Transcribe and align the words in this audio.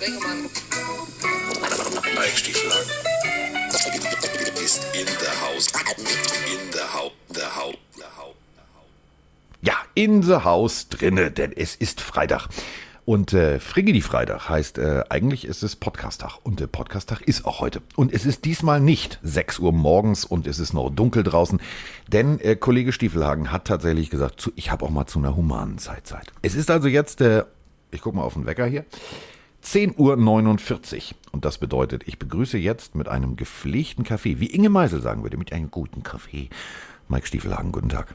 Sprengemann. 0.00 0.46
Eichstiefel 2.18 2.70
ist 4.64 4.86
in 4.94 5.04
der 5.04 5.40
Haus. 5.42 5.66
In 5.66 6.70
der 6.72 6.94
Haus. 6.94 7.12
Der 7.36 7.56
Haus. 7.56 7.74
Der 7.98 8.16
Haus. 8.16 8.34
Ja, 9.60 9.74
in 9.94 10.22
the 10.22 10.36
house 10.36 10.88
drinne, 10.88 11.30
denn 11.30 11.52
es 11.52 11.76
ist 11.76 12.00
Freitag. 12.00 12.48
Und 13.04 13.34
äh, 13.34 13.60
Frigidi 13.60 14.00
Freitag 14.00 14.48
heißt, 14.48 14.78
äh, 14.78 15.04
eigentlich 15.10 15.44
ist 15.44 15.62
es 15.62 15.76
Podcast-Tag. 15.76 16.38
Und 16.44 16.60
der 16.60 16.66
Podcast-Tag 16.68 17.20
ist 17.20 17.44
auch 17.44 17.60
heute. 17.60 17.82
Und 17.94 18.10
es 18.14 18.24
ist 18.24 18.46
diesmal 18.46 18.80
nicht 18.80 19.18
6 19.22 19.58
Uhr 19.58 19.72
morgens 19.72 20.24
und 20.24 20.46
es 20.46 20.60
ist 20.60 20.72
noch 20.72 20.88
dunkel 20.88 21.24
draußen. 21.24 21.60
Denn 22.08 22.40
äh, 22.40 22.56
Kollege 22.56 22.92
Stiefelhagen 22.92 23.52
hat 23.52 23.66
tatsächlich 23.66 24.08
gesagt, 24.08 24.40
zu, 24.40 24.50
ich 24.56 24.70
habe 24.70 24.86
auch 24.86 24.90
mal 24.90 25.06
zu 25.06 25.18
einer 25.18 25.36
humanen 25.36 25.76
Zeit 25.76 26.06
Zeit. 26.06 26.32
Es 26.40 26.54
ist 26.54 26.70
also 26.70 26.88
jetzt, 26.88 27.20
äh, 27.20 27.44
ich 27.90 28.00
gucke 28.00 28.16
mal 28.16 28.22
auf 28.22 28.32
den 28.32 28.46
Wecker 28.46 28.64
hier, 28.64 28.86
10.49 29.64 30.96
Uhr. 30.96 31.16
Und 31.32 31.44
das 31.44 31.58
bedeutet, 31.58 32.06
ich 32.06 32.18
begrüße 32.18 32.58
jetzt 32.58 32.94
mit 32.94 33.08
einem 33.08 33.36
gepflegten 33.36 34.04
Kaffee, 34.04 34.40
wie 34.40 34.46
Inge 34.46 34.70
Meisel 34.70 35.00
sagen 35.00 35.22
würde, 35.22 35.36
mit 35.36 35.52
einem 35.52 35.70
guten 35.70 36.02
Kaffee. 36.02 36.48
Mike 37.08 37.26
Stiefelhagen, 37.26 37.72
guten 37.72 37.88
Tag. 37.88 38.14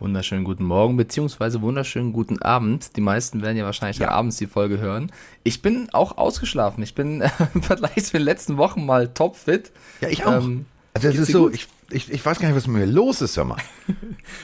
Wunderschönen 0.00 0.44
guten 0.44 0.64
Morgen, 0.64 0.96
beziehungsweise 0.96 1.60
wunderschönen 1.60 2.12
guten 2.12 2.40
Abend. 2.40 2.96
Die 2.96 3.00
meisten 3.00 3.42
werden 3.42 3.56
ja 3.56 3.64
wahrscheinlich 3.64 3.98
ja. 3.98 4.10
abends 4.10 4.36
die 4.36 4.46
Folge 4.46 4.78
hören. 4.78 5.10
Ich 5.42 5.60
bin 5.60 5.88
auch 5.92 6.16
ausgeschlafen. 6.16 6.84
Ich 6.84 6.94
bin 6.94 7.20
äh, 7.20 7.30
im 7.54 7.62
Vergleich 7.62 8.04
zu 8.04 8.12
den 8.12 8.22
letzten 8.22 8.58
Wochen 8.58 8.86
mal 8.86 9.08
topfit. 9.08 9.72
Ja, 10.00 10.08
ich 10.08 10.24
auch. 10.24 10.44
Ähm, 10.44 10.66
also 10.94 11.08
es 11.08 11.16
ist 11.16 11.32
so, 11.32 11.50
ich, 11.50 11.66
ich, 11.90 12.10
ich 12.12 12.24
weiß 12.24 12.38
gar 12.38 12.48
nicht, 12.48 12.56
was 12.56 12.68
mit 12.68 12.76
mir 12.76 12.86
los 12.86 13.20
ist, 13.22 13.36
hör 13.36 13.44
mal. 13.44 13.58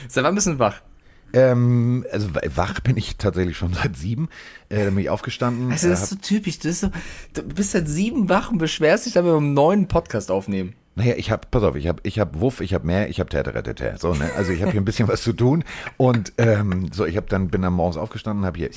Seit 0.09 0.23
wann 0.23 0.35
bist 0.35 0.47
du 0.47 0.59
wach? 0.59 0.81
Ähm, 1.35 2.05
also 2.11 2.29
wach 2.55 2.79
bin 2.79 2.95
ich 2.95 3.17
tatsächlich 3.17 3.57
schon 3.57 3.73
seit 3.83 3.97
sieben. 3.97 4.29
Äh, 4.69 4.85
bin 4.85 4.99
ich 4.99 5.09
aufgestanden. 5.09 5.69
Also 5.71 5.89
das 5.89 6.03
ist 6.03 6.09
so 6.09 6.15
typisch. 6.15 6.59
Du 6.59 6.69
bist, 6.69 6.79
so, 6.79 6.89
du 7.33 7.43
bist 7.43 7.71
seit 7.71 7.89
sieben 7.89 8.29
Wach 8.29 8.51
und 8.51 8.57
beschwerst 8.57 9.05
dich, 9.05 9.13
dass 9.13 9.25
wir 9.25 9.35
einen 9.35 9.53
neuen 9.53 9.87
Podcast 9.87 10.31
aufnehmen. 10.31 10.73
Naja, 10.97 11.15
ich 11.17 11.29
habe, 11.29 11.45
pass 11.51 11.61
auf, 11.61 11.75
ich 11.75 11.89
habe 11.89 11.99
ich 12.03 12.19
hab 12.19 12.39
Wuff, 12.39 12.61
ich 12.61 12.73
habe 12.73 12.87
mehr, 12.87 13.09
ich 13.09 13.19
habe 13.19 13.29
Täteretetä. 13.29 13.97
So, 13.97 14.13
ne? 14.13 14.31
Also 14.37 14.53
ich 14.53 14.61
habe 14.61 14.71
hier 14.71 14.79
ein 14.79 14.85
bisschen 14.85 15.09
was 15.09 15.23
zu 15.23 15.33
tun. 15.33 15.65
Und 15.97 16.31
ähm, 16.37 16.89
so, 16.93 17.05
ich 17.05 17.17
habe 17.17 17.27
dann, 17.27 17.49
bin 17.49 17.63
dann 17.63 17.73
morgens 17.73 17.97
aufgestanden, 17.97 18.45
habe 18.45 18.57
hier 18.57 18.69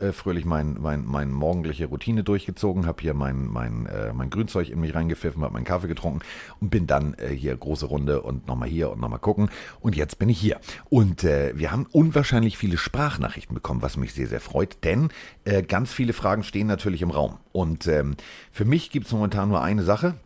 äh, 0.00 0.12
fröhlich 0.12 0.44
mein, 0.44 0.76
mein, 0.78 1.06
mein 1.06 1.32
morgendliche 1.32 1.86
Routine 1.86 2.22
durchgezogen, 2.22 2.84
habe 2.84 3.00
hier 3.00 3.14
mein, 3.14 3.46
mein, 3.46 3.86
äh, 3.86 4.12
mein 4.12 4.28
Grünzeug 4.28 4.68
in 4.68 4.78
mich 4.80 4.94
reingepfiffen, 4.94 5.42
habe 5.42 5.54
meinen 5.54 5.64
Kaffee 5.64 5.88
getrunken 5.88 6.20
und 6.60 6.68
bin 6.68 6.86
dann 6.86 7.14
äh, 7.14 7.28
hier 7.28 7.56
große 7.56 7.86
Runde 7.86 8.20
und 8.20 8.46
nochmal 8.46 8.68
hier 8.68 8.90
und 8.90 9.00
nochmal 9.00 9.18
gucken. 9.18 9.48
Und 9.80 9.96
jetzt 9.96 10.18
bin 10.18 10.28
ich 10.28 10.38
hier. 10.38 10.60
Und 10.90 11.24
äh, 11.24 11.56
wir 11.56 11.72
haben 11.72 11.86
unwahrscheinlich 11.92 12.58
viele 12.58 12.76
Sprachnachrichten 12.76 13.54
bekommen, 13.54 13.80
was 13.80 13.96
mich 13.96 14.12
sehr, 14.12 14.26
sehr 14.26 14.40
freut, 14.40 14.84
denn 14.84 15.08
äh, 15.46 15.62
ganz 15.62 15.94
viele 15.94 16.12
Fragen 16.12 16.42
stehen 16.42 16.66
natürlich 16.66 17.00
im 17.00 17.10
Raum. 17.10 17.38
Und 17.52 17.86
ähm, 17.86 18.16
für 18.52 18.66
mich 18.66 18.90
gibt 18.90 19.06
es 19.06 19.12
momentan 19.12 19.48
nur 19.48 19.62
eine 19.62 19.82
Sache 19.82 20.16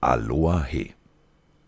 Aloha 0.00 0.64
He. 0.64 0.92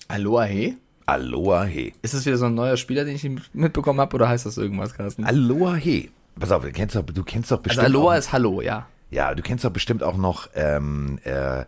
Aloha 0.09 0.45
He? 0.45 0.77
Aloha 1.07 1.65
He. 1.65 1.95
Ist 2.03 2.15
das 2.15 2.27
wieder 2.27 2.37
so 2.37 2.47
ein 2.47 2.55
neuer 2.55 2.77
Spieler, 2.77 3.05
den 3.05 3.17
ich 3.17 3.29
mitbekommen 3.55 4.01
habe, 4.01 4.15
oder 4.15 4.29
heißt 4.29 4.47
das 4.47 4.59
irgendwas, 4.59 4.95
Carsten? 4.95 5.25
Aloha 5.25 5.75
He. 5.75 6.11
Pass 6.39 6.53
auf, 6.53 6.62
du 6.62 6.70
kennst 6.70 6.95
doch, 6.95 7.03
du 7.03 7.25
kennst 7.25 7.51
doch 7.51 7.57
also 7.57 7.62
bestimmt. 7.62 7.87
Also 7.87 7.98
Aloha 7.98 8.15
auch, 8.15 8.19
ist 8.19 8.33
Hallo, 8.33 8.61
ja. 8.61 8.87
Ja, 9.11 9.35
du 9.35 9.43
kennst 9.43 9.65
doch 9.65 9.70
bestimmt 9.70 10.03
auch 10.03 10.17
noch, 10.17 10.48
ähm, 10.55 11.19
äh, 11.25 11.65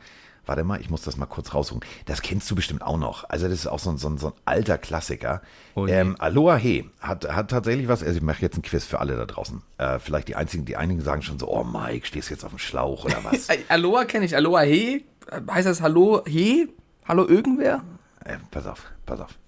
warte 0.46 0.64
mal, 0.64 0.80
ich 0.80 0.90
muss 0.90 1.02
das 1.02 1.16
mal 1.16 1.26
kurz 1.26 1.54
raussuchen. 1.54 1.80
Das 2.04 2.22
kennst 2.22 2.50
du 2.50 2.54
bestimmt 2.54 2.82
auch 2.82 2.98
noch. 2.98 3.28
Also 3.28 3.48
das 3.48 3.60
ist 3.60 3.66
auch 3.66 3.78
so 3.78 3.90
ein, 3.90 3.98
so 3.98 4.08
ein, 4.08 4.18
so 4.18 4.28
ein 4.28 4.32
alter 4.44 4.78
Klassiker. 4.78 5.40
Oh 5.74 5.86
ähm, 5.86 6.16
Aloha 6.18 6.56
He 6.56 6.84
hat, 7.00 7.26
hat 7.32 7.50
tatsächlich 7.50 7.88
was, 7.88 8.02
also 8.02 8.16
ich 8.16 8.22
mache 8.22 8.42
jetzt 8.42 8.58
ein 8.58 8.62
Quiz 8.62 8.84
für 8.84 9.00
alle 9.00 9.16
da 9.16 9.24
draußen. 9.24 9.62
Äh, 9.78 9.98
vielleicht 9.98 10.28
die 10.28 10.36
einzigen, 10.36 10.66
die 10.66 10.76
einigen 10.76 11.00
sagen 11.00 11.22
schon 11.22 11.38
so, 11.38 11.48
oh 11.48 11.64
Mike, 11.64 12.06
stehst 12.06 12.28
du 12.28 12.34
jetzt 12.34 12.44
auf 12.44 12.50
dem 12.50 12.58
Schlauch 12.58 13.04
oder 13.06 13.24
was? 13.24 13.48
Aloha 13.68 14.04
kenne 14.04 14.26
ich, 14.26 14.36
Aloha 14.36 14.60
He. 14.60 15.04
Heißt 15.50 15.66
das 15.66 15.80
Hallo 15.80 16.22
He? 16.26 16.68
Hallo 17.06 17.26
irgendwer? 17.26 17.82
Äh, 18.24 18.38
pass 18.50 18.66
auf, 18.66 18.90
pass 19.06 19.20
auf, 19.20 19.38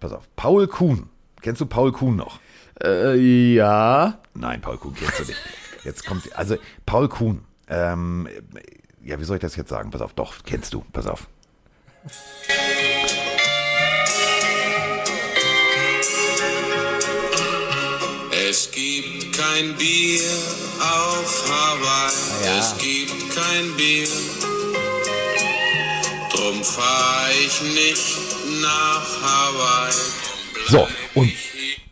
pass 0.00 0.12
auf. 0.12 0.28
Paul 0.34 0.66
Kuhn. 0.66 1.08
Kennst 1.40 1.60
du 1.60 1.66
Paul 1.66 1.92
Kuhn 1.92 2.16
noch? 2.16 2.40
Äh, 2.82 3.14
ja. 3.54 4.20
Nein, 4.34 4.60
Paul 4.60 4.78
Kuhn 4.78 4.94
kennst 4.94 5.20
du 5.20 5.24
nicht. 5.24 5.38
Jetzt 5.84 6.06
kommt, 6.06 6.36
also 6.36 6.56
Paul 6.86 7.08
Kuhn. 7.08 7.44
Ähm, 7.68 8.28
ja, 9.04 9.20
wie 9.20 9.24
soll 9.24 9.36
ich 9.36 9.42
das 9.42 9.54
jetzt 9.56 9.70
sagen? 9.70 9.90
Pass 9.90 10.00
auf, 10.00 10.12
doch, 10.14 10.34
kennst 10.44 10.74
du. 10.74 10.84
Pass 10.92 11.06
auf. 11.06 11.28
Es 18.50 18.70
gibt 18.72 19.36
kein 19.36 19.76
Bier 19.76 20.20
auf 20.80 21.44
Hawaii. 21.48 22.44
Ja. 22.44 22.58
Es 22.58 22.76
gibt 22.78 23.34
kein 23.34 23.76
Bier 23.76 24.08
Drum 26.48 26.64
fahr 26.64 27.28
ich 27.44 27.60
nicht 27.60 28.18
nach 28.62 29.22
Hawaii. 29.22 29.92
So, 30.66 30.88
und 31.14 31.30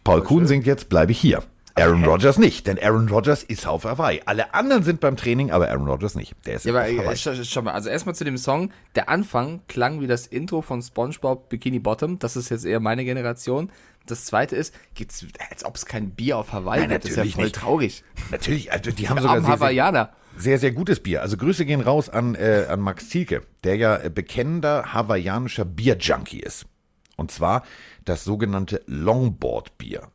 Paul 0.03 0.23
Kuhn 0.23 0.47
singt 0.47 0.65
jetzt 0.65 0.89
Bleibe 0.89 1.13
ich 1.13 1.19
hier. 1.19 1.43
Aaron 1.75 2.03
Rodgers 2.07 2.39
nicht, 2.39 2.67
denn 2.67 2.79
Aaron 2.83 3.07
Rodgers 3.11 3.43
ist 3.43 3.67
auf 3.67 3.85
Hawaii. 3.85 4.23
Alle 4.25 4.55
anderen 4.55 4.83
sind 4.83 5.01
beim 5.01 5.19
Training, 5.19 5.51
aber 5.51 5.69
Aaron 5.69 5.87
Rodgers 5.87 6.15
nicht. 6.15 6.35
Der 6.47 6.55
ist 6.55 6.65
ja, 6.65 6.73
auf 6.73 6.79
aber, 6.79 6.89
Hawaii. 6.89 7.45
Schau 7.45 7.61
mal, 7.61 7.73
also 7.73 7.91
erstmal 7.91 8.15
zu 8.15 8.25
dem 8.25 8.39
Song. 8.39 8.71
Der 8.95 9.11
Anfang 9.11 9.61
klang 9.69 10.01
wie 10.01 10.07
das 10.07 10.27
Intro 10.27 10.63
von 10.63 10.81
SpongeBob 10.81 11.51
Bikini 11.51 11.79
Bottom. 11.79 12.19
Das 12.19 12.35
ist 12.35 12.49
jetzt 12.49 12.65
eher 12.65 12.81
meine 12.81 13.05
Generation. 13.05 13.71
Das 14.07 14.25
zweite 14.25 14.57
ist, 14.57 14.75
gibt's, 14.95 15.27
als 15.51 15.67
ob 15.67 15.77
es 15.77 15.85
kein 15.85 16.13
Bier 16.13 16.39
auf 16.39 16.55
Hawaii 16.55 16.81
Nein, 16.81 16.89
gibt. 16.89 17.05
Das 17.05 17.11
ist 17.11 17.17
ja 17.19 17.25
voll 17.27 17.45
nicht. 17.45 17.57
traurig. 17.57 18.05
Natürlich, 18.31 18.73
also 18.73 18.91
die 18.91 19.07
haben 19.07 19.21
sogar 19.21 19.43
sehr, 19.43 19.51
Hawaiianer. 19.51 20.05
Sehr, 20.05 20.26
sehr 20.59 20.73
gutes 20.73 21.01
Bier. 21.01 21.23
Also 21.23 21.37
Grüße 21.37 21.65
gehen 21.65 21.81
raus 21.81 22.09
an, 22.09 22.35
äh, 22.35 22.67
an 22.69 22.81
Max 22.81 23.09
Zielke, 23.09 23.43
der 23.65 23.77
ja 23.77 23.97
äh, 23.97 24.11
bekennender 24.11 24.93
hawaiianischer 24.93 25.65
Bierjunkie 25.65 26.41
ist. 26.41 26.67
Und 27.17 27.31
zwar 27.31 27.65
das 28.05 28.25
sogenannte 28.25 28.83
Longboard-Bier. 28.87 30.09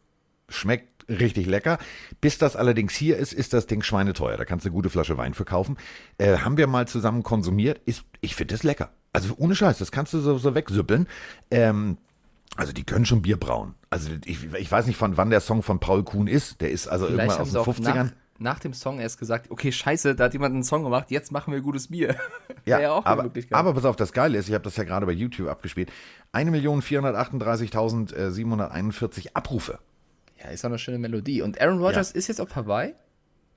Schmeckt 0.49 1.09
richtig 1.09 1.47
lecker. 1.47 1.77
Bis 2.21 2.37
das 2.37 2.55
allerdings 2.55 2.93
hier 2.93 3.17
ist, 3.17 3.33
ist 3.33 3.53
das 3.53 3.67
Ding 3.67 3.81
schweineteuer. 3.81 4.37
Da 4.37 4.45
kannst 4.45 4.65
du 4.65 4.69
eine 4.69 4.75
gute 4.75 4.89
Flasche 4.89 5.17
Wein 5.17 5.33
verkaufen. 5.33 5.77
Äh, 6.17 6.37
haben 6.37 6.57
wir 6.57 6.67
mal 6.67 6.87
zusammen 6.87 7.23
konsumiert. 7.23 7.81
Ist, 7.85 8.03
ich 8.21 8.35
finde 8.35 8.53
das 8.53 8.63
lecker. 8.63 8.91
Also 9.13 9.33
ohne 9.37 9.55
Scheiß, 9.55 9.77
das 9.77 9.91
kannst 9.91 10.13
du 10.13 10.19
so, 10.19 10.37
so 10.37 10.55
wegsüppeln. 10.55 11.07
Ähm, 11.49 11.97
also 12.55 12.73
die 12.73 12.83
können 12.83 13.05
schon 13.05 13.21
Bier 13.21 13.37
brauen. 13.37 13.75
Also 13.89 14.11
ich, 14.25 14.53
ich 14.53 14.71
weiß 14.71 14.85
nicht, 14.87 14.97
von 14.97 15.17
wann 15.17 15.29
der 15.29 15.41
Song 15.41 15.63
von 15.63 15.79
Paul 15.79 16.03
Kuhn 16.03 16.27
ist. 16.27 16.61
Der 16.61 16.71
ist 16.71 16.87
also 16.87 17.07
Vielleicht 17.07 17.39
irgendwann 17.39 17.61
aus 17.61 17.75
den 17.77 17.85
50ern 17.85 18.11
nach 18.41 18.59
dem 18.59 18.73
Song 18.73 18.99
erst 18.99 19.17
gesagt, 19.19 19.51
okay, 19.51 19.71
scheiße, 19.71 20.15
da 20.15 20.25
hat 20.25 20.33
jemand 20.33 20.53
einen 20.53 20.63
Song 20.63 20.83
gemacht, 20.83 21.11
jetzt 21.11 21.31
machen 21.31 21.53
wir 21.53 21.61
gutes 21.61 21.87
Bier. 21.89 22.15
Ja, 22.63 22.79
ja 22.79 22.91
auch 22.91 23.03
aber, 23.05 23.31
aber 23.49 23.73
pass 23.73 23.85
auf, 23.85 23.95
das 23.95 24.13
Geile 24.13 24.37
ist, 24.37 24.47
ich 24.47 24.53
habe 24.53 24.63
das 24.63 24.77
ja 24.77 24.83
gerade 24.83 25.07
bei 25.07 25.11
YouTube 25.11 25.49
abgespielt, 25.49 25.91
1.438.741 26.31 29.29
Abrufe. 29.33 29.79
Ja, 30.39 30.49
ist 30.51 30.63
auch 30.63 30.69
eine 30.69 30.77
schöne 30.77 30.99
Melodie. 30.99 31.41
Und 31.41 31.59
Aaron 31.59 31.79
Rodgers 31.79 32.13
ja. 32.13 32.19
ist 32.19 32.27
jetzt 32.27 32.39
auf 32.39 32.55
Hawaii? 32.55 32.93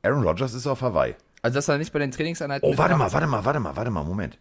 Aaron 0.02 0.22
Rodgers 0.22 0.54
ist 0.54 0.66
auf 0.66 0.80
Hawaii. 0.80 1.16
Also, 1.42 1.56
dass 1.56 1.68
er 1.68 1.76
nicht 1.76 1.92
bei 1.92 1.98
den 1.98 2.12
Trainingseinheiten. 2.12 2.66
Oh, 2.66 2.78
warte 2.78 2.96
mal, 2.96 3.12
warte 3.12 3.26
mal, 3.26 3.44
warte 3.44 3.60
mal, 3.60 3.76
warte 3.76 3.90
mal, 3.90 4.04
Moment. 4.04 4.38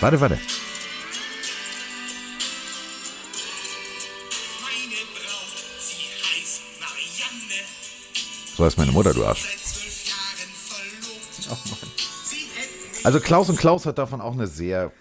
Warte, 0.00 0.20
warte. 0.20 0.38
So 8.56 8.64
heißt 8.64 8.78
meine 8.78 8.92
Mutter, 8.92 9.12
du 9.12 9.24
Arsch. 9.24 9.56
Oh 11.50 11.56
also 13.02 13.20
Klaus 13.20 13.50
und 13.50 13.58
Klaus 13.58 13.84
hat 13.84 13.98
davon 13.98 14.20
auch 14.20 14.32
eine 14.32 14.46
sehr, 14.46 14.92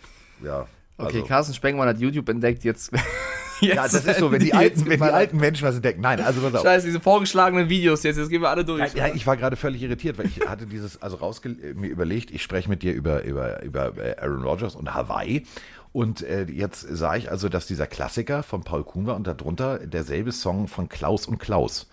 ja. 0.43 0.67
Okay, 0.97 1.17
also. 1.17 1.27
Carsten 1.27 1.53
Spengmann 1.53 1.87
hat 1.87 1.99
YouTube 1.99 2.27
entdeckt, 2.29 2.63
jetzt. 2.63 2.91
jetzt 3.61 3.75
ja, 3.75 3.83
das 3.83 3.93
ist 3.93 4.19
so, 4.19 4.31
wenn 4.31 4.39
die, 4.39 4.53
alten, 4.53 4.87
wenn 4.87 4.99
die 4.99 5.05
alten 5.05 5.37
Menschen 5.37 5.67
was 5.67 5.75
entdecken. 5.75 6.01
Nein, 6.01 6.19
also 6.19 6.41
pass 6.41 6.55
auf. 6.55 6.63
Scheiße, 6.63 6.87
diese 6.87 6.99
vorgeschlagenen 6.99 7.69
Videos 7.69 8.01
jetzt, 8.03 8.17
jetzt 8.17 8.29
gehen 8.29 8.41
wir 8.41 8.49
alle 8.49 8.65
durch. 8.65 8.93
Ja, 8.95 9.07
ja 9.07 9.13
ich 9.13 9.27
war 9.27 9.37
gerade 9.37 9.55
völlig 9.55 9.83
irritiert, 9.83 10.17
weil 10.17 10.25
ich 10.25 10.47
hatte 10.47 10.65
dieses, 10.65 11.01
also 11.01 11.17
rausge 11.17 11.49
mir 11.75 11.87
überlegt, 11.87 12.31
ich 12.31 12.41
spreche 12.41 12.69
mit 12.69 12.81
dir 12.81 12.93
über, 12.93 13.23
über, 13.23 13.61
über 13.61 13.95
äh, 13.97 14.15
Aaron 14.19 14.43
Rodgers 14.43 14.75
und 14.75 14.93
Hawaii. 14.95 15.45
Und 15.91 16.23
äh, 16.23 16.45
jetzt 16.45 16.81
sah 16.89 17.15
ich 17.15 17.29
also, 17.29 17.49
dass 17.49 17.67
dieser 17.67 17.85
Klassiker 17.85 18.41
von 18.41 18.63
Paul 18.63 18.83
Kuhn 18.83 19.05
war 19.05 19.15
und 19.15 19.27
darunter 19.27 19.77
derselbe 19.77 20.31
Song 20.31 20.67
von 20.67 20.89
Klaus 20.89 21.27
und 21.27 21.37
Klaus 21.37 21.87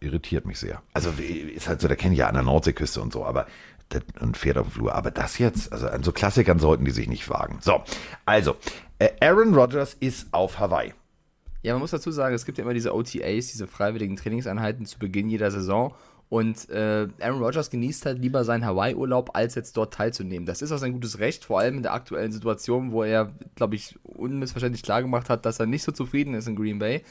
irritiert 0.00 0.46
mich 0.46 0.58
sehr. 0.58 0.82
Also 0.92 1.10
ist 1.10 1.68
halt 1.68 1.80
so, 1.80 1.88
der 1.88 1.96
kennt 1.96 2.16
ja 2.16 2.28
an 2.28 2.34
der 2.34 2.42
Nordseeküste 2.42 3.00
und 3.00 3.12
so, 3.12 3.24
aber 3.24 3.46
und 4.20 4.36
fährt 4.36 4.56
auf 4.58 4.68
dem 4.68 4.72
Flur. 4.72 4.94
Aber 4.94 5.10
das 5.10 5.38
jetzt, 5.38 5.72
also 5.72 5.88
an 5.88 6.02
so 6.02 6.12
Klassikern 6.12 6.58
sollten 6.58 6.84
die 6.84 6.90
sich 6.90 7.08
nicht 7.08 7.28
wagen. 7.28 7.58
So, 7.60 7.82
also, 8.24 8.56
äh, 8.98 9.10
Aaron 9.20 9.54
Rodgers 9.54 9.94
ist 9.98 10.28
auf 10.32 10.58
Hawaii. 10.58 10.94
Ja, 11.62 11.74
man 11.74 11.80
muss 11.82 11.90
dazu 11.90 12.10
sagen, 12.10 12.34
es 12.34 12.46
gibt 12.46 12.58
ja 12.58 12.64
immer 12.64 12.74
diese 12.74 12.94
OTAs, 12.94 13.48
diese 13.48 13.66
freiwilligen 13.66 14.16
Trainingseinheiten 14.16 14.86
zu 14.86 14.98
Beginn 14.98 15.28
jeder 15.28 15.50
Saison. 15.50 15.94
Und 16.30 16.70
äh, 16.70 17.08
Aaron 17.20 17.42
Rodgers 17.42 17.70
genießt 17.70 18.06
halt 18.06 18.20
lieber 18.20 18.44
seinen 18.44 18.64
Hawaii-Urlaub, 18.64 19.30
als 19.34 19.56
jetzt 19.56 19.76
dort 19.76 19.92
teilzunehmen. 19.92 20.46
Das 20.46 20.62
ist 20.62 20.70
auch 20.70 20.78
sein 20.78 20.92
gutes 20.92 21.18
Recht, 21.18 21.44
vor 21.44 21.58
allem 21.58 21.78
in 21.78 21.82
der 21.82 21.92
aktuellen 21.92 22.30
Situation, 22.30 22.92
wo 22.92 23.02
er, 23.02 23.32
glaube 23.56 23.74
ich, 23.74 23.98
unmissverständlich 24.04 24.84
klargemacht 24.84 25.28
hat, 25.28 25.44
dass 25.44 25.58
er 25.58 25.66
nicht 25.66 25.82
so 25.82 25.90
zufrieden 25.90 26.34
ist 26.34 26.46
in 26.46 26.54
Green 26.54 26.78
Bay. 26.78 27.02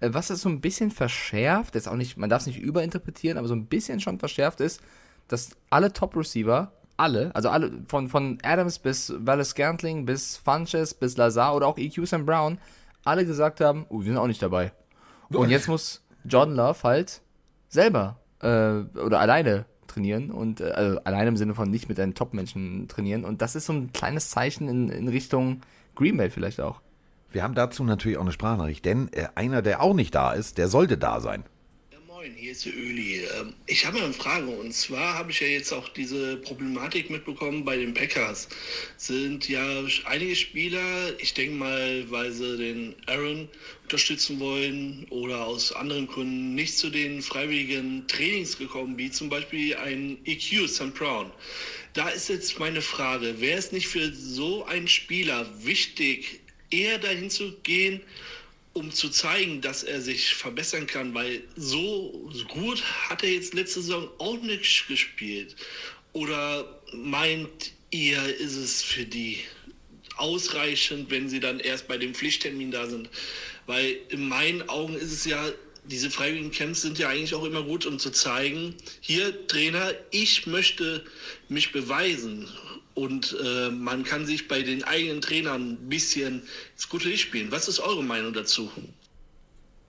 Äh, 0.00 0.10
was 0.12 0.28
das 0.28 0.40
so 0.40 0.48
ein 0.48 0.60
bisschen 0.60 0.90
verschärft, 0.90 1.76
ist 1.76 1.88
auch 1.88 1.96
nicht, 1.96 2.16
man 2.16 2.30
darf 2.30 2.42
es 2.42 2.46
nicht 2.46 2.60
überinterpretieren, 2.60 3.38
aber 3.38 3.48
so 3.48 3.54
ein 3.54 3.66
bisschen 3.66 4.00
schon 4.00 4.18
verschärft 4.18 4.60
ist, 4.60 4.80
dass 5.28 5.50
alle 5.70 5.92
Top-Receiver, 5.92 6.72
alle, 6.96 7.34
also 7.34 7.50
alle, 7.50 7.70
von, 7.86 8.08
von 8.08 8.38
Adams 8.42 8.78
bis 8.78 9.12
Wallace 9.18 9.50
Scantling 9.50 10.06
bis 10.06 10.36
Funches 10.36 10.94
bis 10.94 11.16
Lazar 11.16 11.54
oder 11.54 11.66
auch 11.66 11.78
EQ 11.78 12.06
Sam 12.06 12.26
Brown, 12.26 12.58
alle 13.04 13.24
gesagt 13.24 13.60
haben, 13.60 13.86
oh, 13.88 14.00
wir 14.00 14.06
sind 14.06 14.16
auch 14.16 14.26
nicht 14.26 14.42
dabei. 14.42 14.72
Und 15.30 15.50
jetzt 15.50 15.68
muss 15.68 16.02
Jordan 16.24 16.56
Love 16.56 16.82
halt 16.82 17.20
selber 17.68 18.18
äh, 18.40 18.80
oder 18.98 19.20
alleine 19.20 19.66
trainieren 19.86 20.30
und 20.30 20.60
äh, 20.60 20.64
also 20.70 20.98
alleine 21.04 21.28
im 21.28 21.36
Sinne 21.36 21.54
von 21.54 21.70
nicht 21.70 21.88
mit 21.88 22.00
einem 22.00 22.14
Top-Menschen 22.14 22.88
trainieren. 22.88 23.24
Und 23.24 23.42
das 23.42 23.54
ist 23.56 23.66
so 23.66 23.72
ein 23.72 23.92
kleines 23.92 24.30
Zeichen 24.30 24.68
in, 24.68 24.88
in 24.88 25.08
Richtung 25.08 25.60
Green 25.94 26.16
Bay 26.16 26.30
vielleicht 26.30 26.60
auch. 26.60 26.80
Wir 27.30 27.42
haben 27.42 27.54
dazu 27.54 27.84
natürlich 27.84 28.16
auch 28.16 28.22
eine 28.22 28.32
Sprachnachricht, 28.32 28.84
denn 28.86 29.12
äh, 29.12 29.28
einer, 29.34 29.60
der 29.60 29.82
auch 29.82 29.92
nicht 29.92 30.14
da 30.14 30.32
ist, 30.32 30.56
der 30.56 30.68
sollte 30.68 30.96
da 30.96 31.20
sein. 31.20 31.44
Ja, 31.92 31.98
moin, 32.06 32.32
hier 32.34 32.52
ist 32.52 32.64
der 32.64 32.74
Öli. 32.74 33.16
Ähm, 33.38 33.52
ich 33.66 33.84
habe 33.84 34.02
eine 34.02 34.14
Frage 34.14 34.46
und 34.46 34.72
zwar 34.72 35.18
habe 35.18 35.30
ich 35.30 35.40
ja 35.40 35.46
jetzt 35.46 35.70
auch 35.70 35.90
diese 35.90 36.38
Problematik 36.38 37.10
mitbekommen 37.10 37.66
bei 37.66 37.76
den 37.76 37.92
Packers. 37.92 38.48
Sind 38.96 39.46
ja 39.46 39.62
einige 40.06 40.36
Spieler, 40.36 40.80
ich 41.18 41.34
denke 41.34 41.56
mal, 41.56 42.10
weil 42.10 42.32
sie 42.32 42.56
den 42.56 42.94
Aaron 43.06 43.50
unterstützen 43.82 44.40
wollen 44.40 45.06
oder 45.10 45.44
aus 45.44 45.72
anderen 45.72 46.06
Gründen 46.06 46.54
nicht 46.54 46.78
zu 46.78 46.88
den 46.88 47.20
freiwilligen 47.20 48.06
Trainings 48.08 48.56
gekommen, 48.56 48.96
wie 48.96 49.10
zum 49.10 49.28
Beispiel 49.28 49.76
ein 49.76 50.16
EQ, 50.24 50.66
Sam 50.66 50.92
Brown. 50.92 51.30
Da 51.92 52.08
ist 52.08 52.30
jetzt 52.30 52.58
meine 52.58 52.80
Frage, 52.80 53.38
wäre 53.38 53.58
es 53.58 53.70
nicht 53.70 53.88
für 53.88 54.14
so 54.14 54.64
einen 54.64 54.88
Spieler 54.88 55.46
wichtig, 55.62 56.40
eher 56.70 56.98
dahin 56.98 57.30
zu 57.30 57.52
gehen, 57.62 58.00
um 58.72 58.92
zu 58.92 59.08
zeigen, 59.08 59.60
dass 59.60 59.82
er 59.82 60.00
sich 60.00 60.34
verbessern 60.34 60.86
kann, 60.86 61.14
weil 61.14 61.42
so 61.56 62.30
gut 62.48 62.82
hat 63.08 63.22
er 63.22 63.30
jetzt 63.30 63.54
letzte 63.54 63.80
Saison 63.80 64.08
auch 64.18 64.40
nicht 64.40 64.86
gespielt. 64.86 65.56
Oder 66.12 66.80
meint 66.92 67.72
ihr, 67.90 68.22
ist 68.36 68.56
es 68.56 68.82
für 68.82 69.04
die 69.04 69.40
ausreichend, 70.16 71.10
wenn 71.10 71.28
sie 71.28 71.40
dann 71.40 71.60
erst 71.60 71.88
bei 71.88 71.98
dem 71.98 72.14
Pflichttermin 72.14 72.70
da 72.70 72.86
sind? 72.86 73.08
Weil 73.66 73.98
in 74.08 74.28
meinen 74.28 74.68
Augen 74.68 74.94
ist 74.94 75.12
es 75.12 75.24
ja, 75.24 75.50
diese 75.84 76.10
freiwilligen 76.10 76.50
Camps 76.50 76.82
sind 76.82 76.98
ja 76.98 77.08
eigentlich 77.08 77.34
auch 77.34 77.44
immer 77.44 77.62
gut, 77.62 77.86
um 77.86 77.98
zu 77.98 78.10
zeigen, 78.10 78.74
hier 79.00 79.46
Trainer, 79.46 79.94
ich 80.10 80.46
möchte 80.46 81.04
mich 81.48 81.72
beweisen. 81.72 82.48
Und 82.98 83.36
äh, 83.44 83.70
man 83.70 84.02
kann 84.02 84.26
sich 84.26 84.48
bei 84.48 84.60
den 84.62 84.82
eigenen 84.82 85.20
Trainern 85.20 85.70
ein 85.74 85.88
bisschen 85.88 86.42
ins 86.74 86.88
gute 86.88 87.08
Licht 87.08 87.22
spielen. 87.22 87.52
Was 87.52 87.68
ist 87.68 87.78
eure 87.78 88.02
Meinung 88.02 88.32
dazu? 88.32 88.72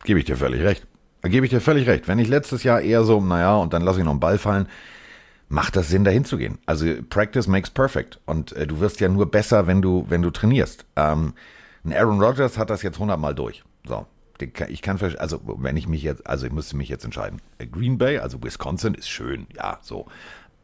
Gebe 0.03 0.19
ich 0.19 0.25
dir 0.25 0.37
völlig 0.37 0.61
recht. 0.61 0.85
Gebe 1.23 1.43
ich 1.43 1.49
dir 1.49 1.59
völlig 1.59 1.87
recht. 1.87 2.07
Wenn 2.07 2.19
ich 2.19 2.27
letztes 2.27 2.61
Jahr 2.61 2.81
eher 2.81 3.03
so, 3.03 3.19
naja, 3.19 3.55
und 3.55 3.73
dann 3.73 3.81
lasse 3.81 3.97
ich 3.97 4.05
noch 4.05 4.11
einen 4.11 4.19
Ball 4.19 4.37
fallen, 4.37 4.67
macht 5.47 5.75
das 5.75 5.89
Sinn, 5.89 6.03
dahin 6.03 6.23
zu 6.23 6.37
gehen. 6.37 6.59
Also 6.67 6.85
Practice 7.09 7.47
makes 7.47 7.71
perfect. 7.71 8.19
Und 8.27 8.51
äh, 8.51 8.67
du 8.67 8.79
wirst 8.79 8.99
ja 8.99 9.09
nur 9.09 9.25
besser, 9.25 9.65
wenn 9.65 9.81
du, 9.81 10.05
wenn 10.07 10.21
du 10.21 10.29
trainierst. 10.29 10.85
Ähm, 10.95 11.33
ein 11.83 11.93
Aaron 11.93 12.21
Rodgers 12.21 12.59
hat 12.59 12.69
das 12.69 12.83
jetzt 12.83 12.99
hundertmal 12.99 13.33
durch. 13.33 13.63
So. 13.87 14.05
Ich 14.39 14.83
kann, 14.83 14.99
also 15.17 15.41
wenn 15.57 15.77
ich 15.77 15.87
mich 15.87 16.03
jetzt, 16.03 16.27
also 16.27 16.45
ich 16.45 16.53
müsste 16.53 16.77
mich 16.77 16.89
jetzt 16.89 17.05
entscheiden. 17.05 17.41
Green 17.71 17.97
Bay, 17.97 18.19
also 18.19 18.43
Wisconsin 18.43 18.93
ist 18.93 19.09
schön, 19.09 19.47
ja, 19.55 19.79
so. 19.81 20.05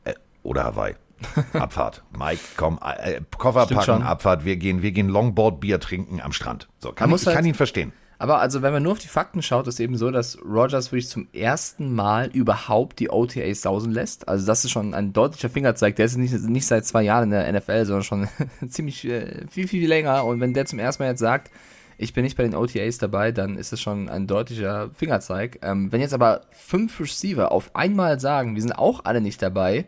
Äh, 0.03 0.13
oder 0.43 0.63
Hawaii. 0.63 0.93
Abfahrt. 1.53 2.03
Mike, 2.17 2.41
komm, 2.57 2.79
äh, 2.83 3.21
Koffer 3.37 3.65
Stimmt 3.65 3.79
packen, 3.79 3.85
schon. 3.85 4.03
Abfahrt. 4.03 4.45
Wir 4.45 4.57
gehen, 4.57 4.81
wir 4.81 4.91
gehen 4.91 5.09
Longboard 5.09 5.59
Bier 5.59 5.79
trinken 5.79 6.21
am 6.21 6.31
Strand. 6.31 6.67
So, 6.79 6.91
kann 6.91 7.09
ich, 7.09 7.21
ich 7.21 7.27
halt, 7.27 7.35
kann 7.35 7.45
ihn 7.45 7.53
verstehen. 7.53 7.93
Aber 8.17 8.39
also, 8.39 8.61
wenn 8.61 8.71
man 8.71 8.81
nur 8.81 8.93
auf 8.93 8.99
die 8.99 9.09
Fakten 9.09 9.41
schaut, 9.41 9.67
ist 9.67 9.79
eben 9.79 9.97
so, 9.97 10.09
dass 10.09 10.37
Rogers 10.41 10.91
wirklich 10.91 11.09
zum 11.09 11.27
ersten 11.33 11.93
Mal 11.93 12.27
überhaupt 12.27 12.99
die 12.99 13.09
OTAs 13.09 13.61
sausen 13.61 13.91
lässt. 13.91 14.27
Also, 14.29 14.45
das 14.45 14.63
ist 14.63 14.71
schon 14.71 14.93
ein 14.93 15.11
deutlicher 15.11 15.49
Fingerzeig. 15.49 15.95
Der 15.97 16.05
ist 16.05 16.15
nicht, 16.15 16.33
nicht 16.33 16.65
seit 16.65 16.85
zwei 16.85 17.03
Jahren 17.03 17.25
in 17.25 17.31
der 17.31 17.51
NFL, 17.51 17.85
sondern 17.85 18.03
schon 18.03 18.27
ziemlich 18.69 19.05
äh, 19.05 19.45
viel, 19.49 19.67
viel 19.67 19.87
länger. 19.87 20.23
Und 20.25 20.39
wenn 20.39 20.53
der 20.53 20.65
zum 20.65 20.79
ersten 20.79 21.03
Mal 21.03 21.09
jetzt 21.09 21.19
sagt, 21.19 21.51
ich 21.97 22.13
bin 22.13 22.23
nicht 22.23 22.37
bei 22.37 22.43
den 22.43 22.55
OTAs 22.55 22.97
dabei, 22.97 23.31
dann 23.31 23.57
ist 23.57 23.73
es 23.73 23.81
schon 23.81 24.09
ein 24.09 24.27
deutlicher 24.27 24.89
Fingerzeig. 24.93 25.59
Ähm, 25.61 25.91
wenn 25.91 26.01
jetzt 26.01 26.13
aber 26.13 26.41
fünf 26.51 26.99
Receiver 26.99 27.51
auf 27.51 27.75
einmal 27.75 28.19
sagen, 28.19 28.55
wir 28.55 28.61
sind 28.61 28.73
auch 28.73 29.05
alle 29.05 29.21
nicht 29.21 29.41
dabei, 29.41 29.85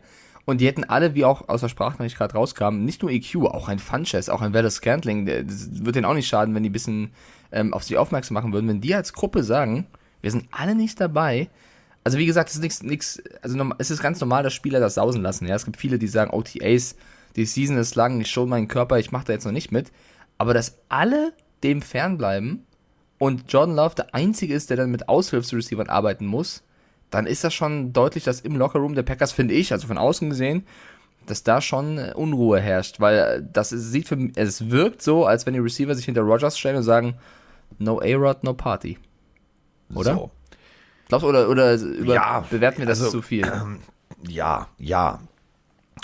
und 0.47 0.61
die 0.61 0.65
hätten 0.65 0.85
alle, 0.85 1.13
wie 1.13 1.25
auch 1.25 1.49
aus 1.49 1.59
der 1.59 1.67
Sprachnachricht 1.67 2.17
gerade 2.17 2.33
rauskam, 2.33 2.85
nicht 2.85 3.01
nur 3.01 3.11
EQ, 3.11 3.47
auch 3.47 3.67
ein 3.67 3.79
Funches, 3.79 4.29
auch 4.29 4.41
ein 4.41 4.53
Wallace 4.53 4.75
Scantling, 4.75 5.25
das 5.25 5.83
wird 5.83 5.97
denen 5.97 6.05
auch 6.05 6.13
nicht 6.13 6.29
schaden, 6.29 6.55
wenn 6.55 6.63
die 6.63 6.69
ein 6.69 6.73
bisschen 6.73 7.11
ähm, 7.51 7.73
auf 7.73 7.83
sich 7.83 7.97
aufmerksam 7.97 8.35
machen 8.35 8.53
würden. 8.53 8.69
Wenn 8.69 8.79
die 8.79 8.95
als 8.95 9.11
Gruppe 9.11 9.43
sagen, 9.43 9.87
wir 10.21 10.31
sind 10.31 10.47
alle 10.51 10.73
nicht 10.73 11.01
dabei, 11.01 11.49
also 12.05 12.17
wie 12.17 12.25
gesagt, 12.25 12.47
es 12.47 12.55
ist 12.55 12.61
nichts, 12.61 12.81
nichts, 12.81 13.21
also 13.41 13.59
es 13.77 13.91
ist 13.91 14.01
ganz 14.01 14.21
normal, 14.21 14.41
dass 14.41 14.53
Spieler 14.53 14.79
das 14.79 14.93
sausen 14.93 15.21
lassen. 15.21 15.45
Ja, 15.47 15.55
es 15.55 15.65
gibt 15.65 15.75
viele, 15.75 15.99
die 15.99 16.07
sagen, 16.07 16.31
OTAs, 16.31 16.95
die 17.35 17.43
Season 17.43 17.77
ist 17.77 17.95
lang, 17.95 18.21
ich 18.21 18.31
schon 18.31 18.47
meinen 18.47 18.69
Körper, 18.69 18.99
ich 18.99 19.11
mache 19.11 19.25
da 19.25 19.33
jetzt 19.33 19.43
noch 19.43 19.51
nicht 19.51 19.73
mit. 19.73 19.91
Aber 20.37 20.53
dass 20.53 20.77
alle 20.87 21.33
dem 21.61 21.81
fernbleiben 21.81 22.65
und 23.17 23.51
Jordan 23.51 23.75
Love 23.75 23.95
der 23.95 24.15
Einzige 24.15 24.53
ist, 24.53 24.69
der 24.69 24.77
dann 24.77 24.91
mit 24.91 25.09
Aushilfsreceivern 25.09 25.89
arbeiten 25.89 26.25
muss, 26.25 26.63
dann 27.09 27.25
ist 27.25 27.43
das 27.43 27.53
schon 27.53 27.93
deutlich, 27.93 28.23
dass 28.23 28.41
im 28.41 28.55
Lockerroom 28.55 28.95
der 28.95 29.03
Packers, 29.03 29.31
finde 29.31 29.53
ich, 29.53 29.71
also 29.71 29.87
von 29.87 29.97
außen 29.97 30.29
gesehen, 30.29 30.65
dass 31.25 31.43
da 31.43 31.61
schon 31.61 31.97
äh, 31.97 32.13
Unruhe 32.15 32.59
herrscht, 32.59 32.99
weil 32.99 33.17
äh, 33.17 33.43
das 33.51 33.69
sieht 33.69 34.07
für 34.07 34.17
es 34.35 34.69
wirkt 34.69 35.01
so, 35.01 35.25
als 35.25 35.45
wenn 35.45 35.53
die 35.53 35.59
Receiver 35.59 35.93
sich 35.93 36.05
hinter 36.05 36.21
Rogers 36.21 36.57
stellen 36.57 36.77
und 36.77 36.83
sagen, 36.83 37.15
no 37.77 37.99
A-Rod, 37.99 38.43
no 38.43 38.53
Party. 38.53 38.97
Oder? 39.93 40.13
So. 40.13 40.31
Glaubst 41.07 41.23
du, 41.23 41.29
oder, 41.29 41.49
oder 41.49 41.75
über, 41.75 42.15
ja, 42.15 42.45
bewerten 42.49 42.79
wir 42.79 42.85
das 42.85 42.99
also, 42.99 43.11
zu 43.11 43.21
viel? 43.21 43.45
Ähm, 43.45 43.79
ja, 44.27 44.67
ja. 44.77 45.19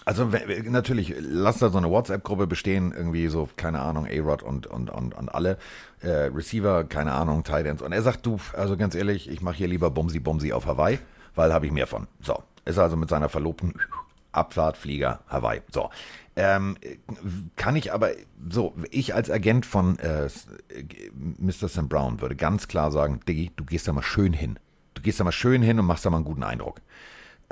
Also 0.05 0.29
natürlich, 0.69 1.15
lass 1.19 1.59
da 1.59 1.69
so 1.69 1.77
eine 1.77 1.89
WhatsApp-Gruppe 1.89 2.47
bestehen, 2.47 2.93
irgendwie 2.95 3.27
so, 3.27 3.49
keine 3.55 3.81
Ahnung, 3.81 4.05
A-Rod 4.05 4.43
und, 4.43 4.67
und, 4.67 4.89
und, 4.89 5.13
und 5.13 5.29
alle 5.29 5.57
äh, 6.01 6.29
Receiver, 6.33 6.83
keine 6.83 7.13
Ahnung, 7.13 7.43
Titans. 7.43 7.81
Und 7.81 7.91
er 7.91 8.01
sagt, 8.01 8.25
du, 8.25 8.37
also 8.53 8.77
ganz 8.77 8.95
ehrlich, 8.95 9.29
ich 9.29 9.41
mache 9.41 9.55
hier 9.55 9.67
lieber 9.67 9.89
Bumsi 9.89 10.19
Bumsi 10.19 10.53
auf 10.53 10.65
Hawaii, 10.65 10.99
weil 11.35 11.53
habe 11.53 11.65
ich 11.65 11.71
mehr 11.71 11.87
von. 11.87 12.07
So, 12.21 12.43
ist 12.65 12.77
also 12.77 12.97
mit 12.97 13.09
seiner 13.09 13.29
Verlobten 13.29 13.73
Abfahrt, 14.33 14.77
Flieger, 14.77 15.21
Hawaii. 15.27 15.61
So. 15.71 15.89
Ähm, 16.35 16.77
kann 17.55 17.75
ich 17.75 17.93
aber, 17.93 18.09
so, 18.49 18.73
ich 18.89 19.13
als 19.13 19.29
Agent 19.29 19.65
von 19.65 19.99
äh, 19.99 20.27
Mr. 21.37 21.67
Sam 21.67 21.87
Brown 21.87 22.21
würde 22.21 22.35
ganz 22.35 22.67
klar 22.67 22.91
sagen, 22.91 23.19
Diggi, 23.27 23.51
du 23.55 23.63
gehst 23.63 23.87
da 23.87 23.93
mal 23.93 24.01
schön 24.01 24.33
hin. 24.33 24.57
Du 24.95 25.01
gehst 25.01 25.19
da 25.19 25.23
mal 25.23 25.31
schön 25.31 25.61
hin 25.61 25.79
und 25.79 25.85
machst 25.85 26.05
da 26.05 26.09
mal 26.09 26.17
einen 26.17 26.25
guten 26.25 26.43
Eindruck. 26.43 26.81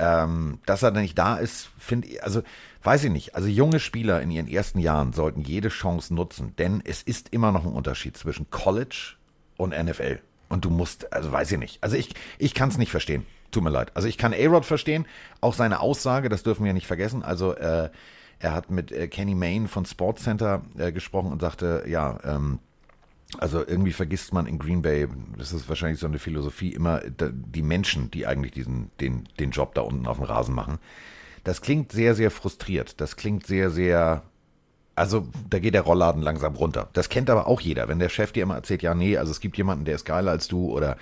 Ähm, 0.02 0.58
dass 0.66 0.82
er 0.82 0.90
nicht 0.90 1.16
da 1.16 1.36
ist, 1.36 1.70
finde 1.78 2.08
ich, 2.08 2.24
also 2.24 2.42
weiß 2.82 3.04
ich 3.04 3.12
nicht. 3.12 3.36
Also 3.36 3.46
junge 3.46 3.78
Spieler 3.78 4.20
in 4.20 4.32
ihren 4.32 4.48
ersten 4.48 4.80
Jahren 4.80 5.12
sollten 5.12 5.42
jede 5.42 5.68
Chance 5.68 6.12
nutzen, 6.12 6.56
denn 6.56 6.82
es 6.84 7.02
ist 7.02 7.28
immer 7.28 7.52
noch 7.52 7.64
ein 7.64 7.72
Unterschied 7.72 8.16
zwischen 8.16 8.50
College 8.50 9.14
und 9.56 9.70
NFL. 9.70 10.18
Und 10.48 10.64
du 10.64 10.70
musst, 10.70 11.12
also 11.12 11.30
weiß 11.30 11.52
ich 11.52 11.58
nicht. 11.58 11.84
Also 11.84 11.94
ich, 11.94 12.10
ich 12.38 12.52
kann 12.52 12.68
es 12.68 12.78
nicht 12.78 12.90
verstehen. 12.90 13.24
Tut 13.52 13.62
mir 13.62 13.70
leid. 13.70 13.92
Also 13.94 14.08
ich 14.08 14.18
kann 14.18 14.34
A-Rod 14.34 14.64
verstehen, 14.64 15.06
auch 15.40 15.54
seine 15.54 15.78
Aussage, 15.78 16.28
das 16.28 16.42
dürfen 16.42 16.64
wir 16.64 16.72
nicht 16.72 16.88
vergessen. 16.88 17.22
Also 17.22 17.54
äh, 17.54 17.88
er 18.40 18.54
hat 18.54 18.72
mit 18.72 18.90
äh, 18.90 19.06
Kenny 19.06 19.36
Main 19.36 19.68
von 19.68 19.86
Sportscenter 19.86 20.62
äh, 20.78 20.90
gesprochen 20.90 21.30
und 21.30 21.40
sagte, 21.40 21.84
ja, 21.86 22.18
ähm, 22.24 22.58
also 23.38 23.66
irgendwie 23.66 23.92
vergisst 23.92 24.32
man 24.32 24.46
in 24.46 24.58
Green 24.58 24.82
Bay, 24.82 25.08
das 25.38 25.52
ist 25.52 25.68
wahrscheinlich 25.68 26.00
so 26.00 26.06
eine 26.06 26.18
Philosophie, 26.18 26.72
immer 26.72 27.00
die 27.00 27.62
Menschen, 27.62 28.10
die 28.10 28.26
eigentlich 28.26 28.52
diesen, 28.52 28.90
den, 29.00 29.28
den 29.38 29.50
Job 29.50 29.74
da 29.74 29.82
unten 29.82 30.06
auf 30.06 30.18
dem 30.18 30.26
Rasen 30.26 30.54
machen. 30.54 30.78
Das 31.44 31.60
klingt 31.60 31.92
sehr, 31.92 32.14
sehr 32.14 32.30
frustriert. 32.30 33.00
Das 33.00 33.16
klingt 33.16 33.46
sehr, 33.46 33.70
sehr, 33.70 34.22
also 34.94 35.26
da 35.48 35.58
geht 35.58 35.74
der 35.74 35.82
Rollladen 35.82 36.22
langsam 36.22 36.54
runter. 36.54 36.88
Das 36.92 37.08
kennt 37.08 37.30
aber 37.30 37.46
auch 37.46 37.60
jeder. 37.60 37.88
Wenn 37.88 37.98
der 37.98 38.10
Chef 38.10 38.32
dir 38.32 38.42
immer 38.42 38.56
erzählt, 38.56 38.82
ja, 38.82 38.94
nee, 38.94 39.16
also 39.16 39.32
es 39.32 39.40
gibt 39.40 39.56
jemanden, 39.56 39.84
der 39.84 39.96
ist 39.96 40.04
geiler 40.04 40.30
als 40.30 40.46
du 40.46 40.70
oder 40.70 40.96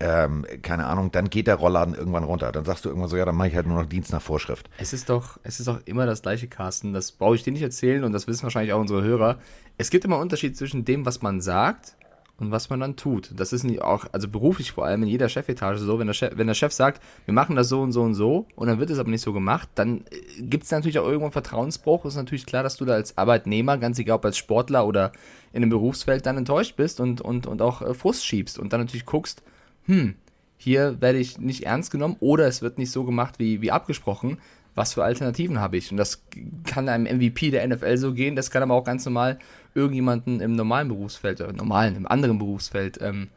ähm, 0.00 0.44
keine 0.62 0.86
Ahnung, 0.86 1.10
dann 1.12 1.30
geht 1.30 1.46
der 1.46 1.56
Rollladen 1.56 1.94
irgendwann 1.94 2.24
runter. 2.24 2.52
Dann 2.52 2.64
sagst 2.64 2.84
du 2.84 2.88
irgendwann 2.88 3.08
so, 3.08 3.16
ja, 3.16 3.24
dann 3.24 3.36
mache 3.36 3.48
ich 3.48 3.54
halt 3.54 3.66
nur 3.66 3.80
noch 3.80 3.88
Dienst 3.88 4.12
nach 4.12 4.22
Vorschrift. 4.22 4.68
Es 4.78 4.92
ist 4.92 5.08
doch, 5.08 5.38
es 5.42 5.58
ist 5.58 5.66
doch 5.66 5.80
immer 5.86 6.06
das 6.06 6.22
gleiche, 6.22 6.48
Carsten. 6.48 6.92
Das 6.92 7.12
brauche 7.12 7.34
ich 7.34 7.42
dir 7.42 7.52
nicht 7.52 7.62
erzählen 7.62 8.04
und 8.04 8.12
das 8.12 8.26
wissen 8.26 8.42
wahrscheinlich 8.42 8.72
auch 8.72 8.80
unsere 8.80 9.02
Hörer. 9.02 9.38
Es 9.78 9.90
gibt 9.90 10.04
immer 10.04 10.16
einen 10.16 10.22
Unterschied 10.22 10.56
zwischen 10.56 10.84
dem, 10.84 11.06
was 11.06 11.22
man 11.22 11.40
sagt 11.40 11.96
und 12.38 12.50
was 12.50 12.68
man 12.68 12.80
dann 12.80 12.96
tut. 12.96 13.30
Das 13.34 13.52
ist 13.52 13.64
nicht 13.64 13.82
auch, 13.82 14.06
also 14.12 14.28
beruflich 14.28 14.72
vor 14.72 14.84
allem 14.84 15.02
in 15.02 15.08
jeder 15.08 15.28
Chefetage 15.28 15.78
so, 15.78 15.98
wenn 15.98 16.06
der 16.06 16.14
Chef, 16.14 16.32
wenn 16.36 16.46
der 16.46 16.54
Chef 16.54 16.72
sagt, 16.72 17.02
wir 17.24 17.34
machen 17.34 17.56
das 17.56 17.68
so 17.68 17.80
und 17.80 17.92
so 17.92 18.02
und 18.02 18.14
so 18.14 18.46
und 18.54 18.68
dann 18.68 18.78
wird 18.78 18.90
es 18.90 18.98
aber 18.98 19.10
nicht 19.10 19.22
so 19.22 19.32
gemacht, 19.32 19.68
dann 19.74 20.04
äh, 20.10 20.42
gibt 20.42 20.64
es 20.64 20.70
natürlich 20.70 20.98
auch 20.98 21.06
irgendwann 21.06 21.32
Vertrauensbruch. 21.32 22.04
Ist 22.04 22.16
natürlich 22.16 22.46
klar, 22.46 22.62
dass 22.62 22.76
du 22.76 22.84
da 22.84 22.94
als 22.94 23.16
Arbeitnehmer, 23.16 23.78
ganz 23.78 23.98
egal 23.98 24.16
ob 24.16 24.24
als 24.24 24.36
Sportler 24.36 24.86
oder 24.86 25.12
in 25.52 25.62
einem 25.62 25.70
Berufsfeld, 25.70 26.26
dann 26.26 26.36
enttäuscht 26.36 26.76
bist 26.76 27.00
und, 27.00 27.20
und, 27.20 27.46
und 27.46 27.62
auch 27.62 27.82
äh, 27.82 27.94
Frust 27.94 28.24
schiebst 28.24 28.58
und 28.58 28.72
dann 28.72 28.80
natürlich 28.80 29.06
guckst, 29.06 29.42
hm, 29.86 30.14
hier 30.56 31.00
werde 31.00 31.18
ich 31.18 31.38
nicht 31.38 31.64
ernst 31.64 31.90
genommen 31.90 32.16
oder 32.20 32.46
es 32.46 32.62
wird 32.62 32.78
nicht 32.78 32.90
so 32.90 33.04
gemacht 33.04 33.38
wie, 33.38 33.60
wie 33.60 33.70
abgesprochen. 33.70 34.38
Was 34.74 34.92
für 34.92 35.04
Alternativen 35.04 35.58
habe 35.58 35.78
ich? 35.78 35.90
Und 35.90 35.96
das 35.96 36.22
kann 36.64 36.90
einem 36.90 37.04
MVP 37.04 37.50
der 37.50 37.66
NFL 37.66 37.96
so 37.96 38.12
gehen, 38.12 38.36
das 38.36 38.50
kann 38.50 38.62
aber 38.62 38.74
auch 38.74 38.84
ganz 38.84 39.06
normal 39.06 39.38
irgendjemanden 39.74 40.40
im 40.40 40.52
normalen 40.52 40.88
Berufsfeld, 40.88 41.40
oder 41.40 41.52
normalen, 41.54 41.96
im 41.96 42.06
anderen 42.06 42.38
Berufsfeld 42.38 42.98
ähm, 43.00 43.28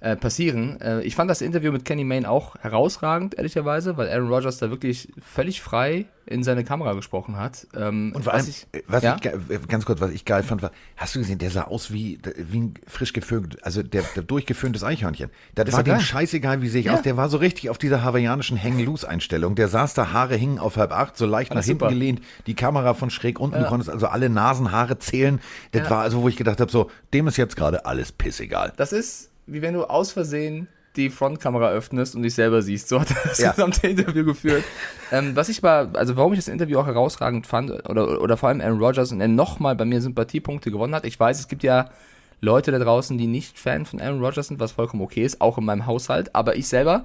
äh, 0.00 0.16
passieren. 0.16 0.80
Äh, 0.80 1.02
ich 1.02 1.16
fand 1.16 1.30
das 1.30 1.40
Interview 1.40 1.72
mit 1.72 1.84
Kenny 1.84 2.04
Mayne 2.04 2.28
auch 2.30 2.56
herausragend, 2.56 3.36
ehrlicherweise, 3.36 3.96
weil 3.96 4.08
Aaron 4.08 4.28
Rodgers 4.28 4.58
da 4.58 4.70
wirklich 4.70 5.08
völlig 5.20 5.60
frei 5.60 6.06
in 6.24 6.42
seine 6.42 6.62
Kamera 6.62 6.92
gesprochen 6.92 7.36
hat. 7.36 7.66
Ähm, 7.74 8.12
und 8.14 8.22
vor 8.22 8.34
allem, 8.34 8.46
was 8.46 8.48
ich, 8.48 8.66
was 8.86 9.02
ja? 9.02 9.16
ich, 9.16 9.68
ganz 9.68 9.86
kurz, 9.86 10.00
was 10.00 10.10
ich 10.10 10.24
geil 10.24 10.42
fand, 10.42 10.62
war, 10.62 10.70
hast 10.96 11.14
du 11.14 11.20
gesehen, 11.20 11.38
der 11.38 11.50
sah 11.50 11.62
aus 11.62 11.92
wie, 11.92 12.18
wie 12.36 12.60
ein 12.60 12.74
frisch 12.86 13.12
geföhnt, 13.12 13.64
also 13.64 13.82
der, 13.82 14.02
der 14.14 14.22
durchgeföhntes 14.22 14.84
Eichhörnchen. 14.84 15.30
Das, 15.54 15.66
das 15.66 15.74
war 15.74 15.82
dem 15.82 16.00
scheißegal, 16.00 16.60
wie 16.62 16.68
sehe 16.68 16.80
ich 16.80 16.86
ja. 16.86 16.94
aus. 16.94 17.02
Der 17.02 17.16
war 17.16 17.28
so 17.28 17.38
richtig 17.38 17.70
auf 17.70 17.78
dieser 17.78 18.04
hawaiianischen 18.04 18.62
Hang-Loose-Einstellung. 18.62 19.54
Der 19.54 19.68
saß 19.68 19.94
da, 19.94 20.12
Haare 20.12 20.36
hingen 20.36 20.58
auf 20.58 20.76
halb 20.76 20.92
acht, 20.92 21.16
so 21.16 21.26
leicht 21.26 21.54
nach 21.54 21.64
hinten 21.64 21.80
super. 21.80 21.92
gelehnt, 21.92 22.20
die 22.46 22.54
Kamera 22.54 22.94
von 22.94 23.10
schräg 23.10 23.40
unten, 23.40 23.56
ja. 23.56 23.62
du 23.62 23.68
konntest 23.68 23.90
also 23.90 24.06
alle 24.06 24.28
Nasenhaare 24.28 24.98
zählen. 24.98 25.40
Das 25.72 25.88
war 25.90 26.02
also, 26.02 26.22
wo 26.22 26.28
ich 26.28 26.36
gedacht 26.36 26.60
habe, 26.60 26.70
so, 26.70 26.90
dem 27.14 27.26
ist 27.26 27.36
jetzt 27.36 27.56
gerade 27.56 27.86
alles 27.86 28.12
pissegal. 28.12 28.72
Das 28.76 28.92
ist 28.92 29.30
wie 29.48 29.62
wenn 29.62 29.74
du 29.74 29.84
aus 29.84 30.12
Versehen 30.12 30.68
die 30.96 31.10
Frontkamera 31.10 31.70
öffnest 31.70 32.16
und 32.16 32.22
dich 32.22 32.34
selber 32.34 32.60
siehst. 32.60 32.88
So 32.88 33.00
hat 33.00 33.10
er 33.10 33.16
das 33.24 33.38
ja. 33.38 33.50
gesamte 33.52 33.86
Interview 33.86 34.24
geführt. 34.24 34.64
ähm, 35.12 35.36
was 35.36 35.48
ich 35.48 35.62
war, 35.62 35.94
also 35.94 36.16
warum 36.16 36.32
ich 36.32 36.38
das 36.38 36.48
Interview 36.48 36.78
auch 36.78 36.86
herausragend 36.86 37.46
fand, 37.46 37.70
oder, 37.88 38.20
oder 38.20 38.36
vor 38.36 38.48
allem 38.48 38.60
Aaron 38.60 38.82
Rodgers 38.82 39.12
und 39.12 39.20
er 39.20 39.28
nochmal 39.28 39.76
bei 39.76 39.84
mir 39.84 40.00
Sympathiepunkte 40.00 40.70
gewonnen 40.70 40.94
hat. 40.94 41.04
Ich 41.04 41.18
weiß, 41.18 41.38
es 41.38 41.48
gibt 41.48 41.62
ja 41.62 41.90
Leute 42.40 42.70
da 42.72 42.78
draußen, 42.78 43.16
die 43.16 43.26
nicht 43.26 43.58
Fan 43.58 43.86
von 43.86 44.00
Aaron 44.00 44.22
Rodgers 44.22 44.48
sind, 44.48 44.60
was 44.60 44.72
vollkommen 44.72 45.02
okay 45.02 45.24
ist, 45.24 45.40
auch 45.40 45.58
in 45.58 45.64
meinem 45.64 45.86
Haushalt. 45.86 46.34
Aber 46.34 46.56
ich 46.56 46.68
selber 46.68 47.04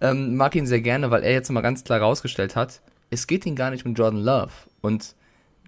ähm, 0.00 0.36
mag 0.36 0.54
ihn 0.54 0.66
sehr 0.66 0.80
gerne, 0.80 1.10
weil 1.10 1.22
er 1.22 1.32
jetzt 1.32 1.50
mal 1.50 1.60
ganz 1.60 1.84
klar 1.84 2.00
rausgestellt 2.00 2.56
hat, 2.56 2.80
es 3.10 3.26
geht 3.26 3.44
ihn 3.46 3.56
gar 3.56 3.70
nicht 3.70 3.84
um 3.86 3.94
Jordan 3.94 4.22
Love. 4.22 4.52
Und 4.80 5.14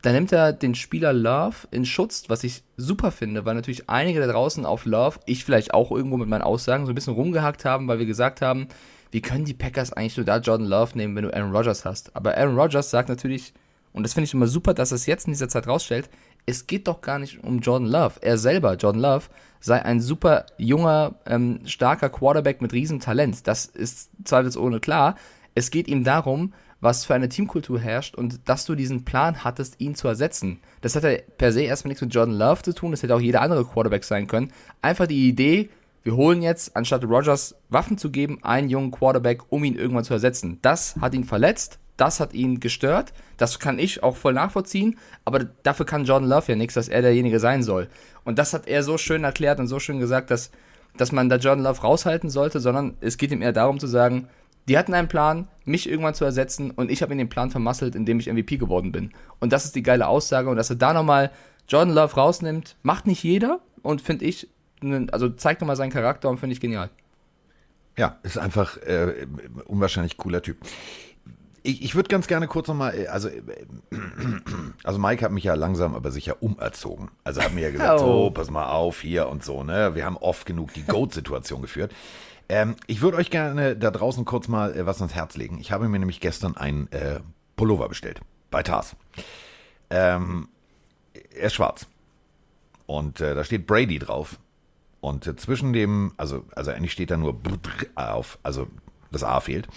da 0.02 0.12
nimmt 0.12 0.32
er 0.32 0.52
den 0.52 0.74
Spieler 0.74 1.12
Love 1.12 1.68
in 1.70 1.86
Schutz, 1.86 2.24
was 2.28 2.42
ich 2.44 2.64
super 2.76 3.12
finde, 3.12 3.44
weil 3.44 3.54
natürlich 3.54 3.88
einige 3.88 4.20
da 4.20 4.26
draußen 4.26 4.66
auf 4.66 4.84
Love, 4.84 5.20
ich 5.26 5.44
vielleicht 5.44 5.72
auch 5.72 5.92
irgendwo 5.92 6.16
mit 6.16 6.28
meinen 6.28 6.42
Aussagen, 6.42 6.86
so 6.86 6.92
ein 6.92 6.94
bisschen 6.94 7.14
rumgehackt 7.14 7.64
haben, 7.64 7.86
weil 7.86 8.00
wir 8.00 8.06
gesagt 8.06 8.42
haben, 8.42 8.66
wie 9.12 9.22
können 9.22 9.44
die 9.44 9.54
Packers 9.54 9.92
eigentlich 9.92 10.16
nur 10.16 10.26
da 10.26 10.38
Jordan 10.38 10.66
Love 10.66 10.96
nehmen, 10.96 11.14
wenn 11.14 11.24
du 11.24 11.34
Aaron 11.34 11.54
Rodgers 11.54 11.84
hast? 11.84 12.14
Aber 12.16 12.36
Aaron 12.36 12.58
Rodgers 12.58 12.90
sagt 12.90 13.08
natürlich, 13.08 13.54
und 13.92 14.02
das 14.02 14.14
finde 14.14 14.24
ich 14.24 14.34
immer 14.34 14.48
super, 14.48 14.74
dass 14.74 14.90
er 14.90 14.96
es 14.96 15.06
jetzt 15.06 15.26
in 15.26 15.34
dieser 15.34 15.48
Zeit 15.48 15.68
rausstellt, 15.68 16.10
es 16.46 16.66
geht 16.66 16.88
doch 16.88 17.00
gar 17.00 17.18
nicht 17.18 17.44
um 17.44 17.60
Jordan 17.60 17.88
Love. 17.88 18.14
Er 18.22 18.38
selber, 18.38 18.74
Jordan 18.74 19.02
Love, 19.02 19.26
sei 19.60 19.84
ein 19.84 20.00
super 20.00 20.46
junger, 20.56 21.14
ähm, 21.26 21.60
starker 21.64 22.08
Quarterback 22.08 22.60
mit 22.60 22.72
Riesentalent. 22.72 23.46
Das 23.46 23.66
ist 23.66 24.10
zweifelsohne 24.24 24.80
klar. 24.80 25.14
Es 25.54 25.70
geht 25.70 25.86
ihm 25.86 26.02
darum, 26.02 26.52
was 26.82 27.04
für 27.04 27.14
eine 27.14 27.28
Teamkultur 27.28 27.78
herrscht 27.80 28.16
und 28.16 28.40
dass 28.48 28.66
du 28.66 28.74
diesen 28.74 29.04
Plan 29.04 29.44
hattest, 29.44 29.80
ihn 29.80 29.94
zu 29.94 30.08
ersetzen. 30.08 30.60
Das 30.82 30.96
hat 30.96 31.04
ja 31.04 31.16
per 31.38 31.52
se 31.52 31.62
erstmal 31.62 31.90
nichts 31.90 32.02
mit 32.02 32.12
Jordan 32.12 32.34
Love 32.34 32.62
zu 32.62 32.74
tun, 32.74 32.90
das 32.90 33.02
hätte 33.02 33.14
auch 33.14 33.20
jeder 33.20 33.40
andere 33.40 33.64
Quarterback 33.64 34.04
sein 34.04 34.26
können. 34.26 34.52
Einfach 34.82 35.06
die 35.06 35.28
Idee, 35.28 35.70
wir 36.02 36.16
holen 36.16 36.42
jetzt, 36.42 36.76
anstatt 36.76 37.04
Rogers 37.04 37.54
Waffen 37.68 37.98
zu 37.98 38.10
geben, 38.10 38.40
einen 38.42 38.68
jungen 38.68 38.90
Quarterback, 38.90 39.42
um 39.48 39.62
ihn 39.62 39.76
irgendwann 39.76 40.02
zu 40.02 40.12
ersetzen. 40.12 40.58
Das 40.60 40.96
hat 41.00 41.14
ihn 41.14 41.22
verletzt, 41.22 41.78
das 41.96 42.18
hat 42.18 42.34
ihn 42.34 42.58
gestört, 42.58 43.12
das 43.36 43.60
kann 43.60 43.78
ich 43.78 44.02
auch 44.02 44.16
voll 44.16 44.32
nachvollziehen, 44.32 44.98
aber 45.24 45.44
dafür 45.62 45.86
kann 45.86 46.04
Jordan 46.04 46.28
Love 46.28 46.50
ja 46.50 46.56
nichts, 46.56 46.74
dass 46.74 46.88
er 46.88 47.00
derjenige 47.00 47.38
sein 47.38 47.62
soll. 47.62 47.88
Und 48.24 48.40
das 48.40 48.54
hat 48.54 48.66
er 48.66 48.82
so 48.82 48.98
schön 48.98 49.22
erklärt 49.22 49.60
und 49.60 49.68
so 49.68 49.78
schön 49.78 50.00
gesagt, 50.00 50.32
dass, 50.32 50.50
dass 50.96 51.12
man 51.12 51.28
da 51.28 51.36
Jordan 51.36 51.62
Love 51.62 51.82
raushalten 51.82 52.28
sollte, 52.28 52.58
sondern 52.58 52.96
es 53.00 53.18
geht 53.18 53.30
ihm 53.30 53.40
eher 53.40 53.52
darum 53.52 53.78
zu 53.78 53.86
sagen, 53.86 54.26
die 54.68 54.78
hatten 54.78 54.94
einen 54.94 55.08
Plan, 55.08 55.48
mich 55.64 55.88
irgendwann 55.88 56.14
zu 56.14 56.24
ersetzen 56.24 56.70
und 56.70 56.90
ich 56.90 57.02
habe 57.02 57.12
ihnen 57.12 57.18
den 57.18 57.28
Plan 57.28 57.50
vermasselt, 57.50 57.94
indem 57.94 58.20
ich 58.20 58.32
MVP 58.32 58.56
geworden 58.58 58.92
bin. 58.92 59.12
Und 59.40 59.52
das 59.52 59.64
ist 59.64 59.74
die 59.74 59.82
geile 59.82 60.06
Aussage 60.06 60.48
und 60.48 60.56
dass 60.56 60.70
er 60.70 60.76
da 60.76 60.92
nochmal 60.92 61.30
Jordan 61.68 61.94
Love 61.94 62.14
rausnimmt, 62.14 62.76
macht 62.82 63.06
nicht 63.06 63.22
jeder 63.22 63.60
und 63.82 64.00
finde 64.00 64.24
ich, 64.24 64.48
also 65.10 65.28
zeigt 65.30 65.60
nochmal 65.60 65.76
seinen 65.76 65.90
Charakter 65.90 66.28
und 66.28 66.38
finde 66.38 66.54
ich 66.54 66.60
genial. 66.60 66.90
Ja, 67.96 68.18
ist 68.22 68.38
einfach 68.38 68.76
äh, 68.78 69.26
unwahrscheinlich 69.66 70.16
cooler 70.16 70.42
Typ. 70.42 70.58
Ich, 71.64 71.82
ich 71.82 71.94
würde 71.94 72.08
ganz 72.08 72.26
gerne 72.26 72.48
kurz 72.48 72.68
nochmal, 72.68 72.94
äh, 72.94 73.06
also, 73.06 73.28
äh, 73.28 73.42
also 74.82 74.98
Mike 74.98 75.24
hat 75.24 75.32
mich 75.32 75.44
ja 75.44 75.54
langsam 75.54 75.94
aber 75.94 76.10
sicher 76.10 76.42
umerzogen. 76.42 77.10
Also 77.22 77.42
hat 77.42 77.52
mir 77.52 77.62
ja 77.62 77.70
gesagt, 77.70 78.00
oh. 78.02 78.24
so, 78.24 78.30
pass 78.30 78.50
mal 78.50 78.66
auf 78.66 79.00
hier 79.00 79.28
und 79.28 79.44
so, 79.44 79.62
ne? 79.62 79.94
Wir 79.94 80.04
haben 80.04 80.16
oft 80.16 80.46
genug 80.46 80.72
die 80.74 80.82
Goat-Situation 80.82 81.62
geführt. 81.62 81.92
Ähm, 82.48 82.76
ich 82.86 83.00
würde 83.00 83.16
euch 83.16 83.30
gerne 83.30 83.76
da 83.76 83.90
draußen 83.90 84.24
kurz 84.24 84.48
mal 84.48 84.76
äh, 84.76 84.86
was 84.86 85.00
ans 85.00 85.14
Herz 85.14 85.36
legen. 85.36 85.58
Ich 85.60 85.72
habe 85.72 85.88
mir 85.88 85.98
nämlich 85.98 86.20
gestern 86.20 86.56
ein 86.56 86.90
äh, 86.92 87.20
Pullover 87.56 87.88
bestellt. 87.88 88.20
Bei 88.50 88.62
Tars. 88.62 88.96
Ähm, 89.90 90.48
er 91.34 91.46
ist 91.46 91.54
schwarz. 91.54 91.86
Und 92.86 93.20
äh, 93.20 93.34
da 93.34 93.44
steht 93.44 93.66
Brady 93.66 93.98
drauf. 93.98 94.38
Und 95.00 95.26
äh, 95.26 95.36
zwischen 95.36 95.72
dem, 95.72 96.12
also, 96.16 96.44
also 96.54 96.70
eigentlich 96.70 96.92
steht 96.92 97.10
da 97.10 97.16
nur 97.16 97.40
auf, 97.94 98.38
also 98.42 98.68
das 99.10 99.24
A 99.24 99.40
fehlt. 99.40 99.68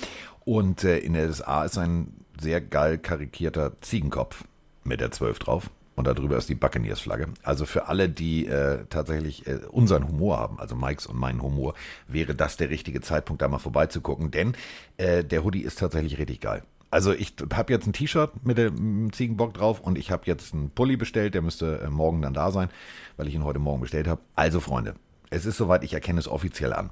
Und 0.43 0.83
äh, 0.83 0.99
in 0.99 1.13
der 1.13 1.27
das 1.27 1.41
A 1.41 1.65
ist 1.65 1.77
ein 1.77 2.25
sehr 2.39 2.61
geil 2.61 2.97
karikierter 2.97 3.79
Ziegenkopf 3.81 4.43
mit 4.83 4.99
der 4.99 5.11
12 5.11 5.39
drauf 5.39 5.69
und 5.95 6.07
darüber 6.07 6.37
ist 6.37 6.49
die 6.49 6.55
Buccaneers-Flagge. 6.55 7.27
Also 7.43 7.65
für 7.65 7.87
alle, 7.87 8.09
die 8.09 8.47
äh, 8.47 8.85
tatsächlich 8.89 9.47
äh, 9.47 9.59
unseren 9.71 10.07
Humor 10.07 10.37
haben, 10.37 10.59
also 10.59 10.75
Mikes 10.75 11.05
und 11.07 11.17
meinen 11.17 11.41
Humor, 11.41 11.73
wäre 12.07 12.35
das 12.35 12.57
der 12.57 12.69
richtige 12.69 13.01
Zeitpunkt, 13.01 13.41
da 13.41 13.47
mal 13.47 13.59
vorbeizugucken, 13.59 14.31
denn 14.31 14.55
äh, 14.97 15.23
der 15.23 15.43
Hoodie 15.43 15.61
ist 15.61 15.79
tatsächlich 15.79 16.17
richtig 16.17 16.41
geil. 16.41 16.63
Also 16.91 17.11
ich 17.11 17.33
habe 17.53 17.73
jetzt 17.73 17.87
ein 17.87 17.93
T-Shirt 17.93 18.45
mit 18.45 18.57
dem 18.57 19.11
Ziegenbock 19.11 19.53
drauf 19.53 19.81
und 19.81 19.97
ich 19.97 20.11
habe 20.11 20.23
jetzt 20.25 20.53
einen 20.53 20.69
Pulli 20.69 20.95
bestellt, 20.95 21.33
der 21.33 21.41
müsste 21.41 21.79
äh, 21.79 21.89
morgen 21.89 22.21
dann 22.21 22.33
da 22.33 22.51
sein, 22.51 22.69
weil 23.17 23.27
ich 23.27 23.35
ihn 23.35 23.43
heute 23.43 23.59
Morgen 23.59 23.81
bestellt 23.81 24.07
habe. 24.07 24.21
Also 24.35 24.59
Freunde, 24.59 24.95
es 25.29 25.45
ist 25.45 25.57
soweit, 25.57 25.83
ich 25.83 25.93
erkenne 25.93 26.19
es 26.19 26.27
offiziell 26.27 26.73
an. 26.73 26.91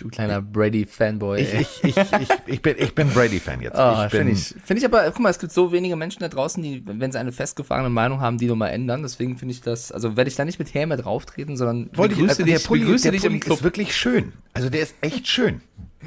Du 0.00 0.08
kleiner 0.08 0.40
Brady-Fanboy. 0.40 1.40
Ich, 1.40 1.54
ich, 1.54 1.84
ich, 1.84 1.96
ich, 1.96 2.28
ich, 2.46 2.62
bin, 2.62 2.74
ich 2.78 2.94
bin 2.94 3.10
Brady-Fan 3.10 3.60
jetzt. 3.60 3.78
Oh, 3.78 4.08
Finde 4.08 4.32
ich, 4.32 4.54
find 4.64 4.78
ich 4.78 4.84
aber, 4.84 5.04
guck 5.10 5.20
mal, 5.20 5.28
es 5.28 5.38
gibt 5.38 5.52
so 5.52 5.72
wenige 5.72 5.94
Menschen 5.96 6.20
da 6.20 6.28
draußen, 6.28 6.62
die, 6.62 6.82
wenn 6.86 7.12
sie 7.12 7.18
eine 7.18 7.32
festgefahrene 7.32 7.90
Meinung 7.90 8.20
haben, 8.20 8.38
die 8.38 8.46
nochmal 8.46 8.70
ändern. 8.70 9.02
Deswegen 9.02 9.36
finde 9.36 9.52
ich 9.52 9.60
das, 9.60 9.92
also 9.92 10.16
werde 10.16 10.28
ich 10.28 10.36
da 10.36 10.44
nicht 10.44 10.58
mit 10.58 10.72
Häme 10.72 10.96
drauftreten, 10.96 11.56
sondern 11.56 11.90
Wollte 11.94 12.14
begrüße 12.14 12.42
ich, 12.42 12.48
also 12.48 12.56
dich, 12.56 12.66
Pulli, 12.66 12.80
begrüße 12.84 13.02
der 13.02 13.12
dich 13.12 13.24
im 13.24 13.40
Club. 13.40 13.58
ist 13.58 13.64
wirklich 13.64 13.94
schön. 13.94 14.32
Also 14.54 14.70
der 14.70 14.82
ist 14.82 14.94
echt 15.02 15.28
schön. 15.28 15.60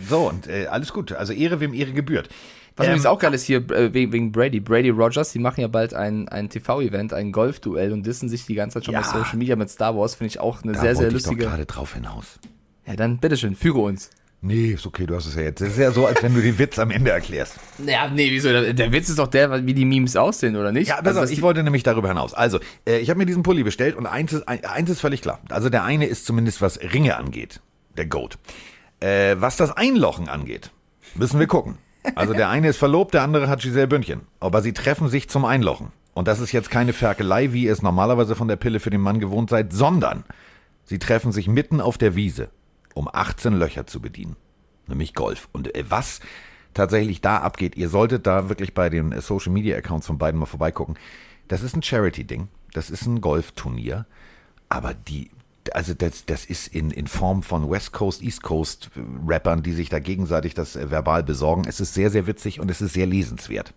So, 0.10 0.30
und 0.30 0.48
äh, 0.48 0.66
alles 0.66 0.92
gut. 0.92 1.12
Also 1.12 1.34
Ehre, 1.34 1.60
wem 1.60 1.74
Ehre 1.74 1.92
gebührt. 1.92 2.30
Was 2.76 2.88
ähm, 2.88 2.94
übrigens 2.94 3.06
auch 3.06 3.20
geil 3.20 3.34
ist 3.34 3.44
hier 3.44 3.58
äh, 3.70 3.94
wegen, 3.94 4.12
wegen 4.12 4.32
Brady. 4.32 4.60
Brady 4.60 4.90
Rogers, 4.90 5.32
die 5.32 5.40
machen 5.40 5.62
ja 5.62 5.68
bald 5.68 5.94
ein, 5.94 6.28
ein 6.30 6.50
TV-Event, 6.50 7.14
ein 7.14 7.32
Golf-Duell 7.32 7.94
und 7.94 8.06
dissen 8.06 8.30
sich 8.30 8.46
die 8.46 8.56
ganze 8.56 8.76
Zeit 8.76 8.86
schon 8.86 8.94
ja, 8.96 9.02
bei 9.02 9.06
Social 9.06 9.38
Media 9.38 9.56
mit 9.56 9.70
Star 9.70 9.96
Wars. 9.96 10.16
Finde 10.16 10.30
ich 10.30 10.40
auch 10.40 10.64
eine 10.64 10.74
sehr, 10.74 10.96
sehr 10.96 11.12
lustige. 11.12 11.36
Ich 11.36 11.44
doch 11.44 11.52
gerade 11.52 11.66
drauf 11.66 11.94
hinaus. 11.94 12.40
Ja, 12.86 12.96
dann 12.96 13.20
bitteschön, 13.20 13.56
füge 13.56 13.80
uns. 13.80 14.10
Nee, 14.46 14.72
ist 14.72 14.86
okay, 14.86 15.06
du 15.06 15.16
hast 15.16 15.26
es 15.26 15.36
ja 15.36 15.44
jetzt. 15.44 15.62
Es 15.62 15.70
ist 15.70 15.80
ja 15.80 15.92
so, 15.92 16.06
als 16.06 16.22
wenn 16.22 16.34
du 16.34 16.42
den 16.42 16.60
Witz 16.60 16.78
am 16.78 16.92
Ende 16.92 17.12
erklärst. 17.12 17.56
Ja, 17.86 18.10
nee, 18.10 18.30
wieso? 18.30 18.50
Der 18.50 18.92
Witz 18.92 19.08
ist 19.08 19.18
doch 19.18 19.28
der, 19.28 19.66
wie 19.66 19.74
die 19.74 19.86
Memes 19.86 20.18
aussehen, 20.18 20.58
oder 20.58 20.74
nicht? 20.74 20.90
Ja, 20.90 20.98
also, 20.98 21.24
ich 21.24 21.42
wollte 21.42 21.64
nämlich 21.64 21.84
darüber 21.84 22.10
hinaus. 22.10 22.34
Also, 22.34 22.60
äh, 22.86 22.98
ich 22.98 23.10
habe 23.10 23.20
mir 23.20 23.26
diesen 23.26 23.44
Pulli 23.44 23.64
bestellt 23.64 23.96
und 23.96 24.06
eins 24.06 24.34
ist, 24.34 24.46
eins 24.46 24.90
ist 24.90 25.00
völlig 25.00 25.22
klar. 25.22 25.40
Also 25.50 25.70
der 25.70 25.86
eine 25.86 26.08
ist 26.08 26.26
zumindest, 26.26 26.62
was 26.62 26.78
Ringe 26.82 27.16
angeht, 27.16 27.62
der 27.96 28.06
Goat. 28.06 28.38
Äh, 29.00 29.38
was 29.40 29.56
das 29.56 29.72
Einlochen 29.72 30.28
angeht, 30.28 30.72
müssen 31.16 31.40
wir 31.40 31.48
gucken. 31.48 31.78
Also 32.16 32.34
der 32.34 32.50
eine 32.50 32.68
ist 32.68 32.78
verlobt, 32.78 33.14
der 33.14 33.22
andere 33.22 33.48
hat 33.48 33.62
Giselle 33.62 33.88
Bündchen. 33.88 34.24
Aber 34.42 34.62
sie 34.62 34.74
treffen 34.74 35.08
sich 35.08 35.30
zum 35.30 35.46
Einlochen. 35.46 35.94
Und 36.14 36.28
das 36.28 36.42
ist 36.42 36.52
jetzt 36.52 36.70
keine 36.70 36.92
Ferkelei, 36.92 37.54
wie 37.54 37.64
ihr 37.64 37.72
es 37.72 37.82
normalerweise 37.82 38.36
von 38.36 38.50
der 38.50 38.58
Pille 38.58 38.82
für 38.82 38.90
den 38.90 39.00
Mann 39.00 39.22
gewohnt 39.22 39.50
seid, 39.50 39.72
sondern 39.72 40.26
sie 40.84 41.00
treffen 41.00 41.32
sich 41.32 41.48
mitten 41.48 41.80
auf 41.80 41.98
der 41.98 42.18
Wiese 42.18 42.50
um 42.94 43.10
18 43.12 43.54
Löcher 43.54 43.88
zu 43.88 44.02
bedienen. 44.02 44.36
Nämlich 44.88 45.14
Golf. 45.14 45.50
Und 45.52 45.74
äh, 45.76 45.86
was 45.90 46.20
tatsächlich 46.74 47.22
da 47.22 47.38
abgeht, 47.38 47.76
ihr 47.76 47.90
solltet 47.90 48.28
da 48.28 48.50
wirklich 48.50 48.74
bei 48.74 48.90
den 48.90 49.12
äh, 49.12 49.22
Social 49.22 49.52
Media 49.52 49.78
Accounts 49.78 50.08
von 50.08 50.18
beiden 50.18 50.40
mal 50.40 50.46
vorbeigucken. 50.46 50.98
Das 51.48 51.62
ist 51.62 51.76
ein 51.76 51.84
Charity-Ding. 51.84 52.48
Das 52.74 52.90
ist 52.90 53.06
ein 53.06 53.22
Golfturnier. 53.22 54.06
Aber 54.70 54.94
die, 54.94 55.30
also 55.74 55.94
das, 55.94 56.26
das 56.26 56.46
ist 56.46 56.68
in, 56.68 56.92
in 56.92 57.08
Form 57.08 57.44
von 57.44 57.70
West 57.70 57.94
Coast, 57.94 58.22
East 58.22 58.44
Coast 58.44 58.92
äh, 58.96 59.02
Rappern, 59.28 59.64
die 59.64 59.74
sich 59.74 59.90
da 59.90 60.00
gegenseitig 60.00 60.54
das 60.54 60.76
verbal 60.76 61.24
besorgen. 61.24 61.64
Es 61.68 61.80
ist 61.80 61.94
sehr, 61.94 62.10
sehr 62.10 62.28
witzig 62.28 62.60
und 62.60 62.70
es 62.70 62.82
ist 62.82 62.94
sehr 62.94 63.06
lesenswert. 63.06 63.74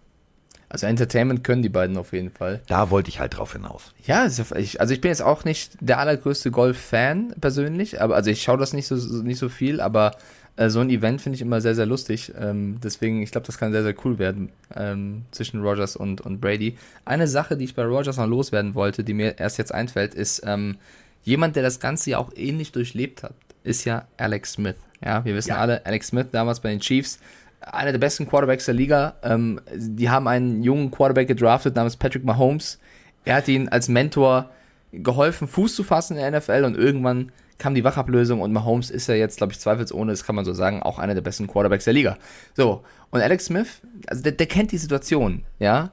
Also 0.68 0.86
Entertainment 0.86 1.44
können 1.44 1.62
die 1.62 1.68
beiden 1.68 1.96
auf 1.96 2.12
jeden 2.12 2.30
Fall. 2.30 2.60
Da 2.66 2.90
wollte 2.90 3.08
ich 3.08 3.20
halt 3.20 3.36
drauf 3.36 3.52
hinaus. 3.52 3.94
Ja, 4.04 4.22
also 4.22 4.54
ich, 4.56 4.80
also 4.80 4.92
ich 4.92 5.00
bin 5.00 5.10
jetzt 5.10 5.22
auch 5.22 5.44
nicht 5.44 5.76
der 5.80 5.98
allergrößte 5.98 6.50
Golf-Fan 6.50 7.34
persönlich, 7.40 8.00
aber 8.00 8.16
also 8.16 8.30
ich 8.30 8.42
schaue 8.42 8.58
das 8.58 8.72
nicht 8.72 8.86
so, 8.86 8.96
nicht 9.22 9.38
so 9.38 9.48
viel, 9.48 9.80
aber 9.80 10.16
äh, 10.56 10.68
so 10.68 10.80
ein 10.80 10.90
Event 10.90 11.20
finde 11.20 11.36
ich 11.36 11.42
immer 11.42 11.60
sehr, 11.60 11.74
sehr 11.74 11.86
lustig. 11.86 12.32
Ähm, 12.38 12.78
deswegen, 12.82 13.22
ich 13.22 13.30
glaube, 13.30 13.46
das 13.46 13.58
kann 13.58 13.72
sehr, 13.72 13.84
sehr 13.84 13.94
cool 14.04 14.18
werden 14.18 14.50
ähm, 14.74 15.22
zwischen 15.30 15.62
Rogers 15.62 15.94
und, 15.94 16.20
und 16.20 16.40
Brady. 16.40 16.76
Eine 17.04 17.28
Sache, 17.28 17.56
die 17.56 17.64
ich 17.64 17.74
bei 17.74 17.84
Rogers 17.84 18.16
noch 18.16 18.26
loswerden 18.26 18.74
wollte, 18.74 19.04
die 19.04 19.14
mir 19.14 19.38
erst 19.38 19.58
jetzt 19.58 19.72
einfällt, 19.72 20.14
ist 20.14 20.42
ähm, 20.44 20.78
jemand, 21.22 21.54
der 21.54 21.62
das 21.62 21.78
Ganze 21.78 22.10
ja 22.10 22.18
auch 22.18 22.32
ähnlich 22.34 22.72
durchlebt 22.72 23.22
hat 23.22 23.34
ist 23.66 23.84
ja 23.84 24.06
Alex 24.16 24.52
Smith. 24.52 24.76
Ja, 25.04 25.24
wir 25.24 25.34
wissen 25.34 25.50
ja. 25.50 25.58
alle, 25.58 25.84
Alex 25.84 26.08
Smith 26.08 26.26
damals 26.32 26.60
bei 26.60 26.70
den 26.70 26.80
Chiefs, 26.80 27.18
einer 27.66 27.92
der 27.92 27.98
besten 27.98 28.28
Quarterbacks 28.28 28.64
der 28.64 28.74
Liga. 28.74 29.14
Ähm, 29.22 29.60
die 29.74 30.08
haben 30.08 30.28
einen 30.28 30.62
jungen 30.62 30.90
Quarterback 30.90 31.28
gedraftet 31.28 31.76
namens 31.76 31.96
Patrick 31.96 32.24
Mahomes. 32.24 32.78
Er 33.24 33.36
hat 33.36 33.48
ihn 33.48 33.68
als 33.68 33.88
Mentor 33.88 34.50
geholfen, 34.92 35.48
Fuß 35.48 35.74
zu 35.74 35.84
fassen 35.84 36.16
in 36.16 36.22
der 36.22 36.40
NFL 36.40 36.64
und 36.64 36.76
irgendwann 36.76 37.32
kam 37.58 37.74
die 37.74 37.84
Wachablösung 37.84 38.40
und 38.40 38.52
Mahomes 38.52 38.90
ist 38.90 39.08
ja 39.08 39.14
jetzt, 39.14 39.38
glaube 39.38 39.52
ich, 39.52 39.58
zweifelsohne, 39.58 40.12
das 40.12 40.24
kann 40.24 40.36
man 40.36 40.44
so 40.44 40.52
sagen, 40.52 40.82
auch 40.82 40.98
einer 40.98 41.14
der 41.14 41.22
besten 41.22 41.46
Quarterbacks 41.46 41.84
der 41.84 41.94
Liga. 41.94 42.18
So, 42.54 42.84
und 43.10 43.20
Alex 43.20 43.46
Smith, 43.46 43.80
also 44.06 44.22
der, 44.22 44.32
der 44.32 44.46
kennt 44.46 44.72
die 44.72 44.78
Situation, 44.78 45.44
ja, 45.58 45.90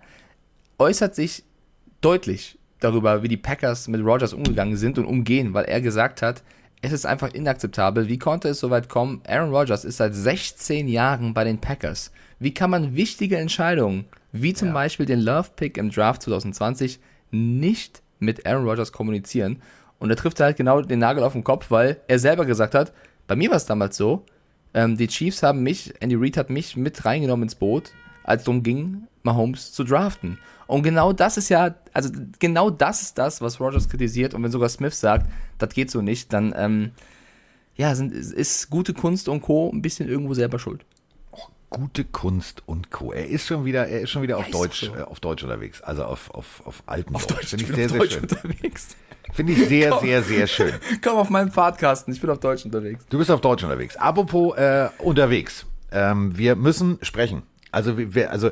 äußert 0.77 1.15
sich 1.15 1.43
deutlich 2.01 2.57
darüber, 2.79 3.23
wie 3.23 3.29
die 3.29 3.37
Packers 3.37 3.87
mit 3.87 4.03
Rogers 4.03 4.33
umgegangen 4.33 4.75
sind 4.75 4.97
und 4.97 5.05
umgehen, 5.05 5.53
weil 5.53 5.65
er 5.65 5.79
gesagt 5.79 6.21
hat, 6.21 6.43
es 6.83 6.91
ist 6.91 7.05
einfach 7.05 7.33
inakzeptabel. 7.33 8.09
Wie 8.09 8.19
konnte 8.19 8.49
es 8.49 8.59
so 8.59 8.69
weit 8.69 8.89
kommen? 8.89 9.21
Aaron 9.25 9.55
Rodgers 9.55 9.85
ist 9.85 9.97
seit 9.97 10.13
16 10.13 10.89
Jahren 10.89 11.33
bei 11.33 11.45
den 11.45 11.57
Packers. 11.57 12.11
Wie 12.39 12.53
kann 12.53 12.69
man 12.69 12.93
wichtige 12.93 13.37
Entscheidungen, 13.37 14.03
wie 14.33 14.53
zum 14.53 14.67
ja. 14.67 14.73
Beispiel 14.73 15.05
den 15.05 15.21
Love-Pick 15.21 15.77
im 15.77 15.91
Draft 15.91 16.23
2020, 16.23 16.99
nicht 17.31 18.03
mit 18.19 18.45
Aaron 18.45 18.67
Rodgers 18.67 18.91
kommunizieren? 18.91 19.61
Und 19.97 20.09
er 20.09 20.17
trifft 20.17 20.41
halt 20.41 20.57
genau 20.57 20.81
den 20.81 20.99
Nagel 20.99 21.23
auf 21.23 21.31
den 21.31 21.45
Kopf, 21.45 21.71
weil 21.71 22.01
er 22.09 22.19
selber 22.19 22.45
gesagt 22.45 22.75
hat, 22.75 22.91
bei 23.27 23.37
mir 23.37 23.49
war 23.49 23.57
es 23.57 23.65
damals 23.65 23.95
so, 23.95 24.25
ähm, 24.73 24.97
die 24.97 25.07
Chiefs 25.07 25.41
haben 25.41 25.63
mich, 25.63 25.93
Andy 26.01 26.15
Reid 26.15 26.35
hat 26.35 26.49
mich 26.49 26.75
mit 26.75 27.05
reingenommen 27.05 27.43
ins 27.43 27.55
Boot, 27.55 27.93
als 28.25 28.41
es 28.41 28.45
darum 28.45 28.61
ging, 28.61 29.07
Mahomes 29.21 29.71
zu 29.71 29.85
draften. 29.85 30.37
Und 30.67 30.83
genau 30.83 31.13
das 31.13 31.37
ist 31.37 31.49
ja, 31.49 31.75
also 31.93 32.09
genau 32.39 32.69
das 32.69 33.01
ist 33.01 33.17
das, 33.17 33.41
was 33.41 33.59
Rogers 33.59 33.89
kritisiert. 33.89 34.33
Und 34.33 34.43
wenn 34.43 34.51
sogar 34.51 34.69
Smith 34.69 34.99
sagt, 34.99 35.29
das 35.57 35.69
geht 35.69 35.91
so 35.91 36.01
nicht, 36.01 36.31
dann 36.33 36.53
ähm, 36.57 36.91
ja, 37.75 37.95
sind, 37.95 38.13
ist 38.13 38.69
gute 38.69 38.93
Kunst 38.93 39.27
und 39.27 39.41
Co. 39.41 39.69
ein 39.73 39.81
bisschen 39.81 40.07
irgendwo 40.07 40.33
selber 40.33 40.59
schuld. 40.59 40.85
Oh, 41.31 41.47
gute 41.69 42.03
Kunst 42.05 42.63
und 42.65 42.91
Co. 42.91 43.11
Er 43.11 43.27
ist 43.27 43.47
schon 43.47 43.65
wieder, 43.65 43.87
er 43.87 44.01
ist 44.01 44.11
schon 44.11 44.21
wieder 44.21 44.37
ja, 44.37 44.43
auf 44.43 44.51
Deutsch, 44.51 44.85
so. 44.85 44.95
äh, 44.95 45.01
auf 45.01 45.19
Deutsch 45.19 45.43
unterwegs. 45.43 45.81
Also 45.81 46.03
auf, 46.03 46.29
auf, 46.31 46.61
auf 46.65 46.83
alten 46.85 47.15
auf 47.15 47.25
Deutsch. 47.25 47.47
Finde 47.47 47.65
ich 47.65 47.75
sehr, 47.75 47.89
sehr 47.89 48.09
schön. 48.09 48.21
Unterwegs. 48.21 48.95
Finde 49.33 49.53
ich 49.53 49.67
sehr, 49.67 49.97
sehr, 49.99 50.21
sehr 50.21 50.47
schön. 50.47 50.73
Komm 51.03 51.17
auf 51.17 51.29
meinen 51.29 51.51
Pfadkasten, 51.51 52.13
ich 52.13 52.21
bin 52.21 52.29
auf 52.29 52.39
Deutsch 52.39 52.65
unterwegs. 52.65 53.05
Du 53.09 53.17
bist 53.17 53.31
auf 53.31 53.41
Deutsch 53.41 53.63
unterwegs. 53.63 53.95
Apropos 53.95 54.55
äh, 54.57 54.89
unterwegs. 54.99 55.65
Ähm, 55.91 56.37
wir 56.37 56.55
müssen 56.55 56.99
sprechen. 57.01 57.43
Also, 57.71 57.97
wir, 57.97 58.29
also 58.29 58.51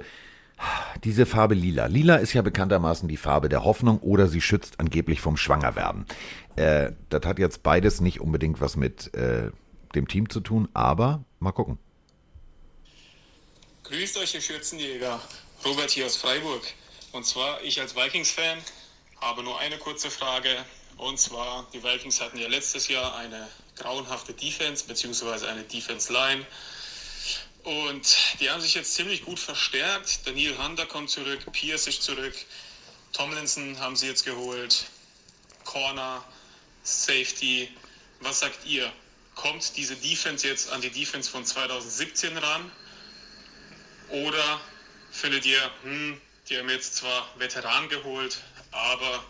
diese 1.04 1.26
Farbe 1.26 1.56
lila. 1.56 1.88
Lila 1.88 2.18
ist 2.18 2.34
ja 2.34 2.42
bekanntermaßen 2.42 3.08
die 3.08 3.18
Farbe 3.18 3.50
der 3.50 3.64
Hoffnung 3.64 4.00
oder 4.00 4.28
sie 4.28 4.42
schützt 4.42 4.80
angeblich 4.80 5.22
vom 5.22 5.38
Schwangerwerden. 5.38 6.06
Äh, 6.56 6.92
das 7.10 7.26
hat 7.26 7.40
jetzt 7.40 7.64
beides 7.64 8.02
nicht 8.02 8.22
unbedingt 8.22 8.62
was 8.62 8.76
mit 8.76 9.14
äh, 9.14 9.52
dem 9.96 10.08
Team 10.08 10.30
zu 10.30 10.40
tun, 10.40 10.70
aber 10.74 11.24
mal 11.40 11.52
gucken. 11.52 11.80
Grüßt 13.84 14.18
euch, 14.18 14.34
ihr 14.36 14.42
Schürzenjäger. 14.42 15.20
Robert 15.66 15.92
hier 15.92 16.06
aus 16.06 16.18
Freiburg. 16.18 16.62
Und 17.12 17.26
zwar, 17.26 17.62
ich 17.62 17.80
als 17.82 17.96
Vikings-Fan 17.96 18.58
habe 19.20 19.44
nur 19.44 19.60
eine 19.60 19.78
kurze 19.78 20.10
Frage. 20.10 20.50
Und 20.98 21.20
zwar, 21.20 21.68
die 21.74 21.84
Vikings 21.84 22.22
hatten 22.22 22.38
ja 22.38 22.48
letztes 22.48 22.88
Jahr 22.88 23.16
eine 23.18 23.48
grauenhafte 23.76 24.34
Defense, 24.34 24.86
beziehungsweise 24.88 25.48
eine 25.50 25.64
Defense-Line. 25.64 26.46
Und 27.64 28.40
die 28.40 28.50
haben 28.50 28.62
sich 28.62 28.74
jetzt 28.74 28.96
ziemlich 28.96 29.24
gut 29.24 29.40
verstärkt. 29.40 30.26
Daniel 30.26 30.58
Hunter 30.58 30.88
kommt 30.88 31.10
zurück, 31.10 31.40
Pierce 31.52 31.88
ist 31.88 32.02
zurück, 32.02 32.34
Tomlinson 33.14 33.80
haben 33.80 33.96
sie 33.96 34.08
jetzt 34.08 34.26
geholt, 34.26 34.86
Corner, 35.64 36.24
Safety. 36.84 37.70
Was 38.22 38.40
sagt 38.40 38.66
ihr? 38.66 38.92
Kommt 39.36 39.78
diese 39.78 39.96
Defense 39.96 40.48
jetzt 40.48 40.72
an 40.72 40.82
die 40.82 40.90
Defense 40.90 41.30
von 41.30 41.46
2017 41.46 42.38
ran? 42.38 42.72
Oder 44.10 44.60
findet 45.12 45.46
ihr, 45.46 45.72
hm, 45.84 46.20
die 46.50 46.58
haben 46.58 46.70
jetzt 46.70 46.96
zwar 46.96 47.30
Veteran 47.38 47.90
geholt, 47.90 48.40
aber 48.72 49.24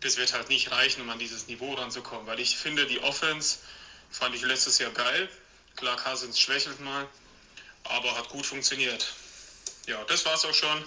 das 0.00 0.16
wird 0.16 0.32
halt 0.32 0.48
nicht 0.48 0.70
reichen, 0.72 1.02
um 1.02 1.10
an 1.10 1.18
dieses 1.18 1.46
Niveau 1.46 1.74
ranzukommen. 1.74 2.26
Weil 2.26 2.40
ich 2.40 2.56
finde, 2.56 2.86
die 2.86 3.00
Offense 3.00 3.58
fand 4.10 4.34
ich 4.34 4.42
letztes 4.42 4.78
Jahr 4.78 4.90
geil. 4.90 5.28
Klar, 5.76 5.96
Cousins 5.96 6.38
schwächelt 6.38 6.80
mal 6.80 7.08
aber 7.84 8.16
hat 8.16 8.28
gut 8.28 8.46
funktioniert. 8.46 9.06
Ja, 9.86 10.02
das 10.04 10.24
war's 10.24 10.44
auch 10.44 10.54
schon. 10.54 10.84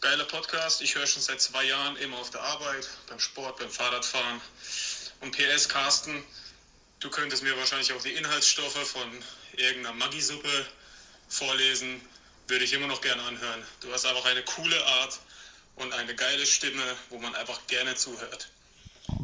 Geiler 0.00 0.24
Podcast. 0.24 0.82
Ich 0.82 0.94
höre 0.94 1.06
schon 1.06 1.22
seit 1.22 1.40
zwei 1.40 1.64
Jahren 1.64 1.96
immer 1.96 2.18
auf 2.18 2.30
der 2.30 2.42
Arbeit, 2.42 2.88
beim 3.08 3.18
Sport, 3.18 3.58
beim 3.58 3.70
Fahrradfahren. 3.70 4.40
Und 5.20 5.36
PS, 5.36 5.68
Carsten, 5.68 6.22
du 7.00 7.08
könntest 7.08 7.42
mir 7.42 7.56
wahrscheinlich 7.56 7.92
auch 7.92 8.02
die 8.02 8.12
Inhaltsstoffe 8.12 8.86
von 8.86 9.10
irgendeiner 9.56 9.94
Maggi-Suppe 9.94 10.66
vorlesen. 11.28 12.00
Würde 12.46 12.64
ich 12.64 12.74
immer 12.74 12.86
noch 12.86 13.00
gerne 13.00 13.22
anhören. 13.22 13.66
Du 13.80 13.90
hast 13.92 14.04
einfach 14.04 14.26
eine 14.26 14.42
coole 14.42 14.84
Art 14.84 15.18
und 15.76 15.92
eine 15.94 16.14
geile 16.14 16.46
Stimme, 16.46 16.82
wo 17.08 17.18
man 17.18 17.34
einfach 17.34 17.66
gerne 17.66 17.94
zuhört. 17.94 18.48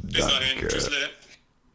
Bis 0.05 0.27
dahin, 0.27 0.67
tschüssle. 0.67 1.11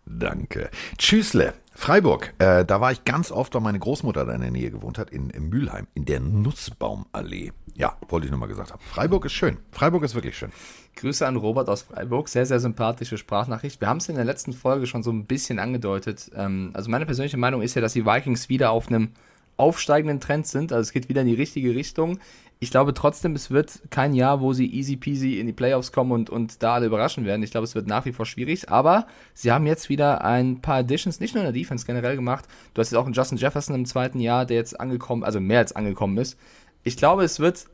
Danke. 0.06 0.70
Tschüssle. 0.98 1.54
Freiburg, 1.78 2.34
äh, 2.39 2.63
da 2.63 2.80
war 2.80 2.94
ich 2.94 3.04
ganz 3.04 3.32
oft, 3.32 3.54
weil 3.54 3.62
meine 3.62 3.80
Großmutter 3.80 4.24
da 4.24 4.34
in 4.34 4.41
der 4.41 4.52
Nähe 4.52 4.72
gewohnt 4.72 4.98
hat, 4.98 5.10
in, 5.10 5.30
in 5.30 5.50
Mülheim, 5.50 5.88
in 5.94 6.06
der 6.06 6.22
Nussbaumallee. 6.22 7.52
Ja, 7.74 7.98
wollte 8.08 8.26
ich 8.26 8.32
nur 8.32 8.39
mal 8.39 8.48
gesagt 8.48 8.72
haben. 8.72 8.82
Freiburg 8.82 9.26
ist 9.26 9.34
schön. 9.34 9.58
Freiburg 9.72 10.04
ist 10.04 10.15
wirklich 10.15 10.38
schön. 10.38 10.54
Grüße 10.96 11.28
an 11.28 11.36
Robert 11.36 11.68
aus 11.68 11.82
Freiburg. 11.82 12.30
Sehr, 12.30 12.46
sehr 12.46 12.62
sympathische 12.62 13.18
Sprachnachricht. 13.18 13.82
Wir 13.82 13.89
haben 13.89 13.98
es 13.98 14.08
in 14.08 14.15
der 14.15 14.24
letzten 14.24 14.54
Folge 14.54 14.88
schon 14.88 15.04
so 15.04 15.12
ein 15.12 15.26
bisschen 15.26 15.60
angedeutet. 15.60 16.32
Ähm, 16.34 16.72
also 16.74 16.89
meine 16.89 17.06
persönliche 17.06 17.38
Meinung 17.38 17.62
ist 17.62 17.76
ja, 17.76 17.82
dass 17.82 17.91
die 17.91 18.06
Vikings 18.06 18.48
wieder 18.48 18.72
auf 18.72 18.88
einem 18.88 19.10
aufsteigenden 19.58 20.22
Trend 20.22 20.48
sind. 20.48 20.72
Also 20.72 20.88
es 20.88 20.94
geht 20.94 21.10
wieder 21.10 21.22
in 21.22 21.28
die 21.28 21.34
richtige 21.34 21.76
Richtung. 21.76 22.20
Ich 22.60 22.72
glaube 22.72 22.94
trotzdem, 22.94 23.36
es 23.36 23.52
wird 23.52 23.82
kein 23.89 24.13
Jahr, 24.13 24.39
wo 24.39 24.54
sie 24.54 24.74
easy 24.74 24.96
peasy 24.96 25.39
in 25.39 25.48
die 25.48 25.54
Playoffs 25.54 25.91
kommen 25.91 26.12
und, 26.13 26.30
und 26.30 26.63
da 26.63 26.76
alle 26.76 26.86
überraschen 26.86 27.26
werden. 27.26 27.44
Ich 27.44 27.52
glaube, 27.52 27.65
es 27.65 27.76
wird 27.76 27.86
nach 27.86 28.06
wie 28.06 28.13
vor 28.13 28.26
schwierig. 28.26 28.70
Aber 28.70 29.08
sie 29.34 29.52
haben 29.52 29.68
jetzt 29.68 29.89
wieder 29.89 30.24
ein 30.24 30.62
paar 30.62 30.78
Additions, 30.78 31.20
nicht 31.20 31.36
nur 31.36 31.44
in 31.44 31.52
der 31.52 31.60
Defense 31.60 31.86
generell 31.86 32.15
gemacht. 32.15 32.46
Du 32.74 32.80
hast 32.80 32.91
jetzt 32.91 32.98
auch 32.98 33.06
einen 33.06 33.13
Justin 33.13 33.38
Jefferson 33.38 33.76
im 33.76 33.86
zweiten 33.86 34.20
Jahr, 34.20 34.46
der 34.46 34.58
jetzt 34.58 34.80
angekommen, 34.80 35.24
also 35.24 35.41
mehr 35.41 35.60
als 35.60 35.76
angekommen 35.76 36.18
ist. 36.18 36.39
Ich 36.84 36.96
glaube, 36.96 37.24
es 37.24 37.39
wird 37.39 37.65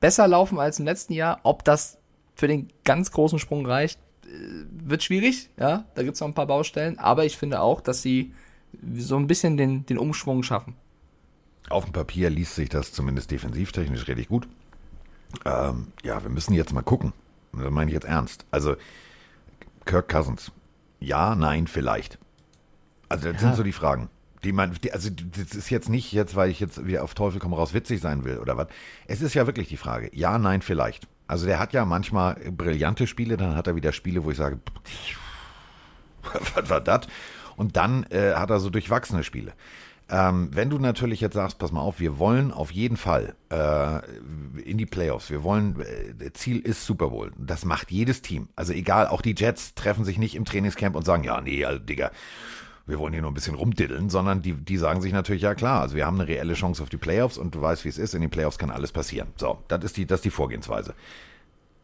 besser 0.00 0.26
laufen 0.26 0.58
als 0.58 0.78
im 0.78 0.86
letzten 0.86 1.12
Jahr. 1.12 1.40
Ob 1.42 1.62
das 1.64 1.98
für 2.34 2.48
den 2.48 2.68
ganz 2.84 3.10
großen 3.10 3.38
Sprung 3.38 3.66
reicht, 3.66 4.00
äh, 4.24 4.28
wird 4.70 5.02
schwierig. 5.02 5.50
Ja, 5.58 5.84
da 5.94 6.02
gibt 6.02 6.14
es 6.14 6.20
noch 6.20 6.28
ein 6.28 6.34
paar 6.34 6.46
Baustellen. 6.46 6.98
Aber 6.98 7.26
ich 7.26 7.36
finde 7.36 7.60
auch, 7.60 7.82
dass 7.82 8.00
sie 8.00 8.32
so 8.96 9.16
ein 9.16 9.26
bisschen 9.26 9.58
den, 9.58 9.84
den 9.84 9.98
Umschwung 9.98 10.42
schaffen. 10.42 10.74
Auf 11.72 11.84
dem 11.84 11.92
Papier 11.92 12.28
liest 12.28 12.54
sich 12.54 12.68
das 12.68 12.92
zumindest 12.92 13.30
defensivtechnisch 13.30 14.06
richtig 14.06 14.28
gut. 14.28 14.46
Ähm, 15.46 15.88
ja, 16.02 16.22
wir 16.22 16.30
müssen 16.30 16.52
jetzt 16.52 16.72
mal 16.72 16.82
gucken. 16.82 17.14
Das 17.52 17.70
meine 17.70 17.90
ich 17.90 17.94
jetzt 17.94 18.04
ernst. 18.04 18.44
Also, 18.50 18.76
Kirk 19.86 20.08
Cousins. 20.08 20.52
Ja, 21.00 21.34
nein, 21.34 21.66
vielleicht. 21.66 22.18
Also, 23.08 23.32
das 23.32 23.40
ja. 23.40 23.48
sind 23.48 23.56
so 23.56 23.62
die 23.62 23.72
Fragen. 23.72 24.10
Die 24.44 24.52
man, 24.52 24.74
die, 24.82 24.92
also, 24.92 25.08
das 25.10 25.54
ist 25.54 25.70
jetzt 25.70 25.88
nicht 25.88 26.12
jetzt, 26.12 26.36
weil 26.36 26.50
ich 26.50 26.60
jetzt 26.60 26.84
wieder 26.86 27.04
auf 27.04 27.14
Teufel 27.14 27.40
komm 27.40 27.54
raus 27.54 27.72
witzig 27.72 28.00
sein 28.00 28.24
will 28.24 28.38
oder 28.38 28.56
was. 28.56 28.68
Es 29.06 29.22
ist 29.22 29.34
ja 29.34 29.46
wirklich 29.46 29.68
die 29.68 29.76
Frage. 29.76 30.10
Ja, 30.12 30.38
nein, 30.38 30.62
vielleicht. 30.62 31.08
Also, 31.26 31.46
der 31.46 31.58
hat 31.58 31.72
ja 31.72 31.86
manchmal 31.86 32.34
brillante 32.34 33.06
Spiele, 33.06 33.38
dann 33.38 33.56
hat 33.56 33.66
er 33.66 33.76
wieder 33.76 33.92
Spiele, 33.92 34.24
wo 34.24 34.30
ich 34.30 34.36
sage, 34.36 34.60
was 36.54 36.68
war 36.68 36.80
das? 36.80 37.06
Und 37.56 37.76
dann 37.76 38.04
äh, 38.10 38.34
hat 38.34 38.50
er 38.50 38.60
so 38.60 38.70
durchwachsene 38.70 39.24
Spiele. 39.24 39.52
Ähm, 40.08 40.50
wenn 40.52 40.68
du 40.68 40.78
natürlich 40.78 41.20
jetzt 41.20 41.34
sagst, 41.34 41.58
pass 41.58 41.72
mal 41.72 41.80
auf, 41.80 42.00
wir 42.00 42.18
wollen 42.18 42.52
auf 42.52 42.70
jeden 42.70 42.96
Fall 42.96 43.34
äh, 43.50 44.00
in 44.60 44.76
die 44.78 44.86
Playoffs, 44.86 45.30
wir 45.30 45.42
wollen, 45.42 45.80
äh, 45.80 46.32
Ziel 46.32 46.58
ist 46.58 46.84
Super 46.84 47.10
Bowl. 47.10 47.32
Das 47.38 47.64
macht 47.64 47.90
jedes 47.90 48.22
Team. 48.22 48.48
Also 48.56 48.72
egal, 48.72 49.06
auch 49.06 49.22
die 49.22 49.34
Jets 49.36 49.74
treffen 49.74 50.04
sich 50.04 50.18
nicht 50.18 50.34
im 50.34 50.44
Trainingscamp 50.44 50.96
und 50.96 51.04
sagen, 51.04 51.24
ja, 51.24 51.40
nee, 51.40 51.64
also, 51.64 51.78
Digga, 51.78 52.10
wir 52.86 52.98
wollen 52.98 53.12
hier 53.12 53.22
nur 53.22 53.30
ein 53.30 53.34
bisschen 53.34 53.54
rumdiddeln, 53.54 54.10
sondern 54.10 54.42
die, 54.42 54.52
die 54.54 54.76
sagen 54.76 55.00
sich 55.00 55.12
natürlich, 55.12 55.42
ja 55.42 55.54
klar, 55.54 55.82
also 55.82 55.94
wir 55.94 56.04
haben 56.04 56.20
eine 56.20 56.28
reelle 56.28 56.54
Chance 56.54 56.82
auf 56.82 56.88
die 56.88 56.96
Playoffs 56.96 57.38
und 57.38 57.54
du 57.54 57.60
weißt, 57.60 57.84
wie 57.84 57.88
es 57.88 57.98
ist, 57.98 58.14
in 58.14 58.20
den 58.20 58.30
Playoffs 58.30 58.58
kann 58.58 58.70
alles 58.70 58.92
passieren. 58.92 59.28
So, 59.36 59.62
das 59.68 59.84
ist 59.84 59.96
die, 59.96 60.06
das 60.06 60.18
ist 60.18 60.24
die 60.24 60.30
Vorgehensweise. 60.30 60.94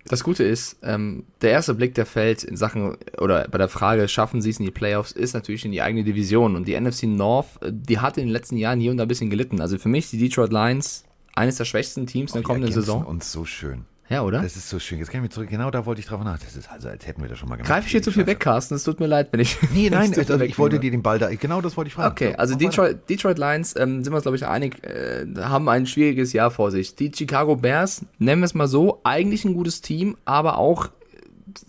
Das 0.08 0.24
Gute 0.24 0.42
ist, 0.42 0.78
ähm, 0.82 1.24
der 1.42 1.50
erste 1.50 1.74
Blick, 1.74 1.94
der 1.94 2.06
fällt 2.06 2.42
in 2.42 2.56
Sachen 2.56 2.96
oder 3.18 3.46
bei 3.48 3.58
der 3.58 3.68
Frage, 3.68 4.08
schaffen 4.08 4.40
sie 4.40 4.50
es 4.50 4.58
in 4.58 4.64
die 4.64 4.70
Playoffs, 4.70 5.12
ist 5.12 5.34
natürlich 5.34 5.64
in 5.64 5.72
die 5.72 5.82
eigene 5.82 6.02
Division. 6.02 6.56
Und 6.56 6.66
die 6.66 6.78
NFC 6.78 7.04
North, 7.04 7.62
äh, 7.62 7.70
die 7.72 7.98
hat 7.98 8.16
in 8.16 8.24
den 8.24 8.32
letzten 8.32 8.56
Jahren 8.56 8.80
hier 8.80 8.90
und 8.90 8.96
da 8.96 9.04
ein 9.04 9.08
bisschen 9.08 9.30
gelitten. 9.30 9.60
Also 9.60 9.78
für 9.78 9.88
mich 9.88 10.10
die 10.10 10.18
Detroit 10.18 10.50
Lions 10.50 11.04
eines 11.34 11.56
der 11.56 11.66
schwächsten 11.66 12.06
Teams 12.06 12.32
in 12.32 12.38
der 12.38 12.42
kommenden 12.42 12.72
Saison. 12.72 13.04
uns 13.04 13.30
so 13.30 13.44
schön. 13.44 13.84
Ja, 14.10 14.22
oder? 14.22 14.40
Das 14.40 14.56
ist 14.56 14.68
so 14.68 14.78
schön. 14.78 14.98
Jetzt 14.98 15.10
kann 15.10 15.18
ich 15.18 15.22
mich 15.22 15.30
zurück. 15.32 15.50
Genau 15.50 15.70
da 15.70 15.84
wollte 15.84 16.00
ich 16.00 16.06
drauf 16.06 16.24
nach. 16.24 16.38
Das 16.38 16.56
ist 16.56 16.70
also, 16.70 16.88
als 16.88 17.06
hätten 17.06 17.20
wir 17.20 17.28
das 17.28 17.38
schon 17.38 17.48
mal 17.48 17.56
gemacht. 17.56 17.70
Greif 17.70 17.84
ich 17.84 17.92
hier 17.92 18.02
zu 18.02 18.10
viel 18.10 18.26
weg, 18.26 18.40
Carsten? 18.40 18.74
Es 18.74 18.84
tut 18.84 19.00
mir 19.00 19.06
leid, 19.06 19.28
wenn 19.32 19.40
ich. 19.40 19.58
Nee, 19.74 19.90
nein, 19.90 20.12
also, 20.16 20.40
ich 20.40 20.58
wollte 20.58 20.78
dir 20.80 20.90
den 20.90 21.02
Ball 21.02 21.18
da. 21.18 21.28
Genau 21.28 21.60
das 21.60 21.76
wollte 21.76 21.88
ich 21.88 21.94
fragen. 21.94 22.12
Okay, 22.12 22.34
also 22.36 22.54
Detroit, 22.54 23.08
Detroit 23.10 23.38
Lions, 23.38 23.76
ähm, 23.76 24.02
sind 24.02 24.12
wir 24.12 24.16
uns, 24.16 24.22
glaube 24.22 24.36
ich, 24.36 24.46
einig, 24.46 24.82
äh, 24.84 25.26
haben 25.38 25.68
ein 25.68 25.86
schwieriges 25.86 26.32
Jahr 26.32 26.50
vor 26.50 26.70
sich. 26.70 26.94
Die 26.94 27.12
Chicago 27.14 27.56
Bears, 27.56 28.06
nennen 28.18 28.40
wir 28.40 28.46
es 28.46 28.54
mal 28.54 28.68
so, 28.68 29.00
eigentlich 29.04 29.44
ein 29.44 29.54
gutes 29.54 29.82
Team, 29.82 30.16
aber 30.24 30.56
auch 30.56 30.88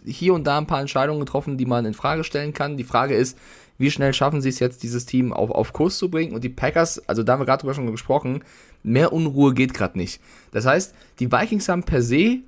hier 0.06 0.34
und 0.34 0.46
da 0.46 0.58
ein 0.58 0.68
paar 0.68 0.82
Entscheidungen 0.82 1.20
getroffen, 1.20 1.58
die 1.58 1.66
man 1.66 1.86
in 1.86 1.94
Frage 1.94 2.24
stellen 2.24 2.54
kann. 2.54 2.78
Die 2.78 2.84
Frage 2.84 3.16
ist, 3.16 3.38
wie 3.78 3.92
schnell 3.92 4.14
schaffen 4.14 4.42
sie 4.42 4.50
es 4.50 4.60
jetzt, 4.60 4.84
dieses 4.84 5.06
Team 5.06 5.34
auf, 5.34 5.52
auf 5.52 5.74
Kurs 5.74 5.98
zu 5.98 6.10
bringen? 6.10 6.34
Und 6.34 6.44
die 6.44 6.50
Packers, 6.50 7.02
also 7.08 7.24
da 7.24 7.34
haben 7.34 7.40
wir 7.40 7.46
gerade 7.46 7.62
drüber 7.62 7.74
schon 7.74 7.90
gesprochen, 7.90 8.44
mehr 8.84 9.14
Unruhe 9.14 9.54
geht 9.54 9.74
gerade 9.74 9.98
nicht. 9.98 10.22
Das 10.52 10.66
heißt, 10.66 10.94
die 11.20 11.32
Vikings 11.32 11.70
haben 11.70 11.84
per 11.84 12.02
se 12.02 12.40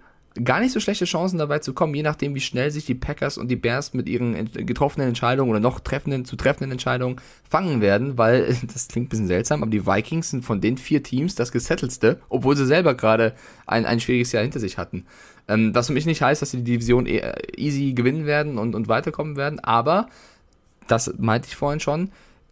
gar 0.44 0.62
nicht 0.62 0.72
so 0.72 0.80
schlechte 0.80 1.06
Chancen 1.06 1.38
dabei 1.38 1.60
zu 1.60 1.74
kommen, 1.74 1.94
je 1.94 2.04
nachdem, 2.04 2.36
wie 2.36 2.42
schnell 2.42 2.72
sich 2.72 2.86
die 2.86 2.96
Packers 2.96 3.38
und 3.38 3.50
die 3.50 3.58
Bears 3.58 3.94
mit 3.94 4.08
ihren 4.08 4.50
getroffenen 4.54 5.10
Entscheidungen 5.10 5.52
oder 5.52 5.60
noch 5.60 5.82
treffenden, 5.82 6.24
zu 6.24 6.38
treffenden 6.38 6.72
Entscheidungen 6.72 7.18
fangen 7.50 7.82
werden, 7.82 8.18
weil, 8.18 8.56
das 8.74 8.88
klingt 8.88 9.08
ein 9.08 9.10
bisschen 9.10 9.28
seltsam, 9.28 9.62
aber 9.62 9.72
die 9.72 9.86
Vikings 9.86 10.30
sind 10.30 10.46
von 10.46 10.62
den 10.62 10.78
vier 10.78 11.04
Teams 11.04 11.36
das 11.36 11.52
gesettelste, 11.52 12.20
obwohl 12.30 12.56
sie 12.56 12.66
selber 12.66 12.94
gerade 12.96 13.34
ein, 13.66 13.86
ein 13.86 14.00
schwieriges 14.00 14.32
Jahr 14.32 14.44
hinter 14.44 14.60
sich 14.60 14.78
hatten. 14.78 15.06
Ähm, 15.48 15.76
was 15.76 15.88
für 15.88 15.94
mich 15.94 16.06
nicht 16.06 16.22
heißt, 16.22 16.42
dass 16.42 16.52
sie 16.52 16.58
die 16.58 16.72
Division 16.72 17.08
e, 17.08 17.22
easy 17.58 17.94
gewinnen 17.94 18.26
werden 18.26 18.58
und, 18.58 18.74
und 18.74 18.88
weiterkommen 18.88 19.36
werden, 19.36 19.60
aber, 19.60 20.08
das 20.88 21.14
meinte 21.18 21.50
ich 21.50 21.56
vorhin 21.56 21.80
schon, 21.82 22.12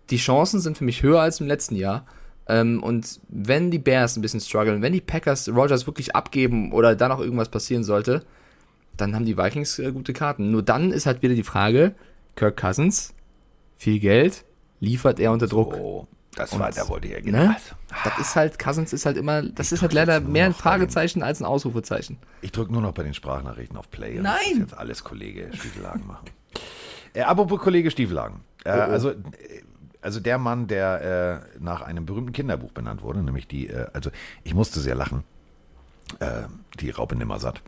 die 0.10 0.18
Chancen 0.18 0.60
sind 0.60 0.78
für 0.78 0.84
mich 0.84 1.02
höher 1.02 1.22
als 1.22 1.39
im 1.39 1.48
letzten 1.48 1.76
Jahr. 1.76 2.06
Ähm, 2.50 2.82
und 2.82 3.20
wenn 3.30 3.70
die 3.70 3.78
Bears 3.78 4.18
ein 4.18 4.22
bisschen 4.22 4.42
strugglen, 4.42 4.82
wenn 4.82 4.92
die 4.92 5.02
Packers 5.02 5.48
Rogers 5.48 5.86
wirklich 5.86 6.16
abgeben 6.16 6.74
oder 6.74 6.96
da 6.96 7.08
noch 7.08 7.20
irgendwas 7.20 7.50
passieren 7.50 7.84
sollte, 7.84 8.26
dann 8.98 9.16
haben 9.16 9.26
die 9.26 9.38
Vikings 9.38 9.78
äh, 9.80 9.92
gute 9.92 10.14
Karten. 10.14 10.50
Nur 10.52 10.64
dann 10.64 10.92
ist 10.92 11.06
halt 11.06 11.22
wieder 11.22 11.36
die 11.36 11.44
Frage, 11.44 11.94
Kirk 12.36 12.58
Cousins, 12.58 13.14
viel 13.78 14.00
Geld, 14.00 14.46
liefert 14.80 15.20
er 15.20 15.32
unter 15.32 15.48
Druck. 15.48 15.76
Oh, 15.76 16.08
das 16.36 16.58
war, 16.58 16.72
da 16.72 16.88
wollte 16.88 17.08
ich 17.08 17.14
ja 17.26 17.32
ne? 17.32 17.56
Das 18.04 18.20
ist 18.20 18.36
halt, 18.36 18.58
Cousins 18.58 18.94
ist 18.94 19.06
halt 19.06 19.18
immer, 19.18 19.44
das 19.44 19.68
ich 19.68 19.74
ist 19.74 19.82
halt 19.84 19.94
leider 19.94 20.20
mehr 20.20 20.46
ein 20.46 20.54
Fragezeichen 20.54 21.22
als 21.22 21.42
ein 21.42 21.46
Ausrufezeichen. 21.46 22.18
Ich 22.42 22.52
drücke 22.52 22.74
nur 22.74 22.82
noch 22.82 22.94
bei 22.94 23.04
den 23.04 23.14
Sprachnachrichten 23.14 23.78
auf 23.78 23.92
Play. 23.92 24.16
Nein! 24.20 24.38
Das 24.40 24.52
ist 24.52 24.60
jetzt 24.60 24.78
alles 24.78 25.04
Kollege 25.04 25.50
Stiefelagen 25.54 26.08
machen. 26.08 26.26
äh, 27.14 27.22
apropos 27.22 27.60
Kollege 27.60 27.92
Stiefelagen. 27.92 28.40
Äh, 28.64 28.72
oh, 28.72 28.74
oh. 28.74 28.82
Also, 28.82 29.14
also 30.02 30.20
der 30.20 30.38
Mann, 30.38 30.68
der 30.68 31.44
äh, 31.56 31.60
nach 31.60 31.82
einem 31.82 32.06
berühmten 32.06 32.32
Kinderbuch 32.32 32.72
benannt 32.72 33.02
wurde, 33.02 33.22
nämlich 33.22 33.48
die, 33.48 33.68
äh, 33.68 33.88
also 33.94 34.12
ich 34.44 34.54
musste 34.54 34.80
sehr 34.80 34.96
lachen, 34.96 35.24
äh, 36.20 36.44
die 36.80 36.90
Raupe 36.90 37.16
Nimmersatt. 37.16 37.62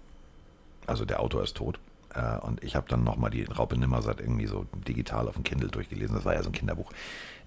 Also 0.88 1.06
der 1.06 1.20
Autor 1.20 1.44
ist 1.44 1.58
tot. 1.58 1.80
Äh, 2.14 2.38
und 2.40 2.64
ich 2.64 2.76
habe 2.76 2.88
dann 2.90 3.04
nochmal 3.04 3.32
die 3.32 3.44
Raupe 3.44 3.78
Nimmersatt 3.78 4.20
irgendwie 4.20 4.48
so 4.48 4.66
digital 4.88 5.28
auf 5.28 5.36
dem 5.36 5.44
Kindle 5.44 5.70
durchgelesen. 5.70 6.16
Das 6.16 6.26
war 6.26 6.34
ja 6.34 6.44
so 6.44 6.50
ein 6.50 6.54
Kinderbuch. 6.54 6.92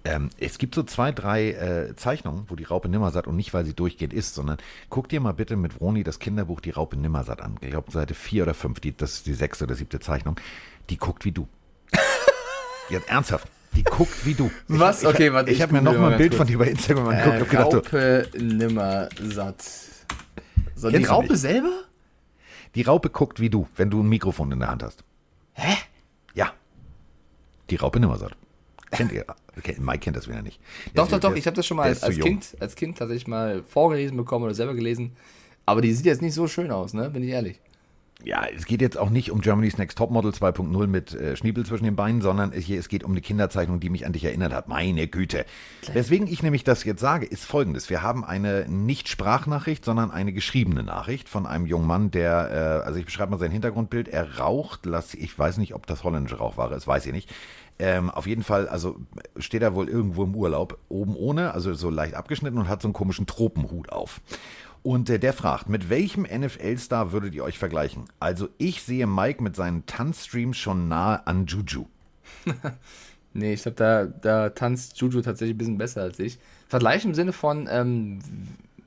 Ähm, 0.04 0.28
es 0.38 0.58
gibt 0.58 0.74
so 0.74 0.82
zwei, 0.82 1.12
drei 1.12 1.52
äh, 1.52 1.96
Zeichnungen, 1.96 2.44
wo 2.48 2.56
die 2.56 2.64
Raupe 2.64 2.88
Nimmersatt 2.88 3.26
und 3.26 3.36
nicht, 3.36 3.54
weil 3.54 3.64
sie 3.64 3.74
durchgeht, 3.74 4.12
ist, 4.12 4.34
sondern 4.34 4.58
guck 4.90 5.08
dir 5.08 5.20
mal 5.20 5.32
bitte 5.32 5.56
mit 5.56 5.80
Vroni 5.80 6.04
das 6.04 6.18
Kinderbuch 6.18 6.60
Die 6.60 6.70
Raupe 6.70 6.96
Nimmersatt 6.96 7.40
an. 7.40 7.56
Ich 7.62 7.70
glaube, 7.70 7.90
Seite 7.90 8.14
vier 8.14 8.42
oder 8.42 8.54
fünf, 8.54 8.80
die, 8.80 8.94
das 8.94 9.14
ist 9.14 9.26
die 9.26 9.34
sechste 9.34 9.64
oder 9.64 9.74
siebte 9.74 10.00
Zeichnung. 10.00 10.38
Die 10.90 10.98
guckt 10.98 11.24
wie 11.24 11.32
du. 11.32 11.48
Jetzt 12.90 13.08
ernsthaft. 13.08 13.48
Die 13.76 13.82
guckt 13.82 14.24
wie 14.24 14.34
du. 14.34 14.50
Was? 14.68 15.02
Ich, 15.02 15.08
okay, 15.08 15.32
warte. 15.32 15.50
Ich, 15.50 15.56
ich 15.56 15.62
habe 15.62 15.72
mir 15.72 15.82
noch 15.82 15.96
mal 15.98 16.12
ein 16.12 16.18
Bild 16.18 16.34
von 16.34 16.46
dir 16.46 16.58
bei 16.58 16.68
Instagram 16.68 17.08
angeguckt. 17.08 17.52
Äh, 17.52 17.56
Raupe 17.56 18.28
so, 18.32 18.38
nimmer 18.44 19.08
satt. 19.22 19.64
So, 20.74 20.90
die 20.90 21.04
Raupe 21.04 21.32
nicht? 21.32 21.40
selber? 21.40 21.72
Die 22.74 22.82
Raupe 22.82 23.10
guckt 23.10 23.40
wie 23.40 23.50
du, 23.50 23.68
wenn 23.76 23.90
du 23.90 24.02
ein 24.02 24.08
Mikrofon 24.08 24.50
in 24.52 24.58
der 24.60 24.68
Hand 24.68 24.82
hast. 24.82 25.04
Hä? 25.52 25.76
Ja. 26.34 26.52
Die 27.70 27.76
Raupe 27.76 28.00
nimmer 28.00 28.18
satt. 28.18 28.36
Kennt 28.90 29.12
ihr? 29.12 29.24
Mike 29.78 29.98
kennt 29.98 30.16
das 30.16 30.28
wieder 30.28 30.42
nicht. 30.42 30.60
Der 30.86 31.04
doch, 31.04 31.10
doch, 31.10 31.20
doch. 31.20 31.36
Ich 31.36 31.46
habe 31.46 31.56
das 31.56 31.66
schon 31.66 31.76
mal 31.76 31.84
als, 31.84 32.02
als 32.02 32.18
Kind, 32.18 32.56
als 32.60 32.74
Kind 32.74 32.98
tatsächlich 32.98 33.28
mal 33.28 33.62
vorgelesen 33.62 34.16
bekommen 34.16 34.44
oder 34.44 34.54
selber 34.54 34.74
gelesen. 34.74 35.12
Aber 35.66 35.80
die 35.80 35.92
sieht 35.92 36.06
jetzt 36.06 36.22
nicht 36.22 36.34
so 36.34 36.46
schön 36.48 36.70
aus, 36.70 36.92
ne? 36.92 37.10
Bin 37.10 37.22
ich 37.22 37.30
ehrlich 37.30 37.60
ja, 38.24 38.46
es 38.46 38.66
geht 38.66 38.80
jetzt 38.80 38.96
auch 38.98 39.10
nicht 39.10 39.30
um 39.30 39.40
Germany's 39.40 39.78
Next 39.78 39.98
Topmodel 39.98 40.32
2.0 40.32 40.86
mit 40.86 41.14
äh, 41.14 41.36
Schniebel 41.36 41.66
zwischen 41.66 41.84
den 41.84 41.96
Beinen, 41.96 42.22
sondern 42.22 42.52
hier, 42.52 42.78
es 42.78 42.88
geht 42.88 43.04
um 43.04 43.12
eine 43.12 43.20
Kinderzeichnung, 43.20 43.80
die 43.80 43.90
mich 43.90 44.06
an 44.06 44.12
dich 44.12 44.24
erinnert 44.24 44.52
hat. 44.52 44.68
Meine 44.68 45.06
Güte. 45.08 45.44
Klar. 45.82 45.94
Weswegen 45.94 46.26
ich 46.26 46.42
nämlich 46.42 46.64
das 46.64 46.84
jetzt 46.84 47.00
sage, 47.00 47.26
ist 47.26 47.44
folgendes. 47.44 47.90
Wir 47.90 48.02
haben 48.02 48.24
eine 48.24 48.66
nicht 48.68 49.08
Sprachnachricht, 49.08 49.84
sondern 49.84 50.10
eine 50.10 50.32
geschriebene 50.32 50.82
Nachricht 50.82 51.28
von 51.28 51.46
einem 51.46 51.66
jungen 51.66 51.86
Mann, 51.86 52.10
der, 52.10 52.82
äh, 52.82 52.86
also 52.86 52.98
ich 52.98 53.04
beschreibe 53.04 53.32
mal 53.32 53.38
sein 53.38 53.50
Hintergrundbild, 53.50 54.08
er 54.08 54.38
raucht, 54.38 54.86
lass, 54.86 55.14
ich 55.14 55.38
weiß 55.38 55.58
nicht, 55.58 55.74
ob 55.74 55.86
das 55.86 56.04
holländische 56.04 56.38
Rauchware 56.38 56.74
ist, 56.74 56.86
weiß 56.86 57.06
ich 57.06 57.12
nicht. 57.12 57.30
Ähm, 57.78 58.08
auf 58.08 58.28
jeden 58.28 58.44
Fall, 58.44 58.68
also 58.68 59.00
steht 59.36 59.62
er 59.62 59.74
wohl 59.74 59.88
irgendwo 59.88 60.22
im 60.22 60.36
Urlaub, 60.36 60.78
oben 60.88 61.16
ohne, 61.16 61.52
also 61.54 61.74
so 61.74 61.90
leicht 61.90 62.14
abgeschnitten 62.14 62.58
und 62.58 62.68
hat 62.68 62.80
so 62.80 62.86
einen 62.86 62.92
komischen 62.92 63.26
Tropenhut 63.26 63.90
auf. 63.90 64.20
Und 64.84 65.08
äh, 65.08 65.18
der 65.18 65.32
fragt, 65.32 65.70
mit 65.70 65.88
welchem 65.88 66.24
NFL-Star 66.24 67.10
würdet 67.10 67.34
ihr 67.34 67.42
euch 67.42 67.58
vergleichen? 67.58 68.04
Also 68.20 68.50
ich 68.58 68.82
sehe 68.82 69.06
Mike 69.06 69.42
mit 69.42 69.56
seinen 69.56 69.86
Tanzstreams 69.86 70.58
schon 70.58 70.88
nahe 70.88 71.26
an 71.26 71.46
Juju. 71.46 71.86
nee, 73.32 73.54
ich 73.54 73.62
glaube, 73.62 73.76
da, 73.76 74.04
da 74.04 74.50
tanzt 74.50 75.00
Juju 75.00 75.22
tatsächlich 75.22 75.54
ein 75.54 75.58
bisschen 75.58 75.78
besser 75.78 76.02
als 76.02 76.18
ich. 76.18 76.38
Vergleich 76.68 77.02
im 77.06 77.14
Sinne 77.14 77.32
von, 77.32 77.66
ähm, 77.70 78.18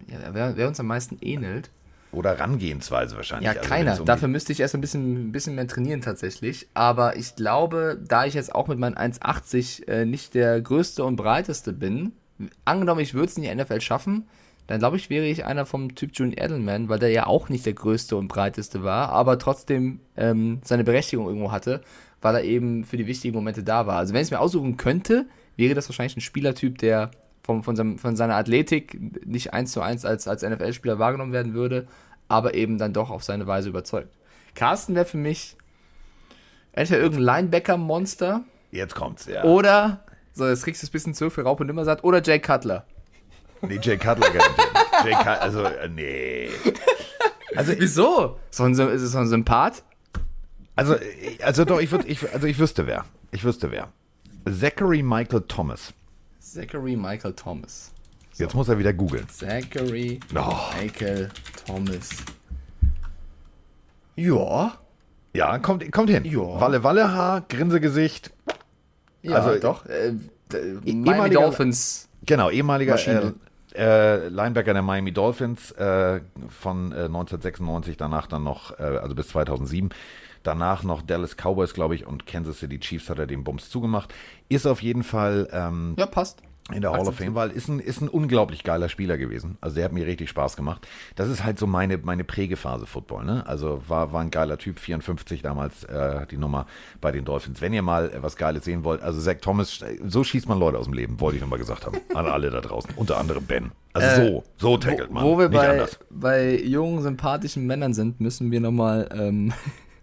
ja, 0.07 0.19
wer, 0.33 0.55
wer, 0.55 0.67
uns 0.67 0.79
am 0.79 0.85
meisten 0.85 1.17
ähnelt. 1.19 1.71
Oder 2.11 2.39
Rangehensweise 2.39 3.15
wahrscheinlich. 3.15 3.51
Ja, 3.51 3.57
also, 3.57 3.67
keiner. 3.67 3.99
Um 3.99 4.05
Dafür 4.05 4.27
müsste 4.27 4.53
ich 4.53 4.59
erst 4.59 4.75
ein 4.75 4.81
bisschen, 4.81 5.29
ein 5.29 5.31
bisschen 5.31 5.55
mehr 5.55 5.67
trainieren 5.67 6.01
tatsächlich. 6.01 6.67
Aber 6.75 7.15
ich 7.15 7.35
glaube, 7.35 7.99
da 8.07 8.27
ich 8.27 8.35
jetzt 8.35 8.53
auch 8.53 8.67
mit 8.67 8.77
meinen 8.77 8.95
1,80 8.95 9.87
äh, 9.87 10.05
nicht 10.05 10.35
der 10.35 10.61
größte 10.61 11.03
und 11.03 11.15
breiteste 11.15 11.73
bin, 11.73 12.11
angenommen, 12.65 13.01
ich 13.01 13.15
würde 13.15 13.29
es 13.29 13.37
in 13.37 13.41
die 13.41 13.55
NFL 13.55 13.81
schaffen, 13.81 14.27
dann 14.67 14.79
glaube 14.79 14.97
ich, 14.97 15.09
wäre 15.09 15.25
ich 15.25 15.45
einer 15.45 15.65
vom 15.65 15.95
Typ 15.95 16.11
Julian 16.13 16.37
Edelman, 16.37 16.89
weil 16.89 16.99
der 16.99 17.09
ja 17.09 17.25
auch 17.25 17.49
nicht 17.49 17.65
der 17.65 17.73
größte 17.73 18.15
und 18.17 18.27
breiteste 18.27 18.83
war, 18.83 19.09
aber 19.09 19.39
trotzdem 19.39 20.01
ähm, 20.17 20.59
seine 20.63 20.83
Berechtigung 20.83 21.27
irgendwo 21.27 21.51
hatte, 21.51 21.81
weil 22.21 22.35
er 22.35 22.43
eben 22.43 22.83
für 22.83 22.97
die 22.97 23.07
wichtigen 23.07 23.33
Momente 23.33 23.63
da 23.63 23.87
war. 23.87 23.97
Also 23.97 24.13
wenn 24.13 24.21
ich 24.21 24.27
es 24.27 24.31
mir 24.31 24.39
aussuchen 24.39 24.77
könnte, 24.77 25.25
wäre 25.55 25.73
das 25.73 25.87
wahrscheinlich 25.87 26.17
ein 26.17 26.21
Spielertyp, 26.21 26.77
der 26.77 27.11
von, 27.43 27.63
von, 27.63 27.77
seinem, 27.77 27.97
von 27.97 28.17
seiner 28.17 28.35
Athletik 28.35 29.25
nicht 29.25 29.53
eins 29.53 29.71
zu 29.71 29.81
eins 29.81 30.03
als, 30.03 30.27
als 30.27 30.43
NFL-Spieler 30.43 30.99
wahrgenommen 30.99 31.31
werden 31.31 31.53
würde, 31.53 31.87
aber 32.27 32.53
eben 32.53 32.77
dann 32.77 32.91
doch 32.91 33.09
auf 33.09 33.23
seine 33.23 33.47
Weise 33.47 33.69
überzeugt. 33.69 34.09
Carsten 34.53 34.95
wäre 34.95 35.05
für 35.05 35.17
mich 35.17 35.55
entweder 36.73 36.99
irgendein 36.99 37.23
Linebacker-Monster. 37.23 38.43
Jetzt 38.71 38.95
kommt's, 38.95 39.27
ja. 39.27 39.45
Oder, 39.45 40.03
so, 40.33 40.45
jetzt 40.45 40.63
kriegst 40.63 40.81
du 40.81 40.85
es 40.85 40.89
ein 40.89 40.91
bisschen 40.91 41.13
zu 41.13 41.29
für 41.29 41.43
Raupe 41.43 41.63
Nimmersatt, 41.63 42.03
oder 42.03 42.21
Jay 42.21 42.39
Cutler. 42.39 42.85
Nee, 43.61 43.79
Jay 43.81 43.97
Cutler 43.97 44.29
garantiert. 44.29 44.69
Jay 45.03 45.13
Cutler, 45.13 45.41
also, 45.41 45.63
äh, 45.63 45.89
nee. 45.89 46.49
Also, 47.55 47.73
Wieso? 47.77 48.39
So 48.51 48.63
ein, 48.63 48.73
ist 48.73 48.79
es 48.79 49.11
so 49.11 49.17
ein 49.17 49.27
Sympath? 49.27 49.83
Also, 50.75 50.95
äh, 50.95 51.41
also 51.41 51.65
doch, 51.65 51.79
ich, 51.79 51.91
würd, 51.91 52.05
ich, 52.05 52.31
also 52.33 52.47
ich 52.47 52.59
wüsste 52.59 52.87
wer. 52.87 53.05
Ich 53.31 53.43
wüsste 53.43 53.71
wer. 53.71 53.89
Zachary 54.49 55.01
Michael 55.01 55.43
Thomas. 55.47 55.93
Zachary 56.39 56.95
Michael 56.95 57.33
Thomas. 57.33 57.91
So. 58.33 58.43
Jetzt 58.43 58.53
muss 58.53 58.69
er 58.69 58.77
wieder 58.77 58.93
googeln. 58.93 59.27
Zachary 59.29 60.19
oh. 60.35 60.57
Michael 60.79 61.29
Thomas. 61.65 62.09
Ja. 64.15 64.77
Ja, 65.33 65.57
kommt, 65.59 65.91
kommt 65.91 66.09
hin. 66.09 66.25
Ja. 66.25 66.59
Walle 66.59 66.83
Walle 66.83 67.11
Haar, 67.11 67.41
Grinsegesicht. 67.41 68.31
Ja, 69.21 69.35
also 69.35 69.59
doch. 69.59 69.85
Äh, 69.85 70.13
Miami 70.85 71.31
Dolphins 71.31 72.07
Genau, 72.25 72.49
ehemaliger 72.49 72.95
äh, 72.95 73.31
äh, 73.77 74.27
Linebacker 74.29 74.73
der 74.73 74.81
Miami 74.81 75.11
Dolphins 75.11 75.71
äh, 75.71 76.21
von 76.49 76.93
1996, 76.93 77.93
äh, 77.93 77.97
danach 77.97 78.27
dann 78.27 78.43
noch, 78.43 78.77
äh, 78.79 78.83
also 78.83 79.15
bis 79.15 79.29
2007. 79.29 79.89
Danach 80.43 80.83
noch 80.83 81.01
Dallas 81.01 81.35
Cowboys, 81.35 81.73
glaube 81.73 81.95
ich, 81.95 82.05
und 82.05 82.25
Kansas 82.25 82.59
City 82.59 82.79
Chiefs 82.79 83.09
hat 83.09 83.19
er 83.19 83.27
den 83.27 83.43
Bums 83.43 83.69
zugemacht. 83.69 84.13
Ist 84.49 84.65
auf 84.65 84.81
jeden 84.81 85.03
Fall. 85.03 85.49
Ähm, 85.51 85.95
ja, 85.97 86.05
passt 86.05 86.41
in 86.73 86.81
der 86.81 86.91
Hall 86.91 87.07
of 87.07 87.15
Fame, 87.15 87.33
weil 87.33 87.51
ist 87.51 87.69
ein, 87.69 87.79
ist 87.79 88.01
ein 88.01 88.09
unglaublich 88.09 88.63
geiler 88.63 88.89
Spieler 88.89 89.17
gewesen. 89.17 89.57
Also 89.61 89.75
der 89.75 89.85
hat 89.85 89.93
mir 89.93 90.05
richtig 90.05 90.29
Spaß 90.29 90.57
gemacht. 90.57 90.85
Das 91.15 91.29
ist 91.29 91.43
halt 91.43 91.57
so 91.57 91.65
meine, 91.65 91.97
meine 91.97 92.25
Prägephase 92.25 92.85
Football. 92.85 93.23
Ne? 93.23 93.47
Also 93.47 93.81
war, 93.87 94.11
war 94.11 94.21
ein 94.21 94.31
geiler 94.31 94.57
Typ, 94.57 94.79
54 94.79 95.41
damals 95.41 95.85
äh, 95.85 96.27
die 96.27 96.37
Nummer 96.37 96.67
bei 96.99 97.13
den 97.13 97.23
Dolphins. 97.23 97.61
Wenn 97.61 97.71
ihr 97.71 97.83
mal 97.83 98.11
was 98.21 98.35
Geiles 98.35 98.65
sehen 98.65 98.83
wollt, 98.83 99.01
also 99.01 99.21
Zach 99.21 99.37
Thomas, 99.39 99.79
so 100.05 100.23
schießt 100.25 100.49
man 100.49 100.59
Leute 100.59 100.77
aus 100.77 100.85
dem 100.85 100.93
Leben, 100.93 101.21
wollte 101.21 101.37
ich 101.37 101.41
nochmal 101.41 101.59
gesagt 101.59 101.85
haben. 101.85 101.99
An 102.13 102.25
alle 102.25 102.49
da 102.49 102.59
draußen, 102.59 102.91
unter 102.97 103.17
anderem 103.17 103.45
Ben. 103.45 103.71
Also 103.93 104.21
äh, 104.21 104.27
so, 104.27 104.43
so 104.57 104.77
tackelt 104.77 105.09
man. 105.09 105.23
Wo 105.23 105.39
wir 105.39 105.47
bei, 105.47 105.85
bei 106.09 106.59
jungen, 106.59 107.01
sympathischen 107.01 107.65
Männern 107.65 107.93
sind, 107.93 108.19
müssen 108.19 108.51
wir 108.51 108.59
nochmal 108.59 109.07
ähm, 109.13 109.53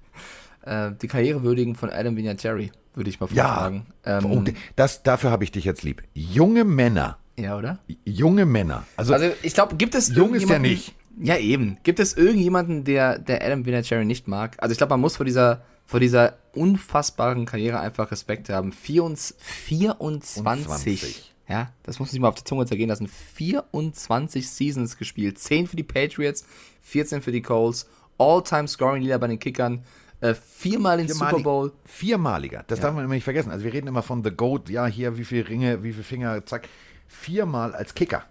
äh, 0.63 0.93
die 1.01 1.09
Karriere 1.09 1.43
würdigen 1.43 1.75
von 1.75 1.91
Adam 1.91 2.17
Vinatieri 2.17 2.73
würde 2.95 3.11
ich 3.11 3.21
mal 3.21 3.27
vorschlagen. 3.27 3.87
Ja, 4.05 4.19
ähm, 4.19 4.27
oh, 4.27 4.45
das, 4.77 5.03
dafür 5.03 5.31
habe 5.31 5.45
ich 5.45 5.53
dich 5.53 5.65
jetzt 5.65 5.83
lieb. 5.83 6.03
Junge 6.15 6.65
Männer. 6.65 7.19
Ja, 7.37 7.59
oder? 7.59 7.79
Junge 8.05 8.47
Männer. 8.47 8.85
Also, 8.97 9.15
also 9.15 9.31
ich 9.43 9.55
glaube, 9.55 9.77
gibt 9.77 9.95
es 9.95 10.15
Jung 10.15 10.35
ist 10.35 10.49
ja 10.49 10.59
nicht. 10.59 10.95
Ja, 11.21 11.37
eben. 11.37 11.79
Gibt 11.83 12.01
es 12.01 12.15
irgendjemanden, 12.15 12.85
der, 12.85 13.19
der 13.19 13.45
Adam 13.45 13.67
Vinatieri 13.67 14.05
nicht 14.05 14.27
mag? 14.27 14.57
Also 14.59 14.73
ich 14.73 14.79
glaube, 14.79 14.91
man 14.91 15.01
muss 15.01 15.17
vor 15.17 15.27
dieser, 15.27 15.63
vor 15.87 16.01
dieser 16.01 16.35
unfassbaren 16.55 17.47
Karriere 17.47 17.81
einfach 17.81 18.11
Respekt 18.11 18.49
haben. 18.49 18.73
24, 18.73 20.43
24. 20.43 21.33
Ja, 21.49 21.71
das 21.83 21.99
muss 21.99 22.13
ich 22.13 22.21
mal 22.21 22.29
auf 22.29 22.35
die 22.35 22.45
Zunge 22.45 22.67
zergehen 22.67 22.89
lassen. 22.89 23.07
24 23.09 24.49
Seasons 24.49 24.97
gespielt. 24.97 25.39
10 25.39 25.67
für 25.67 25.77
die 25.77 25.83
Patriots, 25.83 26.47
14 26.83 27.23
für 27.23 27.33
die 27.33 27.43
Colts. 27.43 27.89
All-Time 28.17 28.69
Scoring 28.69 29.03
Leader 29.03 29.19
bei 29.19 29.27
den 29.27 29.39
Kickern. 29.39 29.85
Äh, 30.25 30.35
viermal 30.35 30.97
den 30.97 31.09
Super 31.09 31.39
Bowl. 31.39 31.73
Viermaliger. 31.85 32.65
Das 32.67 32.79
ja. 32.79 32.85
darf 32.85 32.95
man 32.95 33.05
immer 33.05 33.13
nicht 33.13 33.25
vergessen. 33.25 33.51
Also 33.51 33.63
wir 33.63 33.75
reden 33.75 33.89
immer 33.89 34.03
von 34.03 34.25
The 34.25 34.31
Goat, 34.31 34.71
ja, 34.71 34.87
hier, 34.87 35.19
wie 35.19 35.25
viele 35.25 35.47
Ringe, 35.47 35.83
wie 35.83 35.93
viele 35.93 36.03
Finger, 36.03 36.47
zack. 36.47 36.67
Viermal 37.07 37.75
als 37.75 37.95
Kicker. 37.95 38.25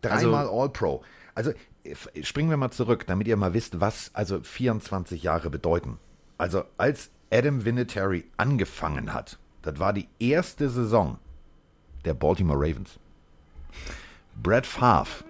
Dreimal 0.00 0.46
also, 0.46 0.62
All-Pro. 0.62 1.02
Also 1.34 1.52
springen 2.22 2.48
wir 2.48 2.56
mal 2.56 2.70
zurück, 2.70 3.04
damit 3.06 3.28
ihr 3.28 3.36
mal 3.36 3.52
wisst, 3.52 3.78
was 3.78 4.10
also 4.14 4.40
24 4.40 5.22
Jahre 5.22 5.50
bedeuten. 5.50 5.98
Also 6.38 6.64
als 6.78 7.10
Adam 7.30 7.66
Vinatieri 7.66 8.24
angefangen 8.38 9.12
hat, 9.12 9.38
das 9.60 9.78
war 9.78 9.92
die 9.92 10.08
erste 10.18 10.70
Saison 10.70 11.18
der 12.06 12.14
Baltimore 12.14 12.58
Ravens. 12.58 12.98
Brad 14.42 14.66
Favre, 14.66 15.24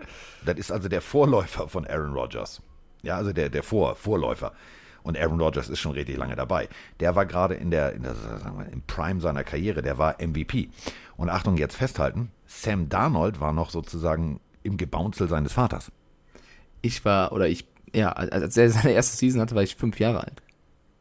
das 0.46 0.58
ist 0.58 0.70
also 0.70 0.88
der 0.88 1.00
Vorläufer 1.00 1.68
von 1.68 1.84
Aaron 1.88 2.14
Rodgers. 2.14 2.62
Ja, 3.02 3.16
also 3.16 3.32
der, 3.32 3.50
der 3.50 3.64
Vor, 3.64 3.96
Vorläufer. 3.96 4.52
Und 5.04 5.18
Aaron 5.18 5.40
Rodgers 5.40 5.68
ist 5.68 5.78
schon 5.78 5.92
richtig 5.92 6.16
lange 6.16 6.34
dabei. 6.34 6.68
Der 6.98 7.14
war 7.14 7.26
gerade 7.26 7.54
in 7.54 7.70
der, 7.70 7.92
in 7.92 8.02
der 8.02 8.14
sagen 8.14 8.58
wir, 8.58 8.72
im 8.72 8.82
Prime 8.82 9.20
seiner 9.20 9.44
Karriere, 9.44 9.82
der 9.82 9.98
war 9.98 10.16
MVP. 10.18 10.70
Und 11.16 11.28
Achtung, 11.28 11.58
jetzt 11.58 11.76
festhalten, 11.76 12.32
Sam 12.46 12.88
Darnold 12.88 13.38
war 13.38 13.52
noch 13.52 13.70
sozusagen 13.70 14.40
im 14.62 14.78
Gebounzel 14.78 15.28
seines 15.28 15.52
Vaters. 15.52 15.92
Ich 16.80 17.04
war, 17.04 17.32
oder 17.32 17.46
ich, 17.48 17.68
ja, 17.94 18.12
als 18.12 18.56
er 18.56 18.70
seine 18.70 18.92
erste 18.92 19.16
Season 19.16 19.40
hatte, 19.42 19.54
war 19.54 19.62
ich 19.62 19.76
fünf 19.76 20.00
Jahre 20.00 20.24
alt. 20.24 20.42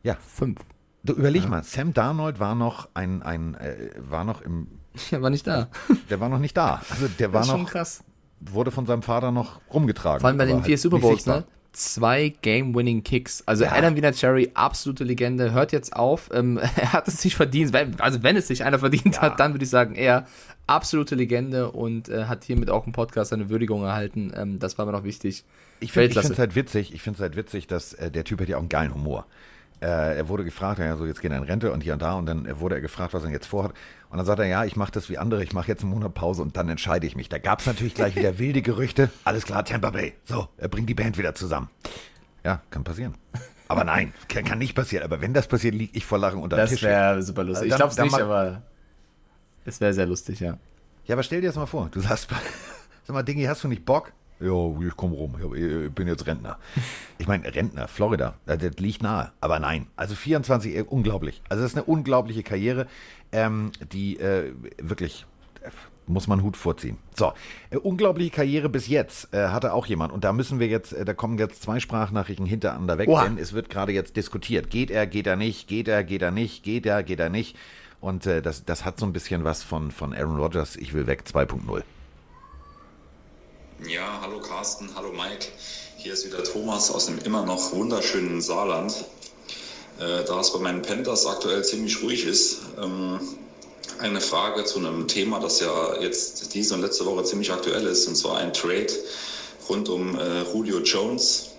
Ja. 0.04 0.16
Fünf. 0.16 0.60
Du 1.04 1.14
überleg 1.14 1.44
ja. 1.44 1.50
mal, 1.50 1.64
Sam 1.64 1.94
Darnold 1.94 2.40
war 2.40 2.56
noch 2.56 2.90
ein, 2.94 3.24
ein 3.24 3.56
äh, 3.56 3.90
war 3.98 4.26
noch 4.26 4.42
im. 4.42 4.68
Der 5.12 5.22
war 5.22 5.30
nicht 5.30 5.48
da. 5.48 5.70
Der 6.10 6.20
war 6.20 6.30
noch 6.30 6.40
nicht 6.40 6.56
da. 6.56 6.82
Also 6.90 7.08
der 7.08 7.34
war 7.34 7.46
noch. 7.46 7.70
krass. 7.70 8.04
Wurde 8.40 8.72
von 8.72 8.86
seinem 8.86 9.02
Vater 9.02 9.32
noch 9.32 9.62
rumgetragen. 9.74 10.20
Vor 10.20 10.28
allem 10.28 10.38
bei 10.38 10.46
den 10.46 10.64
vier 10.64 10.74
halt 10.74 10.82
Super 10.82 11.00
Bowls, 11.00 11.26
ne? 11.26 11.46
Zwei 11.74 12.34
Game-Winning 12.42 13.04
Kicks. 13.04 13.44
Also 13.46 13.66
ja. 13.66 13.74
Adam 13.74 13.96
Vinatieri, 13.96 14.52
absolute 14.54 15.04
Legende, 15.04 15.52
hört 15.52 15.72
jetzt 15.72 15.96
auf. 15.96 16.30
Ähm, 16.34 16.58
er 16.76 16.94
hat 16.94 17.08
es 17.08 17.22
sich 17.22 17.36
verdient. 17.36 17.76
Also 18.00 18.24
wenn 18.24 18.38
es 18.38 18.48
sich 18.48 18.64
einer 18.64 18.80
verdient 18.80 19.16
ja. 19.16 19.22
hat, 19.24 19.40
dann 19.40 19.54
würde 19.54 19.64
ich 19.64 19.70
sagen, 19.70 19.96
er 19.96 20.26
absolute 20.68 21.16
Legende 21.16 21.72
und 21.72 22.10
äh, 22.10 22.26
hat 22.26 22.44
hiermit 22.44 22.70
auch 22.70 22.86
im 22.88 22.94
Podcast 22.94 23.32
seine 23.32 23.50
Würdigung 23.50 23.84
erhalten. 23.84 24.32
Ähm, 24.36 24.60
das 24.60 24.78
war 24.78 24.86
mir 24.86 24.94
noch 24.94 25.04
wichtig. 25.04 25.44
Ich 25.80 25.92
finde 25.92 26.18
es 26.18 26.40
halt 26.40 26.56
witzig, 26.56 26.94
ich 26.94 27.02
finde 27.02 27.18
es 27.18 27.22
halt 27.22 27.36
witzig, 27.36 27.68
dass 27.68 27.94
äh, 27.94 28.10
der 28.10 28.24
Typ 28.24 28.40
hat 28.40 28.48
ja 28.48 28.56
auch 28.56 28.62
einen 28.62 28.70
geilen 28.70 28.94
Humor. 28.94 29.26
Äh, 29.84 30.16
er 30.16 30.30
wurde 30.30 30.46
gefragt, 30.46 30.80
ja, 30.80 30.96
so 30.96 31.06
jetzt 31.06 31.22
geht 31.22 31.32
er 31.32 31.38
in 31.38 31.44
Rente 31.44 31.74
und 31.74 31.84
hier 31.84 31.94
und 31.94 32.02
da 32.02 32.14
und 32.14 32.26
dann 32.26 32.60
wurde 32.62 32.76
er 32.76 32.82
gefragt, 32.82 33.14
was 33.14 33.26
er 33.26 33.32
jetzt 33.32 33.48
vorhat. 33.48 33.74
Und 34.10 34.18
dann 34.18 34.26
sagt 34.26 34.40
er, 34.40 34.46
ja, 34.46 34.64
ich 34.64 34.78
mache 34.78 34.94
das 34.94 35.10
wie 35.10 35.18
andere, 35.18 35.44
ich 35.44 35.52
mache 35.52 35.68
jetzt 35.68 35.82
einen 35.82 35.92
Monat 35.92 36.14
Pause 36.14 36.42
und 36.42 36.56
dann 36.56 36.70
entscheide 36.70 37.06
ich 37.06 37.18
mich. 37.18 37.28
Da 37.28 37.38
gab 37.38 37.60
es 37.60 37.66
natürlich 37.66 37.94
gleich 37.94 38.16
wieder 38.16 38.40
wilde 38.40 38.62
Gerüchte. 38.62 39.10
Alles 39.26 39.44
klar, 39.44 39.66
Tampa 39.66 39.90
Bay. 39.90 40.14
So, 40.24 40.48
er 40.58 40.70
bringt 40.70 40.88
die 40.88 40.94
Band 40.94 41.18
wieder 41.18 41.36
zusammen. 41.36 41.70
Ja, 42.46 42.62
kann 42.70 42.86
passieren. 42.86 43.16
Aber 43.68 43.84
nein, 43.84 44.14
kann, 44.30 44.46
kann 44.46 44.58
nicht 44.58 44.74
passieren. 44.74 45.04
Aber 45.04 45.20
wenn 45.20 45.34
das 45.34 45.48
passiert, 45.48 45.76
liege 45.76 45.98
ich 45.98 46.06
vor 46.06 46.18
Lachen 46.18 46.40
unter 46.40 46.56
dem 46.56 46.68
Tisch. 46.68 46.80
Das 46.80 46.90
wäre 46.90 47.22
super 47.22 47.44
lustig. 47.44 47.70
ich 47.70 47.76
glaube 47.76 47.92
es 47.92 47.98
nicht, 47.98 48.14
aber 48.14 48.62
es 49.66 49.82
wäre 49.82 49.94
sehr 49.94 50.06
lustig, 50.06 50.40
ja. 50.40 50.58
Ja, 51.06 51.16
aber 51.16 51.24
stell 51.24 51.42
dir 51.42 51.48
das 51.48 51.58
mal 51.58 51.66
vor. 51.66 51.90
Du 51.92 52.00
sagst, 52.00 52.30
sag 53.04 53.14
mal, 53.14 53.24
Dingi, 53.24 53.44
hast 53.44 53.66
du 53.66 53.68
nicht 53.68 53.84
Bock? 53.84 54.14
Ja, 54.40 54.88
ich 54.88 54.96
komme 54.96 55.16
rum, 55.16 55.36
ich 55.56 55.92
bin 55.92 56.08
jetzt 56.08 56.26
Rentner. 56.28 56.58
Ich 57.18 57.28
meine, 57.28 57.54
Rentner, 57.54 57.88
Florida, 57.88 58.36
das 58.46 58.60
liegt 58.78 59.04
nahe. 59.04 59.32
Aber 59.40 59.60
nein, 59.60 59.88
also 59.96 60.16
24, 60.16 60.76
äh, 60.76 60.82
unglaublich. 60.82 61.42
Also 61.50 61.64
das 61.64 61.72
ist 61.72 61.78
eine 61.78 61.86
unglaubliche 61.86 62.44
Karriere, 62.44 62.88
ähm, 63.32 63.72
die 63.92 64.20
äh, 64.20 64.54
wirklich, 64.82 65.26
äh, 65.62 65.70
muss 66.06 66.28
man 66.28 66.44
Hut 66.44 66.58
vorziehen. 66.58 66.98
So, 67.16 67.34
äh, 67.70 67.78
unglaubliche 67.78 68.32
Karriere 68.32 68.70
bis 68.70 68.88
jetzt 68.88 69.34
äh, 69.34 69.48
hatte 69.48 69.74
auch 69.74 69.86
jemand. 69.86 70.12
Und 70.12 70.24
da 70.24 70.34
müssen 70.34 70.60
wir 70.60 70.68
jetzt, 70.68 70.92
äh, 70.94 71.06
da 71.06 71.14
kommen 71.14 71.38
jetzt 71.38 71.64
zwei 71.64 71.80
Sprachnachrichten 71.80 72.46
hintereinander 72.46 72.98
weg, 72.98 73.10
Oha. 73.10 73.24
denn 73.24 73.38
es 73.38 73.54
wird 73.54 73.70
gerade 73.70 73.94
jetzt 73.94 74.18
diskutiert. 74.18 74.70
Geht 74.70 74.92
er, 74.92 75.08
geht 75.08 75.28
er 75.28 75.36
nicht, 75.36 75.68
geht 75.68 75.88
er, 75.88 76.04
geht 76.04 76.22
er 76.22 76.32
nicht, 76.32 76.64
geht 76.64 76.86
er, 76.86 77.04
geht 77.04 77.20
er 77.20 77.30
nicht. 77.30 77.56
Und 78.02 78.26
das, 78.26 78.66
das 78.66 78.84
hat 78.84 79.00
so 79.00 79.06
ein 79.06 79.14
bisschen 79.14 79.46
was 79.46 79.64
von, 79.64 79.90
von 79.90 80.14
Aaron 80.14 80.36
Rodgers, 80.36 80.76
ich 80.76 80.94
will 80.94 81.08
weg 81.08 81.24
2.0. 81.26 81.84
Ja, 83.88 84.20
hallo 84.22 84.40
Carsten, 84.40 84.90
hallo 84.96 85.12
Mike. 85.12 85.48
Hier 85.98 86.14
ist 86.14 86.26
wieder 86.26 86.44
Thomas 86.44 86.90
aus 86.90 87.08
dem 87.08 87.20
immer 87.20 87.46
noch 87.46 87.74
wunderschönen 87.74 88.42
Saarland. 88.42 89.04
Äh, 90.00 90.24
da 90.26 90.40
es 90.40 90.54
bei 90.54 90.60
meinen 90.60 90.82
Panthers 90.82 91.26
aktuell 91.26 91.66
ziemlich 91.66 92.02
ruhig 92.02 92.26
ist, 92.26 92.60
ähm, 92.82 93.20
eine 94.00 94.22
Frage 94.22 94.64
zu 94.64 94.80
einem 94.80 95.08
Thema, 95.08 95.40
das 95.40 95.60
ja 95.60 96.00
jetzt 96.00 96.54
diese 96.54 96.76
und 96.76 96.82
letzte 96.82 97.06
Woche 97.06 97.26
ziemlich 97.26 97.52
aktuell 97.52 97.86
ist, 97.86 98.08
und 98.08 98.16
zwar 98.16 98.38
ein 98.38 98.54
Trade 98.54 98.88
rund 99.68 99.90
um 99.90 100.18
äh, 100.18 100.44
Julio 100.44 100.80
Jones. 100.80 101.50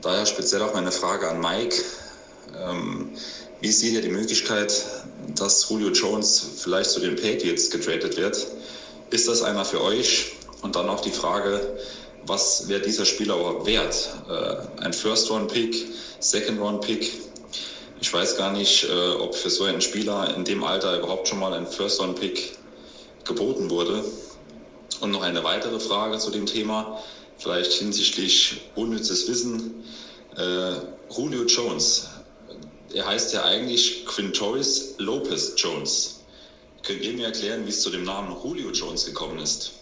Daher 0.00 0.26
speziell 0.26 0.62
auch 0.62 0.74
meine 0.74 0.92
Frage 0.92 1.28
an 1.28 1.40
Mike. 1.40 1.76
Ähm, 2.56 3.10
wie 3.60 3.72
seht 3.72 3.94
ihr 3.94 4.02
die 4.02 4.10
Möglichkeit, 4.10 4.84
dass 5.34 5.68
Julio 5.68 5.90
Jones 5.90 6.40
vielleicht 6.58 6.90
zu 6.90 7.00
den 7.00 7.16
Patriots 7.16 7.68
getradet 7.68 8.16
wird? 8.16 8.46
Ist 9.10 9.28
das 9.28 9.42
einer 9.42 9.64
für 9.64 9.82
euch? 9.82 10.36
Und 10.62 10.76
dann 10.76 10.88
auch 10.88 11.00
die 11.00 11.10
Frage, 11.10 11.76
was 12.26 12.68
wäre 12.68 12.80
dieser 12.80 13.04
Spieler 13.04 13.36
überhaupt 13.36 13.66
wert? 13.66 14.10
Äh, 14.28 14.82
ein 14.82 14.92
First-Round-Pick, 14.92 15.88
Second-Round-Pick? 16.20 17.12
Ich 18.00 18.12
weiß 18.12 18.36
gar 18.36 18.52
nicht, 18.52 18.84
äh, 18.84 19.10
ob 19.14 19.34
für 19.34 19.50
so 19.50 19.64
einen 19.64 19.80
Spieler 19.80 20.34
in 20.34 20.44
dem 20.44 20.64
Alter 20.64 20.98
überhaupt 20.98 21.28
schon 21.28 21.40
mal 21.40 21.52
ein 21.52 21.66
First-Round-Pick 21.66 22.56
geboten 23.24 23.70
wurde. 23.70 24.04
Und 25.00 25.10
noch 25.10 25.22
eine 25.22 25.42
weitere 25.42 25.80
Frage 25.80 26.18
zu 26.18 26.30
dem 26.30 26.46
Thema, 26.46 27.02
vielleicht 27.38 27.72
hinsichtlich 27.72 28.60
unnützes 28.76 29.28
Wissen. 29.28 29.84
Äh, 30.36 30.74
Julio 31.14 31.44
Jones, 31.44 32.08
er 32.94 33.06
heißt 33.06 33.32
ja 33.32 33.44
eigentlich 33.44 34.06
Quintoris 34.06 34.94
Lopez 34.98 35.54
Jones. 35.56 36.20
Könnt 36.84 37.02
ihr 37.02 37.14
mir 37.14 37.26
erklären, 37.26 37.66
wie 37.66 37.70
es 37.70 37.80
zu 37.80 37.90
dem 37.90 38.04
Namen 38.04 38.36
Julio 38.44 38.70
Jones 38.70 39.06
gekommen 39.06 39.38
ist? 39.40 39.72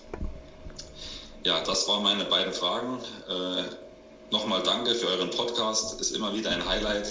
Ja, 1.43 1.63
das 1.65 1.89
waren 1.89 2.03
meine 2.03 2.25
beiden 2.25 2.53
Fragen. 2.53 2.99
Äh, 3.29 3.65
Nochmal 4.31 4.63
danke 4.63 4.95
für 4.95 5.09
euren 5.09 5.31
Podcast. 5.31 6.01
Ist 6.01 6.15
immer 6.15 6.33
wieder 6.33 6.51
ein 6.51 6.65
Highlight. 6.65 7.09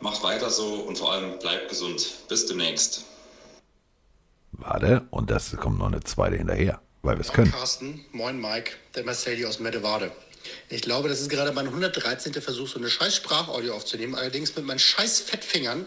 Macht 0.00 0.22
weiter 0.22 0.50
so 0.50 0.74
und 0.74 0.96
vor 0.96 1.12
allem 1.12 1.36
bleibt 1.40 1.68
gesund. 1.68 2.06
Bis 2.28 2.46
demnächst. 2.46 3.04
Warte, 4.52 5.04
und 5.10 5.30
das 5.30 5.56
kommt 5.56 5.80
noch 5.80 5.86
eine 5.86 6.00
zweite 6.00 6.36
hinterher, 6.36 6.80
weil 7.02 7.16
wir 7.16 7.22
es 7.22 7.32
können. 7.32 7.50
Carsten, 7.50 8.04
moin 8.12 8.40
Mike, 8.40 8.72
der 8.94 9.04
Marcelli 9.04 9.44
aus 9.44 9.58
Medewade. 9.58 10.12
Ich 10.68 10.82
glaube, 10.82 11.08
das 11.08 11.20
ist 11.20 11.28
gerade 11.28 11.50
mein 11.50 11.66
113. 11.66 12.32
Versuch, 12.34 12.68
so 12.68 12.78
eine 12.78 12.88
scheiß 12.88 13.16
Sprachaudio 13.16 13.74
aufzunehmen. 13.74 14.14
Allerdings 14.14 14.54
mit 14.54 14.64
meinen 14.64 14.78
scheiß 14.78 15.20
Fettfingern 15.22 15.86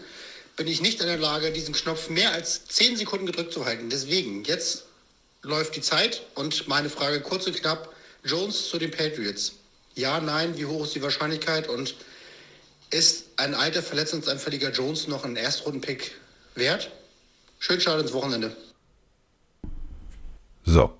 bin 0.56 0.66
ich 0.66 0.82
nicht 0.82 1.00
in 1.00 1.06
der 1.06 1.18
Lage, 1.18 1.50
diesen 1.50 1.74
Knopf 1.74 2.10
mehr 2.10 2.32
als 2.32 2.66
10 2.66 2.98
Sekunden 2.98 3.24
gedrückt 3.24 3.54
zu 3.54 3.64
halten. 3.64 3.88
Deswegen, 3.88 4.44
jetzt 4.44 4.85
läuft 5.46 5.76
die 5.76 5.80
Zeit 5.80 6.22
und 6.34 6.66
meine 6.68 6.90
Frage 6.90 7.20
kurz 7.20 7.46
und 7.46 7.56
knapp, 7.56 7.94
Jones 8.24 8.68
zu 8.68 8.78
den 8.78 8.90
Patriots. 8.90 9.52
Ja, 9.94 10.20
nein, 10.20 10.56
wie 10.56 10.66
hoch 10.66 10.84
ist 10.84 10.94
die 10.94 11.02
Wahrscheinlichkeit 11.02 11.68
und 11.68 11.94
ist 12.90 13.26
ein 13.36 13.54
alter, 13.54 13.82
verletzungsanfälliger 13.82 14.70
Jones 14.70 15.06
noch 15.06 15.24
ein 15.24 15.36
Erstrunden-Pick 15.36 16.12
wert? 16.54 16.90
Schön 17.58 17.80
Start 17.80 18.00
ins 18.00 18.12
Wochenende. 18.12 18.54
So, 20.64 20.92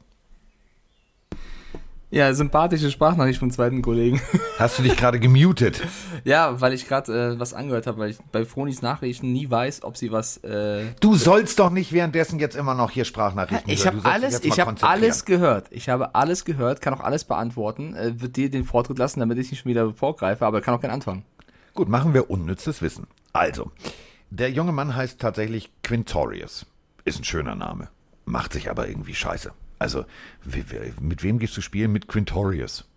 ja, 2.17 2.33
sympathische 2.33 2.91
Sprachnachricht 2.91 3.39
vom 3.39 3.51
zweiten 3.51 3.83
Kollegen. 3.83 4.21
Hast 4.59 4.79
du 4.79 4.83
dich 4.83 4.97
gerade 4.97 5.21
gemutet? 5.21 5.83
ja, 6.25 6.61
weil 6.61 6.73
ich 6.73 6.89
gerade 6.89 7.35
äh, 7.35 7.39
was 7.39 7.53
angehört 7.53 7.87
habe, 7.87 7.99
weil 7.99 8.11
ich 8.11 8.19
bei 8.33 8.45
Fronis 8.47 8.81
Nachrichten 8.81 9.33
nie 9.33 9.51
weiß, 9.51 9.83
ob 9.85 9.97
sie 9.99 10.11
was. 10.11 10.39
Äh, 10.39 10.85
du 11.01 11.15
sollst 11.15 11.59
doch 11.59 11.71
nicht 11.71 11.93
währenddessen 11.93 12.39
jetzt 12.39 12.57
immer 12.57 12.75
noch 12.75 12.91
hier 12.91 13.05
Sprachnachrichten 13.05 13.71
Ich 13.71 13.87
habe 13.87 14.01
alles, 14.05 14.43
ich 14.43 14.59
habe 14.59 14.75
alles 14.83 15.27
gehört. 15.27 15.67
Ich 15.71 15.91
habe 15.91 16.15
alles 16.15 16.47
gehört, 16.47 16.81
kann 16.81 16.95
auch 16.95 17.01
alles 17.01 17.25
beantworten. 17.25 17.95
Äh, 17.95 18.21
wird 18.21 18.37
dir 18.37 18.51
den 18.51 18.65
Vortritt 18.65 18.99
lassen, 18.99 19.21
damit 19.21 19.37
ich 19.39 19.51
nicht 19.51 19.61
schon 19.61 19.71
wieder 19.71 19.93
vorgreife, 19.93 20.47
aber 20.47 20.63
kann 20.63 20.75
auch 20.75 20.81
keinen 20.81 20.93
anfangen. 20.93 21.25
Gut, 21.75 21.91
machen 21.91 22.15
wir 22.15 22.31
unnützes 22.31 22.81
Wissen. 22.81 23.07
Also, 23.35 23.71
der 24.31 24.51
junge 24.51 24.73
Mann 24.73 24.97
heißt 24.97 25.21
tatsächlich 25.21 25.71
Quintorius. 25.83 26.65
Ist 27.05 27.21
ein 27.21 27.25
schöner 27.25 27.55
Name. 27.55 27.89
Macht 28.25 28.55
sich 28.55 28.71
aber 28.71 28.89
irgendwie 28.89 29.15
scheiße. 29.15 29.53
Also, 29.79 30.05
mit 31.01 31.23
wem 31.23 31.39
gehst 31.39 31.57
du 31.57 31.61
spielen? 31.61 31.93
Mit 31.93 32.09
Quintorius. 32.09 32.89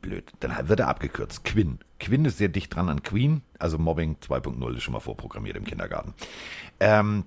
Blöd. 0.00 0.32
Dann 0.40 0.68
wird 0.68 0.80
er 0.80 0.88
abgekürzt. 0.88 1.44
Quinn. 1.44 1.78
Quinn 2.00 2.24
ist 2.24 2.38
sehr 2.38 2.48
dicht 2.48 2.74
dran 2.74 2.88
an 2.88 3.02
Queen. 3.02 3.42
Also 3.58 3.78
Mobbing 3.78 4.16
2.0 4.26 4.76
ist 4.76 4.82
schon 4.82 4.92
mal 4.92 5.00
vorprogrammiert 5.00 5.56
im 5.56 5.64
Kindergarten. 5.64 6.14
Ähm, 6.80 7.24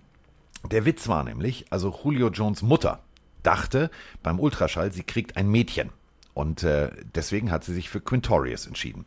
der 0.69 0.85
Witz 0.85 1.07
war 1.07 1.23
nämlich, 1.23 1.65
also 1.69 1.95
Julio 2.03 2.29
Jones 2.29 2.61
Mutter 2.61 3.03
dachte 3.43 3.89
beim 4.23 4.39
Ultraschall, 4.39 4.91
sie 4.91 5.03
kriegt 5.03 5.37
ein 5.37 5.49
Mädchen. 5.49 5.91
Und 6.33 6.63
äh, 6.63 6.89
deswegen 7.15 7.51
hat 7.51 7.63
sie 7.63 7.73
sich 7.73 7.89
für 7.89 8.01
Quintorius 8.01 8.65
entschieden. 8.65 9.05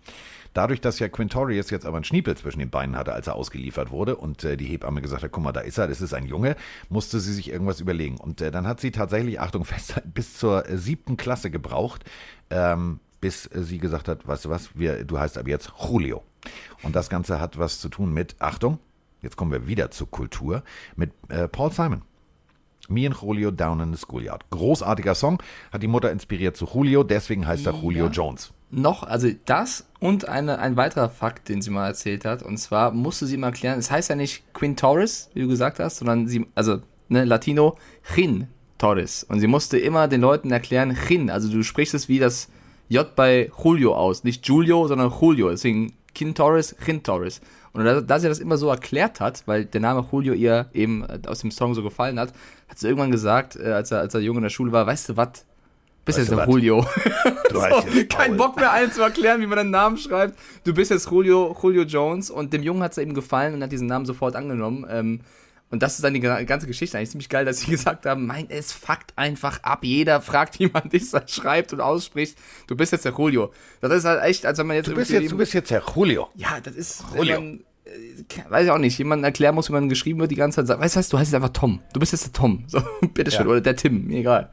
Dadurch, 0.55 0.81
dass 0.81 0.99
ja 0.99 1.09
Quintorius 1.09 1.71
jetzt 1.71 1.87
aber 1.87 1.97
einen 1.97 2.05
Schniepel 2.05 2.37
zwischen 2.37 2.59
den 2.59 2.71
Beinen 2.71 2.97
hatte, 2.97 3.13
als 3.13 3.27
er 3.27 3.35
ausgeliefert 3.37 3.91
wurde 3.91 4.17
und 4.17 4.45
äh, 4.45 4.57
die 4.57 4.67
Hebamme 4.67 5.01
gesagt 5.01 5.23
hat, 5.23 5.33
guck 5.33 5.43
mal, 5.43 5.53
da 5.53 5.61
ist 5.61 5.79
er, 5.79 5.89
das 5.89 6.01
ist 6.01 6.13
ein 6.13 6.27
Junge, 6.27 6.57
musste 6.91 7.21
sie 7.21 7.33
sich 7.33 7.51
irgendwas 7.51 7.81
überlegen. 7.81 8.19
Und 8.19 8.41
äh, 8.41 8.51
dann 8.51 8.67
hat 8.67 8.81
sie 8.81 8.91
tatsächlich, 8.91 9.41
Achtung, 9.41 9.65
fest, 9.67 10.01
bis 10.13 10.37
zur 10.37 10.69
äh, 10.69 10.77
siebten 10.77 11.17
Klasse 11.17 11.51
gebraucht, 11.51 12.05
ähm, 12.51 13.01
bis 13.21 13.45
sie 13.45 13.79
gesagt 13.79 14.09
hat, 14.09 14.27
weißt 14.27 14.45
du 14.47 14.51
was, 14.51 14.77
wir, 14.77 15.05
du 15.05 15.19
heißt 15.19 15.39
ab 15.39 15.49
jetzt 15.49 15.73
Julio. 15.89 16.23
Und 16.83 16.97
das 16.97 17.09
Ganze 17.09 17.41
hat 17.41 17.59
was 17.59 17.81
zu 17.81 17.89
tun 17.89 18.13
mit, 18.13 18.35
Achtung, 18.41 18.79
jetzt 19.23 19.37
kommen 19.37 19.53
wir 19.53 19.67
wieder 19.69 19.91
zur 19.91 20.11
Kultur, 20.11 20.65
mit 20.97 21.13
äh, 21.29 21.49
Paul 21.49 21.71
Simon. 21.71 22.03
Me 22.89 23.07
and 23.07 23.17
Julio 23.17 23.53
Down 23.53 23.81
in 23.81 23.95
the 23.95 23.99
Schoolyard. 23.99 24.51
Großartiger 24.51 25.15
Song, 25.15 25.41
hat 25.71 25.83
die 25.83 25.89
Mutter 25.89 26.11
inspiriert 26.11 26.57
zu 26.57 26.67
Julio, 26.67 27.05
deswegen 27.05 27.47
heißt 27.47 27.65
er 27.67 27.75
Julio 27.75 28.07
Ja. 28.07 28.11
Jones. 28.11 28.53
Noch, 28.73 29.03
also 29.03 29.29
das 29.45 29.87
und 30.01 30.29
eine, 30.29 30.59
ein 30.59 30.77
weiterer 30.77 31.11
Fakt, 31.11 31.49
den 31.49 31.63
sie 31.63 31.71
mal 31.71 31.87
erzählt 31.87 32.25
hat, 32.25 32.43
und 32.43 32.57
zwar 32.57 32.91
musste 32.91 33.27
sie 33.27 33.37
mal 33.37 33.49
erklären, 33.49 33.79
es 33.79 33.91
heißt 33.91 34.11
ja 34.11 34.17
nicht 34.17 34.43
Quinn 34.55 34.77
Torres, 34.77 35.31
wie 35.35 35.43
du 35.43 35.49
gesagt 35.49 35.79
hast, 35.79 35.99
sondern 35.99 36.27
sie, 36.27 36.47
also, 36.55 36.79
ne, 37.09 37.25
Latino, 37.25 37.77
Chin 38.15 38.49
Torres. 38.79 39.25
Und 39.25 39.41
sie 39.41 39.47
musste 39.47 39.79
immer 39.79 40.09
den 40.09 40.23
Leuten 40.23 40.51
erklären, 40.51 40.97
Chin, 41.07 41.31
also 41.31 41.51
du 41.51 41.63
sprichst 41.63 41.95
es 41.95 42.09
wie 42.09 42.19
das 42.19 42.49
J 42.89 43.15
bei 43.15 43.51
Julio 43.63 43.95
aus, 43.95 44.25
nicht 44.25 44.47
Julio, 44.49 44.89
sondern 44.89 45.13
Julio, 45.21 45.51
deswegen 45.51 45.93
Quinn 46.15 46.35
Torres, 46.35 46.75
Chin 46.85 47.03
Torres. 47.03 47.41
Und 47.75 47.85
da, 47.85 48.01
da 48.01 48.19
sie 48.19 48.29
das 48.29 48.39
immer 48.39 48.57
so 48.57 48.69
erklärt 48.69 49.21
hat, 49.21 49.43
weil 49.47 49.67
der 49.67 49.81
Name 49.81 50.07
Julio 50.11 50.35
ihr 50.35 50.67
eben 50.73 51.05
äh, 51.05 51.21
aus 51.27 51.41
dem 51.41 51.51
Song 51.51 51.75
so 51.75 51.83
gefallen 51.83 52.19
hat, 52.19 52.33
hat 52.69 52.79
sie 52.79 52.89
irgendwann 52.89 53.11
gesagt, 53.11 53.57
äh, 53.57 53.73
als 53.73 53.91
er, 53.91 54.01
als 54.01 54.15
er 54.15 54.21
jung 54.21 54.37
in 54.37 54.43
der 54.43 54.51
Schule 54.51 54.73
war, 54.73 54.87
weißt 54.87 55.11
du 55.11 55.17
was, 55.17 55.45
bist 56.05 56.19
Weißt 56.19 56.31
jetzt 56.31 56.39
der? 56.39 56.47
Julio. 56.49 56.87
So, 57.53 57.59
kein 57.61 58.09
Paul. 58.09 58.37
Bock 58.37 58.57
mehr 58.57 58.73
allen 58.73 58.91
zu 58.91 59.03
erklären, 59.03 59.43
wie 59.43 59.47
man 59.47 59.59
den 59.59 59.71
Namen 59.71 59.99
schreibt. 59.99 60.39
Du 60.65 60.73
bist 60.73 60.91
jetzt 60.91 61.11
Julio, 61.11 61.55
Julio 61.63 61.83
Jones 61.83 62.31
und 62.31 62.51
dem 62.55 62.63
Jungen 62.63 62.83
hat 62.83 62.93
es 62.93 62.99
eben 62.99 63.13
gefallen 63.13 63.53
und 63.53 63.63
hat 63.63 63.71
diesen 63.71 63.89
Namen 63.89 64.07
sofort 64.07 64.37
angenommen. 64.37 64.87
Ähm, 64.89 65.21
und 65.71 65.83
das 65.83 65.97
ist 65.97 66.03
dann 66.05 66.15
die 66.15 66.21
ga- 66.21 66.43
ganze 66.45 66.67
Geschichte 66.67 66.97
eigentlich 66.97 67.11
ziemlich 67.11 67.29
geil, 67.29 67.45
dass 67.45 67.61
sie 67.61 67.71
gesagt 67.71 68.07
haben, 68.07 68.27
mein, 68.27 68.49
es 68.49 68.73
fuckt 68.73 69.13
einfach 69.17 69.63
ab. 69.63 69.81
Jeder 69.85 70.23
fragt, 70.23 70.59
wie 70.61 70.71
man 70.73 70.89
dich 70.89 71.11
schreibt 71.27 71.75
und 71.75 71.83
ausspricht. 71.83 72.39
Du 72.69 72.75
bist 72.75 72.93
jetzt 72.93 73.05
der 73.05 73.13
Julio. 73.13 73.53
Das 73.83 73.93
ist 73.93 74.07
halt 74.07 74.23
echt, 74.25 74.47
als 74.47 74.57
wenn 74.59 74.67
man 74.67 74.77
jetzt 74.77 74.89
Du 74.89 74.95
bist 74.95 75.11
jetzt, 75.11 75.31
du 75.31 75.37
bist 75.37 75.53
jetzt 75.53 75.71
Herr 75.71 75.83
Julio. 75.95 76.29
ja, 76.35 76.59
das 76.63 76.75
ist, 76.75 77.05
Julio. 77.15 77.39
man, 77.39 77.61
äh, 77.85 78.51
weiß 78.51 78.65
ich 78.65 78.71
auch 78.71 78.79
nicht, 78.79 78.97
jemand 78.97 79.25
erklären 79.25 79.55
muss, 79.55 79.69
wie 79.69 79.75
man 79.75 79.91
geschrieben 79.91 80.21
wird, 80.21 80.31
die 80.31 80.37
ganze 80.37 80.57
Zeit 80.57 80.69
sagt, 80.69 80.81
weißt 80.81 80.97
du 80.97 81.01
was, 81.01 81.09
du 81.11 81.19
heißt 81.19 81.31
jetzt 81.33 81.35
einfach 81.37 81.53
Tom. 81.53 81.81
Du 81.93 82.01
bist 82.01 82.13
jetzt 82.13 82.25
der 82.25 82.33
Tom. 82.33 82.65
So, 82.67 82.81
bitteschön. 83.13 83.43
Ja. 83.45 83.51
Oder 83.51 83.61
der 83.61 83.77
Tim, 83.77 84.07
mir 84.07 84.21
egal. 84.21 84.51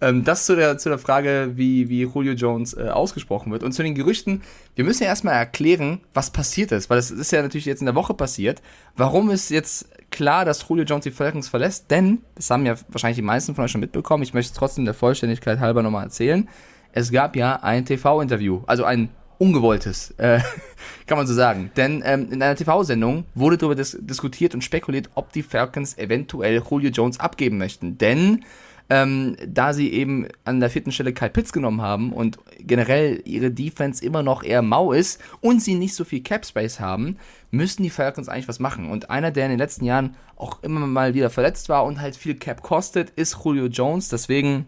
Ähm, 0.00 0.24
das 0.24 0.44
zu 0.44 0.56
der, 0.56 0.76
zu 0.76 0.90
der 0.90 0.98
Frage, 0.98 1.52
wie, 1.54 1.88
wie 1.88 2.02
Julio 2.02 2.34
Jones 2.34 2.74
äh, 2.74 2.88
ausgesprochen 2.88 3.50
wird. 3.50 3.62
Und 3.62 3.72
zu 3.72 3.82
den 3.82 3.94
Gerüchten, 3.94 4.42
wir 4.74 4.84
müssen 4.84 5.04
ja 5.04 5.08
erstmal 5.08 5.34
erklären, 5.34 6.00
was 6.12 6.30
passiert 6.30 6.70
ist, 6.72 6.90
weil 6.90 6.98
das 6.98 7.10
ist 7.10 7.32
ja 7.32 7.40
natürlich 7.40 7.64
jetzt 7.64 7.80
in 7.80 7.86
der 7.86 7.94
Woche 7.94 8.12
passiert. 8.12 8.60
Warum 8.94 9.30
ist 9.30 9.50
jetzt 9.50 9.88
klar, 10.10 10.44
dass 10.44 10.68
Julio 10.68 10.84
Jones 10.84 11.04
die 11.04 11.10
Falcons 11.10 11.48
verlässt? 11.48 11.90
Denn, 11.90 12.18
das 12.34 12.50
haben 12.50 12.66
ja 12.66 12.74
wahrscheinlich 12.88 13.16
die 13.16 13.22
meisten 13.22 13.54
von 13.54 13.64
euch 13.64 13.70
schon 13.70 13.80
mitbekommen, 13.80 14.22
ich 14.22 14.34
möchte 14.34 14.52
es 14.52 14.58
trotzdem 14.58 14.84
der 14.84 14.94
Vollständigkeit 14.94 15.60
halber 15.60 15.82
nochmal 15.82 16.04
erzählen. 16.04 16.46
Es 16.92 17.10
gab 17.10 17.34
ja 17.34 17.56
ein 17.62 17.86
TV-Interview, 17.86 18.62
also 18.66 18.84
ein 18.84 19.08
ungewolltes, 19.38 20.10
äh, 20.18 20.40
kann 21.06 21.16
man 21.16 21.26
so 21.26 21.32
sagen. 21.32 21.70
Denn 21.76 22.02
ähm, 22.04 22.28
in 22.30 22.42
einer 22.42 22.56
TV-Sendung 22.56 23.24
wurde 23.34 23.56
darüber 23.56 23.74
dis 23.74 23.96
diskutiert 23.98 24.54
und 24.54 24.62
spekuliert, 24.62 25.08
ob 25.14 25.32
die 25.32 25.42
Falcons 25.42 25.96
eventuell 25.96 26.62
Julio 26.70 26.90
Jones 26.90 27.18
abgeben 27.18 27.56
möchten. 27.58 27.96
Denn 27.98 28.44
ähm, 28.88 29.36
da 29.46 29.72
sie 29.72 29.92
eben 29.92 30.28
an 30.44 30.60
der 30.60 30.70
vierten 30.70 30.92
Stelle 30.92 31.12
Kyle 31.12 31.30
Pitts 31.30 31.52
genommen 31.52 31.82
haben 31.82 32.12
und 32.12 32.38
generell 32.60 33.20
ihre 33.24 33.50
Defense 33.50 34.04
immer 34.04 34.22
noch 34.22 34.44
eher 34.44 34.62
mau 34.62 34.92
ist 34.92 35.20
und 35.40 35.60
sie 35.60 35.74
nicht 35.74 35.94
so 35.94 36.04
viel 36.04 36.22
Cap 36.22 36.46
Space 36.46 36.78
haben, 36.78 37.16
müssen 37.50 37.82
die 37.82 37.90
Falcons 37.90 38.28
eigentlich 38.28 38.48
was 38.48 38.60
machen. 38.60 38.88
Und 38.88 39.10
einer, 39.10 39.30
der 39.30 39.46
in 39.46 39.50
den 39.50 39.58
letzten 39.58 39.84
Jahren 39.84 40.14
auch 40.36 40.62
immer 40.62 40.86
mal 40.86 41.14
wieder 41.14 41.30
verletzt 41.30 41.68
war 41.68 41.84
und 41.84 42.00
halt 42.00 42.16
viel 42.16 42.36
Cap 42.36 42.62
kostet, 42.62 43.10
ist 43.10 43.36
Julio 43.44 43.66
Jones. 43.66 44.08
Deswegen 44.08 44.66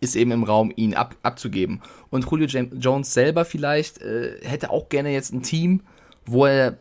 ist 0.00 0.16
eben 0.16 0.32
im 0.32 0.44
Raum, 0.44 0.72
ihn 0.74 0.94
ab, 0.94 1.14
abzugeben. 1.22 1.82
Und 2.10 2.28
Julio 2.28 2.46
Jam 2.46 2.70
Jones 2.80 3.12
selber 3.12 3.44
vielleicht 3.44 4.00
äh, 4.00 4.40
hätte 4.42 4.70
auch 4.70 4.88
gerne 4.88 5.12
jetzt 5.12 5.32
ein 5.32 5.42
Team, 5.42 5.82
wo 6.26 6.46
er 6.46 6.78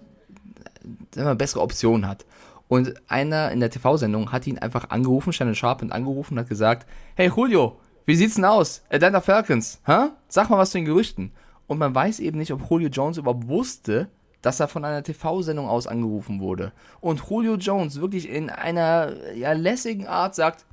sagen 1.13 1.27
wir, 1.27 1.35
bessere 1.35 1.61
Optionen 1.61 2.07
hat. 2.07 2.25
Und 2.69 2.93
einer 3.09 3.51
in 3.51 3.59
der 3.59 3.71
TV-Sendung 3.71 4.31
hat 4.31 4.45
ihn 4.45 4.59
einfach 4.59 4.91
angerufen, 4.91 5.33
Shannon 5.33 5.55
Sharp 5.55 5.81
hat 5.81 5.91
angerufen 5.91 6.35
und 6.35 6.41
hat 6.41 6.49
gesagt, 6.49 6.87
hey 7.15 7.31
Julio, 7.35 7.79
wie 8.05 8.15
sieht's 8.15 8.35
denn 8.35 8.45
aus? 8.45 8.83
Atlanta 8.91 9.21
Falcons, 9.21 9.81
hä? 9.85 10.09
Sag 10.27 10.49
mal 10.49 10.59
was 10.59 10.69
zu 10.69 10.77
den 10.77 10.85
Gerüchten. 10.85 11.31
Und 11.65 11.79
man 11.79 11.93
weiß 11.93 12.19
eben 12.19 12.37
nicht, 12.37 12.53
ob 12.53 12.69
Julio 12.69 12.89
Jones 12.89 13.17
überhaupt 13.17 13.47
wusste, 13.47 14.07
dass 14.43 14.59
er 14.59 14.67
von 14.67 14.85
einer 14.85 15.03
TV-Sendung 15.03 15.67
aus 15.67 15.87
angerufen 15.87 16.39
wurde. 16.39 16.71
Und 17.01 17.21
Julio 17.27 17.55
Jones 17.55 17.99
wirklich 17.99 18.29
in 18.29 18.51
einer 18.51 19.33
ja, 19.33 19.51
lässigen 19.53 20.07
Art 20.07 20.35
sagt, 20.35 20.65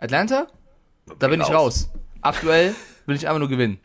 Atlanta? 0.00 0.48
Da 1.20 1.28
bin 1.28 1.40
ich 1.40 1.50
raus. 1.50 1.88
Aktuell 2.20 2.74
will 3.06 3.14
ich 3.14 3.28
einfach 3.28 3.38
nur 3.38 3.48
gewinnen. 3.48 3.78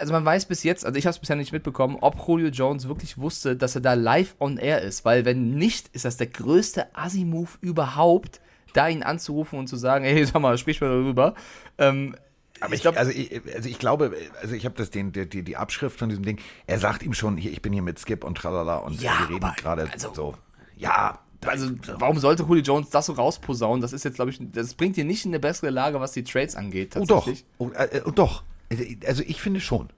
Also 0.00 0.12
man 0.14 0.24
weiß 0.24 0.46
bis 0.46 0.62
jetzt, 0.62 0.86
also 0.86 0.98
ich 0.98 1.04
habe 1.06 1.12
es 1.12 1.18
bisher 1.18 1.36
nicht 1.36 1.52
mitbekommen, 1.52 1.98
ob 2.00 2.16
Julio 2.26 2.48
Jones 2.48 2.88
wirklich 2.88 3.18
wusste, 3.18 3.54
dass 3.54 3.74
er 3.74 3.82
da 3.82 3.92
live 3.94 4.34
on 4.40 4.56
air 4.56 4.80
ist, 4.80 5.04
weil 5.04 5.24
wenn 5.26 5.54
nicht, 5.56 5.88
ist 5.92 6.06
das 6.06 6.16
der 6.16 6.26
größte 6.28 6.86
Assi-Move 6.96 7.50
überhaupt, 7.60 8.40
da 8.72 8.88
ihn 8.88 9.02
anzurufen 9.02 9.58
und 9.58 9.66
zu 9.66 9.76
sagen, 9.76 10.04
hey, 10.04 10.24
sag 10.26 10.40
mal, 10.40 10.56
sprich 10.56 10.80
mal 10.80 10.88
darüber. 10.88 11.34
Ähm, 11.76 12.16
Aber 12.60 12.72
ich, 12.74 12.80
glaub- 12.80 12.96
also, 12.96 13.10
ich, 13.12 13.42
also 13.54 13.68
ich 13.68 13.78
glaube, 13.78 14.12
also 14.40 14.54
ich 14.54 14.64
habe 14.64 14.74
das 14.76 14.88
den, 14.90 15.12
die, 15.12 15.28
die, 15.28 15.42
die 15.42 15.56
Abschrift 15.58 15.98
von 15.98 16.08
diesem 16.08 16.24
Ding. 16.24 16.38
Er 16.66 16.78
sagt 16.78 17.02
ihm 17.02 17.12
schon, 17.12 17.36
hier, 17.36 17.52
ich 17.52 17.60
bin 17.60 17.72
hier 17.74 17.82
mit 17.82 17.98
Skip 17.98 18.24
und 18.24 18.36
tralala 18.38 18.76
und 18.78 19.02
Ja, 19.02 19.12
wir 19.28 19.34
reden 19.36 19.52
gerade 19.56 19.88
also- 19.92 20.14
so. 20.14 20.34
Ja, 20.78 21.18
also 21.46 21.70
warum 21.98 22.18
sollte 22.18 22.44
Julio 22.44 22.62
Jones 22.62 22.88
das 22.90 23.06
so 23.06 23.12
rausposaunen? 23.12 23.80
Das 23.82 23.92
ist 23.92 24.04
jetzt, 24.04 24.14
glaube 24.14 24.30
ich, 24.30 24.38
das 24.52 24.72
bringt 24.74 24.96
ihn 24.96 25.06
nicht 25.06 25.24
in 25.26 25.30
eine 25.30 25.40
bessere 25.40 25.70
Lage, 25.70 26.00
was 26.00 26.12
die 26.12 26.24
Trades 26.24 26.56
angeht, 26.56 26.96
oh 26.96 27.04
doch, 27.04 27.24
tatsächlich. 27.24 27.44
oh, 27.58 27.70
äh, 27.74 28.00
oh, 28.06 28.10
doch. 28.10 28.44
Also, 29.06 29.22
ich 29.26 29.40
finde 29.40 29.60
schon. 29.60 29.88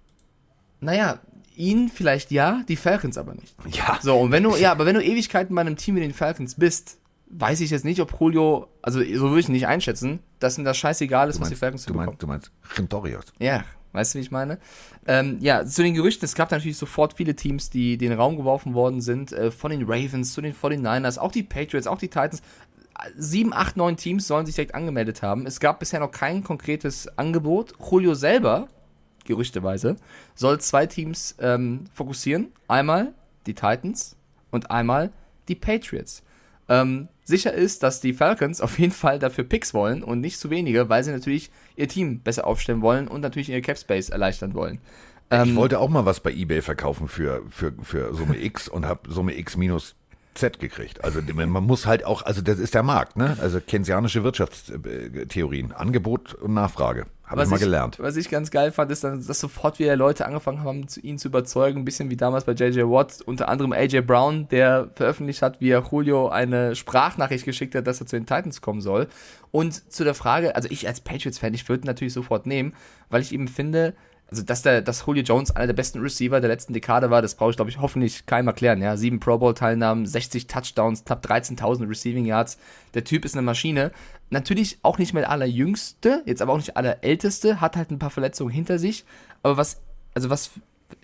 Naja, 0.81 1.21
ihn 1.57 1.89
vielleicht 1.89 2.31
ja, 2.31 2.63
die 2.69 2.77
Falcons 2.77 3.19
aber 3.19 3.35
nicht. 3.35 3.55
Ja. 3.73 3.99
So, 4.03 4.19
und 4.19 4.33
wenn 4.33 4.43
du, 4.43 4.57
ja, 4.57 4.73
aber 4.73 4.87
wenn 4.87 4.95
du 4.95 5.03
Ewigkeiten 5.05 5.55
bei 5.55 5.61
einem 5.61 5.77
Team 5.77 5.97
wie 5.97 6.01
den 6.01 6.15
Falcons 6.15 6.55
bist, 6.57 6.99
weiß 7.29 7.61
ich 7.61 7.71
jetzt 7.71 7.85
nicht, 7.85 8.01
ob 8.01 8.19
Julio, 8.19 8.69
also 8.83 9.01
so 9.01 9.29
würde 9.31 9.41
ich 9.41 9.49
ihn 9.49 9.53
nicht 9.53 9.67
einschätzen, 9.67 10.21
dass 10.39 10.59
ihm 10.59 10.65
das 10.65 10.77
scheißegal 10.77 11.29
ist, 11.29 11.37
Du 11.37 11.41
was 11.43 11.49
die 11.49 11.53
meinst, 11.53 11.61
Falcons 11.61 11.85
du 11.85 11.93
bekommen. 11.93 12.07
meinst, 12.07 12.23
du 12.23 12.27
meinst 12.27 12.51
Rentorios. 12.77 13.25
Ja, 13.39 13.65
weißt 13.93 14.15
du, 14.15 14.19
wie 14.19 14.23
ich 14.23 14.31
meine? 14.31 14.59
Ähm, 15.07 15.39
ja, 15.41 15.65
zu 15.65 15.83
den 15.83 15.95
Gerüchten, 15.95 16.25
es 16.25 16.35
gab 16.35 16.51
natürlich 16.51 16.77
sofort 16.77 17.15
viele 17.15 17.35
Teams, 17.37 17.71
die, 17.71 17.97
den 17.97 18.13
Raum 18.13 18.37
geworfen 18.37 18.75
worden 18.75 19.01
sind, 19.01 19.33
äh, 19.33 19.51
von 19.51 19.71
den 19.71 19.83
Ravens 19.85 20.33
zu 20.33 20.41
den 20.41 20.55
49ers, 20.55 21.19
auch 21.19 21.33
die 21.33 21.43
Patriots, 21.43 21.87
auch 21.87 21.99
die 21.99 22.09
Titans. 22.09 22.43
Sieben, 23.17 23.53
acht, 23.53 23.77
neun 23.77 23.97
Teams 23.97 24.27
sollen 24.27 24.47
sich 24.47 24.55
direkt 24.55 24.75
angemeldet 24.75 25.23
haben. 25.23 25.47
Es 25.47 25.61
gab 25.61 25.81
bisher 25.81 26.01
noch 26.01 26.11
kein 26.11 26.45
konkretes 26.45 27.09
Angebot. 27.19 27.73
Julio 27.79 28.15
selber, 28.15 28.69
gerüchteweise, 29.25 29.97
soll 30.35 30.61
zwei 30.61 30.87
Teams 30.87 31.35
ähm, 31.41 31.85
fokussieren. 31.93 32.53
Einmal 32.69 33.13
die 33.47 33.55
Titans 33.55 34.17
und 34.51 34.71
einmal 34.71 35.11
die 35.49 35.55
Patriots. 35.55 36.23
Ähm, 36.69 37.09
sicher 37.25 37.53
ist, 37.53 37.83
dass 37.83 38.01
die 38.01 38.13
Falcons 38.13 38.61
auf 38.61 38.79
jeden 38.79 38.93
Fall 38.93 39.19
dafür 39.19 39.45
Picks 39.45 39.75
wollen 39.75 40.03
und 40.03 40.21
nicht 40.21 40.39
zu 40.39 40.49
wenige, 40.51 40.89
weil 40.89 41.03
sie 41.03 41.11
natürlich 41.11 41.51
ihr 41.77 41.89
Team 41.89 42.21
besser 42.21 42.47
aufstellen 42.47 42.83
wollen 42.83 43.09
und 43.09 43.21
natürlich 43.21 43.49
ihre 43.49 43.63
Cap 43.63 43.79
Space 43.79 44.11
erleichtern 44.11 44.55
wollen. 44.55 44.81
Ähm, 45.31 45.51
Ich 45.51 45.57
wollte 45.57 45.81
auch 45.81 45.89
mal 45.89 46.05
was 46.05 46.21
bei 46.21 46.33
eBay 46.33 46.63
verkaufen 46.63 47.09
für, 47.09 47.43
für, 47.51 47.73
für 47.83 48.15
Summe 48.15 48.37
X 48.41 48.69
und 48.69 48.87
habe 48.87 49.11
Summe 49.11 49.37
X 49.37 49.57
minus 49.57 49.97
Z 50.35 50.59
gekriegt. 50.59 51.05
Also 51.05 51.21
man 51.35 51.65
muss 51.65 51.87
halt 51.87 52.05
auch, 52.05 52.23
also 52.23 52.41
das 52.41 52.59
ist 52.59 52.75
der 52.75 52.83
Markt, 52.83 53.17
ne? 53.17 53.37
Also 53.41 53.61
keynesianische 53.61 54.25
Wirtschaftstheorien, 54.25 55.73
Angebot 55.73 56.35
und 56.35 56.55
Nachfrage. 56.55 57.07
Habe 57.27 57.45
ich 57.45 57.49
mal 57.49 57.59
gelernt. 57.59 57.99
Was 57.99 58.17
ich 58.17 58.29
ganz 58.29 58.51
geil 58.51 58.73
fand, 58.73 58.91
ist, 58.91 59.05
dann, 59.05 59.27
dass 59.27 59.41
sofort 59.41 59.79
wieder 59.79 59.97
Leute 59.97 60.27
angefangen 60.27 60.65
haben, 60.65 60.89
zu, 60.89 61.01
ihn 61.01 61.19
zu 61.19 61.29
überzeugen. 61.29 61.81
Ein 61.81 61.85
bisschen 61.85 62.11
wie 62.11 62.17
damals 62.17 62.45
bei 62.45 62.53
JJ 62.53 62.83
Watt, 62.83 63.23
unter 63.25 63.49
anderem 63.49 63.73
AJ 63.73 64.03
Brown, 64.03 64.49
der 64.49 64.91
veröffentlicht 64.95 65.41
hat, 65.41 65.61
wie 65.61 65.71
er 65.71 65.83
Julio 65.91 66.29
eine 66.29 66.75
Sprachnachricht 66.75 67.45
geschickt 67.45 67.75
hat, 67.75 67.87
dass 67.87 68.01
er 68.01 68.07
zu 68.07 68.17
den 68.17 68.27
Titans 68.27 68.61
kommen 68.61 68.83
soll. 68.83 69.09
Und 69.51 69.93
zu 69.93 70.05
der 70.05 70.15
Frage, 70.15 70.57
also 70.57 70.69
ich 70.71 70.87
als 70.87 71.01
Patriots-Fan, 71.01 71.55
ich 71.55 71.69
würde 71.69 71.85
ihn 71.85 71.87
natürlich 71.87 72.13
sofort 72.13 72.47
nehmen, 72.47 72.75
weil 73.09 73.23
ich 73.23 73.33
eben 73.33 73.49
finde, 73.49 73.95
also 74.33 74.45
dass 74.45 74.63
der, 74.63 74.81
dass 74.81 75.05
Julio 75.05 75.23
Jones 75.23 75.51
einer 75.51 75.67
der 75.67 75.75
besten 75.75 76.01
Receiver 76.01 76.41
der 76.41 76.49
letzten 76.49 76.73
Dekade 76.73 77.11
war, 77.11 77.21
das 77.21 77.35
brauche 77.35 77.51
ich, 77.51 77.57
glaube 77.57 77.71
ich, 77.71 77.79
hoffentlich 77.79 78.25
keinem 78.25 78.49
erklären. 78.49 78.81
Ja, 78.81 78.97
sieben 78.97 79.21
Pro 79.21 79.37
Bowl-Teilnahmen, 79.37 80.07
60 80.07 80.47
Touchdowns, 80.47 81.05
knapp 81.05 81.23
13.000 81.23 81.87
Receiving 81.87 82.25
Yards. 82.25 82.57
Der 82.95 83.05
Typ 83.05 83.27
ist 83.27 83.35
eine 83.35 83.43
Maschine. 83.43 83.93
Natürlich 84.31 84.79
auch 84.81 84.97
nicht 84.97 85.13
mehr 85.13 85.25
der 85.25 85.31
allerjüngste, 85.33 86.23
jetzt 86.25 86.41
aber 86.41 86.55
auch 86.55 86.57
nicht 86.57 86.79
allerälteste, 86.79 87.61
hat 87.61 87.77
halt 87.77 87.91
ein 87.91 87.99
paar 87.99 88.09
Verletzungen 88.09 88.51
hinter 88.51 88.79
sich. 88.79 89.05
Aber 89.43 89.59
was, 89.59 89.83
also 90.15 90.31
was, 90.31 90.53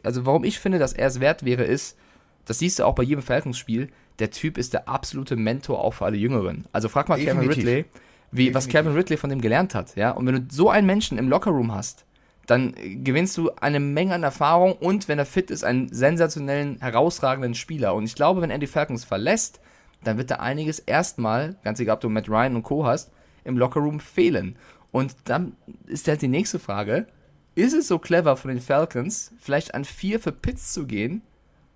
also 0.02 0.24
warum 0.24 0.42
ich 0.42 0.58
finde, 0.58 0.78
dass 0.78 0.94
er 0.94 1.08
es 1.08 1.20
wert 1.20 1.44
wäre, 1.44 1.64
ist, 1.64 1.98
das 2.46 2.60
siehst 2.60 2.78
du 2.78 2.86
auch 2.86 2.94
bei 2.94 3.02
jedem 3.02 3.22
Falcons-Spiel, 3.22 3.90
der 4.20 4.30
Typ 4.30 4.56
ist 4.56 4.72
der 4.72 4.88
absolute 4.88 5.36
Mentor 5.36 5.84
auch 5.84 5.92
für 5.92 6.06
alle 6.06 6.16
Jüngeren. 6.16 6.64
Also 6.72 6.88
frag 6.88 7.10
mal 7.10 7.18
Kevin 7.18 7.42
Definitiv. 7.42 7.58
Ridley, 7.58 7.84
wie, 8.32 8.54
was 8.54 8.68
Kevin 8.68 8.94
Ridley 8.94 9.18
von 9.18 9.28
dem 9.28 9.42
gelernt 9.42 9.74
hat, 9.74 9.96
ja. 9.96 10.12
Und 10.12 10.26
wenn 10.26 10.34
du 10.34 10.54
so 10.54 10.70
einen 10.70 10.86
Menschen 10.86 11.18
im 11.18 11.28
Lockerroom 11.28 11.74
hast, 11.74 12.06
dann 12.48 12.74
gewinnst 13.04 13.36
du 13.36 13.50
eine 13.60 13.78
Menge 13.78 14.14
an 14.14 14.22
Erfahrung 14.22 14.72
und 14.72 15.06
wenn 15.06 15.18
er 15.18 15.26
fit 15.26 15.50
ist, 15.50 15.64
einen 15.64 15.92
sensationellen, 15.92 16.80
herausragenden 16.80 17.54
Spieler. 17.54 17.94
Und 17.94 18.04
ich 18.04 18.14
glaube, 18.14 18.40
wenn 18.40 18.50
er 18.50 18.56
die 18.56 18.66
Falcons 18.66 19.04
verlässt, 19.04 19.60
dann 20.02 20.16
wird 20.16 20.30
da 20.30 20.36
einiges 20.36 20.78
erstmal, 20.78 21.56
ganz 21.62 21.78
egal 21.78 21.96
ob 21.96 22.00
du 22.00 22.08
Matt 22.08 22.30
Ryan 22.30 22.56
und 22.56 22.62
Co. 22.62 22.86
hast, 22.86 23.12
im 23.44 23.58
Lockerroom 23.58 24.00
fehlen. 24.00 24.56
Und 24.92 25.14
dann 25.24 25.56
ist 25.86 26.08
halt 26.08 26.22
die 26.22 26.28
nächste 26.28 26.58
Frage, 26.58 27.06
ist 27.54 27.74
es 27.74 27.86
so 27.86 27.98
clever 27.98 28.34
von 28.38 28.48
den 28.48 28.62
Falcons, 28.62 29.32
vielleicht 29.38 29.74
an 29.74 29.84
vier 29.84 30.18
für 30.18 30.32
Pitts 30.32 30.72
zu 30.72 30.86
gehen, 30.86 31.20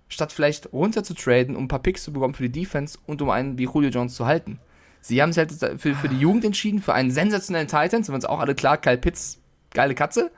statt 0.07 0.31
vielleicht 0.31 0.73
runter 0.73 1.03
zu 1.03 1.13
traden, 1.13 1.55
um 1.55 1.65
ein 1.65 1.67
paar 1.67 1.83
Picks 1.83 2.03
zu 2.03 2.11
bekommen 2.11 2.33
für 2.33 2.49
die 2.49 2.61
Defense 2.61 2.97
und 3.05 3.21
um 3.21 3.29
einen 3.29 3.59
wie 3.59 3.65
Julio 3.65 3.91
Jones 3.91 4.15
zu 4.15 4.25
halten? 4.25 4.59
Sie 5.01 5.21
haben 5.21 5.33
sich 5.33 5.37
halt 5.37 5.79
für, 5.79 5.93
für 5.93 6.09
die 6.09 6.19
Jugend 6.19 6.45
entschieden, 6.45 6.81
für 6.81 6.95
einen 6.95 7.11
sensationellen 7.11 7.67
Titan, 7.67 8.03
sind 8.03 8.09
wir 8.09 8.15
uns 8.15 8.25
auch 8.25 8.39
alle 8.39 8.55
klar, 8.55 8.77
Kyle 8.77 8.97
Pitts, 8.97 9.39
geile 9.69 9.93
Katze. 9.93 10.31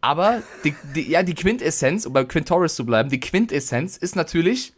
Aber 0.00 0.42
die, 0.64 0.74
die, 0.94 1.10
ja, 1.10 1.22
die 1.22 1.34
Quintessenz, 1.34 2.06
um 2.06 2.12
bei 2.12 2.24
Quintoris 2.24 2.74
zu 2.74 2.86
bleiben, 2.86 3.10
die 3.10 3.20
Quintessenz 3.20 3.96
ist 3.96 4.16
natürlich 4.16 4.72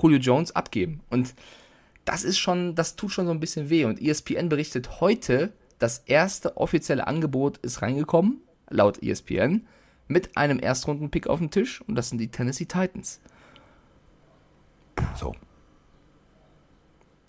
Julio 0.00 0.18
Jones 0.18 0.54
abgeben. 0.54 1.00
Und 1.10 1.34
das 2.04 2.24
ist 2.24 2.38
schon, 2.38 2.74
das 2.74 2.96
tut 2.96 3.12
schon 3.12 3.26
so 3.26 3.32
ein 3.32 3.40
bisschen 3.40 3.68
weh. 3.68 3.84
Und 3.84 4.00
ESPN 4.00 4.48
berichtet 4.48 5.00
heute, 5.00 5.52
das 5.78 6.02
erste 6.06 6.56
offizielle 6.56 7.06
Angebot 7.06 7.58
ist 7.58 7.82
reingekommen, 7.82 8.40
laut 8.68 9.02
ESPN, 9.02 9.66
mit 10.06 10.36
einem 10.36 10.58
Erstrunden-Pick 10.58 11.26
auf 11.26 11.38
dem 11.38 11.50
Tisch. 11.50 11.80
Und 11.86 11.94
das 11.94 12.08
sind 12.08 12.18
die 12.18 12.28
Tennessee 12.28 12.66
Titans. 12.66 13.20
So. 15.16 15.34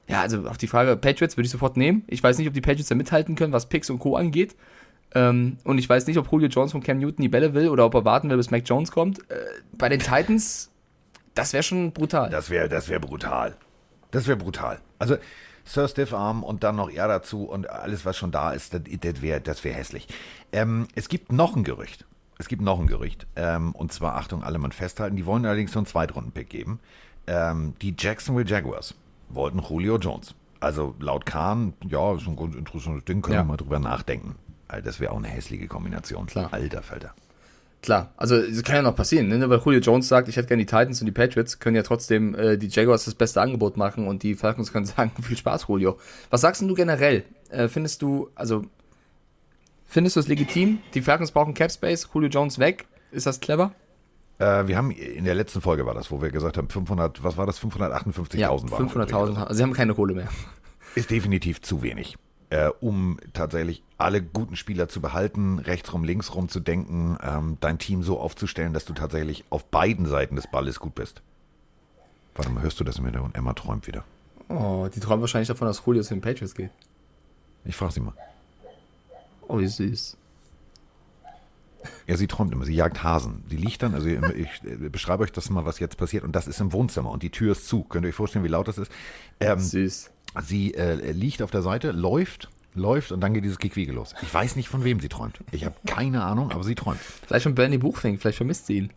Ja, 0.07 0.21
also 0.21 0.47
auf 0.47 0.57
die 0.57 0.67
Frage 0.67 0.97
Patriots 0.97 1.37
würde 1.37 1.45
ich 1.45 1.51
sofort 1.51 1.77
nehmen. 1.77 2.03
Ich 2.07 2.21
weiß 2.21 2.37
nicht, 2.37 2.47
ob 2.47 2.53
die 2.53 2.61
Patriots 2.61 2.89
da 2.89 2.95
mithalten 2.95 3.35
können, 3.35 3.53
was 3.53 3.69
Picks 3.69 3.89
und 3.89 3.99
Co. 3.99 4.15
angeht. 4.15 4.55
Ähm, 5.13 5.57
und 5.63 5.77
ich 5.77 5.87
weiß 5.89 6.07
nicht, 6.07 6.17
ob 6.17 6.31
Julio 6.31 6.47
Jones 6.47 6.71
von 6.71 6.81
Cam 6.81 6.97
Newton 6.99 7.21
die 7.21 7.29
Bälle 7.29 7.53
will 7.53 7.67
oder 7.69 7.85
ob 7.85 7.93
er 7.95 8.05
warten 8.05 8.29
will, 8.29 8.37
bis 8.37 8.51
Mac 8.51 8.63
Jones 8.67 8.91
kommt. 8.91 9.19
Äh, 9.29 9.35
bei 9.73 9.89
den 9.89 9.99
Titans, 9.99 10.69
das 11.35 11.53
wäre 11.53 11.63
schon 11.63 11.91
brutal. 11.91 12.29
Das 12.29 12.49
wäre 12.49 12.69
das 12.69 12.87
wär 12.89 12.99
brutal. 12.99 13.55
Das 14.11 14.27
wäre 14.27 14.37
brutal. 14.37 14.79
Also 14.99 15.17
Sir 15.63 15.87
Stiff 15.87 16.13
Arm 16.13 16.43
und 16.43 16.63
dann 16.63 16.75
noch 16.75 16.89
er 16.89 17.07
dazu 17.07 17.43
und 17.43 17.69
alles, 17.69 18.05
was 18.05 18.17
schon 18.17 18.31
da 18.31 18.51
ist, 18.51 18.73
das, 18.73 18.81
das 18.99 19.21
wäre 19.21 19.41
das 19.41 19.63
wär 19.63 19.73
hässlich. 19.73 20.07
Ähm, 20.51 20.87
es 20.95 21.07
gibt 21.09 21.31
noch 21.31 21.55
ein 21.55 21.63
Gerücht. 21.63 22.05
Es 22.37 22.47
gibt 22.47 22.61
noch 22.61 22.79
ein 22.79 22.87
Gerücht. 22.87 23.27
Ähm, 23.35 23.73
und 23.73 23.93
zwar, 23.93 24.15
Achtung, 24.15 24.43
alle 24.43 24.57
mal 24.57 24.71
festhalten, 24.71 25.15
die 25.15 25.25
wollen 25.25 25.45
allerdings 25.45 25.73
so 25.73 25.79
einen 25.79 25.85
Zweitrunden-Pick 25.85 26.49
geben. 26.49 26.79
Ähm, 27.27 27.75
die 27.81 27.93
Jacksonville 27.97 28.47
Jaguars 28.49 28.95
wollten 29.29 29.59
Julio 29.59 29.97
Jones. 29.97 30.33
Also 30.59 30.95
laut 30.99 31.25
Kahn, 31.25 31.73
ja, 31.87 32.15
ist 32.15 32.27
ein 32.27 32.35
ganz 32.35 32.55
interessantes 32.55 33.05
Ding, 33.05 33.21
können 33.21 33.35
Ja. 33.35 33.41
wir 33.41 33.45
mal 33.45 33.57
drüber 33.57 33.79
nachdenken. 33.79 34.35
Das 34.83 34.99
wäre 34.99 35.11
auch 35.11 35.17
eine 35.17 35.27
hässliche 35.27 35.67
Kombination. 35.67 36.27
Klar. 36.27 36.49
Alter 36.51 36.81
Falter. 36.81 37.13
Klar, 37.81 38.11
also 38.15 38.35
es 38.35 38.61
kann 38.63 38.75
ja 38.75 38.81
noch 38.83 38.95
passieren, 38.95 39.27
ne? 39.27 39.49
weil 39.49 39.59
Julio 39.59 39.79
Jones 39.79 40.07
sagt, 40.07 40.27
ich 40.27 40.35
hätte 40.35 40.47
gerne 40.49 40.61
die 40.61 40.67
Titans 40.67 41.01
und 41.01 41.07
die 41.07 41.11
Patriots, 41.11 41.57
können 41.57 41.75
ja 41.75 41.81
trotzdem 41.81 42.35
äh, 42.35 42.55
die 42.55 42.67
Jaguars 42.67 43.05
das 43.05 43.15
beste 43.15 43.41
Angebot 43.41 43.75
machen 43.75 44.07
und 44.07 44.21
die 44.21 44.35
Falcons 44.35 44.71
können 44.71 44.85
sagen, 44.85 45.11
viel 45.23 45.35
Spaß, 45.35 45.65
Julio. 45.67 45.97
Was 46.29 46.41
sagst 46.41 46.61
du 46.61 46.73
generell? 46.75 47.23
Äh, 47.49 47.67
findest 47.69 48.03
du, 48.03 48.29
also, 48.35 48.63
findest 49.87 50.15
du 50.15 50.19
es 50.19 50.27
legitim? 50.27 50.77
Die 50.93 51.01
Falcons 51.01 51.31
brauchen 51.31 51.55
Cap 51.55 51.71
Space, 51.71 52.07
Julio 52.13 52.29
Jones 52.29 52.59
weg. 52.59 52.85
Ist 53.11 53.25
das 53.25 53.39
clever? 53.39 53.73
Äh, 54.37 54.67
wir 54.67 54.77
haben 54.77 54.91
in 54.91 55.25
der 55.25 55.33
letzten 55.33 55.61
Folge 55.61 55.83
war 55.87 55.95
das, 55.95 56.11
wo 56.11 56.21
wir 56.21 56.29
gesagt 56.29 56.57
haben, 56.57 56.69
500, 56.69 57.23
was 57.23 57.35
war 57.37 57.47
das? 57.47 57.59
558.000 57.59 58.37
Ja, 58.37 58.49
waren. 58.51 58.89
500.000. 58.89 59.37
Also 59.43 59.53
sie 59.55 59.63
haben 59.63 59.73
keine 59.73 59.95
Kohle 59.95 60.13
mehr. 60.13 60.29
Ist 60.93 61.09
definitiv 61.09 61.61
zu 61.61 61.81
wenig. 61.81 62.15
Äh, 62.51 62.69
um 62.81 63.17
tatsächlich 63.31 63.81
alle 63.97 64.21
guten 64.21 64.57
Spieler 64.57 64.89
zu 64.89 64.99
behalten, 64.99 65.57
rechtsrum, 65.57 66.03
linksrum 66.03 66.49
zu 66.49 66.59
denken, 66.59 67.17
ähm, 67.23 67.57
dein 67.61 67.79
Team 67.79 68.03
so 68.03 68.19
aufzustellen, 68.19 68.73
dass 68.73 68.83
du 68.83 68.91
tatsächlich 68.91 69.45
auf 69.49 69.63
beiden 69.63 70.05
Seiten 70.05 70.35
des 70.35 70.47
Balles 70.51 70.81
gut 70.81 70.93
bist. 70.93 71.21
Warte 72.35 72.51
mal, 72.51 72.61
hörst 72.61 72.77
du 72.81 72.83
das 72.83 72.97
im 72.97 73.05
Hintergrund? 73.05 73.37
Emma 73.37 73.53
träumt 73.53 73.87
wieder. 73.87 74.03
Oh, 74.49 74.89
die 74.93 74.99
träumen 74.99 75.21
wahrscheinlich 75.21 75.47
davon, 75.47 75.65
dass 75.65 75.81
Julio 75.85 76.03
zu 76.03 76.13
den 76.13 76.19
Patriots 76.19 76.53
geht. 76.53 76.71
Ich 77.63 77.77
frage 77.77 77.93
sie 77.93 78.01
mal. 78.01 78.13
Oh, 79.47 79.59
wie 79.59 79.67
süß. 79.67 80.17
Ja, 82.05 82.17
sie 82.17 82.27
träumt 82.27 82.51
immer, 82.51 82.65
sie 82.65 82.75
jagt 82.75 83.01
Hasen. 83.01 83.45
Sie 83.49 83.55
liegt 83.55 83.81
dann, 83.81 83.95
also 83.95 84.07
ich, 84.07 84.19
ich 84.35 84.63
äh, 84.65 84.89
beschreibe 84.89 85.23
euch 85.23 85.31
das 85.31 85.49
mal, 85.49 85.63
was 85.63 85.79
jetzt 85.79 85.95
passiert. 85.95 86.25
Und 86.25 86.35
das 86.35 86.47
ist 86.47 86.59
im 86.59 86.73
Wohnzimmer 86.73 87.11
und 87.11 87.23
die 87.23 87.29
Tür 87.29 87.53
ist 87.53 87.69
zu. 87.69 87.83
Könnt 87.83 88.05
ihr 88.05 88.09
euch 88.09 88.15
vorstellen, 88.15 88.43
wie 88.43 88.49
laut 88.49 88.67
das 88.67 88.77
ist? 88.77 88.91
Ähm, 89.39 89.59
Süß. 89.59 90.11
Sie 90.41 90.73
äh, 90.73 91.11
liegt 91.11 91.41
auf 91.41 91.51
der 91.51 91.61
Seite, 91.61 91.91
läuft, 91.91 92.49
läuft 92.73 93.11
und 93.11 93.21
dann 93.21 93.33
geht 93.33 93.43
dieses 93.43 93.57
Gequiege 93.59 93.91
los. 93.91 94.13
Ich 94.21 94.33
weiß 94.33 94.55
nicht, 94.55 94.69
von 94.69 94.83
wem 94.83 94.99
sie 94.99 95.09
träumt. 95.09 95.39
Ich 95.51 95.65
habe 95.65 95.75
keine 95.85 96.23
Ahnung, 96.23 96.51
aber 96.51 96.63
sie 96.63 96.75
träumt. 96.75 96.99
Vielleicht 97.27 97.43
von 97.43 97.55
Bernie 97.55 97.77
Buchfink, 97.77 98.21
vielleicht 98.21 98.37
vermisst 98.37 98.67
sie 98.67 98.77
ihn. 98.77 98.93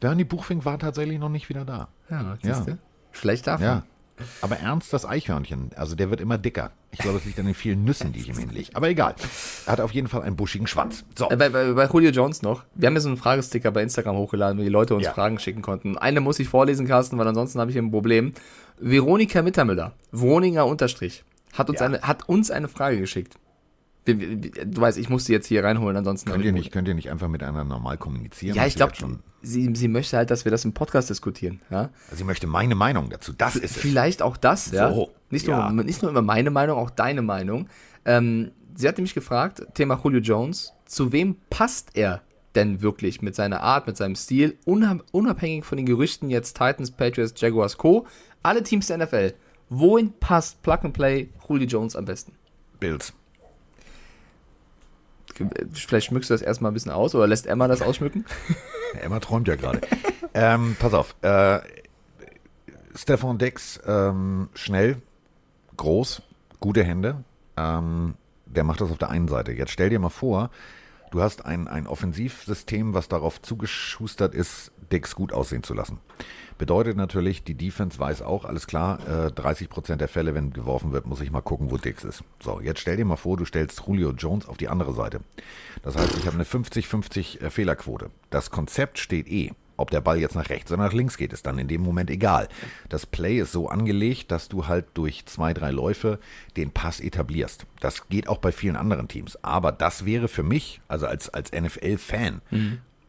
Bernie 0.00 0.24
Buchfink 0.24 0.64
war 0.64 0.78
tatsächlich 0.78 1.18
noch 1.18 1.28
nicht 1.28 1.48
wieder 1.48 1.64
da. 1.64 1.88
Ja, 2.10 2.36
Ja. 2.42 2.54
siehste? 2.54 2.78
Schlecht 3.12 3.46
davon. 3.46 3.64
Ja. 3.64 3.82
Aber 4.40 4.56
Ernst, 4.56 4.92
das 4.92 5.06
Eichhörnchen, 5.06 5.70
also 5.76 5.94
der 5.94 6.10
wird 6.10 6.20
immer 6.20 6.38
dicker. 6.38 6.72
Ich 6.90 6.98
glaube, 6.98 7.18
es 7.18 7.24
liegt 7.24 7.38
an 7.38 7.44
den 7.46 7.54
vielen 7.54 7.84
Nüssen, 7.84 8.12
die 8.12 8.18
ich 8.18 8.28
ihm 8.28 8.36
hinlege. 8.36 8.70
Aber 8.74 8.88
egal. 8.88 9.14
Er 9.64 9.72
hat 9.72 9.80
auf 9.80 9.92
jeden 9.92 10.08
Fall 10.08 10.22
einen 10.22 10.34
buschigen 10.34 10.66
Schwanz. 10.66 11.04
So. 11.16 11.30
Äh, 11.30 11.36
Bei, 11.36 11.48
bei, 11.50 11.72
bei 11.72 11.86
Julio 11.86 12.10
Jones 12.10 12.42
noch. 12.42 12.64
Wir 12.74 12.88
haben 12.88 12.94
ja 12.94 13.00
so 13.00 13.08
einen 13.08 13.16
Fragesticker 13.16 13.70
bei 13.70 13.80
Instagram 13.84 14.16
hochgeladen, 14.16 14.58
wo 14.58 14.62
die 14.64 14.68
Leute 14.70 14.96
uns 14.96 15.04
Ja. 15.04 15.12
Fragen 15.12 15.38
schicken 15.38 15.62
konnten. 15.62 15.96
Eine 15.96 16.20
muss 16.20 16.40
ich 16.40 16.48
vorlesen, 16.48 16.88
Carsten, 16.88 17.16
weil 17.16 17.28
ansonsten 17.28 17.60
habe 17.60 17.70
ich 17.70 17.74
hier 17.76 17.82
ein 17.82 17.92
Problem. 17.92 18.32
Veronika 18.80 19.42
Mittermüller, 19.42 19.92
Wohninger 20.12 20.66
Unterstrich, 20.66 21.24
hat 21.52 21.68
uns, 21.70 21.80
Ja. 21.80 21.86
eine, 21.86 22.00
hat 22.02 22.28
uns 22.28 22.50
eine 22.50 22.68
Frage 22.68 22.98
geschickt. 22.98 23.34
Du 24.06 24.80
weißt, 24.80 24.96
ich 24.96 25.10
muss 25.10 25.26
sie 25.26 25.32
jetzt 25.34 25.46
hier 25.46 25.62
reinholen, 25.64 25.94
ansonsten. 25.96 26.30
Könnt 26.30 26.44
ihr 26.44 26.52
nicht, 26.52 26.72
könnt 26.72 26.88
ihr 26.88 26.94
nicht 26.94 27.10
einfach 27.10 27.28
miteinander 27.28 27.64
normal 27.64 27.98
kommunizieren? 27.98 28.56
Ja, 28.56 28.64
ich 28.66 28.74
glaube, 28.74 28.94
sie, 29.42 29.70
sie 29.74 29.88
möchte 29.88 30.16
halt, 30.16 30.30
dass 30.30 30.46
wir 30.46 30.50
das 30.52 30.64
im 30.64 30.72
Podcast 30.72 31.10
diskutieren. 31.10 31.60
Ja? 31.70 31.90
Sie 32.12 32.24
möchte 32.24 32.46
meine 32.46 32.74
Meinung 32.74 33.10
dazu. 33.10 33.34
Das 33.36 33.54
ist 33.56 33.76
es. 33.76 33.82
Vielleicht 33.82 34.22
auch 34.22 34.38
das, 34.38 34.70
ja. 34.70 34.92
So, 34.94 35.10
Nicht, 35.28 35.46
ja. 35.46 35.70
Nur, 35.70 35.84
nicht 35.84 36.00
nur 36.00 36.10
immer 36.10 36.22
meine 36.22 36.50
Meinung, 36.50 36.78
auch 36.78 36.88
deine 36.88 37.20
Meinung. 37.20 37.68
Ähm, 38.06 38.52
sie 38.74 38.88
hat 38.88 38.96
nämlich 38.96 39.12
gefragt, 39.14 39.62
Thema 39.74 40.00
Julio 40.02 40.20
Jones, 40.20 40.72
zu 40.86 41.12
wem 41.12 41.36
passt 41.50 41.90
er 41.94 42.22
denn 42.54 42.80
wirklich 42.80 43.20
mit 43.20 43.34
seiner 43.34 43.60
Art, 43.60 43.86
mit 43.86 43.98
seinem 43.98 44.16
Stil, 44.16 44.56
unab- 44.64 45.02
unabhängig 45.12 45.66
von 45.66 45.76
den 45.76 45.84
Gerüchten 45.84 46.30
jetzt 46.30 46.56
Titans, 46.56 46.90
Patriots, 46.92 47.38
Jaguars, 47.38 47.76
Co., 47.76 48.06
alle 48.42 48.62
Teams 48.62 48.86
der 48.86 48.98
NFL, 48.98 49.34
wohin 49.68 50.12
passt 50.18 50.62
Plug 50.62 50.78
and 50.82 50.94
Play 50.94 51.28
Julio 51.48 51.66
Jones 51.66 51.96
am 51.96 52.04
besten? 52.04 52.32
Bills. 52.80 53.12
Vielleicht 55.72 56.08
schmückst 56.08 56.30
du 56.30 56.34
das 56.34 56.42
erstmal 56.42 56.72
ein 56.72 56.74
bisschen 56.74 56.90
aus 56.90 57.14
oder 57.14 57.26
lässt 57.26 57.46
Emma 57.46 57.68
das 57.68 57.82
ausschmücken? 57.82 58.24
Emma 59.00 59.20
träumt 59.20 59.46
ja 59.46 59.56
gerade. 59.56 59.80
ähm, 60.34 60.76
pass 60.78 60.94
auf. 60.94 61.14
Äh, 61.22 61.60
Stefan 62.94 63.38
Dix, 63.38 63.80
ähm, 63.86 64.48
schnell, 64.54 65.00
groß, 65.76 66.22
gute 66.58 66.82
Hände. 66.82 67.22
Ähm, 67.56 68.14
der 68.46 68.64
macht 68.64 68.80
das 68.80 68.90
auf 68.90 68.98
der 68.98 69.10
einen 69.10 69.28
Seite. 69.28 69.52
Jetzt 69.52 69.70
stell 69.70 69.90
dir 69.90 69.98
mal 70.00 70.08
vor, 70.08 70.50
du 71.10 71.22
hast 71.22 71.44
ein, 71.44 71.68
ein 71.68 71.86
Offensivsystem, 71.86 72.94
was 72.94 73.08
darauf 73.08 73.40
zugeschustert 73.40 74.34
ist, 74.34 74.72
Dix 74.90 75.14
gut 75.14 75.32
aussehen 75.32 75.62
zu 75.62 75.74
lassen. 75.74 76.00
Bedeutet 76.58 76.96
natürlich, 76.96 77.44
die 77.44 77.54
Defense 77.54 77.98
weiß 77.98 78.22
auch, 78.22 78.44
alles 78.44 78.66
klar, 78.66 78.98
äh, 79.06 79.30
30% 79.30 79.96
der 79.96 80.08
Fälle, 80.08 80.34
wenn 80.34 80.52
geworfen 80.52 80.92
wird, 80.92 81.06
muss 81.06 81.20
ich 81.20 81.30
mal 81.30 81.40
gucken, 81.40 81.70
wo 81.70 81.76
Dix 81.76 82.02
ist. 82.02 82.24
So, 82.42 82.60
jetzt 82.60 82.80
stell 82.80 82.96
dir 82.96 83.04
mal 83.04 83.16
vor, 83.16 83.36
du 83.36 83.44
stellst 83.44 83.80
Julio 83.86 84.10
Jones 84.10 84.48
auf 84.48 84.56
die 84.56 84.68
andere 84.68 84.92
Seite. 84.92 85.20
Das 85.82 85.96
heißt, 85.96 86.16
ich 86.18 86.26
habe 86.26 86.34
eine 86.34 86.44
50-50 86.44 87.40
äh, 87.40 87.50
Fehlerquote. 87.50 88.10
Das 88.30 88.50
Konzept 88.50 88.98
steht 88.98 89.28
eh. 89.28 89.52
Ob 89.76 89.92
der 89.92 90.00
Ball 90.00 90.18
jetzt 90.18 90.34
nach 90.34 90.48
rechts 90.48 90.72
oder 90.72 90.82
nach 90.82 90.92
links 90.92 91.16
geht, 91.16 91.32
ist 91.32 91.46
dann 91.46 91.56
in 91.56 91.68
dem 91.68 91.82
Moment 91.82 92.10
egal. 92.10 92.48
Das 92.88 93.06
Play 93.06 93.38
ist 93.38 93.52
so 93.52 93.68
angelegt, 93.68 94.32
dass 94.32 94.48
du 94.48 94.66
halt 94.66 94.86
durch 94.94 95.24
zwei, 95.26 95.54
drei 95.54 95.70
Läufe 95.70 96.18
den 96.56 96.72
Pass 96.72 96.98
etablierst. 96.98 97.64
Das 97.78 98.08
geht 98.08 98.26
auch 98.26 98.38
bei 98.38 98.50
vielen 98.50 98.74
anderen 98.74 99.06
Teams. 99.06 99.38
Aber 99.44 99.70
das 99.70 100.04
wäre 100.04 100.26
für 100.26 100.42
mich, 100.42 100.80
also 100.88 101.06
als, 101.06 101.28
als 101.28 101.52
NFL-Fan, 101.52 102.42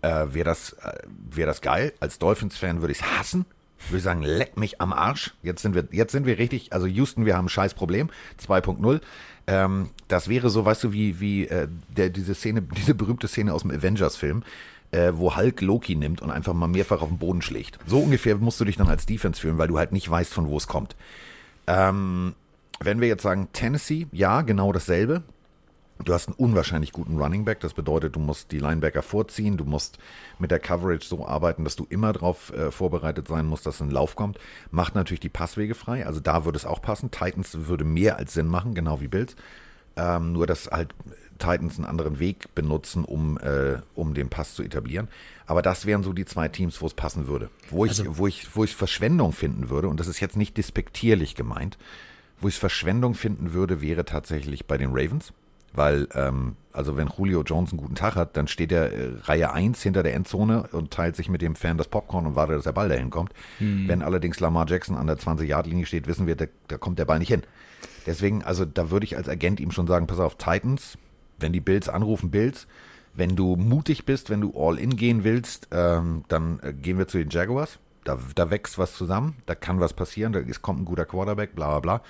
äh, 0.02 0.26
wäre 0.34 0.46
das, 0.46 0.74
äh, 0.74 1.00
wär 1.32 1.46
das 1.46 1.62
geil. 1.62 1.94
Als 2.00 2.20
Dolphins-Fan 2.20 2.82
würde 2.82 2.92
ich 2.92 3.00
es 3.00 3.18
hassen. 3.18 3.46
Würde 3.90 4.02
sagen, 4.02 4.22
leck 4.22 4.58
mich 4.58 4.82
am 4.82 4.92
Arsch. 4.92 5.34
Jetzt 5.42 5.62
sind 5.62 5.74
wir, 5.74 5.88
jetzt 5.92 6.12
sind 6.12 6.26
wir 6.26 6.38
richtig, 6.38 6.74
also 6.74 6.86
Houston, 6.86 7.26
wir 7.26 7.38
haben 7.38 7.46
ein 7.46 7.50
scheiß 7.50 7.74
Problem. 7.74 8.10
2.0. 8.46 9.02
Ähm, 9.48 9.90
das 10.08 10.28
wäre 10.28 10.50
so, 10.50 10.66
weißt 10.66 10.84
du, 10.84 10.92
wie, 10.92 11.20
wie 11.20 11.48
äh, 11.48 11.68
der, 11.96 12.10
diese 12.10 12.36
Szene, 12.36 12.62
diese 12.78 12.94
berühmte 12.94 13.28
Szene 13.28 13.54
aus 13.54 13.62
dem 13.62 13.72
Avengers-Film, 13.72 14.44
äh, 14.92 15.12
wo 15.16 15.36
Hulk 15.36 15.62
Loki 15.62 15.96
nimmt 15.96 16.22
und 16.22 16.32
einfach 16.32 16.54
mal 16.54 16.68
mehrfach 16.68 17.02
auf 17.02 17.10
den 17.10 17.18
Boden 17.18 17.42
schlägt. 17.42 17.80
So 17.86 18.00
ungefähr 18.00 18.36
musst 18.38 18.60
du 18.60 18.66
dich 18.66 18.78
dann 18.78 18.90
als 18.90 19.06
Defense 19.06 19.40
fühlen, 19.40 19.58
weil 19.58 19.68
du 19.68 19.78
halt 19.78 19.92
nicht 19.92 20.10
weißt, 20.10 20.34
von 20.34 20.48
wo 20.48 20.58
es 20.58 20.68
kommt. 20.68 20.96
Ähm, 21.68 22.36
wenn 22.80 23.02
wir 23.02 23.08
jetzt 23.08 23.24
sagen 23.24 23.50
Tennessee, 23.54 24.08
ja, 24.12 24.42
genau 24.42 24.72
dasselbe. 24.72 25.24
Du 26.06 26.14
hast 26.14 26.28
einen 26.28 26.36
unwahrscheinlich 26.38 26.94
guten 26.94 27.18
Running 27.18 27.44
Back. 27.44 27.60
Das 27.60 27.74
bedeutet, 27.74 28.16
du 28.16 28.20
musst 28.20 28.52
die 28.52 28.60
Linebacker 28.60 29.02
vorziehen. 29.02 29.58
Du 29.58 29.66
musst 29.66 30.00
mit 30.40 30.50
der 30.50 30.60
Coverage 30.60 31.06
so 31.06 31.28
arbeiten, 31.28 31.66
dass 31.66 31.76
du 31.76 31.86
immer 31.90 32.14
darauf 32.14 32.54
äh, 32.54 32.72
vorbereitet 32.72 33.28
sein 33.28 33.46
musst, 33.46 33.66
dass 33.66 33.82
ein 33.82 33.92
Lauf 33.92 34.16
kommt. 34.16 34.40
Macht 34.72 34.96
natürlich 34.96 35.20
die 35.20 35.30
Passwege 35.30 35.76
frei. 35.76 36.06
Also 36.06 36.22
da 36.22 36.46
würde 36.46 36.58
es 36.58 36.66
auch 36.66 36.82
passen. 36.82 37.12
Titans 37.12 37.68
würde 37.68 37.84
mehr 37.84 38.18
als 38.18 38.34
Sinn 38.34 38.48
machen, 38.48 38.76
genau 38.76 39.02
wie 39.02 39.10
Bills. 39.10 39.36
Ähm, 39.98 40.32
nur, 40.32 40.48
dass 40.48 40.68
halt 40.68 40.96
Titans 41.38 41.76
einen 41.76 41.86
anderen 41.86 42.20
Weg 42.20 42.56
benutzen, 42.56 43.04
um, 43.04 43.38
äh, 43.40 43.80
um 43.94 44.14
den 44.14 44.30
Pass 44.30 44.56
zu 44.56 44.64
etablieren. 44.64 45.10
Aber 45.48 45.62
das 45.62 45.86
wären 45.86 46.04
so 46.04 46.14
die 46.14 46.26
zwei 46.26 46.48
Teams, 46.48 46.82
wo 46.82 46.86
es 46.86 46.94
passen 46.94 47.28
würde. 47.28 47.50
Wo 47.70 47.86
ich, 47.86 48.02
wo 48.06 48.26
ich, 48.26 48.56
wo 48.56 48.64
ich 48.64 48.74
Verschwendung 48.74 49.34
finden 49.34 49.70
würde, 49.70 49.90
und 49.90 50.00
das 50.00 50.08
ist 50.08 50.22
jetzt 50.22 50.38
nicht 50.38 50.56
despektierlich 50.56 51.36
gemeint, 51.36 51.78
wo 52.40 52.48
ich 52.48 52.58
Verschwendung 52.58 53.16
finden 53.16 53.52
würde, 53.52 53.82
wäre 53.82 54.06
tatsächlich 54.06 54.66
bei 54.66 54.78
den 54.78 54.92
Ravens. 54.92 55.34
Weil, 55.74 56.08
ähm, 56.16 56.56
also 56.74 56.98
wenn 56.98 57.10
Julio 57.16 57.44
Jones 57.44 57.72
einen 57.72 57.80
guten 57.80 57.96
Tag 57.96 58.16
hat, 58.16 58.36
dann 58.38 58.48
steht 58.48 58.72
er 58.72 58.92
äh, 58.92 59.12
Reihe 59.24 59.54
1 59.54 59.82
hinter 59.82 60.04
der 60.04 60.16
Endzone 60.16 60.64
und 60.72 60.92
teilt 60.92 61.16
sich 61.16 61.30
mit 61.30 61.42
dem 61.42 61.56
Fan 61.56 61.78
das 61.78 61.88
Popcorn 61.88 62.26
und 62.26 62.36
wartet, 62.36 62.58
dass 62.58 62.64
der 62.64 62.72
Ball 62.72 62.90
dahin 62.90 63.10
kommt. 63.10 63.34
Hm. 63.60 63.88
Wenn 63.88 64.02
allerdings 64.02 64.40
Lamar 64.40 64.68
Jackson 64.68 64.98
an 64.98 65.08
der 65.08 65.18
20-Yard-Linie 65.18 65.86
steht, 65.86 66.08
wissen 66.08 66.28
wir, 66.28 66.36
da, 66.36 66.46
da 66.68 66.78
kommt 66.78 67.00
der 67.00 67.06
Ball 67.06 67.20
nicht 67.20 67.30
hin. 67.30 67.44
Deswegen, 68.06 68.44
also 68.44 68.66
da 68.66 68.90
würde 68.90 69.06
ich 69.06 69.18
als 69.18 69.30
Agent 69.30 69.60
ihm 69.60 69.72
schon 69.72 69.88
sagen, 69.88 70.08
pass 70.08 70.20
auf, 70.20 70.36
Titans, 70.36 70.98
wenn 71.38 71.54
die 71.54 71.60
Bills 71.60 71.90
anrufen, 71.90 72.32
Bills, 72.32 72.68
wenn 73.14 73.36
du 73.36 73.56
mutig 73.56 74.06
bist, 74.06 74.30
wenn 74.30 74.42
du 74.42 74.54
all 74.56 74.80
in 74.80 74.96
gehen 74.96 75.24
willst, 75.24 75.68
ähm, 75.72 76.24
dann 76.28 76.60
äh, 76.62 76.74
gehen 76.74 76.98
wir 76.98 77.08
zu 77.08 77.18
den 77.18 77.30
Jaguars. 77.30 77.80
Da, 78.06 78.18
da 78.34 78.50
wächst 78.50 78.78
was 78.78 78.96
zusammen, 78.96 79.36
da 79.46 79.56
kann 79.56 79.80
was 79.80 79.94
passieren, 79.94 80.32
da 80.32 80.40
ist, 80.40 80.62
kommt 80.62 80.82
ein 80.82 80.86
guter 80.86 81.06
Quarterback, 81.06 81.54
bla 81.54 81.68
bla 81.68 81.80
bla. 81.80 82.02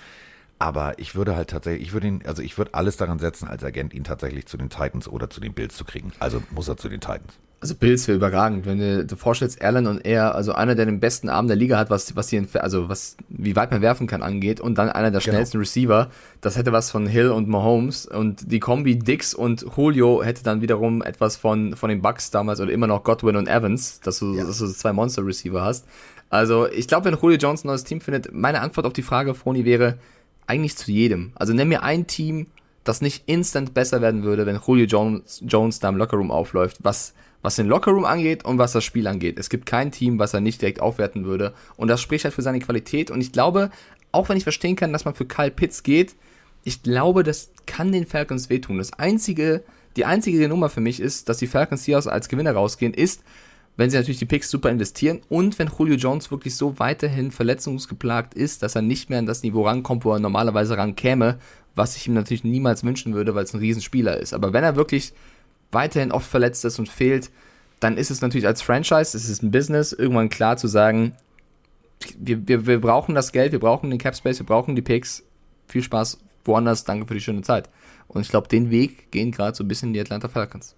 Aber 0.59 0.99
ich 0.99 1.15
würde 1.15 1.35
halt 1.35 1.49
tatsächlich, 1.49 1.87
ich 1.87 1.93
würde 1.93 2.07
ihn, 2.07 2.21
also 2.25 2.41
ich 2.41 2.57
würde 2.57 2.73
alles 2.73 2.97
daran 2.97 3.17
setzen, 3.17 3.47
als 3.47 3.63
Agent 3.63 3.93
ihn 3.93 4.03
tatsächlich 4.03 4.45
zu 4.45 4.57
den 4.57 4.69
Titans 4.69 5.07
oder 5.07 5.29
zu 5.29 5.39
den 5.39 5.53
Bills 5.53 5.75
zu 5.75 5.85
kriegen. 5.85 6.11
Also 6.19 6.43
muss 6.51 6.67
er 6.67 6.75
zu 6.75 6.89
den 6.89 6.99
Titans. 6.99 7.39
Also 7.61 7.75
Bills 7.75 8.07
wäre 8.07 8.15
überragend, 8.17 8.65
wenn 8.65 8.79
du 8.79 9.05
dir 9.05 9.17
vorstellst, 9.17 9.61
Allen 9.61 9.85
und 9.85 10.05
er, 10.05 10.33
also 10.33 10.53
einer, 10.53 10.75
der 10.75 10.85
den 10.85 11.01
besten 11.01 11.27
Arm 11.27 11.47
der 11.47 11.57
Liga 11.57 11.77
hat, 11.77 11.89
was, 11.89 12.15
was 12.15 12.29
hier, 12.29 12.45
also 12.53 12.87
was, 12.87 13.17
wie 13.27 13.55
weit 13.57 13.71
man 13.71 13.81
werfen 13.81 14.07
kann 14.07 14.23
angeht, 14.23 14.61
und 14.61 14.77
dann 14.77 14.89
einer 14.89 15.11
der 15.11 15.19
genau. 15.19 15.33
schnellsten 15.33 15.57
genau. 15.57 15.63
Receiver, 15.63 16.09
das 16.39 16.57
hätte 16.57 16.71
was 16.71 16.89
von 16.89 17.05
Hill 17.05 17.31
und 17.31 17.49
Mahomes, 17.49 18.05
und 18.05 18.49
die 18.49 18.61
Kombi 18.61 18.97
Dix 18.97 19.33
und 19.33 19.65
Julio 19.75 20.23
hätte 20.23 20.41
dann 20.41 20.61
wiederum 20.61 21.01
etwas 21.01 21.35
von, 21.35 21.75
von 21.75 21.89
den 21.89 22.01
Bucks 22.01 22.31
damals, 22.31 22.61
oder 22.61 22.71
immer 22.71 22.87
noch 22.87 23.03
Godwin 23.03 23.35
und 23.35 23.49
Evans, 23.49 23.99
dass 23.99 24.19
du, 24.19 24.35
ja. 24.35 24.45
dass 24.45 24.59
du 24.59 24.67
zwei 24.67 24.93
Monster-Receiver 24.93 25.61
hast. 25.61 25.85
Also, 26.29 26.65
ich 26.69 26.87
glaube, 26.87 27.11
wenn 27.11 27.19
Julio 27.19 27.37
Jones 27.37 27.65
ein 27.65 27.67
neues 27.67 27.83
Team 27.83 27.99
findet, 27.99 28.33
meine 28.33 28.61
Antwort 28.61 28.85
auf 28.85 28.93
die 28.93 29.01
Frage, 29.01 29.33
Froni, 29.33 29.65
wäre, 29.65 29.97
eigentlich 30.49 30.75
zu 30.75 30.91
jedem. 30.91 31.31
Also 31.35 31.53
nenn 31.53 31.67
mir 31.67 31.83
ein 31.83 32.07
Team, 32.07 32.47
das 32.83 33.01
nicht 33.01 33.23
instant 33.27 33.73
besser 33.73 34.01
werden 34.01 34.23
würde, 34.23 34.45
wenn 34.45 34.59
Julio 34.65 34.85
Jones, 34.85 35.43
Jones 35.45 35.79
da 35.79 35.89
im 35.89 35.97
Lockerroom 35.97 36.31
aufläuft, 36.31 36.77
was, 36.81 37.13
was 37.41 37.55
den 37.55 37.67
Lockerroom 37.67 38.05
angeht 38.05 38.45
und 38.45 38.57
was 38.57 38.71
das 38.71 38.83
Spiel 38.83 39.07
angeht. 39.07 39.37
Es 39.37 39.49
gibt 39.49 39.65
kein 39.65 39.91
Team, 39.91 40.17
was 40.17 40.33
er 40.33 40.41
nicht 40.41 40.61
direkt 40.61 40.81
aufwerten 40.81 41.25
würde. 41.25 41.53
Und 41.77 41.87
das 41.87 42.01
spricht 42.01 42.25
halt 42.25 42.33
für 42.33 42.41
seine 42.41 42.59
Qualität. 42.59 43.11
Und 43.11 43.21
ich 43.21 43.31
glaube, 43.31 43.69
auch 44.11 44.29
wenn 44.29 44.37
ich 44.37 44.43
verstehen 44.43 44.75
kann, 44.75 44.91
dass 44.91 45.05
man 45.05 45.13
für 45.13 45.25
Kyle 45.25 45.51
Pitts 45.51 45.83
geht, 45.83 46.15
ich 46.63 46.81
glaube, 46.81 47.23
das 47.23 47.51
kann 47.65 47.91
den 47.91 48.05
Falcons 48.05 48.49
wehtun. 48.49 48.79
Das 48.79 48.93
einzige, 48.93 49.63
die 49.95 50.05
einzige 50.05 50.47
Nummer 50.49 50.69
für 50.69 50.81
mich 50.81 50.99
ist, 50.99 51.29
dass 51.29 51.37
die 51.37 51.47
Falcons 51.47 51.85
hier 51.85 51.97
als 51.97 52.27
Gewinner 52.27 52.53
rausgehen, 52.53 52.93
ist, 52.93 53.23
wenn 53.79 53.89
sie 53.89 53.95
natürlich 53.95 54.19
die 54.19 54.25
Picks 54.25 54.51
super 54.51 54.69
investieren 54.69 55.21
und 55.29 55.57
wenn 55.57 55.69
Julio 55.69 55.95
Jones 55.95 56.31
wirklich 56.31 56.53
so 56.57 56.79
weiterhin 56.79 57.31
verletzungsgeplagt 57.31 58.33
ist, 58.33 58.61
dass 58.61 58.75
er 58.75 58.81
nicht 58.81 59.09
mehr 59.09 59.19
an 59.19 59.25
das 59.25 59.41
Niveau 59.41 59.65
rankommt, 59.65 60.03
wo 60.03 60.11
er 60.11 60.19
normalerweise 60.19 60.77
rankäme, 60.77 61.39
was 61.75 61.95
ich 61.95 62.05
ihm 62.05 62.13
natürlich 62.13 62.43
niemals 62.43 62.83
wünschen 62.83 63.13
würde, 63.13 63.35
weil 63.35 63.45
es 63.45 63.53
ein 63.53 63.61
Riesenspieler 63.61 64.17
ist. 64.17 64.33
Aber 64.33 64.51
wenn 64.51 64.65
er 64.65 64.75
wirklich 64.75 65.13
weiterhin 65.71 66.11
oft 66.11 66.29
verletzt 66.29 66.65
ist 66.65 66.77
und 66.77 66.89
fehlt, 66.89 67.31
dann 67.79 67.95
ist 67.95 68.11
es 68.11 68.19
natürlich 68.19 68.47
als 68.47 68.61
Franchise, 68.61 69.15
es 69.15 69.29
ist 69.29 69.43
ein 69.43 69.51
Business, 69.51 69.93
irgendwann 69.93 70.27
klar 70.27 70.57
zu 70.57 70.67
sagen, 70.67 71.13
wir, 72.17 72.45
wir, 72.49 72.67
wir 72.67 72.81
brauchen 72.81 73.15
das 73.15 73.31
Geld, 73.31 73.53
wir 73.53 73.59
brauchen 73.59 73.89
den 73.91 73.99
Cap 73.99 74.13
Space, 74.13 74.39
wir 74.39 74.45
brauchen 74.45 74.75
die 74.75 74.81
Picks. 74.81 75.23
Viel 75.67 75.83
Spaß 75.83 76.19
woanders, 76.43 76.83
danke 76.83 77.07
für 77.07 77.13
die 77.13 77.21
schöne 77.21 77.43
Zeit. 77.43 77.69
Und 78.09 78.23
ich 78.23 78.29
glaube, 78.29 78.49
den 78.49 78.71
Weg 78.71 79.09
gehen 79.11 79.31
gerade 79.31 79.55
so 79.55 79.63
ein 79.63 79.69
bisschen 79.69 79.93
die 79.93 80.01
Atlanta 80.01 80.27
Falcons. 80.27 80.75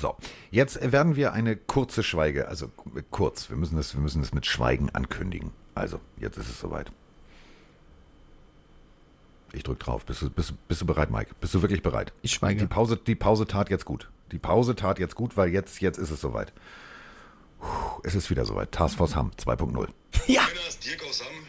So, 0.00 0.16
jetzt 0.50 0.92
werden 0.92 1.14
wir 1.14 1.34
eine 1.34 1.56
kurze 1.56 2.02
Schweige, 2.02 2.48
also 2.48 2.70
kurz, 3.10 3.50
wir 3.50 3.56
müssen 3.58 3.76
das, 3.76 3.94
wir 3.94 4.00
müssen 4.00 4.22
das 4.22 4.32
mit 4.32 4.46
Schweigen 4.46 4.88
ankündigen. 4.90 5.52
Also, 5.74 6.00
jetzt 6.18 6.38
ist 6.38 6.48
es 6.48 6.58
soweit. 6.58 6.90
Ich 9.52 9.62
drück 9.62 9.78
drauf. 9.78 10.06
Bist 10.06 10.22
du, 10.22 10.30
bist, 10.30 10.54
bist 10.68 10.80
du 10.80 10.86
bereit, 10.86 11.10
Mike? 11.10 11.34
Bist 11.40 11.54
du 11.54 11.60
wirklich 11.60 11.82
bereit? 11.82 12.12
Ich 12.22 12.32
schweige. 12.32 12.60
Die 12.60 12.66
Pause, 12.66 12.96
die 12.96 13.14
Pause 13.14 13.46
tat 13.46 13.68
jetzt 13.68 13.84
gut. 13.84 14.10
Die 14.32 14.38
Pause 14.38 14.74
tat 14.74 14.98
jetzt 14.98 15.16
gut, 15.16 15.36
weil 15.36 15.50
jetzt, 15.50 15.80
jetzt 15.80 15.98
ist 15.98 16.10
es 16.10 16.20
soweit. 16.20 16.52
Es 18.02 18.14
ist 18.14 18.30
wieder 18.30 18.46
soweit. 18.46 18.72
Taskforce 18.72 19.16
Hamm 19.16 19.32
2.0. 19.36 19.88
Ja. 20.28 20.42
Dirk 20.84 21.02
aus 21.08 21.22
Hamm. 21.22 21.46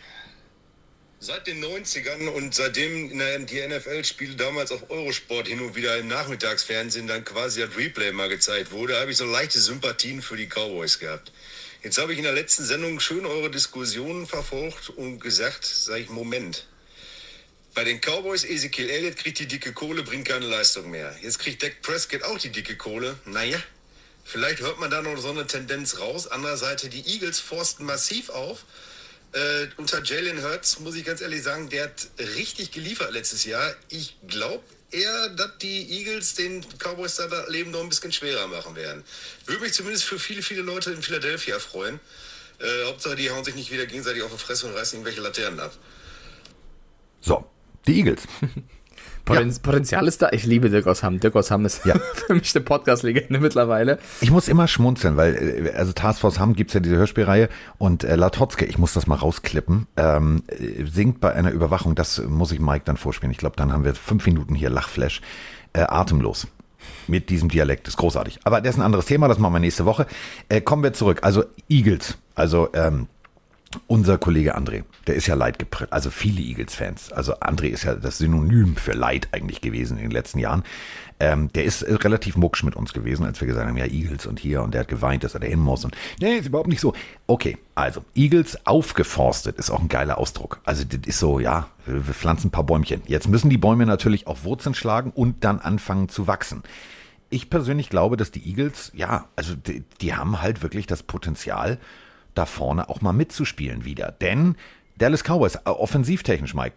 Seit 1.23 1.45
den 1.45 1.63
90ern 1.63 2.29
und 2.29 2.55
seitdem 2.55 3.09
die 3.45 3.67
NFL-Spiele 3.67 4.35
damals 4.37 4.71
auf 4.71 4.89
Eurosport 4.89 5.47
hin 5.47 5.61
und 5.61 5.75
wieder 5.75 5.95
im 5.97 6.07
Nachmittagsfernsehen 6.07 7.05
dann 7.05 7.23
quasi 7.23 7.61
als 7.61 7.77
Replay 7.77 8.11
mal 8.11 8.27
gezeigt 8.27 8.71
wurde, 8.71 8.99
habe 8.99 9.11
ich 9.11 9.17
so 9.17 9.25
leichte 9.25 9.59
Sympathien 9.59 10.23
für 10.23 10.35
die 10.35 10.47
Cowboys 10.47 10.97
gehabt. 10.97 11.31
Jetzt 11.83 11.99
habe 11.99 12.13
ich 12.13 12.17
in 12.17 12.23
der 12.23 12.33
letzten 12.33 12.65
Sendung 12.65 12.99
schön 12.99 13.27
eure 13.27 13.51
Diskussionen 13.51 14.25
verfolgt 14.25 14.89
und 14.89 15.19
gesagt, 15.19 15.63
sage 15.63 15.99
ich, 15.99 16.09
Moment. 16.09 16.65
Bei 17.75 17.83
den 17.83 18.01
Cowboys, 18.01 18.43
Ezekiel 18.43 18.89
Elliott 18.89 19.17
kriegt 19.17 19.37
die 19.37 19.47
dicke 19.47 19.73
Kohle, 19.73 20.01
bringt 20.01 20.27
keine 20.27 20.47
Leistung 20.47 20.89
mehr. 20.89 21.15
Jetzt 21.21 21.37
kriegt 21.37 21.61
Dak 21.61 21.83
Prescott 21.83 22.23
auch 22.23 22.39
die 22.39 22.49
dicke 22.49 22.77
Kohle. 22.77 23.15
Naja, 23.25 23.61
vielleicht 24.23 24.61
hört 24.61 24.79
man 24.79 24.89
da 24.89 25.03
noch 25.03 25.21
so 25.21 25.29
eine 25.29 25.45
Tendenz 25.45 25.99
raus. 25.99 26.25
Andererseits, 26.25 26.81
die 26.89 27.13
Eagles 27.13 27.39
forsten 27.39 27.85
massiv 27.85 28.29
auf 28.29 28.65
äh, 29.33 29.67
unter 29.77 30.03
Jalen 30.03 30.43
Hurts 30.43 30.79
muss 30.79 30.95
ich 30.95 31.05
ganz 31.05 31.21
ehrlich 31.21 31.43
sagen, 31.43 31.69
der 31.69 31.85
hat 31.85 32.07
richtig 32.35 32.71
geliefert 32.71 33.11
letztes 33.11 33.45
Jahr. 33.45 33.73
Ich 33.89 34.17
glaube 34.27 34.63
eher, 34.91 35.29
dass 35.29 35.57
die 35.59 35.89
Eagles 35.89 36.35
den 36.35 36.65
Cowboys 36.79 37.15
da 37.15 37.27
das 37.27 37.47
Leben 37.49 37.71
noch 37.71 37.81
ein 37.81 37.89
bisschen 37.89 38.11
schwerer 38.11 38.47
machen 38.47 38.75
werden. 38.75 39.03
Würde 39.45 39.61
mich 39.61 39.73
zumindest 39.73 40.03
für 40.03 40.19
viele, 40.19 40.41
viele 40.41 40.61
Leute 40.61 40.91
in 40.91 41.01
Philadelphia 41.01 41.59
freuen. 41.59 41.99
Äh, 42.59 42.85
Hauptsache, 42.85 43.15
die 43.15 43.31
hauen 43.31 43.43
sich 43.43 43.55
nicht 43.55 43.71
wieder 43.71 43.85
gegenseitig 43.85 44.21
auf 44.21 44.31
die 44.31 44.37
Fresse 44.37 44.67
und 44.67 44.73
reißen 44.73 44.97
irgendwelche 44.97 45.21
Laternen 45.21 45.59
ab. 45.59 45.73
So, 47.21 47.49
die 47.87 47.99
Eagles. 47.99 48.23
Poten 49.25 49.49
ja. 49.49 49.55
Potenzial 49.61 50.07
ist 50.07 50.21
da. 50.21 50.29
Ich 50.31 50.45
liebe 50.45 50.69
Dirk 50.69 50.87
aus 50.87 51.03
Hamm. 51.03 51.19
Dirk 51.19 51.35
aus 51.35 51.51
Hamm 51.51 51.65
ist 51.65 51.85
ja. 51.85 51.95
für 52.13 52.33
mich 52.33 52.55
eine 52.55 52.63
Podcast-Legende 52.63 53.39
mittlerweile. 53.39 53.99
Ich 54.21 54.31
muss 54.31 54.47
immer 54.47 54.67
schmunzeln, 54.67 55.17
weil, 55.17 55.65
äh, 55.67 55.71
also 55.71 55.93
Task 55.93 56.19
Force 56.19 56.39
Hamm 56.39 56.55
gibt's 56.55 56.73
ja 56.73 56.79
diese 56.79 56.95
Hörspielreihe 56.95 57.49
und 57.77 58.03
äh, 58.03 58.15
Latotzke, 58.15 58.65
ich 58.65 58.77
muss 58.77 58.93
das 58.93 59.07
mal 59.07 59.15
rausklippen, 59.15 59.87
ähm, 59.97 60.43
singt 60.91 61.19
bei 61.19 61.33
einer 61.33 61.51
Überwachung, 61.51 61.95
das 61.95 62.21
muss 62.27 62.51
ich 62.51 62.59
Mike 62.59 62.83
dann 62.85 62.97
vorspielen. 62.97 63.31
Ich 63.31 63.37
glaube, 63.37 63.55
dann 63.55 63.71
haben 63.71 63.83
wir 63.83 63.95
fünf 63.95 64.25
Minuten 64.25 64.55
hier 64.55 64.69
Lachflash. 64.69 65.21
Äh, 65.73 65.83
atemlos 65.83 66.47
mit 67.07 67.29
diesem 67.29 67.49
Dialekt. 67.49 67.87
Das 67.87 67.93
ist 67.93 67.97
großartig. 67.97 68.39
Aber 68.43 68.59
das 68.59 68.75
ist 68.75 68.79
ein 68.79 68.85
anderes 68.85 69.05
Thema, 69.05 69.27
das 69.27 69.39
machen 69.39 69.53
wir 69.53 69.59
nächste 69.59 69.85
Woche. 69.85 70.05
Äh, 70.49 70.61
kommen 70.61 70.83
wir 70.83 70.93
zurück. 70.93 71.19
Also 71.21 71.45
Eagles. 71.69 72.17
Also 72.35 72.69
ähm, 72.73 73.07
unser 73.87 74.17
Kollege 74.17 74.57
André, 74.57 74.83
der 75.07 75.15
ist 75.15 75.27
ja 75.27 75.35
Leid 75.35 75.59
geprägt, 75.59 75.93
also 75.93 76.09
viele 76.09 76.41
Eagles-Fans. 76.41 77.11
Also 77.11 77.35
André 77.35 77.67
ist 77.67 77.83
ja 77.83 77.95
das 77.95 78.17
Synonym 78.17 78.75
für 78.75 78.93
Leid 78.93 79.29
eigentlich 79.31 79.61
gewesen 79.61 79.97
in 79.97 80.03
den 80.03 80.11
letzten 80.11 80.39
Jahren. 80.39 80.63
Ähm, 81.19 81.51
der 81.53 81.65
ist 81.65 81.83
relativ 81.83 82.35
mucksch 82.35 82.63
mit 82.63 82.75
uns 82.75 82.93
gewesen, 82.93 83.25
als 83.25 83.39
wir 83.39 83.47
gesagt 83.47 83.67
haben, 83.67 83.77
ja, 83.77 83.85
Eagles 83.85 84.25
und 84.25 84.39
hier 84.39 84.63
und 84.63 84.73
der 84.73 84.81
hat 84.81 84.87
geweint, 84.87 85.23
dass 85.23 85.35
er 85.35 85.39
da 85.39 85.47
hin 85.47 85.59
muss 85.59 85.85
und 85.85 85.95
nee, 86.19 86.37
ist 86.37 86.47
überhaupt 86.47 86.67
nicht 86.67 86.81
so. 86.81 86.93
Okay, 87.27 87.57
also 87.75 88.03
Eagles 88.15 88.65
aufgeforstet 88.65 89.57
ist 89.57 89.69
auch 89.69 89.81
ein 89.81 89.87
geiler 89.87 90.17
Ausdruck. 90.17 90.59
Also 90.63 90.83
das 90.83 91.01
ist 91.05 91.19
so, 91.19 91.39
ja, 91.39 91.67
wir 91.85 92.01
pflanzen 92.01 92.47
ein 92.47 92.51
paar 92.51 92.63
Bäumchen. 92.63 93.01
Jetzt 93.05 93.27
müssen 93.27 93.49
die 93.49 93.59
Bäume 93.59 93.85
natürlich 93.85 94.25
auch 94.25 94.43
Wurzeln 94.43 94.73
schlagen 94.73 95.11
und 95.11 95.43
dann 95.43 95.59
anfangen 95.59 96.09
zu 96.09 96.25
wachsen. 96.25 96.63
Ich 97.29 97.49
persönlich 97.49 97.89
glaube, 97.89 98.17
dass 98.17 98.31
die 98.31 98.45
Eagles, 98.47 98.91
ja, 98.95 99.25
also 99.35 99.55
die, 99.55 99.83
die 100.01 100.15
haben 100.15 100.41
halt 100.41 100.63
wirklich 100.63 100.87
das 100.87 101.03
Potenzial, 101.03 101.77
da 102.35 102.45
vorne 102.45 102.89
auch 102.89 103.01
mal 103.01 103.13
mitzuspielen 103.13 103.85
wieder. 103.85 104.11
Denn 104.11 104.55
Dallas 104.97 105.23
Cowboys, 105.23 105.55
äh, 105.55 105.69
offensivtechnisch, 105.69 106.53
Mike, 106.53 106.75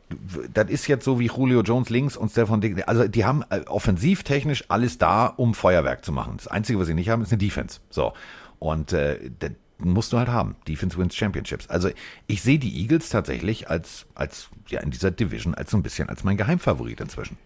das 0.52 0.70
ist 0.70 0.86
jetzt 0.86 1.04
so 1.04 1.20
wie 1.20 1.26
Julio 1.26 1.60
Jones 1.60 1.90
links 1.90 2.16
und 2.16 2.30
Stefan 2.30 2.60
Dick. 2.60 2.88
Also 2.88 3.06
die 3.06 3.24
haben 3.24 3.44
äh, 3.50 3.60
offensivtechnisch 3.66 4.64
alles 4.68 4.98
da, 4.98 5.26
um 5.26 5.54
Feuerwerk 5.54 6.04
zu 6.04 6.12
machen. 6.12 6.34
Das 6.38 6.48
Einzige, 6.48 6.78
was 6.78 6.86
sie 6.86 6.94
nicht 6.94 7.10
haben, 7.10 7.22
ist 7.22 7.32
eine 7.32 7.38
Defense. 7.38 7.80
So. 7.90 8.14
Und 8.58 8.92
äh, 8.92 9.18
das 9.40 9.50
musst 9.78 10.12
du 10.12 10.18
halt 10.18 10.28
haben. 10.28 10.56
Defense 10.66 10.96
wins 10.96 11.14
Championships. 11.14 11.68
Also 11.68 11.90
ich 12.26 12.40
sehe 12.40 12.58
die 12.58 12.80
Eagles 12.80 13.10
tatsächlich 13.10 13.68
als, 13.68 14.06
als, 14.14 14.48
ja, 14.68 14.80
in 14.80 14.90
dieser 14.90 15.10
Division 15.10 15.54
als 15.54 15.70
so 15.70 15.76
ein 15.76 15.82
bisschen 15.82 16.08
als 16.08 16.24
mein 16.24 16.36
Geheimfavorit 16.36 17.00
inzwischen. 17.00 17.36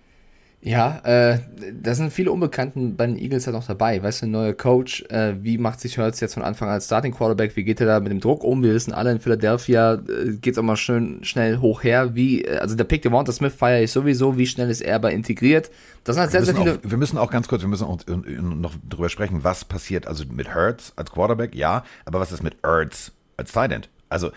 Ja, 0.61 0.99
äh, 1.05 1.39
da 1.73 1.95
sind 1.95 2.13
viele 2.13 2.33
Unbekannten 2.33 2.97
bei 2.97 3.07
den 3.07 3.17
Eagles 3.17 3.47
halt 3.47 3.55
noch 3.55 3.67
dabei. 3.67 4.03
Weißt 4.03 4.23
du, 4.23 4.27
ein 4.27 4.33
neuer 4.33 4.53
Coach, 4.55 5.05
äh, 5.09 5.35
wie 5.41 5.57
macht 5.57 5.79
sich 5.79 5.99
Hurts 5.99 6.19
jetzt 6.19 6.35
von 6.35 6.43
Anfang 6.43 6.67
an 6.69 6.75
als 6.75 6.87
Starting 6.87 7.15
Quarterback? 7.15 7.55
Wie 7.55 7.63
geht 7.63 7.81
er 7.81 7.87
da 7.87 8.01
mit 8.01 8.11
dem 8.11 8.19
Druck 8.19 8.43
um? 8.43 8.65
Wir 8.65 8.75
wissen 8.75 8.93
alle 8.93 9.13
in 9.13 9.21
Philadelphia 9.21 9.95
äh, 9.95 10.37
geht's 10.41 10.59
auch 10.59 10.65
mal 10.65 10.77
schön 10.77 11.23
schnell 11.23 11.59
hoch 11.59 11.85
her. 11.85 12.17
Wie, 12.17 12.43
äh, 12.43 12.59
also 12.59 12.75
der 12.75 12.85
Pick 12.85 13.03
Devonta 13.03 13.31
Smith 13.31 13.55
feiere 13.55 13.83
ich 13.83 13.93
sowieso. 13.93 14.37
Wie 14.37 14.49
schnell 14.49 14.69
ist 14.69 14.81
er 14.81 14.97
aber 14.97 15.13
integriert? 15.13 15.71
Das 16.03 16.17
sind 16.17 16.23
halt 16.23 16.33
sehr, 16.33 16.45
sehr 16.45 16.57
viele. 16.57 16.75
Auch, 16.75 16.79
wir 16.83 16.99
müssen 16.99 17.19
auch 17.19 17.31
ganz 17.31 17.47
kurz, 17.47 17.63
wir 17.63 17.69
müssen 17.69 17.85
auch 17.85 18.01
noch 18.07 18.75
drüber 18.89 19.11
sprechen, 19.11 19.45
was 19.45 19.65
passiert. 19.65 20.09
Also 20.09 20.25
mit 20.29 20.57
Hurts 20.57 20.93
als 20.97 21.13
Quarterback, 21.13 21.55
ja, 21.55 21.85
aber 22.05 22.19
was 22.19 22.33
ist 22.33 22.43
mit 22.43 22.57
Hurts 22.67 23.13
als 23.37 23.53
Tight 23.53 23.71
End? 23.71 23.89
Also 24.09 24.31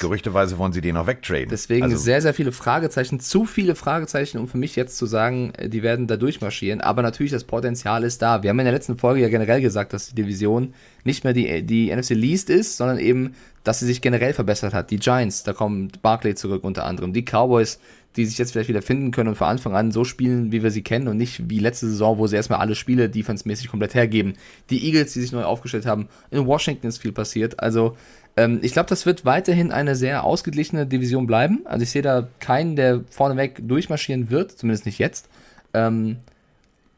gerüchteweise 0.00 0.58
wollen 0.58 0.72
sie 0.72 0.80
den 0.80 0.94
noch 0.94 1.06
wegtraden. 1.06 1.48
Deswegen 1.48 1.84
also, 1.84 1.96
sehr, 1.96 2.20
sehr 2.20 2.34
viele 2.34 2.52
Fragezeichen, 2.52 3.20
zu 3.20 3.44
viele 3.44 3.74
Fragezeichen, 3.74 4.38
um 4.38 4.48
für 4.48 4.58
mich 4.58 4.74
jetzt 4.74 4.96
zu 4.96 5.06
sagen, 5.06 5.52
äh, 5.56 5.68
die 5.68 5.82
werden 5.82 6.06
da 6.06 6.16
durchmarschieren. 6.16 6.80
Aber 6.80 7.02
natürlich, 7.02 7.32
das 7.32 7.44
Potenzial 7.44 8.04
ist 8.04 8.22
da. 8.22 8.42
Wir 8.42 8.50
haben 8.50 8.58
in 8.58 8.64
der 8.64 8.74
letzten 8.74 8.98
Folge 8.98 9.22
ja 9.22 9.28
generell 9.28 9.60
gesagt, 9.60 9.92
dass 9.92 10.08
die 10.08 10.14
Division 10.14 10.74
nicht 11.04 11.24
mehr 11.24 11.32
die, 11.32 11.62
die 11.62 11.94
NFC 11.94 12.10
Least 12.10 12.50
ist, 12.50 12.76
sondern 12.76 12.98
eben 12.98 13.34
dass 13.66 13.80
sie 13.80 13.86
sich 13.86 14.00
generell 14.00 14.32
verbessert 14.32 14.72
hat. 14.72 14.92
Die 14.92 14.98
Giants, 14.98 15.42
da 15.42 15.52
kommt 15.52 16.00
Barclay 16.00 16.36
zurück 16.36 16.62
unter 16.62 16.84
anderem. 16.84 17.12
Die 17.12 17.24
Cowboys, 17.24 17.80
die 18.14 18.24
sich 18.24 18.38
jetzt 18.38 18.52
vielleicht 18.52 18.68
wieder 18.68 18.80
finden 18.80 19.10
können 19.10 19.30
und 19.30 19.34
von 19.34 19.48
Anfang 19.48 19.74
an 19.74 19.90
so 19.90 20.04
spielen, 20.04 20.52
wie 20.52 20.62
wir 20.62 20.70
sie 20.70 20.82
kennen 20.82 21.08
und 21.08 21.16
nicht 21.16 21.50
wie 21.50 21.58
letzte 21.58 21.88
Saison, 21.88 22.16
wo 22.16 22.28
sie 22.28 22.36
erstmal 22.36 22.60
alle 22.60 22.76
Spiele 22.76 23.10
defensemäßig 23.10 23.68
komplett 23.68 23.94
hergeben. 23.94 24.34
Die 24.70 24.86
Eagles, 24.86 25.14
die 25.14 25.20
sich 25.20 25.32
neu 25.32 25.42
aufgestellt 25.42 25.84
haben. 25.84 26.08
In 26.30 26.46
Washington 26.46 26.86
ist 26.86 26.98
viel 26.98 27.10
passiert. 27.10 27.58
Also 27.58 27.96
ähm, 28.36 28.60
ich 28.62 28.72
glaube, 28.72 28.88
das 28.88 29.06
wird 29.06 29.24
weiterhin 29.24 29.72
eine 29.72 29.96
sehr 29.96 30.24
ausgeglichene 30.24 30.86
Division 30.86 31.26
bleiben. 31.26 31.62
Also 31.64 31.82
ich 31.82 31.90
sehe 31.90 32.02
da 32.02 32.28
keinen, 32.40 32.76
der 32.76 33.02
vorneweg 33.10 33.66
durchmarschieren 33.66 34.30
wird, 34.30 34.52
zumindest 34.52 34.86
nicht 34.86 34.98
jetzt. 34.98 35.28
Ähm, 35.74 36.18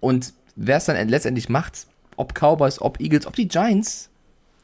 und 0.01 0.32
wer 0.57 0.76
es 0.76 0.86
dann 0.86 1.09
letztendlich 1.09 1.49
macht, 1.49 1.86
ob 2.16 2.34
Cowboys, 2.34 2.80
ob 2.80 3.01
Eagles, 3.01 3.26
ob 3.26 3.36
die 3.36 3.49
Giants, 3.49 4.11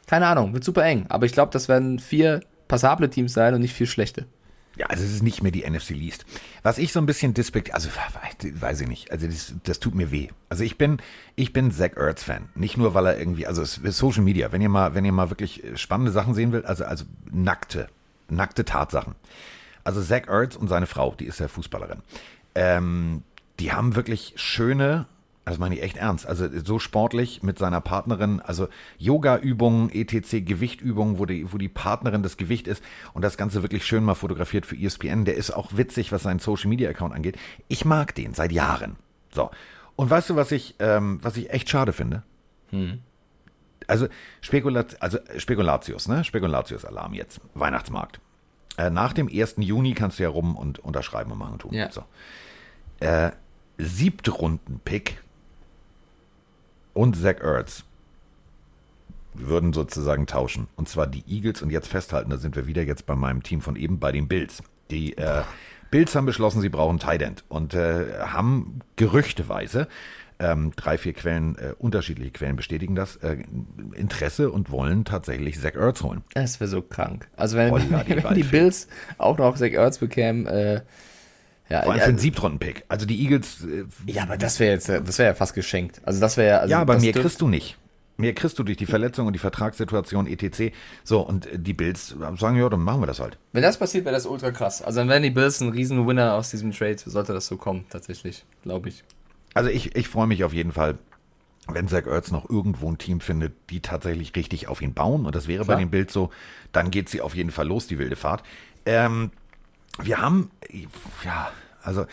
keine 0.06 0.26
Ahnung, 0.26 0.52
wird 0.52 0.64
super 0.64 0.84
eng. 0.84 1.06
Aber 1.08 1.26
ich 1.26 1.32
glaube, 1.32 1.52
das 1.52 1.68
werden 1.68 1.98
vier 1.98 2.40
passable 2.68 3.08
Teams 3.08 3.32
sein 3.32 3.54
und 3.54 3.60
nicht 3.60 3.74
vier 3.74 3.86
schlechte. 3.86 4.26
Ja, 4.76 4.86
also 4.86 5.04
es 5.04 5.12
ist 5.12 5.22
nicht 5.22 5.42
mehr 5.42 5.52
die 5.52 5.68
NFC 5.68 5.90
Least. 5.90 6.24
Was 6.62 6.78
ich 6.78 6.92
so 6.92 6.98
ein 6.98 7.06
bisschen 7.06 7.32
dispekt, 7.34 7.72
also 7.74 7.88
weiß 8.42 8.80
ich 8.80 8.88
nicht, 8.88 9.12
also 9.12 9.26
das, 9.26 9.54
das 9.62 9.78
tut 9.78 9.94
mir 9.94 10.10
weh. 10.10 10.28
Also 10.48 10.64
ich 10.64 10.78
bin, 10.78 10.98
ich 11.36 11.52
bin 11.52 11.70
Zach 11.70 11.96
Ertz 11.96 12.24
Fan. 12.24 12.48
Nicht 12.54 12.76
nur, 12.76 12.94
weil 12.94 13.06
er 13.06 13.18
irgendwie, 13.18 13.46
also 13.46 13.64
Social 13.64 14.22
Media, 14.22 14.50
wenn 14.52 14.62
ihr 14.62 14.68
mal, 14.68 14.94
wenn 14.94 15.04
ihr 15.04 15.12
mal 15.12 15.30
wirklich 15.30 15.62
spannende 15.76 16.10
Sachen 16.10 16.34
sehen 16.34 16.52
will, 16.52 16.64
also, 16.64 16.84
also 16.84 17.04
nackte, 17.30 17.88
nackte 18.28 18.64
Tatsachen. 18.64 19.14
Also 19.84 20.02
Zach 20.02 20.26
Ertz 20.28 20.56
und 20.56 20.68
seine 20.68 20.86
Frau, 20.86 21.14
die 21.14 21.26
ist 21.26 21.40
ja 21.40 21.48
Fußballerin, 21.48 22.02
ähm, 22.54 23.22
die 23.60 23.72
haben 23.72 23.94
wirklich 23.94 24.34
schöne, 24.36 25.06
das 25.44 25.58
meine 25.58 25.74
ich 25.74 25.82
echt 25.82 25.96
ernst. 25.96 26.26
Also 26.26 26.48
so 26.64 26.78
sportlich 26.78 27.42
mit 27.42 27.58
seiner 27.58 27.80
Partnerin, 27.80 28.40
also 28.40 28.68
Yoga-Übungen, 28.98 29.90
etc., 29.90 30.44
Gewichtübungen, 30.44 31.18
wo 31.18 31.26
die, 31.26 31.52
wo 31.52 31.58
die 31.58 31.68
Partnerin 31.68 32.22
das 32.22 32.36
Gewicht 32.36 32.66
ist 32.66 32.82
und 33.12 33.22
das 33.22 33.36
Ganze 33.36 33.62
wirklich 33.62 33.84
schön 33.84 34.04
mal 34.04 34.14
fotografiert 34.14 34.64
für 34.64 34.76
ESPN. 34.76 35.24
Der 35.24 35.34
ist 35.34 35.50
auch 35.50 35.76
witzig, 35.76 36.12
was 36.12 36.22
seinen 36.22 36.38
Social-Media-Account 36.38 37.14
angeht. 37.14 37.36
Ich 37.68 37.84
mag 37.84 38.14
den 38.14 38.32
seit 38.32 38.52
Jahren. 38.52 38.96
So. 39.32 39.50
Und 39.96 40.08
weißt 40.08 40.30
du, 40.30 40.36
was 40.36 40.50
ich, 40.50 40.76
ähm, 40.78 41.18
was 41.22 41.36
ich 41.36 41.50
echt 41.50 41.68
schade 41.68 41.92
finde? 41.92 42.22
Hm. 42.70 43.00
Also, 43.86 44.08
Spekulat 44.40 45.02
also 45.02 45.18
Spekulatius, 45.36 46.08
ne? 46.08 46.24
Spekulatius-Alarm 46.24 47.12
jetzt. 47.12 47.40
Weihnachtsmarkt. 47.52 48.18
Äh, 48.78 48.88
nach 48.88 49.12
dem 49.12 49.28
1. 49.28 49.56
Juni 49.58 49.92
kannst 49.92 50.18
du 50.18 50.22
ja 50.22 50.30
rum 50.30 50.56
und 50.56 50.78
unterschreiben 50.78 51.30
und 51.32 51.38
machen 51.38 51.58
tun. 51.58 51.74
Ja. 51.74 51.90
So. 51.90 52.02
Äh, 53.00 53.32
Siebtrunden-Pick 53.76 55.22
und 56.94 57.16
Zach 57.16 57.40
Ertz 57.40 57.84
würden 59.34 59.72
sozusagen 59.72 60.26
tauschen. 60.26 60.68
Und 60.76 60.88
zwar 60.88 61.06
die 61.06 61.24
Eagles 61.28 61.60
und 61.60 61.70
jetzt 61.70 61.88
festhalten, 61.88 62.30
da 62.30 62.36
sind 62.38 62.56
wir 62.56 62.66
wieder 62.66 62.82
jetzt 62.82 63.04
bei 63.06 63.14
meinem 63.14 63.42
Team 63.42 63.60
von 63.60 63.76
eben, 63.76 63.98
bei 63.98 64.12
den 64.12 64.28
Bills. 64.28 64.62
Die 64.90 65.16
äh, 65.18 65.42
Bills 65.90 66.14
haben 66.14 66.26
beschlossen, 66.26 66.60
sie 66.60 66.68
brauchen 66.68 66.98
Tight 66.98 67.22
End 67.22 67.44
und 67.48 67.74
äh, 67.74 68.20
haben 68.20 68.80
gerüchteweise 68.96 69.88
ähm, 70.38 70.72
drei, 70.76 70.98
vier 70.98 71.12
Quellen, 71.12 71.56
äh, 71.58 71.74
unterschiedliche 71.78 72.30
Quellen 72.32 72.56
bestätigen 72.56 72.94
das, 72.94 73.16
äh, 73.16 73.38
Interesse 73.94 74.50
und 74.50 74.70
wollen 74.70 75.04
tatsächlich 75.04 75.60
Zach 75.60 75.74
Ertz 75.74 76.02
holen. 76.02 76.22
Das 76.34 76.60
wäre 76.60 76.68
so 76.68 76.82
krank. 76.82 77.28
Also 77.36 77.56
wenn, 77.56 77.72
wenn 77.90 78.34
die 78.34 78.42
Bills 78.42 78.88
auch 79.18 79.38
noch 79.38 79.56
Zach 79.56 79.70
Ertz 79.70 79.98
bekämen, 79.98 80.46
äh, 80.46 80.80
ja, 81.68 81.82
Vor 81.82 81.92
allem 81.92 82.00
für 82.00 82.08
einen 82.08 82.18
Siebtrunden-Pick. 82.18 82.84
Also 82.88 83.06
die 83.06 83.22
Eagles. 83.22 83.64
Äh, 83.64 83.84
ja, 84.06 84.24
aber 84.24 84.36
das 84.36 84.60
wäre 84.60 84.74
jetzt, 84.74 84.88
das 84.88 85.18
wäre 85.18 85.30
ja 85.30 85.34
fast 85.34 85.54
geschenkt. 85.54 86.00
Also 86.04 86.20
das 86.20 86.36
wäre 86.36 86.60
also 86.60 86.72
ja. 86.72 86.80
aber 86.80 86.98
mehr 86.98 87.12
kriegst 87.12 87.40
du 87.40 87.48
nicht. 87.48 87.78
Mehr 88.16 88.32
kriegst 88.32 88.58
du 88.58 88.62
durch 88.62 88.76
die 88.76 88.86
Verletzung 88.86 89.26
und 89.26 89.32
die 89.32 89.40
Vertragssituation 89.40 90.28
etc. 90.28 90.72
So, 91.02 91.20
und 91.20 91.48
die 91.52 91.72
Bills 91.72 92.14
sagen, 92.36 92.56
ja, 92.56 92.68
dann 92.68 92.80
machen 92.80 93.02
wir 93.02 93.06
das 93.06 93.18
halt. 93.18 93.38
Wenn 93.52 93.62
das 93.62 93.76
passiert, 93.76 94.04
wäre 94.04 94.14
das 94.14 94.26
ultra 94.26 94.52
krass. 94.52 94.82
Also 94.82 95.00
dann 95.00 95.08
wären 95.08 95.24
die 95.24 95.30
Bills 95.30 95.60
ein 95.60 95.70
riesen 95.70 96.06
Winner 96.06 96.34
aus 96.34 96.50
diesem 96.50 96.70
Trade, 96.70 96.98
sollte 97.04 97.32
das 97.32 97.46
so 97.46 97.56
kommen, 97.56 97.86
tatsächlich, 97.90 98.44
glaube 98.62 98.90
ich. 98.90 99.02
Also 99.52 99.68
ich, 99.68 99.96
ich 99.96 100.08
freue 100.08 100.28
mich 100.28 100.44
auf 100.44 100.52
jeden 100.52 100.70
Fall, 100.70 100.98
wenn 101.66 101.88
Zach 101.88 102.06
Ertz 102.06 102.30
noch 102.30 102.48
irgendwo 102.48 102.88
ein 102.88 102.98
Team 102.98 103.20
findet, 103.20 103.54
die 103.70 103.80
tatsächlich 103.80 104.36
richtig 104.36 104.68
auf 104.68 104.80
ihn 104.80 104.94
bauen. 104.94 105.26
Und 105.26 105.34
das 105.34 105.48
wäre 105.48 105.64
Klar. 105.64 105.76
bei 105.76 105.82
den 105.82 105.90
Bills 105.90 106.12
so, 106.12 106.30
dann 106.70 106.92
geht 106.92 107.08
sie 107.08 107.20
auf 107.20 107.34
jeden 107.34 107.50
Fall 107.50 107.66
los, 107.66 107.88
die 107.88 107.98
wilde 107.98 108.16
Fahrt. 108.16 108.44
Ähm, 108.86 109.32
wir 110.02 110.20
haben, 110.20 110.50
ja, 111.24 111.50
also, 111.82 112.06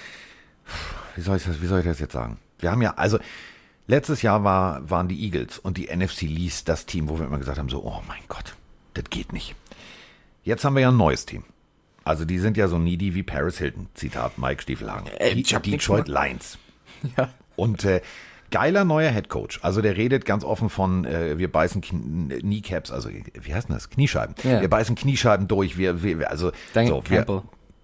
wie 1.15 1.21
soll 1.21 1.37
ich 1.37 1.43
das, 1.43 1.61
wie 1.61 1.67
soll 1.67 1.79
ich 1.79 1.85
das 1.85 1.99
jetzt 1.99 2.13
sagen? 2.13 2.37
Wir 2.59 2.71
haben 2.71 2.81
ja, 2.81 2.93
also, 2.95 3.19
letztes 3.87 4.21
Jahr 4.21 4.43
war, 4.43 4.89
waren 4.89 5.07
die 5.07 5.23
Eagles 5.23 5.59
und 5.59 5.77
die 5.77 5.87
NFC 5.95 6.21
Least 6.23 6.69
das 6.69 6.85
Team, 6.85 7.09
wo 7.09 7.19
wir 7.19 7.25
immer 7.25 7.39
gesagt 7.39 7.57
haben, 7.57 7.69
so, 7.69 7.83
oh 7.83 8.01
mein 8.07 8.21
Gott, 8.27 8.55
das 8.93 9.05
geht 9.09 9.33
nicht. 9.33 9.55
Jetzt 10.43 10.63
haben 10.63 10.75
wir 10.75 10.81
ja 10.81 10.89
ein 10.89 10.97
neues 10.97 11.25
Team. 11.25 11.43
Also, 12.03 12.25
die 12.25 12.39
sind 12.39 12.57
ja 12.57 12.67
so 12.67 12.79
needy 12.79 13.13
wie 13.13 13.23
Paris 13.23 13.59
Hilton. 13.59 13.87
Zitat 13.93 14.37
Mike 14.37 14.63
Stiefelhagen. 14.63 15.07
Äh, 15.17 15.35
die 15.35 15.43
Detroit 15.43 16.07
Lions. 16.07 16.57
Ja. 17.17 17.29
Und, 17.55 17.83
äh, 17.83 18.01
geiler 18.51 18.85
neuer 18.85 19.09
Head 19.11 19.29
Coach. 19.29 19.59
Also 19.63 19.81
der 19.81 19.97
redet 19.97 20.25
ganz 20.25 20.43
offen 20.43 20.69
von, 20.69 21.05
äh, 21.05 21.39
wir 21.39 21.51
beißen 21.51 21.81
Kneecaps, 21.81 22.91
also 22.91 23.09
wie 23.09 23.53
heißt 23.53 23.69
denn 23.69 23.75
das? 23.75 23.89
Kniescheiben. 23.89 24.35
Ja. 24.43 24.61
Wir 24.61 24.69
beißen 24.69 24.95
Kniescheiben 24.95 25.47
durch. 25.47 25.77
Wir, 25.77 26.03
wir 26.03 26.29
also 26.29 26.51
Danke, 26.73 26.91
so, 26.91 27.03
wir, 27.07 27.43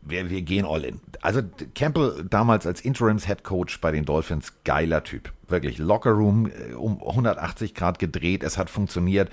wir, 0.10 0.30
wir 0.30 0.42
gehen 0.42 0.66
all 0.66 0.84
in. 0.84 1.00
Also 1.22 1.42
Campbell 1.76 2.26
damals 2.30 2.66
als 2.66 2.82
Interims 2.82 3.28
Head 3.28 3.44
Coach 3.44 3.80
bei 3.82 3.92
den 3.92 4.06
Dolphins, 4.06 4.54
geiler 4.64 5.04
Typ. 5.04 5.32
Wirklich 5.48 5.78
Locker 5.78 6.12
Room 6.12 6.48
äh, 6.48 6.74
um 6.74 7.02
180 7.02 7.74
Grad 7.74 8.00
gedreht, 8.00 8.44
es 8.44 8.58
hat 8.58 8.70
funktioniert 8.70 9.30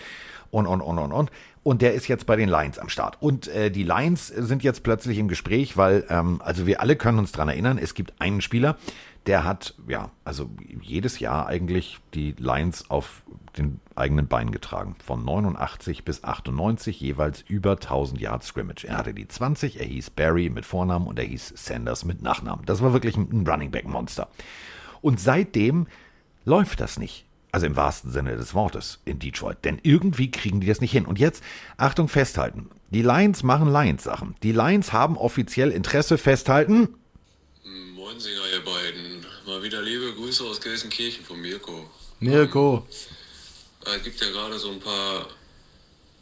und, 0.51 0.67
und, 0.67 0.81
und, 0.81 0.99
und, 0.99 1.13
und. 1.13 1.31
Und 1.63 1.83
der 1.83 1.95
ist 1.95 2.09
jetzt 2.09 2.27
bei 2.27 2.37
den 2.37 2.49
Lions 2.49 2.79
am 2.79 2.89
Start. 2.89 3.21
Und 3.21 3.49
äh, 3.49 3.71
die 3.71 3.85
Lions 3.85 4.29
sind 4.29 4.63
jetzt 4.63 4.83
plötzlich 4.83 5.19
im 5.19 5.29
Gespräch, 5.29 5.77
weil, 5.77 6.05
ähm, 6.11 6.41
also 6.45 6.67
wir 6.67 6.81
alle 6.81 6.97
können 6.97 7.19
uns 7.19 7.33
dran 7.33 7.49
erinnern, 7.49 7.79
es 7.79 7.95
gibt 7.95 8.13
einen 8.21 8.41
Spieler, 8.41 8.77
der 9.27 9.45
hat, 9.45 9.75
ja, 9.89 10.11
also 10.25 10.51
jedes 10.83 11.19
Jahr 11.19 11.47
eigentlich 11.47 11.99
die 12.13 12.35
Lions 12.39 12.91
auf 12.91 13.23
den 13.57 13.81
eigenen 13.95 14.27
Beinen 14.27 14.51
getragen. 14.51 14.97
Von 15.05 15.25
89 15.25 16.05
bis 16.05 16.25
98 16.25 17.01
jeweils 17.01 17.43
über 17.43 17.73
1000 17.73 18.21
Yards 18.21 18.49
Scrimmage. 18.49 18.85
Er 18.85 18.99
hatte 18.99 19.15
die 19.15 19.29
20, 19.29 19.81
er 19.81 19.87
hieß 19.87 20.11
Barry 20.11 20.51
mit 20.51 20.67
Vornamen 20.67 21.07
und 21.07 21.19
er 21.19 21.25
hieß 21.25 21.55
Sanders 21.57 22.05
mit 22.05 22.23
Nachnamen. 22.23 22.67
Das 22.67 22.83
war 22.83 22.93
wirklich 22.93 23.17
ein 23.17 23.47
Running 23.47 23.71
Back 23.71 23.87
Monster. 23.87 24.29
Und 25.01 25.21
seitdem 25.21 25.87
läuft 26.45 26.81
das 26.81 26.99
nicht. 26.99 27.27
Also 27.53 27.67
im 27.67 27.77
wahrsten 27.77 28.11
Sinne 28.11 28.37
des 28.37 28.53
Wortes 28.55 29.01
in 29.05 29.21
Detroit. 29.21 29.65
Denn 29.65 29.79
irgendwie 29.85 30.29
kriegen 30.31 30.61
die 30.61 30.67
das 30.67 30.81
nicht 30.81 30.91
hin. 30.91 31.07
Und 31.07 31.21
jetzt, 31.21 31.45
Achtung, 31.77 32.09
festhalten. 32.09 32.69
Die 32.91 33.03
Lions 33.03 33.45
machen 33.45 33.71
Lions-Sachen. 33.71 34.35
Die 34.43 34.51
Lions 34.51 34.93
haben 34.93 35.17
offiziell 35.17 35.71
Interesse 35.71 36.19
festhalten. 36.19 36.89
Moinsinger, 37.95 38.43
ihr 38.53 38.65
beiden. 38.65 39.25
Mal 39.47 39.63
wieder 39.63 39.83
liebe 39.83 40.13
Grüße 40.15 40.43
aus 40.43 40.61
Gelsenkirchen 40.61 41.25
von 41.25 41.41
Mirko. 41.41 41.89
Mirko. 42.19 42.87
Es 43.87 44.03
gibt 44.03 44.21
ja 44.21 44.31
gerade 44.31 44.59
so 44.59 44.71
ein 44.71 44.81
paar 44.81 45.29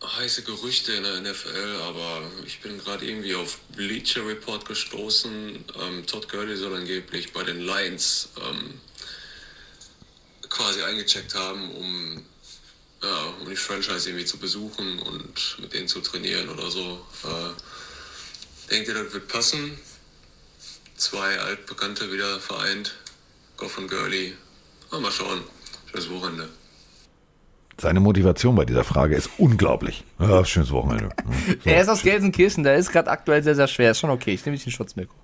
heiße 0.03 0.43
Gerüchte 0.43 0.93
in 0.95 1.05
der 1.05 1.21
NFL, 1.21 1.81
aber 1.83 2.23
ich 2.45 2.61
bin 2.61 2.79
gerade 2.79 3.07
irgendwie 3.07 3.37
auf 3.37 3.59
Bleacher 3.77 4.27
Report 4.27 4.67
gestoßen. 4.67 5.65
Ähm, 5.81 6.07
Todd 6.07 6.29
Gurley 6.29 6.57
soll 6.57 6.75
angeblich 6.75 7.33
bei 7.33 7.45
den 7.45 7.61
Lions 7.61 8.31
ähm, 8.41 8.81
quasi 10.49 10.83
eingecheckt 10.83 11.35
haben, 11.37 11.71
um, 11.77 12.25
ja, 13.03 13.35
um 13.41 13.49
die 13.49 13.57
Franchise 13.57 14.09
irgendwie 14.09 14.27
zu 14.27 14.39
besuchen 14.39 14.99
und 14.99 15.57
mit 15.61 15.73
denen 15.73 15.87
zu 15.87 16.01
trainieren 16.01 16.49
oder 16.49 16.69
so. 16.69 17.07
Äh, 17.23 18.71
denkt 18.71 18.89
ihr, 18.89 18.95
das 18.95 19.13
wird 19.13 19.29
passen? 19.29 19.79
Zwei 20.97 21.39
Altbekannte 21.39 22.13
wieder 22.13 22.41
vereint, 22.41 22.93
Goff 23.57 23.79
und 23.79 23.89
Gurley. 23.89 24.37
mal 24.91 25.13
schauen. 25.13 25.45
Schönes 25.91 26.11
Wochenende. 26.11 26.62
Seine 27.83 27.99
Motivation 27.99 28.55
bei 28.55 28.65
dieser 28.65 28.85
Frage 28.85 29.17
ist 29.17 29.29
unglaublich. 29.39 30.05
Ja, 30.21 30.45
schönes 30.45 30.71
Wochenende. 30.71 31.09
So. 31.65 31.71
Er 31.71 31.83
ist 31.83 31.89
aus 31.89 32.03
Gelsenkirchen, 32.03 32.63
der 32.63 32.77
ist 32.77 32.93
gerade 32.93 33.11
aktuell 33.11 33.43
sehr, 33.43 33.57
sehr 33.57 33.67
schwer. 33.67 33.91
Ist 33.91 33.99
schon 33.99 34.11
okay, 34.11 34.33
ich 34.33 34.45
nehme 34.47 34.57
dich 34.57 34.65
den 34.65 34.73
Schutz, 34.73 34.95
Mirko. 34.95 35.15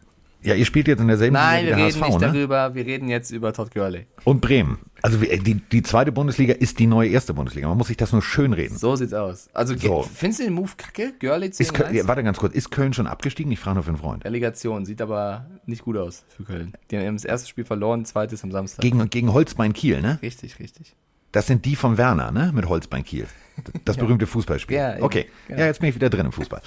Ja, 0.42 0.54
ihr 0.54 0.64
spielt 0.64 0.88
jetzt 0.88 1.00
in 1.00 1.06
derselben 1.06 1.34
Nein, 1.34 1.64
Liga 1.64 1.76
wir 1.76 1.84
reden 1.86 2.00
HSV, 2.00 2.09
nicht 2.09 2.20
ne? 2.20 2.26
darüber. 2.26 2.74
Wir 2.74 2.86
reden 2.86 3.09
jetzt 3.09 3.30
über 3.30 3.52
Todd 3.52 3.72
Gurley. 3.72 4.06
Und 4.24 4.40
Bremen. 4.40 4.78
Also 5.02 5.18
die, 5.18 5.54
die 5.54 5.82
zweite 5.82 6.11
Bundesliga 6.11 6.54
ist 6.54 6.80
die 6.80 6.88
neue 6.88 7.11
erste 7.11 7.32
Bundesliga. 7.32 7.68
Man 7.68 7.78
muss 7.78 7.86
sich 7.86 7.96
das 7.96 8.12
nur 8.12 8.22
schön 8.22 8.52
reden. 8.52 8.76
So 8.76 8.96
sieht's 8.96 9.12
aus. 9.14 9.48
Also 9.52 9.76
so. 9.76 10.02
findest 10.02 10.40
du 10.40 10.44
den 10.44 10.54
Move 10.54 10.72
kacke? 10.76 11.12
Gurley 11.20 11.48
ist 11.48 11.72
Köln, 11.72 11.94
ja, 11.94 12.09
Warte 12.09 12.24
ganz 12.24 12.38
kurz. 12.38 12.54
Ist 12.54 12.70
Köln 12.70 12.92
schon 12.92 13.06
abgestiegen? 13.06 13.52
Ich 13.52 13.61
frage 13.61 13.74
nur 13.74 13.84
für 13.84 13.90
einen 13.90 13.98
Freund. 13.98 14.24
Relegation. 14.24 14.84
Sieht 14.84 15.00
aber 15.00 15.46
nicht 15.66 15.84
gut 15.84 15.96
aus 15.96 16.24
für 16.36 16.42
Köln. 16.42 16.72
Die 16.90 16.98
haben 16.98 17.14
das 17.14 17.24
erste 17.24 17.48
Spiel 17.48 17.64
verloren, 17.64 18.04
zweites 18.04 18.42
am 18.42 18.50
Samstag. 18.50 18.82
Gegen, 18.82 19.09
gegen 19.11 19.32
Holzbein 19.32 19.72
Kiel, 19.72 20.00
ne? 20.00 20.18
Richtig, 20.22 20.59
richtig. 20.59 20.96
Das 21.33 21.47
sind 21.47 21.64
die 21.64 21.76
von 21.76 21.99
Werner, 21.99 22.31
ne? 22.31 22.53
Mit 22.55 22.68
Holzbein 22.68 23.05
Kiel. 23.05 23.26
Das 23.85 23.97
berühmte 23.97 24.29
Fußballspiel. 24.29 24.76
Ja, 24.76 24.97
okay. 25.01 25.26
Ja, 25.49 25.66
jetzt 25.66 25.81
bin 25.81 25.89
ich 25.89 25.95
wieder 25.97 26.09
drin 26.09 26.26
im 26.26 26.33
Fußball. 26.33 26.62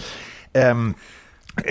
Ähm, 0.53 0.95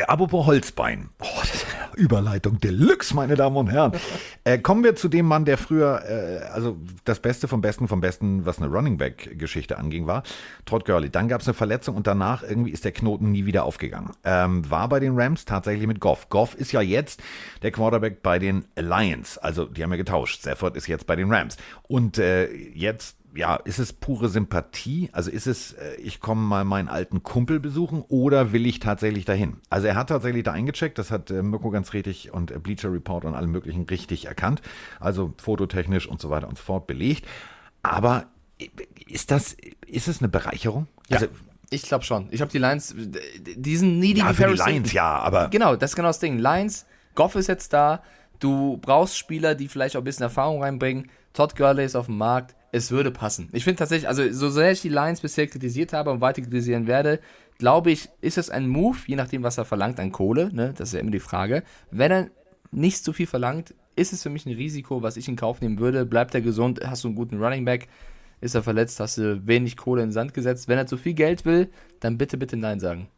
apropos 0.07 0.47
Holzbein. 0.47 1.11
Oh, 1.21 1.27
das, 1.41 1.67
Überleitung 1.97 2.59
Deluxe, 2.61 3.15
meine 3.15 3.37
Damen 3.37 3.57
und 3.57 3.71
Herren. 3.71 3.93
Äh, 4.43 4.57
kommen 4.57 4.83
wir 4.83 4.97
zu 4.97 5.09
dem 5.09 5.27
Mann, 5.27 5.45
der 5.45 5.59
früher, 5.59 6.03
äh, 6.09 6.47
also 6.47 6.79
das 7.05 7.21
Beste 7.21 7.47
vom 7.47 7.61
Besten 7.61 7.89
vom 7.89 8.01
Besten, 8.01 8.47
was 8.47 8.57
eine 8.57 8.69
Running 8.69 8.97
Back-Geschichte 8.97 9.77
anging, 9.77 10.07
war. 10.07 10.23
Todd 10.65 10.87
Gurley. 10.87 11.11
Dann 11.11 11.29
gab 11.29 11.43
es 11.43 11.47
eine 11.47 11.53
Verletzung 11.53 11.95
und 11.95 12.07
danach 12.07 12.43
irgendwie 12.43 12.71
ist 12.71 12.87
der 12.87 12.93
Knoten 12.93 13.33
nie 13.33 13.45
wieder 13.45 13.65
aufgegangen. 13.65 14.13
Ähm, 14.25 14.69
war 14.71 14.89
bei 14.89 14.99
den 14.99 15.13
Rams 15.15 15.45
tatsächlich 15.45 15.87
mit 15.87 16.01
Goff. 16.01 16.31
Goff 16.31 16.55
ist 16.55 16.73
ja 16.73 16.81
jetzt 16.81 17.23
der 17.61 17.71
Quarterback 17.71 18.23
bei 18.23 18.39
den 18.39 18.65
Lions. 18.77 19.37
Also 19.37 19.67
die 19.67 19.83
haben 19.83 19.91
ja 19.91 19.99
getauscht. 19.99 20.41
Stafford 20.41 20.75
ist 20.75 20.87
jetzt 20.87 21.07
bei 21.07 21.17
den 21.17 21.31
Rams. 21.31 21.59
Und 21.83 22.17
äh, 22.17 22.51
jetzt 22.51 23.20
ja, 23.35 23.57
ist 23.57 23.79
es 23.79 23.93
pure 23.93 24.29
Sympathie? 24.29 25.11
Also 25.13 25.31
ist 25.31 25.47
es, 25.47 25.73
äh, 25.73 25.95
ich 25.97 26.21
komme 26.21 26.43
mal 26.43 26.65
meinen 26.65 26.89
alten 26.89 27.23
Kumpel 27.23 27.61
besuchen 27.61 28.03
oder 28.09 28.53
will 28.53 28.67
ich 28.67 28.81
tatsächlich 28.81 29.25
dahin? 29.25 29.59
Also 29.71 29.87
er 29.87 29.95
hat 29.95 30.09
tatsächlich 30.09 30.43
da 30.43 30.53
eingecheckt, 30.53 30.99
das 30.99 31.11
hat 31.11 31.31
äh, 31.31 31.43
Mirko 31.43 31.71
ganz 31.71 31.93
richtig 31.93 32.33
und 32.33 32.51
äh, 32.51 32.59
Bleacher 32.59 32.93
Report 32.93 33.25
und 33.25 33.35
allem 33.35 33.51
möglichen 33.51 33.85
richtig 33.85 34.27
erkannt. 34.27 34.63
Also 34.99 35.35
fototechnisch 35.37 36.07
und 36.09 36.21
so 36.21 36.31
weiter 36.31 36.49
und 36.49 36.59
so 36.59 36.65
fort 36.65 36.87
belegt. 36.87 37.27
Aber 37.83 38.27
ist 39.07 39.31
das, 39.31 39.57
ist 39.87 40.09
es 40.09 40.21
eine 40.21 40.29
Bereicherung? 40.29 40.87
Ja. 41.09 41.17
Also, 41.17 41.29
Ich 41.71 41.83
glaube 41.83 42.05
schon. 42.05 42.29
Ich 42.31 42.41
habe 42.41 42.51
die 42.51 42.59
Lions, 42.59 42.95
diesen 42.97 43.99
needy 43.99 44.21
ja, 44.21 44.33
für 44.33 44.49
die 44.49 44.71
Lions 44.71 44.93
ja, 44.93 45.19
aber 45.19 45.49
Genau, 45.49 45.77
das 45.77 45.93
ist 45.93 45.97
genau 45.97 46.09
das 46.09 46.19
Ding. 46.19 46.39
Lions, 46.39 46.87
Goff 47.15 47.37
ist 47.37 47.47
jetzt 47.47 47.73
da. 47.73 48.03
Du 48.39 48.79
brauchst 48.79 49.17
Spieler, 49.17 49.55
die 49.55 49.69
vielleicht 49.69 49.97
auch 49.97 50.01
ein 50.01 50.05
bisschen 50.05 50.25
Erfahrung 50.25 50.63
reinbringen. 50.63 51.11
Todd 51.33 51.55
Gurley 51.57 51.85
ist 51.85 51.95
auf 51.95 52.07
dem 52.07 52.19
Markt. 52.19 52.57
Es 52.73 52.91
würde 52.91 53.11
passen. 53.11 53.49
Ich 53.53 53.65
finde 53.65 53.79
tatsächlich, 53.79 54.09
also 54.09 54.31
so 54.33 54.49
sehr 54.49 54.71
ich 54.73 54.81
die 54.81 54.89
Lions 54.89 55.21
bisher 55.21 55.47
kritisiert 55.47 55.93
habe 55.93 56.11
und 56.11 56.21
weiter 56.21 56.43
kritisieren 56.43 56.87
werde, 56.87 57.21
glaube 57.59 57.91
ich, 57.91 58.09
ist 58.21 58.39
es 58.39 58.49
ein 58.49 58.69
Move, 58.69 58.99
je 59.07 59.17
nachdem, 59.17 59.43
was 59.43 59.59
er 59.59 59.65
verlangt 59.65 59.99
an 59.99 60.13
Kohle, 60.13 60.53
ne? 60.53 60.73
das 60.77 60.91
ist 60.91 60.95
ja 60.95 61.01
immer 61.01 61.11
die 61.11 61.21
Frage. 61.21 61.63
Wenn 61.91 62.11
er 62.11 62.31
nicht 62.71 63.05
zu 63.05 63.13
viel 63.13 63.27
verlangt, 63.27 63.75
ist 63.97 64.13
es 64.13 64.23
für 64.23 64.31
mich 64.31 64.47
ein 64.47 64.55
Risiko, 64.55 65.03
was 65.03 65.17
ich 65.17 65.29
in 65.29 65.37
Kauf 65.37 65.61
nehmen 65.61 65.79
würde. 65.79 66.07
Bleibt 66.07 66.35
er 66.35 66.41
gesund, 66.41 66.81
hast 66.85 67.05
du 67.05 67.09
einen 67.09 67.17
guten 67.17 67.43
Running 67.43 67.65
Back, 67.65 67.89
ist 68.41 68.55
er 68.55 68.63
verletzt, 68.63 69.01
hast 69.01 69.19
du 69.19 69.47
wenig 69.47 69.77
Kohle 69.77 70.03
in 70.03 70.09
den 70.09 70.13
Sand 70.13 70.33
gesetzt. 70.33 70.69
Wenn 70.69 70.79
er 70.79 70.87
zu 70.87 70.97
viel 70.97 71.15
Geld 71.15 71.45
will, 71.45 71.69
dann 71.99 72.17
bitte, 72.17 72.39
bitte 72.39 72.57
Nein 72.57 72.81
sagen. 72.81 73.09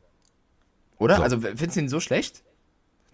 Oder? 0.98 1.16
So. 1.16 1.22
Also, 1.22 1.40
findest 1.40 1.76
du 1.76 1.80
ihn 1.80 1.88
so 1.88 2.00
schlecht? 2.00 2.42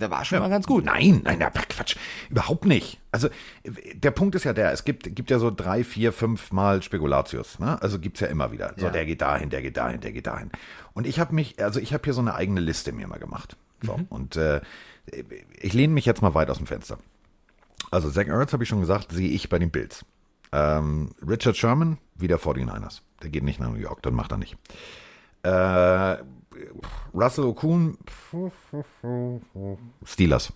Der 0.00 0.10
war 0.10 0.24
schon 0.24 0.38
mal 0.38 0.48
ganz 0.48 0.66
gut. 0.66 0.84
Nein, 0.84 1.22
nein, 1.24 1.38
na, 1.40 1.50
Quatsch. 1.50 1.96
Überhaupt 2.30 2.64
nicht. 2.64 3.00
Also 3.10 3.28
der 3.94 4.10
Punkt 4.12 4.34
ist 4.36 4.44
ja 4.44 4.52
der, 4.52 4.72
es 4.72 4.84
gibt, 4.84 5.14
gibt 5.16 5.30
ja 5.30 5.38
so 5.40 5.50
drei, 5.50 5.82
vier, 5.82 6.12
fünf 6.12 6.52
Mal 6.52 6.82
Spekulatius. 6.82 7.58
Ne? 7.58 7.80
Also 7.82 7.98
gibt's 7.98 8.20
ja 8.20 8.28
immer 8.28 8.52
wieder. 8.52 8.74
So, 8.76 8.86
Ja. 8.86 8.92
der 8.92 9.04
geht 9.06 9.22
dahin, 9.22 9.50
der 9.50 9.60
geht 9.62 9.76
dahin, 9.76 10.00
der 10.00 10.12
geht 10.12 10.26
dahin. 10.28 10.50
Und 10.94 11.06
ich 11.06 11.18
habe 11.18 11.34
mich, 11.34 11.62
also 11.62 11.80
ich 11.80 11.92
habe 11.92 12.04
hier 12.04 12.14
so 12.14 12.20
eine 12.20 12.34
eigene 12.34 12.60
Liste 12.60 12.92
mir 12.92 13.08
mal 13.08 13.18
gemacht. 13.18 13.56
So, 13.82 13.98
und 14.08 14.36
äh, 14.36 14.60
ich 15.60 15.72
lehne 15.72 15.92
mich 15.94 16.04
jetzt 16.04 16.22
mal 16.22 16.34
weit 16.34 16.50
aus 16.50 16.58
dem 16.58 16.66
Fenster. 16.66 16.98
Also 17.90 18.10
Zach 18.10 18.26
Ertz, 18.26 18.52
habe 18.52 18.62
ich 18.64 18.68
schon 18.68 18.80
gesagt, 18.80 19.12
sehe 19.12 19.28
ich 19.30 19.48
bei 19.48 19.58
den 19.58 19.70
Bills. 19.70 20.04
Ähm, 20.52 21.10
Richard 21.26 21.56
Sherman, 21.56 21.98
wieder 22.14 22.36
49ers. 22.36 23.00
Der 23.22 23.30
geht 23.30 23.42
nicht 23.44 23.60
nach 23.60 23.68
New 23.70 23.78
York, 23.78 24.02
dann 24.02 24.14
macht 24.14 24.32
er 24.32 24.38
nicht. 24.38 24.56
Äh, 25.42 26.16
Russell 27.14 27.44
Okun, 27.44 27.98
Steelers. 30.04 30.52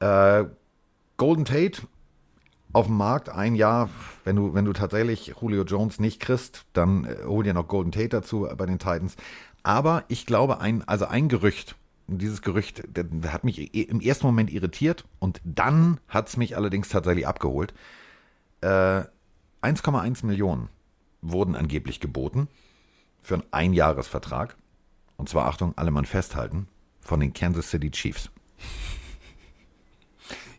Äh, 0.00 0.44
Golden 1.16 1.44
Tate 1.44 1.82
auf 2.72 2.86
dem 2.86 2.96
Markt 2.96 3.28
ein 3.28 3.54
Jahr, 3.54 3.90
wenn 4.24 4.36
du, 4.36 4.54
wenn 4.54 4.64
du 4.64 4.72
tatsächlich 4.72 5.34
Julio 5.40 5.64
Jones 5.64 6.00
nicht 6.00 6.20
kriegst, 6.20 6.64
dann 6.72 7.04
äh, 7.04 7.16
hol 7.24 7.44
dir 7.44 7.54
noch 7.54 7.68
Golden 7.68 7.92
Tate 7.92 8.08
dazu 8.08 8.48
bei 8.56 8.66
den 8.66 8.78
Titans. 8.78 9.16
Aber 9.62 10.04
ich 10.08 10.26
glaube, 10.26 10.60
ein, 10.60 10.86
also 10.88 11.06
ein 11.06 11.28
Gerücht, 11.28 11.76
dieses 12.06 12.42
Gerücht 12.42 12.82
der, 12.96 13.04
der 13.04 13.32
hat 13.32 13.44
mich 13.44 13.74
im 13.74 14.00
ersten 14.00 14.26
Moment 14.26 14.50
irritiert 14.50 15.04
und 15.18 15.40
dann 15.44 16.00
hat 16.08 16.28
es 16.28 16.36
mich 16.36 16.56
allerdings 16.56 16.88
tatsächlich 16.88 17.26
abgeholt. 17.26 17.74
Äh, 18.60 19.04
1,1 19.62 20.26
Millionen 20.26 20.68
wurden 21.20 21.54
angeblich 21.54 22.00
geboten 22.00 22.48
für 23.22 23.34
einen 23.34 23.44
Einjahresvertrag. 23.52 24.56
Und 25.16 25.28
zwar, 25.28 25.46
Achtung, 25.46 25.72
alle 25.76 25.90
Mann 25.90 26.04
festhalten, 26.04 26.66
von 27.00 27.20
den 27.20 27.32
Kansas 27.32 27.70
City 27.70 27.90
Chiefs. 27.90 28.30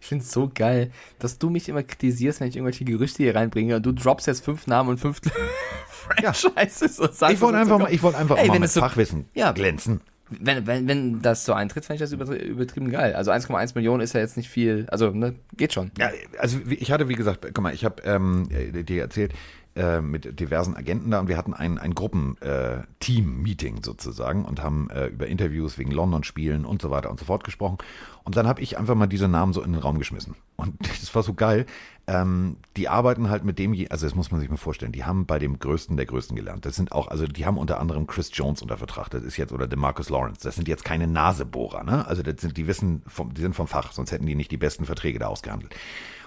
Ich 0.01 0.08
finde 0.08 0.24
es 0.26 0.32
so 0.32 0.51
geil, 0.54 0.91
dass 1.20 1.39
du 1.39 1.49
mich 1.49 1.70
immer 1.70 1.82
kritisierst, 1.82 2.41
wenn 2.41 2.49
ich 2.49 2.58
irgendwelche 2.58 2.84
Gerüchte 2.84 3.24
hier 3.24 3.36
reinbringe 3.36 3.78
und 3.78 3.86
du 3.86 3.93
droppst 3.93 4.28
jetzt 4.28 4.43
fünf 4.43 4.68
Namen 4.68 4.89
und 4.89 4.97
fünf 4.99 5.22
Franchises. 5.88 6.99
und 6.99 7.16
sagst, 7.16 7.36
Ich 7.36 7.41
wollte 7.41 7.58
einfach 7.60 7.80
mal, 7.80 7.91
ich 7.93 8.04
wollte 8.04 8.18
einfach 8.18 8.38
Ey, 8.38 8.47
mal 8.49 8.60
mit 8.60 8.70
so- 8.70 8.82
Fachwissen 8.82 9.26
Ja. 9.34 9.51
glänzen. 9.54 10.01
Wenn, 10.30 10.66
wenn, 10.66 10.88
wenn 10.88 11.22
das 11.22 11.45
so 11.45 11.54
eintritt, 11.54 11.86
fände 11.86 12.04
ich 12.04 12.10
das 12.10 12.18
übertri- 12.20 12.41
übertrieben 12.41 12.89
geil. 12.89 13.14
Also 13.14 13.32
1,1 13.32 13.76
Millionen 13.76 14.01
ist 14.01 14.14
ja 14.14 14.20
jetzt 14.22 14.36
nicht 14.36 14.49
viel. 14.49 14.88
Also, 14.89 15.12
ne, 15.12 15.36
geht 15.56 15.74
schon. 15.74 15.91
Ja, 15.97 16.10
also 16.39 16.58
ich 16.70 16.91
hatte, 16.91 17.08
wie 17.08 17.14
gesagt, 17.16 17.45
guck 17.54 17.62
mal, 17.62 17.74
ich 17.74 17.86
habe 17.86 18.01
ähm, 18.04 18.47
äh, 18.49 18.84
dir 18.84 19.01
erzählt, 19.04 19.34
äh, 19.76 20.01
mit 20.01 20.39
diversen 20.39 20.76
Agenten 20.76 21.09
da 21.09 21.19
und 21.19 21.28
wir 21.28 21.38
hatten 21.38 21.53
ein, 21.53 21.80
ein 21.80 21.95
Gruppen-Team-Meeting 21.95 23.84
sozusagen 23.84 24.45
und 24.45 24.61
haben 24.61 24.89
äh, 24.91 25.07
über 25.07 25.26
Interviews 25.28 25.80
wegen 25.80 25.89
London-Spielen 25.89 26.63
und 26.63 26.82
so 26.82 26.91
weiter 26.91 27.09
und 27.09 27.19
so 27.19 27.26
fort 27.26 27.43
gesprochen. 27.43 27.80
Und 28.24 28.38
dann 28.38 28.47
habe 28.47 28.61
ich 28.61 28.78
einfach 28.78 28.93
mal 28.93 29.07
diese 29.07 29.28
Namen 29.28 29.51
so 29.51 29.63
in 29.63 29.74
den 29.74 29.82
Raum 29.82 29.97
geschmissen. 29.97 30.36
Und 30.57 30.76
das 31.01 31.13
war 31.15 31.24
so 31.24 31.34
geil. 31.34 31.65
Ähm, 32.05 32.57
die 32.78 32.89
arbeiten 32.89 33.30
halt 33.30 33.45
mit 33.45 33.57
dem, 33.57 33.74
also 33.89 34.05
das 34.05 34.13
muss 34.13 34.30
man 34.30 34.41
sich 34.41 34.49
mal 34.49 34.57
vorstellen, 34.57 34.91
die 34.91 35.05
haben 35.05 35.26
bei 35.26 35.39
dem 35.39 35.57
Größten 35.57 35.97
der 35.97 36.05
Größten 36.05 36.36
gelernt. 36.36 36.65
Das 36.65 36.76
sind 36.76 36.91
auch, 36.91 37.07
also 37.07 37.26
die 37.26 37.45
haben 37.45 37.57
unter 37.57 37.80
anderem 37.80 38.07
Chris 38.07 38.30
Jones 38.34 38.61
unter 38.61 38.78
Vertrag, 38.78 39.09
das 39.09 39.24
ist 39.24 39.38
jetzt, 39.38 39.53
oder 39.53 39.67
DeMarcus 39.67 40.09
Lawrence, 40.09 40.41
das 40.43 40.55
sind 40.55 40.67
jetzt 40.67 40.84
keine 40.84 41.07
Nasebohrer, 41.07 41.84
ne? 41.84 42.05
Also 42.05 42.21
das 42.21 42.41
sind, 42.41 42.57
die 42.57 42.67
wissen, 42.67 43.03
vom, 43.07 43.34
die 43.34 43.41
sind 43.41 43.55
vom 43.55 43.67
Fach, 43.67 43.93
sonst 43.93 44.11
hätten 44.11 44.26
die 44.26 44.36
nicht 44.36 44.51
die 44.51 44.57
besten 44.57 44.86
Verträge 44.86 45.17
da 45.17 45.28
ausgehandelt. 45.28 45.74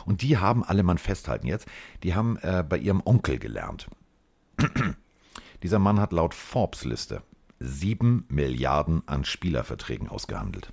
Und 0.07 0.23
die 0.23 0.39
haben 0.39 0.65
alle 0.65 0.83
Mann 0.83 0.99
festhalten 0.99 1.47
jetzt, 1.47 1.67
die 2.03 2.15
haben 2.15 2.39
äh, 2.39 2.65
bei 2.67 2.79
ihrem 2.79 3.03
Onkel 3.05 3.39
gelernt. 3.39 3.89
Dieser 5.63 5.79
Mann 5.79 6.01
hat 6.01 6.13
laut 6.13 6.33
Forbes-Liste 6.33 7.23
sieben 7.59 8.25
Milliarden 8.29 9.03
an 9.07 9.25
Spielerverträgen 9.25 10.09
ausgehandelt. 10.09 10.73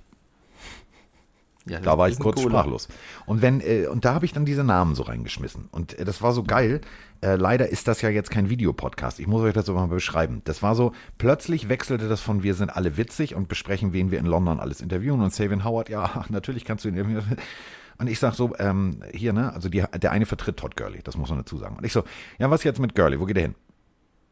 Ja, 1.66 1.80
Da 1.80 1.96
war 1.96 2.08
ich 2.10 2.18
kurz 2.18 2.36
Kohle. 2.36 2.50
sprachlos. 2.50 2.88
Und 3.24 3.40
wenn, 3.40 3.60
äh, 3.62 3.86
und 3.86 4.04
da 4.04 4.12
habe 4.12 4.26
ich 4.26 4.34
dann 4.34 4.44
diese 4.44 4.64
Namen 4.64 4.94
so 4.94 5.02
reingeschmissen. 5.04 5.68
Und 5.70 5.98
äh, 5.98 6.04
das 6.04 6.20
war 6.20 6.32
so 6.32 6.42
geil. 6.42 6.82
Äh, 7.22 7.36
leider 7.36 7.70
ist 7.70 7.88
das 7.88 8.02
ja 8.02 8.10
jetzt 8.10 8.30
kein 8.30 8.50
Videopodcast. 8.50 9.18
Ich 9.18 9.26
muss 9.26 9.42
euch 9.42 9.54
das 9.54 9.64
so 9.64 9.72
mal 9.72 9.88
beschreiben. 9.88 10.42
Das 10.44 10.62
war 10.62 10.74
so, 10.74 10.92
plötzlich 11.16 11.70
wechselte 11.70 12.06
das 12.06 12.20
von 12.20 12.42
wir 12.42 12.54
sind 12.54 12.68
alle 12.68 12.98
witzig 12.98 13.34
und 13.34 13.48
besprechen, 13.48 13.94
wen 13.94 14.10
wir 14.10 14.18
in 14.18 14.26
London 14.26 14.60
alles 14.60 14.82
interviewen. 14.82 15.22
Und 15.22 15.32
Savian 15.32 15.64
Howard, 15.64 15.88
ja, 15.88 16.26
natürlich 16.28 16.66
kannst 16.66 16.84
du 16.84 16.90
ihn 16.90 16.96
interviewen. 16.96 17.38
Und 17.98 18.08
ich 18.08 18.18
sag 18.18 18.34
so, 18.34 18.54
ähm, 18.58 19.02
hier, 19.12 19.32
ne, 19.32 19.52
also 19.52 19.68
die, 19.68 19.84
der 20.00 20.12
eine 20.12 20.26
vertritt 20.26 20.56
Todd 20.56 20.76
Gurley, 20.76 21.00
das 21.02 21.16
muss 21.16 21.30
man 21.30 21.38
dazu 21.38 21.58
sagen. 21.58 21.76
Und 21.76 21.84
ich 21.84 21.92
so, 21.92 22.04
ja, 22.38 22.50
was 22.50 22.64
jetzt 22.64 22.80
mit 22.80 22.94
Gurley? 22.94 23.20
Wo 23.20 23.24
geht 23.24 23.36
er 23.36 23.42
hin? 23.42 23.54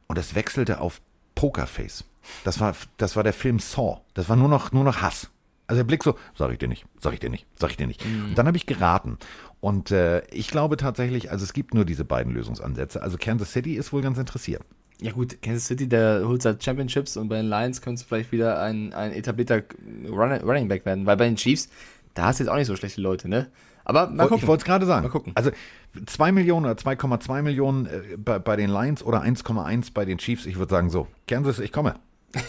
Und 0.09 0.19
es 0.19 0.35
wechselte 0.35 0.81
auf 0.81 1.01
Pokerface. 1.35 2.05
Das 2.45 2.61
war, 2.61 2.75
das 2.97 3.17
war 3.17 3.23
der 3.23 3.33
Film 3.33 3.59
Saw. 3.59 4.01
Das 4.15 4.29
war 4.29 4.37
nur 4.37 4.49
noch, 4.49 4.73
nur 4.73 4.85
noch 4.85 5.01
Hass. 5.01 5.31
Also 5.67 5.81
der 5.81 5.87
Blick 5.87 6.05
so, 6.05 6.17
sag 6.35 6.53
ich 6.53 6.59
dir 6.59 6.69
nicht, 6.69 6.87
sag 7.01 7.15
ich 7.15 7.21
dir 7.21 7.31
nicht, 7.31 7.47
sag 7.57 7.71
ich 7.71 7.77
dir 7.77 7.87
nicht. 7.87 8.05
Und 8.05 8.37
dann 8.37 8.47
habe 8.47 8.57
ich 8.57 8.67
geraten. 8.67 9.19
Und 9.61 9.91
äh, 9.91 10.23
ich 10.31 10.49
glaube 10.49 10.77
tatsächlich, 10.77 11.31
also 11.31 11.45
es 11.45 11.53
gibt 11.53 11.73
nur 11.73 11.85
diese 11.85 12.05
beiden 12.05 12.35
Lösungsansätze. 12.35 13.03
Also 13.03 13.17
Kansas 13.17 13.53
City 13.53 13.75
ist 13.75 13.93
wohl 13.93 14.03
ganz 14.03 14.19
interessiert. 14.19 14.63
Ja 15.01 15.13
gut, 15.13 15.41
Kansas 15.41 15.67
City, 15.67 15.89
der 15.89 16.23
holt 16.27 16.43
seit 16.43 16.63
Championships 16.63 17.17
und 17.17 17.29
bei 17.29 17.37
den 17.37 17.47
Lions 17.47 17.81
könnte 17.81 18.01
es 18.01 18.03
vielleicht 18.03 18.33
wieder 18.33 18.61
ein, 18.61 18.93
ein 18.93 19.13
etablierter 19.13 19.63
Run 20.09 20.33
Running 20.33 20.69
Back 20.69 20.85
werden, 20.85 21.07
weil 21.07 21.17
bei 21.17 21.25
den 21.25 21.37
Chiefs, 21.37 21.69
da 22.15 22.27
hast 22.27 22.41
du 22.41 22.45
jetzt 22.45 22.51
auch 22.51 22.57
nicht 22.57 22.67
so 22.67 22.77
schlechte 22.77 23.01
Leute, 23.01 23.29
ne? 23.29 23.49
Aber 23.85 24.09
mal 24.09 24.25
gucken. 24.29 24.43
Ich 24.43 24.47
wollte 24.47 24.63
es 24.63 24.65
gerade 24.65 24.87
sagen. 24.87 25.03
Mal 25.05 25.11
gucken. 25.11 25.33
Also 25.35 25.51
2 26.07 26.33
Millionen 26.33 26.67
oder 26.67 26.75
2,2 26.75 27.43
Millionen 27.43 27.87
äh, 27.87 28.17
bei, 28.17 28.39
bei 28.39 28.57
den 28.57 28.71
Lions 28.71 29.03
oder 29.03 29.23
1,1 29.23 29.93
bei 29.93 30.05
den 30.05 30.19
Chiefs. 30.19 30.47
Ich 30.47 30.57
würde 30.57 30.71
sagen 30.71 30.89
so, 30.89 31.09
Kansas, 31.27 31.59
ich 31.59 31.73
komme. 31.73 31.97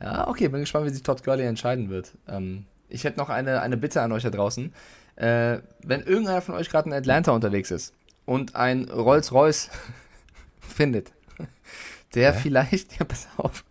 Ja, 0.00 0.28
okay, 0.28 0.48
bin 0.48 0.60
gespannt, 0.60 0.86
wie 0.86 0.90
sich 0.90 1.02
Todd 1.02 1.24
Gurley 1.24 1.44
entscheiden 1.44 1.90
wird. 1.90 2.12
Ähm, 2.28 2.66
ich 2.88 3.04
hätte 3.04 3.18
noch 3.18 3.28
eine, 3.28 3.60
eine 3.60 3.76
Bitte 3.76 4.00
an 4.00 4.12
euch 4.12 4.22
da 4.22 4.30
draußen. 4.30 4.72
Äh, 5.16 5.58
wenn 5.82 6.02
irgendeiner 6.02 6.40
von 6.40 6.54
euch 6.54 6.70
gerade 6.70 6.88
in 6.88 6.94
Atlanta 6.94 7.32
unterwegs 7.32 7.70
ist 7.70 7.94
und 8.24 8.54
ein 8.54 8.88
Rolls-Royce 8.88 9.70
findet, 10.60 11.12
der 12.14 12.32
vielleicht, 12.32 12.96
ja, 12.98 13.04
pass 13.04 13.28
auf, 13.36 13.64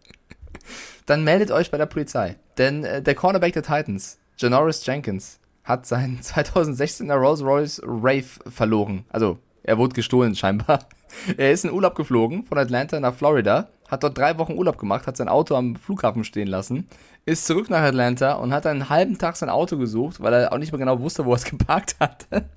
dann 1.06 1.24
meldet 1.24 1.52
euch 1.52 1.72
bei 1.72 1.78
der 1.78 1.86
Polizei. 1.86 2.36
Denn 2.58 2.84
äh, 2.84 3.02
der 3.02 3.16
Cornerback 3.16 3.54
der 3.54 3.64
Titans, 3.64 4.20
Janoris 4.38 4.86
Jenkins, 4.86 5.40
hat 5.64 5.86
seinen 5.86 6.20
2016er 6.22 7.16
Rolls-Royce 7.16 7.82
Wraith 7.84 8.40
verloren. 8.48 9.06
Also, 9.10 9.40
er 9.64 9.78
wurde 9.78 9.96
gestohlen 9.96 10.36
scheinbar. 10.36 10.80
Er 11.38 11.54
ist 11.54 11.64
in 11.64 11.72
Urlaub 11.72 11.96
geflogen 11.96 12.46
von 12.46 12.58
Atlanta 12.58 13.00
nach 13.00 13.16
Florida, 13.16 13.70
hat 13.88 14.04
dort 14.04 14.18
drei 14.18 14.38
Wochen 14.38 14.58
Urlaub 14.58 14.78
gemacht, 14.78 15.08
hat 15.08 15.16
sein 15.16 15.30
Auto 15.30 15.56
am 15.56 15.78
Flughafen 15.78 16.26
stehen 16.26 16.50
lassen, 16.50 16.86
ist 17.26 17.46
zurück 17.48 17.70
nach 17.70 17.82
Atlanta 17.82 18.34
und 18.34 18.54
hat 18.54 18.66
einen 18.66 18.90
halben 18.90 19.18
Tag 19.18 19.38
sein 19.38 19.50
Auto 19.50 19.78
gesucht, 19.78 20.20
weil 20.20 20.34
er 20.34 20.52
auch 20.52 20.58
nicht 20.58 20.74
mehr 20.74 20.80
genau 20.80 21.00
wusste, 21.00 21.26
wo 21.26 21.32
er 21.32 21.38
es 21.38 21.46
geparkt 21.50 21.96
hatte. 22.02 22.50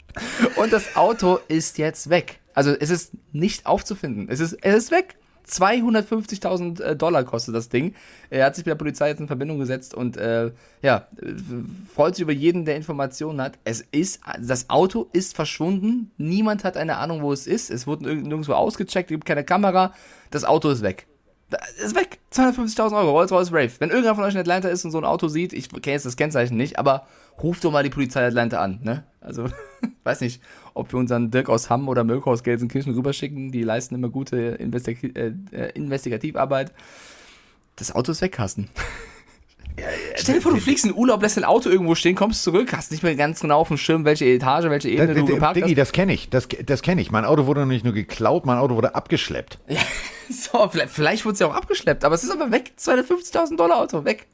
Und 0.56 0.72
das 0.72 0.96
Auto 0.96 1.38
ist 1.46 1.78
jetzt 1.78 2.10
weg. 2.10 2.40
Also 2.52 2.72
es 2.72 2.90
ist 2.90 3.12
nicht 3.32 3.66
aufzufinden. 3.66 4.26
Es 4.28 4.40
ist, 4.40 4.54
es 4.62 4.74
ist 4.74 4.90
weg. 4.90 5.16
250.000 5.50 6.82
äh, 6.82 6.96
Dollar 6.96 7.24
kostet 7.24 7.54
das 7.54 7.68
Ding. 7.68 7.94
Er 8.30 8.46
hat 8.46 8.54
sich 8.54 8.64
mit 8.64 8.70
der 8.70 8.76
Polizei 8.76 9.08
jetzt 9.08 9.20
in 9.20 9.26
Verbindung 9.26 9.58
gesetzt 9.58 9.94
und 9.94 10.16
äh, 10.16 10.50
ja, 10.82 11.06
freut 11.94 12.14
sich 12.16 12.22
über 12.22 12.32
jeden, 12.32 12.64
der 12.64 12.76
Informationen 12.76 13.40
hat. 13.40 13.58
Es 13.64 13.84
ist, 13.92 14.20
das 14.40 14.70
Auto 14.70 15.08
ist 15.12 15.34
verschwunden. 15.34 16.10
Niemand 16.18 16.64
hat 16.64 16.76
eine 16.76 16.96
Ahnung, 16.98 17.22
wo 17.22 17.32
es 17.32 17.46
ist. 17.46 17.70
Es 17.70 17.86
wurde 17.86 18.04
nirgendwo 18.04 18.52
ausgecheckt, 18.52 19.10
es 19.10 19.14
gibt 19.14 19.26
keine 19.26 19.44
Kamera. 19.44 19.92
Das 20.30 20.44
Auto 20.44 20.70
ist 20.70 20.82
weg. 20.82 21.06
Ist 21.82 21.96
weg. 21.96 22.20
250.000 22.32 22.96
Euro. 22.96 23.10
Rolls-Royce 23.10 23.50
Brave. 23.50 23.72
Wenn 23.80 23.90
irgendwer 23.90 24.14
von 24.14 24.24
euch 24.24 24.34
in 24.34 24.40
Atlanta 24.40 24.68
ist 24.68 24.84
und 24.84 24.92
so 24.92 24.98
ein 24.98 25.04
Auto 25.04 25.28
sieht, 25.28 25.52
ich 25.52 25.68
kenne 25.68 25.94
jetzt 25.94 26.06
das 26.06 26.16
Kennzeichen 26.16 26.56
nicht, 26.56 26.78
aber 26.78 27.06
ruft 27.42 27.64
doch 27.64 27.72
mal 27.72 27.82
die 27.82 27.90
Polizei 27.90 28.26
Atlanta 28.26 28.60
an, 28.60 28.80
ne? 28.82 29.04
Also, 29.20 29.46
weiß 30.04 30.20
nicht, 30.22 30.40
ob 30.74 30.92
wir 30.92 30.98
unseren 30.98 31.30
Dirk 31.30 31.48
aus 31.48 31.70
Hamm 31.70 31.88
oder 31.88 32.04
Mirko 32.04 32.30
aus 32.30 32.42
Gelsenkirchen 32.42 32.94
rüberschicken. 32.94 33.52
Die 33.52 33.62
leisten 33.62 33.94
immer 33.94 34.08
gute 34.08 34.36
Investi 34.36 35.12
äh, 35.14 35.32
äh, 35.52 35.70
Investigativarbeit. 35.72 36.72
Das 37.76 37.94
Auto 37.94 38.12
ist 38.12 38.22
weg, 38.22 38.32
Carsten. 38.32 38.68
Ja, 39.78 39.86
ja, 39.86 39.92
Stell 40.16 40.34
dir 40.34 40.40
vor, 40.42 40.52
du 40.52 40.58
fliegst 40.58 40.84
in 40.84 40.92
Urlaub, 40.92 41.22
lässt 41.22 41.36
dein 41.36 41.44
Auto 41.44 41.70
irgendwo 41.70 41.94
stehen, 41.94 42.14
kommst 42.14 42.42
zurück, 42.42 42.72
hast 42.76 42.90
nicht 42.90 43.02
mehr 43.02 43.14
ganz 43.14 43.40
genau 43.40 43.60
auf 43.60 43.68
dem 43.68 43.78
Schirm, 43.78 44.04
welche 44.04 44.26
Etage, 44.26 44.64
welche 44.64 44.90
Ebene 44.90 45.14
das, 45.14 45.24
du 45.24 45.26
geparkt 45.26 45.56
Diggi, 45.56 45.68
hast. 45.68 45.78
das 45.78 45.92
kenne 45.92 46.12
ich, 46.12 46.28
das, 46.28 46.48
das 46.66 46.82
kenne 46.82 47.00
ich. 47.00 47.10
Mein 47.10 47.24
Auto 47.24 47.46
wurde 47.46 47.64
nicht 47.64 47.84
nur 47.84 47.94
geklaut, 47.94 48.46
mein 48.46 48.58
Auto 48.58 48.74
wurde 48.74 48.94
abgeschleppt. 48.94 49.58
Ja, 49.68 49.80
so, 50.28 50.68
vielleicht, 50.68 50.92
vielleicht 50.92 51.24
wurde 51.24 51.34
es 51.34 51.38
ja 51.38 51.46
auch 51.46 51.54
abgeschleppt, 51.54 52.04
aber 52.04 52.14
es 52.14 52.24
ist 52.24 52.30
aber 52.30 52.50
weg. 52.50 52.72
250.000 52.78 53.56
Dollar 53.56 53.78
Auto, 53.78 54.04
weg. 54.04 54.26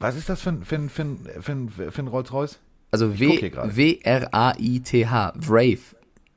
Was 0.00 0.16
ist 0.16 0.28
das 0.28 0.40
für 0.40 0.50
ein, 0.50 0.64
für 0.64 0.74
ein, 0.76 0.88
für 0.88 1.02
ein, 1.02 1.18
für 1.40 1.52
ein, 1.52 1.68
für 1.68 2.02
ein 2.02 2.08
Rolls-Royce? 2.08 2.58
Also. 2.90 3.18
W-R-A-I-T-H, 3.20 5.32
Brave. 5.46 5.78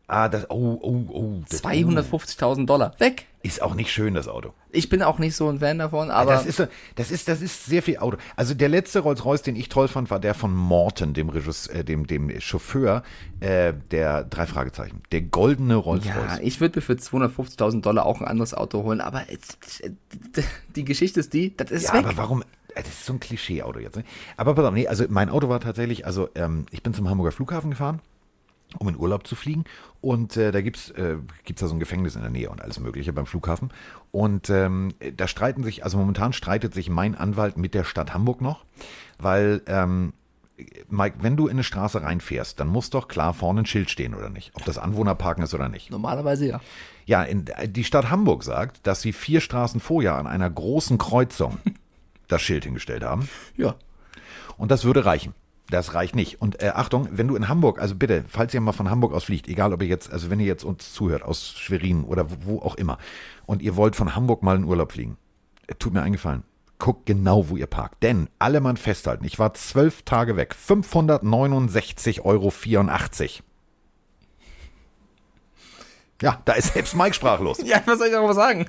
Ah, 0.07 0.27
das, 0.29 0.49
oh, 0.51 0.77
oh, 0.81 1.05
oh. 1.09 1.41
Das, 1.49 1.63
250.000 1.63 2.65
Dollar, 2.65 2.93
weg. 2.99 3.25
Ist 3.41 3.61
auch 3.61 3.73
nicht 3.73 3.89
schön, 3.91 4.13
das 4.13 4.27
Auto. 4.27 4.53
Ich 4.69 4.89
bin 4.89 5.01
auch 5.01 5.17
nicht 5.17 5.35
so 5.35 5.49
ein 5.49 5.59
Fan 5.59 5.79
davon, 5.79 6.11
aber 6.11 6.33
das 6.33 6.45
ist, 6.45 6.57
so- 6.57 6.67
das 6.95 7.09
ist, 7.09 7.27
das 7.27 7.41
ist 7.41 7.65
sehr 7.65 7.81
viel 7.81 7.97
Auto. 7.97 8.17
Also 8.35 8.53
der 8.53 8.69
letzte 8.69 8.99
Rolls-Royce, 8.99 9.41
den 9.43 9.55
ich 9.55 9.69
toll 9.69 9.87
fand, 9.87 10.11
war 10.11 10.19
der 10.19 10.33
von 10.33 10.53
Morton, 10.53 11.13
dem 11.13 11.29
Regis, 11.29 11.67
äh, 11.67 11.83
dem, 11.85 12.05
dem 12.05 12.39
Chauffeur, 12.41 13.01
äh, 13.39 13.73
der 13.91 14.23
drei 14.25 14.45
Fragezeichen. 14.45 15.01
Der 15.11 15.21
goldene 15.21 15.73
ja, 15.75 15.79
Rolls-Royce. 15.79 16.39
ich 16.41 16.59
würde 16.61 16.79
mir 16.79 16.83
für 16.83 16.93
250.000 16.93 17.81
Dollar 17.81 18.05
auch 18.05 18.21
ein 18.21 18.27
anderes 18.27 18.53
Auto 18.53 18.83
holen, 18.83 19.01
aber 19.01 19.23
es- 19.29 19.81
die 20.75 20.85
Geschichte 20.85 21.21
ist 21.21 21.33
die, 21.33 21.55
das 21.55 21.71
ist 21.71 21.87
Ja, 21.87 21.93
weg. 21.95 22.05
aber 22.05 22.17
warum? 22.17 22.43
Äh, 22.75 22.83
Das 22.83 22.93
ist 22.93 23.05
so 23.05 23.13
ein 23.13 23.19
Klischee-Auto 23.19 23.79
jetzt. 23.79 23.95
Ne? 23.95 24.03
Aber 24.37 24.55
pass 24.55 24.65
auf, 24.65 24.73
nee, 24.73 24.87
also 24.87 25.05
mein 25.09 25.29
Auto 25.29 25.49
war 25.49 25.59
tatsächlich, 25.59 26.05
also 26.05 26.29
ähm, 26.35 26.65
ich 26.71 26.83
bin 26.83 26.93
zum 26.93 27.09
Hamburger 27.09 27.31
Flughafen 27.31 27.71
gefahren, 27.71 28.01
um 28.79 28.89
in 28.89 28.97
Urlaub 28.97 29.27
zu 29.27 29.35
fliegen. 29.35 29.65
Und 30.01 30.37
äh, 30.37 30.51
da 30.51 30.61
gibt's 30.61 30.89
äh, 30.91 31.17
gibt's 31.43 31.61
da 31.61 31.67
so 31.67 31.75
ein 31.75 31.79
Gefängnis 31.79 32.15
in 32.15 32.21
der 32.21 32.31
Nähe 32.31 32.49
und 32.49 32.61
alles 32.61 32.79
Mögliche 32.79 33.13
beim 33.13 33.25
Flughafen. 33.25 33.71
Und 34.11 34.49
ähm, 34.49 34.93
da 35.15 35.27
streiten 35.27 35.63
sich, 35.63 35.83
also 35.83 35.97
momentan 35.97 36.33
streitet 36.33 36.73
sich 36.73 36.89
mein 36.89 37.15
Anwalt 37.15 37.57
mit 37.57 37.73
der 37.73 37.83
Stadt 37.83 38.13
Hamburg 38.13 38.41
noch, 38.41 38.65
weil 39.17 39.61
ähm, 39.67 40.13
Mike, 40.89 41.17
wenn 41.21 41.35
du 41.35 41.47
in 41.47 41.53
eine 41.53 41.63
Straße 41.63 42.01
reinfährst, 42.01 42.59
dann 42.59 42.67
muss 42.67 42.89
doch 42.89 43.07
klar 43.07 43.33
vorne 43.33 43.61
ein 43.61 43.65
Schild 43.65 43.89
stehen 43.89 44.13
oder 44.13 44.29
nicht, 44.29 44.51
ob 44.53 44.63
das 44.65 44.77
Anwohnerparken 44.77 45.43
ist 45.43 45.53
oder 45.53 45.69
nicht. 45.69 45.89
Normalerweise 45.89 46.47
ja. 46.47 46.61
Ja, 47.05 47.23
in, 47.23 47.45
die 47.67 47.83
Stadt 47.83 48.09
Hamburg 48.09 48.43
sagt, 48.43 48.85
dass 48.87 49.01
sie 49.01 49.13
vier 49.13 49.41
Straßen 49.41 49.79
vorher 49.81 50.15
an 50.15 50.27
einer 50.27 50.49
großen 50.49 50.97
Kreuzung 50.97 51.57
das 52.33 52.41
Schild 52.41 52.65
hingestellt 52.65 53.03
haben. 53.03 53.29
Ja. 53.55 53.75
Und 54.57 54.71
das 54.71 54.83
würde 54.83 55.05
reichen. 55.05 55.33
Das 55.69 55.93
reicht 55.93 56.15
nicht. 56.15 56.41
Und 56.41 56.61
äh, 56.61 56.71
Achtung, 56.75 57.07
wenn 57.11 57.27
du 57.27 57.35
in 57.35 57.47
Hamburg, 57.47 57.79
also 57.79 57.95
bitte, 57.95 58.25
falls 58.27 58.53
ihr 58.53 58.61
mal 58.61 58.73
von 58.73 58.89
Hamburg 58.89 59.13
aus 59.13 59.23
fliegt, 59.23 59.47
egal 59.47 59.71
ob 59.73 59.81
ihr 59.81 59.87
jetzt, 59.87 60.11
also 60.11 60.29
wenn 60.29 60.39
ihr 60.39 60.45
jetzt 60.45 60.63
uns 60.63 60.93
zuhört, 60.93 61.23
aus 61.23 61.55
Schwerin 61.57 62.03
oder 62.03 62.29
wo, 62.29 62.35
wo 62.41 62.59
auch 62.59 62.75
immer, 62.75 62.97
und 63.45 63.61
ihr 63.61 63.75
wollt 63.75 63.95
von 63.95 64.15
Hamburg 64.15 64.43
mal 64.43 64.57
in 64.57 64.65
Urlaub 64.65 64.91
fliegen, 64.91 65.17
äh, 65.67 65.75
tut 65.75 65.93
mir 65.93 66.01
eingefallen. 66.01 66.43
Guckt 66.79 67.05
genau, 67.05 67.49
wo 67.49 67.55
ihr 67.55 67.67
parkt. 67.67 68.03
Denn 68.03 68.29
alle 68.39 68.59
Mann 68.59 68.75
festhalten, 68.75 69.23
ich 69.23 69.39
war 69.39 69.53
zwölf 69.53 70.01
Tage 70.01 70.35
weg. 70.35 70.53
569,84 70.53 72.25
Euro. 72.25 72.51
Ja, 76.21 76.41
da 76.45 76.53
ist 76.53 76.73
selbst 76.73 76.95
Mike 76.95 77.13
sprachlos. 77.13 77.59
Ja, 77.65 77.81
was 77.85 77.99
soll 77.99 78.07
ich 78.07 78.13
darüber 78.13 78.33
sagen? 78.33 78.65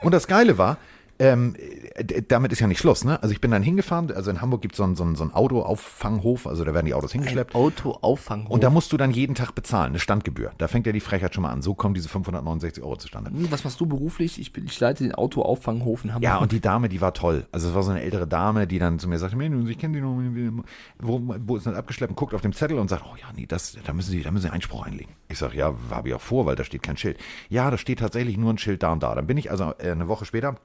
Und 0.00 0.12
das 0.12 0.26
Geile 0.26 0.56
war, 0.58 0.78
ähm, 1.18 1.54
d- 2.00 2.22
damit 2.26 2.52
ist 2.52 2.60
ja 2.60 2.66
nicht 2.66 2.78
Schluss, 2.80 3.04
ne? 3.04 3.22
Also 3.22 3.32
ich 3.32 3.40
bin 3.40 3.50
dann 3.50 3.62
hingefahren, 3.62 4.10
also 4.12 4.30
in 4.30 4.40
Hamburg 4.40 4.62
gibt 4.62 4.74
so 4.76 4.84
es 4.84 4.96
so 4.98 5.04
einen, 5.04 5.14
so 5.14 5.22
einen 5.22 5.32
Autoauffanghof, 5.32 6.46
also 6.46 6.64
da 6.64 6.74
werden 6.74 6.86
die 6.86 6.94
Autos 6.94 7.12
hingeschleppt. 7.12 7.54
Autoauffanghof. 7.54 8.50
Und 8.50 8.62
da 8.64 8.70
musst 8.70 8.92
du 8.92 8.96
dann 8.96 9.10
jeden 9.10 9.34
Tag 9.34 9.54
bezahlen, 9.54 9.90
eine 9.92 9.98
Standgebühr. 9.98 10.52
Da 10.58 10.68
fängt 10.68 10.86
ja 10.86 10.92
die 10.92 11.00
Frechheit 11.00 11.34
schon 11.34 11.42
mal 11.42 11.50
an. 11.50 11.62
So 11.62 11.74
kommen 11.74 11.94
diese 11.94 12.08
569 12.08 12.82
Euro 12.82 12.96
zustande. 12.96 13.30
Hm, 13.30 13.50
Was 13.50 13.64
machst 13.64 13.80
du 13.80 13.86
beruflich? 13.86 14.40
Ich, 14.40 14.52
bin, 14.52 14.64
ich 14.66 14.78
leite 14.80 15.04
den 15.04 15.14
Autoauffanghof 15.14 16.04
in 16.04 16.14
Hamburg. 16.14 16.24
Ja, 16.24 16.38
und 16.38 16.52
die 16.52 16.60
Dame, 16.60 16.88
die 16.88 17.00
war 17.00 17.14
toll. 17.14 17.46
Also 17.52 17.68
es 17.68 17.74
war 17.74 17.82
so 17.82 17.90
eine 17.90 18.02
ältere 18.02 18.26
Dame, 18.26 18.66
die 18.66 18.78
dann 18.78 18.98
zu 18.98 19.08
mir 19.08 19.18
sagte, 19.18 19.36
Mensch, 19.36 19.68
ich 19.70 19.78
kenne 19.78 19.94
die 19.94 20.00
noch, 20.00 20.64
wo, 20.98 21.20
wo 21.46 21.56
ist 21.56 21.66
das 21.66 21.74
abgeschleppt? 21.74 22.10
Und 22.10 22.16
guckt 22.16 22.34
auf 22.34 22.40
dem 22.40 22.52
Zettel 22.52 22.78
und 22.78 22.88
sagt, 22.88 23.04
oh 23.04 23.16
ja, 23.16 23.26
nee, 23.36 23.46
das, 23.46 23.76
da 23.84 23.92
müssen 23.92 24.10
Sie, 24.10 24.22
da 24.22 24.30
müssen 24.30 24.44
Sie 24.46 24.52
Einspruch 24.52 24.86
einlegen. 24.86 25.12
Ich 25.28 25.38
sage, 25.38 25.56
ja, 25.56 25.74
habe 25.90 26.08
ich 26.08 26.14
auch 26.14 26.20
vor, 26.20 26.46
weil 26.46 26.56
da 26.56 26.64
steht 26.64 26.82
kein 26.82 26.96
Schild. 26.96 27.18
Ja, 27.48 27.70
da 27.70 27.78
steht 27.78 28.00
tatsächlich 28.00 28.36
nur 28.36 28.52
ein 28.52 28.58
Schild 28.58 28.82
da 28.82 28.92
und 28.92 29.02
da. 29.02 29.14
Dann 29.14 29.26
bin 29.26 29.36
ich 29.36 29.50
also 29.50 29.72
äh, 29.78 29.90
eine 29.92 30.08
Woche 30.08 30.24
später 30.24 30.56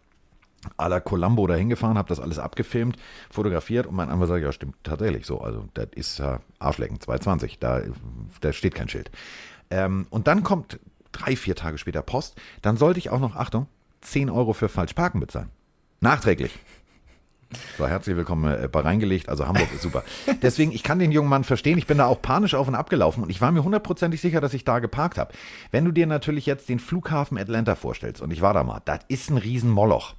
à 0.77 0.89
la 0.89 0.99
Columbo 0.99 1.47
da 1.47 1.55
hingefahren, 1.55 1.97
habe 1.97 2.09
das 2.09 2.19
alles 2.19 2.39
abgefilmt, 2.39 2.97
fotografiert 3.29 3.87
und 3.87 3.95
mein 3.95 4.09
Anwalt 4.09 4.29
sagt, 4.29 4.43
ja, 4.43 4.51
stimmt 4.51 4.75
tatsächlich 4.83 5.25
so. 5.25 5.39
Also 5.39 5.65
das 5.73 5.87
ist 5.95 6.19
äh, 6.19 6.39
Arschlecken, 6.59 6.99
220, 6.99 7.59
da, 7.59 7.81
da 8.41 8.53
steht 8.53 8.75
kein 8.75 8.89
Schild. 8.89 9.11
Ähm, 9.69 10.07
und 10.09 10.27
dann 10.27 10.43
kommt 10.43 10.79
drei, 11.11 11.35
vier 11.35 11.55
Tage 11.55 11.77
später 11.77 12.01
Post, 12.01 12.39
dann 12.61 12.77
sollte 12.77 12.99
ich 12.99 13.09
auch 13.09 13.19
noch, 13.19 13.35
Achtung, 13.35 13.67
10 14.01 14.29
Euro 14.29 14.53
für 14.53 14.69
falsch 14.69 14.93
parken 14.93 15.19
bezahlen. 15.19 15.49
Nachträglich. 15.99 16.57
So, 17.77 17.87
herzlich 17.87 18.17
willkommen 18.17 18.63
äh, 18.63 18.67
bei 18.67 18.81
reingelegt. 18.81 19.29
Also 19.29 19.47
Hamburg 19.47 19.69
ist 19.73 19.81
super. 19.81 20.03
Deswegen, 20.41 20.71
ich 20.71 20.83
kann 20.83 20.99
den 20.99 21.11
jungen 21.11 21.29
Mann 21.29 21.45
verstehen. 21.45 21.77
Ich 21.77 21.87
bin 21.87 21.97
da 21.97 22.05
auch 22.05 22.21
panisch 22.21 22.55
auf 22.55 22.67
und 22.67 22.75
abgelaufen 22.75 23.23
und 23.23 23.29
ich 23.29 23.39
war 23.39 23.51
mir 23.51 23.63
hundertprozentig 23.63 24.19
sicher, 24.19 24.41
dass 24.41 24.53
ich 24.53 24.65
da 24.65 24.79
geparkt 24.79 25.17
habe. 25.17 25.33
Wenn 25.71 25.85
du 25.85 25.91
dir 25.91 26.07
natürlich 26.07 26.45
jetzt 26.45 26.67
den 26.67 26.79
Flughafen 26.79 27.37
Atlanta 27.37 27.75
vorstellst 27.75 28.21
und 28.21 28.31
ich 28.31 28.41
war 28.41 28.53
da 28.53 28.63
mal, 28.63 28.81
das 28.83 28.99
ist 29.07 29.29
ein 29.29 29.37
Riesenmoloch. 29.37 30.15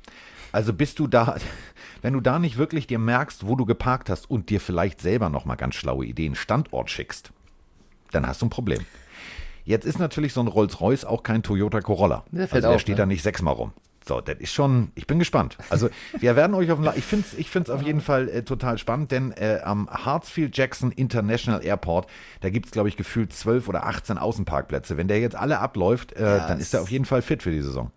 Also 0.52 0.72
bist 0.72 0.98
du 0.98 1.06
da, 1.06 1.36
wenn 2.02 2.14
du 2.14 2.20
da 2.20 2.38
nicht 2.38 2.58
wirklich 2.58 2.86
dir 2.86 2.98
merkst, 2.98 3.46
wo 3.46 3.56
du 3.56 3.66
geparkt 3.66 4.10
hast 4.10 4.30
und 4.30 4.50
dir 4.50 4.60
vielleicht 4.60 5.00
selber 5.00 5.28
nochmal 5.28 5.56
ganz 5.56 5.74
schlaue 5.74 6.06
Ideen 6.06 6.34
Standort 6.34 6.90
schickst, 6.90 7.30
dann 8.12 8.26
hast 8.26 8.42
du 8.42 8.46
ein 8.46 8.50
Problem. 8.50 8.84
Jetzt 9.64 9.84
ist 9.84 9.98
natürlich 9.98 10.32
so 10.32 10.40
ein 10.40 10.46
Rolls-Royce 10.46 11.04
auch 11.04 11.22
kein 11.22 11.42
Toyota 11.42 11.82
Corolla. 11.82 12.24
Der 12.30 12.44
also 12.44 12.60
der 12.60 12.70
auf, 12.70 12.80
steht 12.80 12.94
ne? 12.94 13.02
da 13.02 13.06
nicht 13.06 13.22
sechsmal 13.22 13.52
rum. 13.52 13.72
So, 14.06 14.22
das 14.22 14.38
ist 14.38 14.54
schon, 14.54 14.90
ich 14.94 15.06
bin 15.06 15.18
gespannt. 15.18 15.58
Also, 15.68 15.90
wir 16.18 16.34
werden 16.34 16.54
euch 16.54 16.70
auf 16.70 16.78
dem, 16.78 16.84
La 16.84 16.96
ich 16.96 17.04
finde 17.04 17.26
es 17.30 17.38
ich 17.38 17.50
find's 17.50 17.68
auf 17.68 17.82
jeden 17.82 18.00
Fall 18.00 18.30
äh, 18.30 18.42
total 18.42 18.78
spannend, 18.78 19.12
denn 19.12 19.32
äh, 19.32 19.60
am 19.62 19.86
Hartsfield-Jackson 19.90 20.92
International 20.92 21.62
Airport, 21.62 22.08
da 22.40 22.48
gibt 22.48 22.64
es, 22.64 22.72
glaube 22.72 22.88
ich, 22.88 22.96
gefühlt 22.96 23.34
12 23.34 23.68
oder 23.68 23.84
18 23.84 24.16
Außenparkplätze. 24.16 24.96
Wenn 24.96 25.08
der 25.08 25.20
jetzt 25.20 25.36
alle 25.36 25.58
abläuft, 25.58 26.14
äh, 26.14 26.38
Ja, 26.38 26.48
dann 26.48 26.58
ist 26.58 26.72
er 26.72 26.80
auf 26.80 26.90
jeden 26.90 27.04
Fall 27.04 27.20
fit 27.20 27.42
für 27.42 27.50
die 27.50 27.60
Saison. 27.60 27.90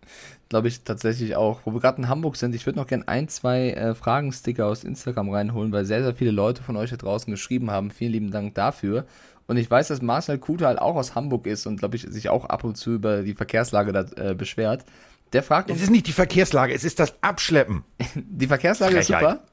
Glaube 0.51 0.67
ich 0.67 0.83
tatsächlich 0.83 1.37
auch. 1.37 1.61
Wo 1.63 1.71
wir 1.71 1.79
gerade 1.79 1.99
in 2.01 2.09
Hamburg 2.09 2.35
sind, 2.35 2.53
ich 2.53 2.65
würde 2.65 2.77
noch 2.77 2.87
gern 2.87 3.07
ein, 3.07 3.29
zwei 3.29 3.69
äh, 3.69 3.95
Fragensticker 3.95 4.65
aus 4.65 4.83
Instagram 4.83 5.29
reinholen, 5.29 5.71
weil 5.71 5.85
sehr, 5.85 6.03
sehr 6.03 6.13
viele 6.13 6.31
Leute 6.31 6.61
von 6.61 6.75
euch 6.75 6.89
da 6.89 6.97
draußen 6.97 7.31
geschrieben 7.31 7.71
haben. 7.71 7.89
Vielen 7.89 8.11
lieben 8.11 8.31
Dank 8.31 8.53
dafür. 8.55 9.05
Und 9.47 9.55
ich 9.55 9.71
weiß, 9.71 9.87
dass 9.87 10.01
Marcel 10.01 10.39
Kutal 10.39 10.77
auch 10.77 10.97
aus 10.97 11.15
Hamburg 11.15 11.47
ist 11.47 11.67
und, 11.67 11.77
glaube 11.77 11.95
ich, 11.95 12.01
sich 12.01 12.27
auch 12.27 12.43
ab 12.43 12.65
und 12.65 12.75
zu 12.75 12.95
über 12.95 13.21
die 13.21 13.33
Verkehrslage 13.33 13.93
da 13.93 14.01
äh, 14.17 14.35
beschwert. 14.35 14.83
Der 15.31 15.41
fragt 15.41 15.69
Es 15.69 15.81
ist 15.81 15.89
nicht 15.89 16.07
die 16.07 16.11
Verkehrslage, 16.11 16.73
es 16.73 16.83
ist 16.83 16.99
das 16.99 17.13
Abschleppen. 17.21 17.85
die 18.15 18.47
Verkehrslage 18.47 18.97
ist 18.97 19.07
Frechheit. 19.07 19.39
super. 19.39 19.43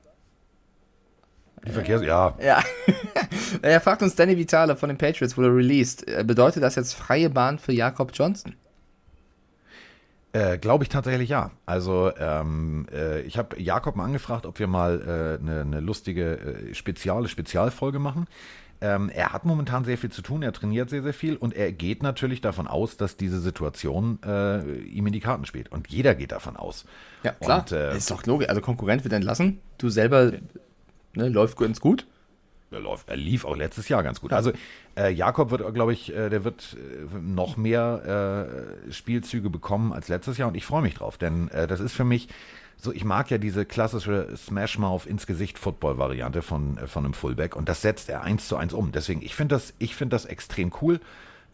Die 1.65 1.71
Verkehrs, 1.71 2.03
ja. 2.03 2.35
Ja. 2.43 2.61
er 3.63 3.81
fragt 3.81 4.03
uns 4.03 4.17
Danny 4.17 4.37
Vitale 4.37 4.75
von 4.75 4.89
den 4.89 4.99
Patriots, 4.99 5.37
wurde 5.37 5.55
released. 5.55 6.09
Äh, 6.09 6.25
Bedeutet 6.25 6.65
das 6.65 6.75
jetzt 6.75 6.95
freie 6.95 7.31
Bahn 7.31 7.61
für 7.61 7.71
Jakob 7.73 8.11
Johnson? 8.13 8.57
Äh, 10.39 10.59
Glaube 10.59 10.85
ich 10.85 10.89
tatsächlich 10.89 11.31
ja. 11.31 11.51
Also 11.67 12.13
ähm, 12.17 12.87
äh, 12.93 13.23
ich 13.23 13.39
habe 13.39 13.61
Jakob 13.61 13.97
mal 13.97 14.05
angefragt, 14.05 14.47
ob 14.47 14.59
wir 14.59 14.69
mal 14.69 15.39
eine 15.43 15.61
äh, 15.61 15.65
ne 15.65 15.81
lustige 15.81 16.39
äh, 16.39 16.75
speziale 16.75 17.29
Spezialfolge 17.29 17.99
machen. 17.99 18.27
Ähm, 18.81 19.09
er 19.09 19.33
hat 19.33 19.45
momentan 19.45 19.85
sehr 19.85 19.99
viel 19.99 20.11
zu 20.11 20.23
tun, 20.23 20.45
er 20.45 20.53
trainiert 20.53 20.89
sehr, 20.89 21.03
sehr 21.03 21.13
viel 21.13 21.35
und 21.35 21.57
er 21.57 21.73
geht 21.73 22.05
natürlich 22.05 22.41
davon 22.41 22.69
aus, 22.69 22.97
dass 22.97 23.17
diese 23.17 23.41
Situation 23.41 24.21
äh, 24.25 24.63
ihm 24.83 25.09
in 25.09 25.13
die 25.13 25.19
Karten 25.19 25.47
spielt. 25.47 25.73
Und 25.73 25.89
jeder 25.89 26.15
geht 26.15 26.31
davon 26.31 26.57
aus. 26.57 26.85
Ja, 27.25 27.33
klar. 27.33 27.61
Und, 27.61 27.73
äh, 27.73 27.97
ist 27.97 28.13
doch 28.13 28.25
logisch. 28.25 28.49
Also 28.49 28.61
Konkurrent 28.61 29.03
wird 29.03 29.15
entlassen. 29.15 29.59
Du 29.79 29.89
selber 29.89 30.33
ne, 31.15 31.29
läuft 31.29 31.59
ganz 31.59 31.81
gut. 31.81 32.07
Er, 32.71 32.81
läuft, 32.81 33.09
er 33.09 33.17
lief 33.17 33.45
auch 33.45 33.57
letztes 33.57 33.89
Jahr 33.89 34.03
ganz 34.03 34.21
gut. 34.21 34.33
Also 34.33 34.53
äh, 34.97 35.11
Jakob 35.11 35.51
wird, 35.51 35.75
glaube 35.75 35.93
ich, 35.93 36.15
äh, 36.15 36.29
der 36.29 36.45
wird 36.45 36.77
äh, 36.77 37.19
noch 37.19 37.57
mehr 37.57 38.47
äh, 38.89 38.93
Spielzüge 38.93 39.49
bekommen 39.49 39.93
als 39.93 40.09
letztes 40.09 40.37
Jahr 40.39 40.49
und 40.49 40.55
ich 40.55 40.67
freue 40.67 40.83
mich 40.83 40.95
drauf, 40.95 41.17
denn 41.17 41.49
äh, 41.49 41.67
das 41.67 41.81
ist 41.81 41.95
für 41.95 42.05
mich 42.05 42.29
so, 42.81 42.93
ich 42.93 43.05
mag 43.05 43.29
ja 43.31 43.39
diese 43.39 43.65
klassische 43.65 44.37
Smash-Mouth 44.37 45.07
ins 45.07 45.27
Gesicht 45.27 45.59
Football-Variante 45.59 46.43
von, 46.43 46.79
äh, 46.79 46.87
von 46.87 47.05
einem 47.05 47.15
Fullback 47.15 47.57
und 47.57 47.69
das 47.69 47.83
setzt 47.83 48.09
er 48.09 48.23
eins 48.23 48.47
zu 48.47 48.57
eins 48.57 48.73
um. 48.73 48.93
Deswegen, 48.93 49.23
ich 49.23 49.35
finde 49.35 49.57
das, 49.57 49.75
ich 49.79 49.97
finde 49.97 50.15
das 50.15 50.27
extrem 50.27 50.73
cool. 50.81 51.01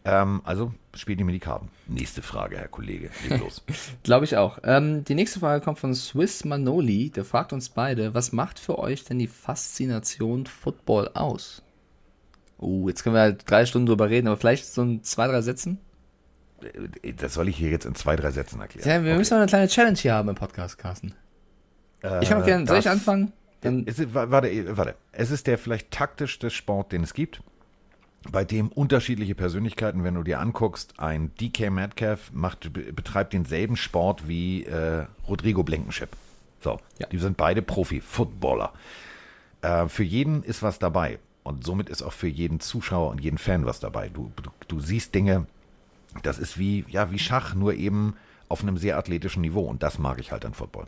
Ähm, 0.07 0.41
also 0.43 0.71
spielt 0.93 1.19
ihr 1.19 1.25
mir 1.25 1.31
die 1.31 1.39
Karten. 1.39 1.69
Nächste 1.87 2.21
Frage, 2.21 2.57
Herr 2.57 2.67
Kollege. 2.67 3.09
Leg 3.27 3.39
los. 3.41 3.63
Glaube 4.03 4.25
ich 4.25 4.37
auch. 4.37 4.59
Ähm, 4.63 5.03
die 5.03 5.15
nächste 5.15 5.39
Frage 5.39 5.63
kommt 5.63 5.79
von 5.79 5.93
Swiss 5.95 6.45
Manoli. 6.45 7.09
Der 7.09 7.25
fragt 7.25 7.53
uns 7.53 7.69
beide, 7.69 8.13
was 8.13 8.31
macht 8.31 8.59
für 8.59 8.77
euch 8.79 9.03
denn 9.03 9.17
die 9.19 9.27
Faszination 9.27 10.45
Football 10.45 11.09
aus? 11.15 11.63
Uh, 12.59 12.87
jetzt 12.87 13.03
können 13.03 13.15
wir 13.15 13.21
halt 13.21 13.49
drei 13.49 13.65
Stunden 13.65 13.87
drüber 13.87 14.09
reden, 14.09 14.27
aber 14.27 14.37
vielleicht 14.37 14.65
so 14.65 14.81
in 14.83 15.03
zwei, 15.03 15.27
drei 15.27 15.41
Sätzen? 15.41 15.79
Das 17.17 17.33
soll 17.33 17.49
ich 17.49 17.57
hier 17.57 17.69
jetzt 17.69 17.85
in 17.85 17.95
zwei, 17.95 18.15
drei 18.15 18.31
Sätzen 18.31 18.61
erklären. 18.61 18.87
Ja, 18.87 19.03
wir 19.03 19.11
Okay. 19.11 19.17
müssen 19.17 19.33
noch 19.33 19.39
eine 19.41 19.47
kleine 19.49 19.67
Challenge 19.67 19.97
hier 19.97 20.13
haben 20.13 20.29
im 20.29 20.35
Podcast, 20.35 20.77
Carsten. 20.77 21.13
ich 22.21 22.29
kann 22.29 22.41
auch 22.41 22.45
gerne, 22.45 22.65
soll 22.65 22.77
ich 22.79 22.89
anfangen? 22.89 23.33
Dann, 23.61 23.83
ist, 23.85 24.13
wa- 24.13 24.29
warte, 24.31 24.77
warte. 24.77 24.95
Es 25.11 25.31
ist 25.31 25.47
der 25.47 25.57
vielleicht 25.57 25.91
taktischste 25.91 26.49
Sport, 26.49 26.91
den 26.91 27.03
es 27.03 27.13
gibt, 27.13 27.41
bei 28.31 28.43
dem 28.43 28.69
unterschiedliche 28.69 29.35
Persönlichkeiten, 29.35 30.03
wenn 30.03 30.15
du 30.15 30.23
dir 30.23 30.39
anguckst, 30.39 30.99
ein 30.99 31.31
DK 31.39 31.69
Metcalf 31.69 32.31
macht, 32.33 32.73
be- 32.73 32.91
betreibt 32.93 33.33
denselben 33.33 33.75
Sport 33.77 34.27
wie 34.27 34.63
äh, 34.65 35.05
Rodrigo 35.27 35.63
Blankenship. 35.63 36.09
So, 36.61 36.79
Ja. 36.99 37.07
die 37.07 37.19
sind 37.19 37.37
beide 37.37 37.61
Profi-Footballer. 37.61 38.73
Äh, 39.61 39.87
für 39.87 40.03
jeden 40.03 40.43
ist 40.43 40.63
was 40.63 40.79
dabei. 40.79 41.19
Und 41.43 41.63
somit 41.63 41.89
ist 41.89 42.01
auch 42.01 42.13
für 42.13 42.27
jeden 42.27 42.59
Zuschauer 42.59 43.11
und 43.11 43.21
jeden 43.21 43.37
Fan 43.37 43.65
was 43.67 43.79
dabei. 43.79 44.09
Du, 44.09 44.31
du, 44.41 44.49
du 44.67 44.79
siehst 44.79 45.13
Dinge, 45.13 45.45
das 46.23 46.39
ist 46.39 46.57
wie, 46.57 46.85
ja, 46.87 47.11
wie 47.11 47.19
Schach, 47.19 47.53
nur 47.53 47.75
eben 47.75 48.15
auf 48.49 48.63
einem 48.63 48.77
sehr 48.77 48.97
athletischen 48.97 49.41
Niveau. 49.41 49.61
Und 49.61 49.83
das 49.83 49.99
mag 49.99 50.19
ich 50.19 50.31
halt 50.31 50.43
an 50.45 50.55
Football. 50.55 50.87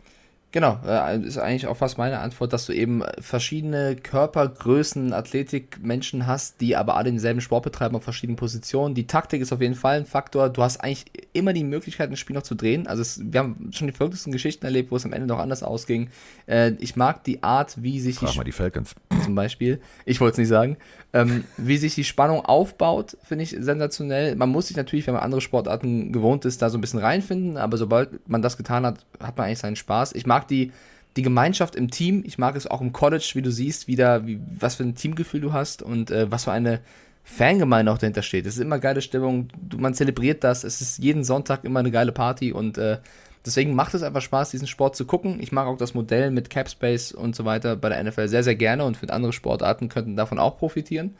Genau, 0.50 0.80
äh, 0.86 1.20
ist 1.20 1.36
eigentlich 1.36 1.66
auch 1.66 1.76
fast 1.76 1.98
meine 1.98 2.20
Antwort, 2.20 2.54
dass 2.54 2.64
du 2.64 2.72
eben 2.72 3.02
verschiedene 3.20 3.96
Körpergrößen, 3.96 5.12
Athletikmenschen 5.12 6.26
hast, 6.26 6.62
die 6.62 6.74
aber 6.74 6.96
alle 6.96 7.10
denselben 7.10 7.42
Sport 7.42 7.64
betreiben 7.64 7.94
auf 7.96 8.02
verschiedenen 8.02 8.36
Positionen. 8.36 8.94
Die 8.94 9.06
Taktik 9.06 9.42
ist 9.42 9.52
auf 9.52 9.60
jeden 9.60 9.74
Fall 9.74 9.98
ein 9.98 10.06
Faktor. 10.06 10.48
Du 10.48 10.62
hast 10.62 10.78
eigentlich 10.78 11.04
immer 11.34 11.52
die 11.52 11.64
Möglichkeit, 11.64 12.10
ein 12.10 12.16
Spiel 12.16 12.34
noch 12.34 12.44
zu 12.44 12.54
drehen. 12.54 12.86
Also 12.86 13.02
es, 13.02 13.20
wir 13.22 13.40
haben 13.40 13.70
schon 13.72 13.88
die 13.88 13.92
verrücktesten 13.92 14.32
Geschichten 14.32 14.64
erlebt, 14.64 14.90
wo 14.90 14.96
es 14.96 15.04
am 15.04 15.12
Ende 15.12 15.26
noch 15.26 15.38
anders 15.38 15.62
ausging. 15.62 16.08
Äh, 16.46 16.72
ich 16.78 16.96
mag 16.96 17.24
die 17.24 17.42
Art, 17.42 17.82
wie 17.82 18.00
sich 18.00 18.16
Frag 18.16 18.30
die 18.30 18.38
mal 18.38 18.44
die 18.44 18.52
Falcons. 18.52 18.94
zum 19.22 19.34
Beispiel. 19.34 19.80
Ich 20.06 20.18
wollte 20.18 20.32
es 20.32 20.38
nicht 20.38 20.48
sagen. 20.48 20.78
Ähm, 21.14 21.44
wie 21.56 21.78
sich 21.78 21.94
die 21.94 22.04
Spannung 22.04 22.44
aufbaut, 22.44 23.16
finde 23.24 23.44
ich 23.44 23.56
sensationell. 23.58 24.36
Man 24.36 24.50
muss 24.50 24.68
sich 24.68 24.76
natürlich, 24.76 25.06
wenn 25.06 25.14
man 25.14 25.22
andere 25.22 25.40
Sportarten 25.40 26.12
gewohnt 26.12 26.44
ist, 26.44 26.60
da 26.60 26.68
so 26.68 26.76
ein 26.76 26.82
bisschen 26.82 27.00
reinfinden, 27.00 27.56
aber 27.56 27.78
sobald 27.78 28.28
man 28.28 28.42
das 28.42 28.58
getan 28.58 28.84
hat, 28.84 29.06
hat 29.18 29.38
man 29.38 29.46
eigentlich 29.46 29.60
seinen 29.60 29.76
Spaß. 29.76 30.12
Ich 30.12 30.26
mag 30.26 30.48
die, 30.48 30.70
die 31.16 31.22
Gemeinschaft 31.22 31.76
im 31.76 31.90
Team. 31.90 32.22
Ich 32.26 32.36
mag 32.36 32.56
es 32.56 32.66
auch 32.66 32.82
im 32.82 32.92
College, 32.92 33.30
wie 33.34 33.42
du 33.42 33.50
siehst, 33.50 33.88
wieder, 33.88 34.26
wie, 34.26 34.38
was 34.58 34.74
für 34.74 34.82
ein 34.82 34.96
Teamgefühl 34.96 35.40
du 35.40 35.54
hast 35.54 35.80
und 35.82 36.10
äh, 36.10 36.30
was 36.30 36.44
für 36.44 36.52
eine 36.52 36.80
Fangemeinde 37.24 37.90
auch 37.90 37.98
dahinter 37.98 38.22
steht. 38.22 38.46
Es 38.46 38.56
ist 38.56 38.62
immer 38.62 38.78
geile 38.78 39.02
Stimmung, 39.02 39.48
man 39.76 39.94
zelebriert 39.94 40.44
das. 40.44 40.62
Es 40.64 40.80
ist 40.80 40.98
jeden 40.98 41.24
Sonntag 41.24 41.64
immer 41.64 41.80
eine 41.80 41.90
geile 41.90 42.12
Party 42.12 42.52
und 42.52 42.76
äh, 42.78 42.98
deswegen 43.44 43.74
macht 43.74 43.94
es 43.94 44.02
einfach 44.02 44.22
Spaß, 44.22 44.50
diesen 44.50 44.66
Sport 44.66 44.96
zu 44.96 45.06
gucken. 45.06 45.38
Ich 45.40 45.52
mag 45.52 45.66
auch 45.66 45.76
das 45.76 45.94
Modell 45.94 46.30
mit 46.30 46.50
Capspace 46.50 47.12
und 47.12 47.36
so 47.36 47.44
weiter 47.44 47.76
bei 47.76 47.88
der 47.88 48.02
NFL 48.02 48.28
sehr, 48.28 48.42
sehr 48.42 48.56
gerne 48.56 48.84
und 48.84 48.96
finde 48.96 49.14
andere 49.14 49.32
Sportarten 49.32 49.88
könnten 49.88 50.16
davon 50.16 50.38
auch 50.38 50.58
profitieren. 50.58 51.16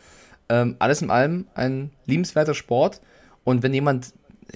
Ähm, 0.48 0.76
alles 0.78 1.02
in 1.02 1.10
allem 1.10 1.46
ein 1.54 1.90
liebenswerter 2.06 2.54
Sport 2.54 3.00
und 3.44 3.62
wenn 3.62 3.74
jemand 3.74 4.12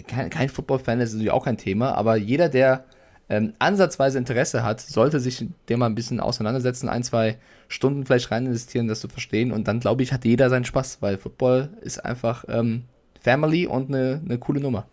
kein, 0.07 0.31
kein 0.31 0.49
Football-Fan 0.49 1.01
ist, 1.01 1.11
ist 1.11 1.15
natürlich 1.15 1.33
auch 1.33 1.45
kein 1.45 1.59
Thema, 1.59 1.95
aber 1.95 2.17
jeder, 2.17 2.49
der 2.49 2.85
ähm, 3.29 3.53
ansatzweise 3.59 4.19
Interesse 4.19 4.63
hat, 4.63 4.81
sollte 4.81 5.21
sich 5.21 5.47
dem 5.69 5.79
mal 5.79 5.87
ein 5.87 5.95
bisschen 5.95 6.21
auseinandersetzen, 6.21 6.89
ein, 6.89 7.03
zwei 7.03 7.39
Stunden 7.69 8.05
vielleicht 8.05 8.31
rein 8.31 8.47
investieren, 8.47 8.89
das 8.89 9.01
zu 9.01 9.09
verstehen 9.09 9.53
und 9.53 9.69
dann 9.69 9.81
glaube 9.81 10.03
ich, 10.03 10.13
hat 10.13 10.25
jeder 10.25 10.51
seinen 10.51 10.65
Spaß, 10.65 10.99
weil 11.01 11.19
Football 11.19 11.71
ist 11.81 12.05
einfach 12.05 12.45
ähm, 12.49 12.85
Family 13.21 13.67
und 13.67 13.89
eine, 13.89 14.21
eine 14.25 14.39
coole 14.39 14.61
Nummer. 14.61 14.87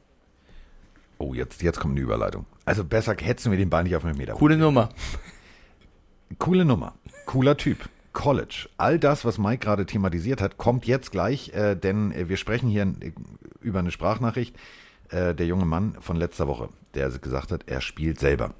Oh, 1.19 1.33
jetzt, 1.33 1.61
jetzt 1.61 1.79
kommt 1.79 1.93
eine 1.93 2.01
Überleitung. 2.01 2.45
Also 2.65 2.83
besser 2.85 3.13
du 3.45 3.49
mir 3.49 3.57
den 3.57 3.69
Ball 3.69 3.83
nicht 3.83 3.95
auf 3.95 4.05
einen 4.05 4.17
Meter. 4.17 4.33
Coole 4.33 4.57
Nummer. 4.57 4.89
Coole 6.39 6.63
Nummer. 6.63 6.93
Cooler 7.25 7.57
Typ. 7.57 7.89
College. 8.13 8.69
All 8.77 8.97
das, 8.97 9.25
was 9.25 9.37
Mike 9.37 9.59
gerade 9.59 9.85
thematisiert 9.85 10.41
hat, 10.41 10.57
kommt 10.57 10.87
jetzt 10.87 11.11
gleich, 11.11 11.53
äh, 11.53 11.75
denn 11.75 12.11
äh, 12.11 12.29
wir 12.29 12.37
sprechen 12.37 12.69
hier 12.69 12.83
äh, 12.83 13.11
über 13.61 13.79
eine 13.79 13.91
Sprachnachricht. 13.91 14.55
Äh, 15.09 15.35
der 15.35 15.45
junge 15.45 15.65
Mann 15.65 15.95
von 15.99 16.15
letzter 16.15 16.47
Woche, 16.47 16.69
der 16.93 17.09
gesagt 17.09 17.51
hat, 17.51 17.63
er 17.67 17.81
spielt 17.81 18.19
selber. 18.19 18.53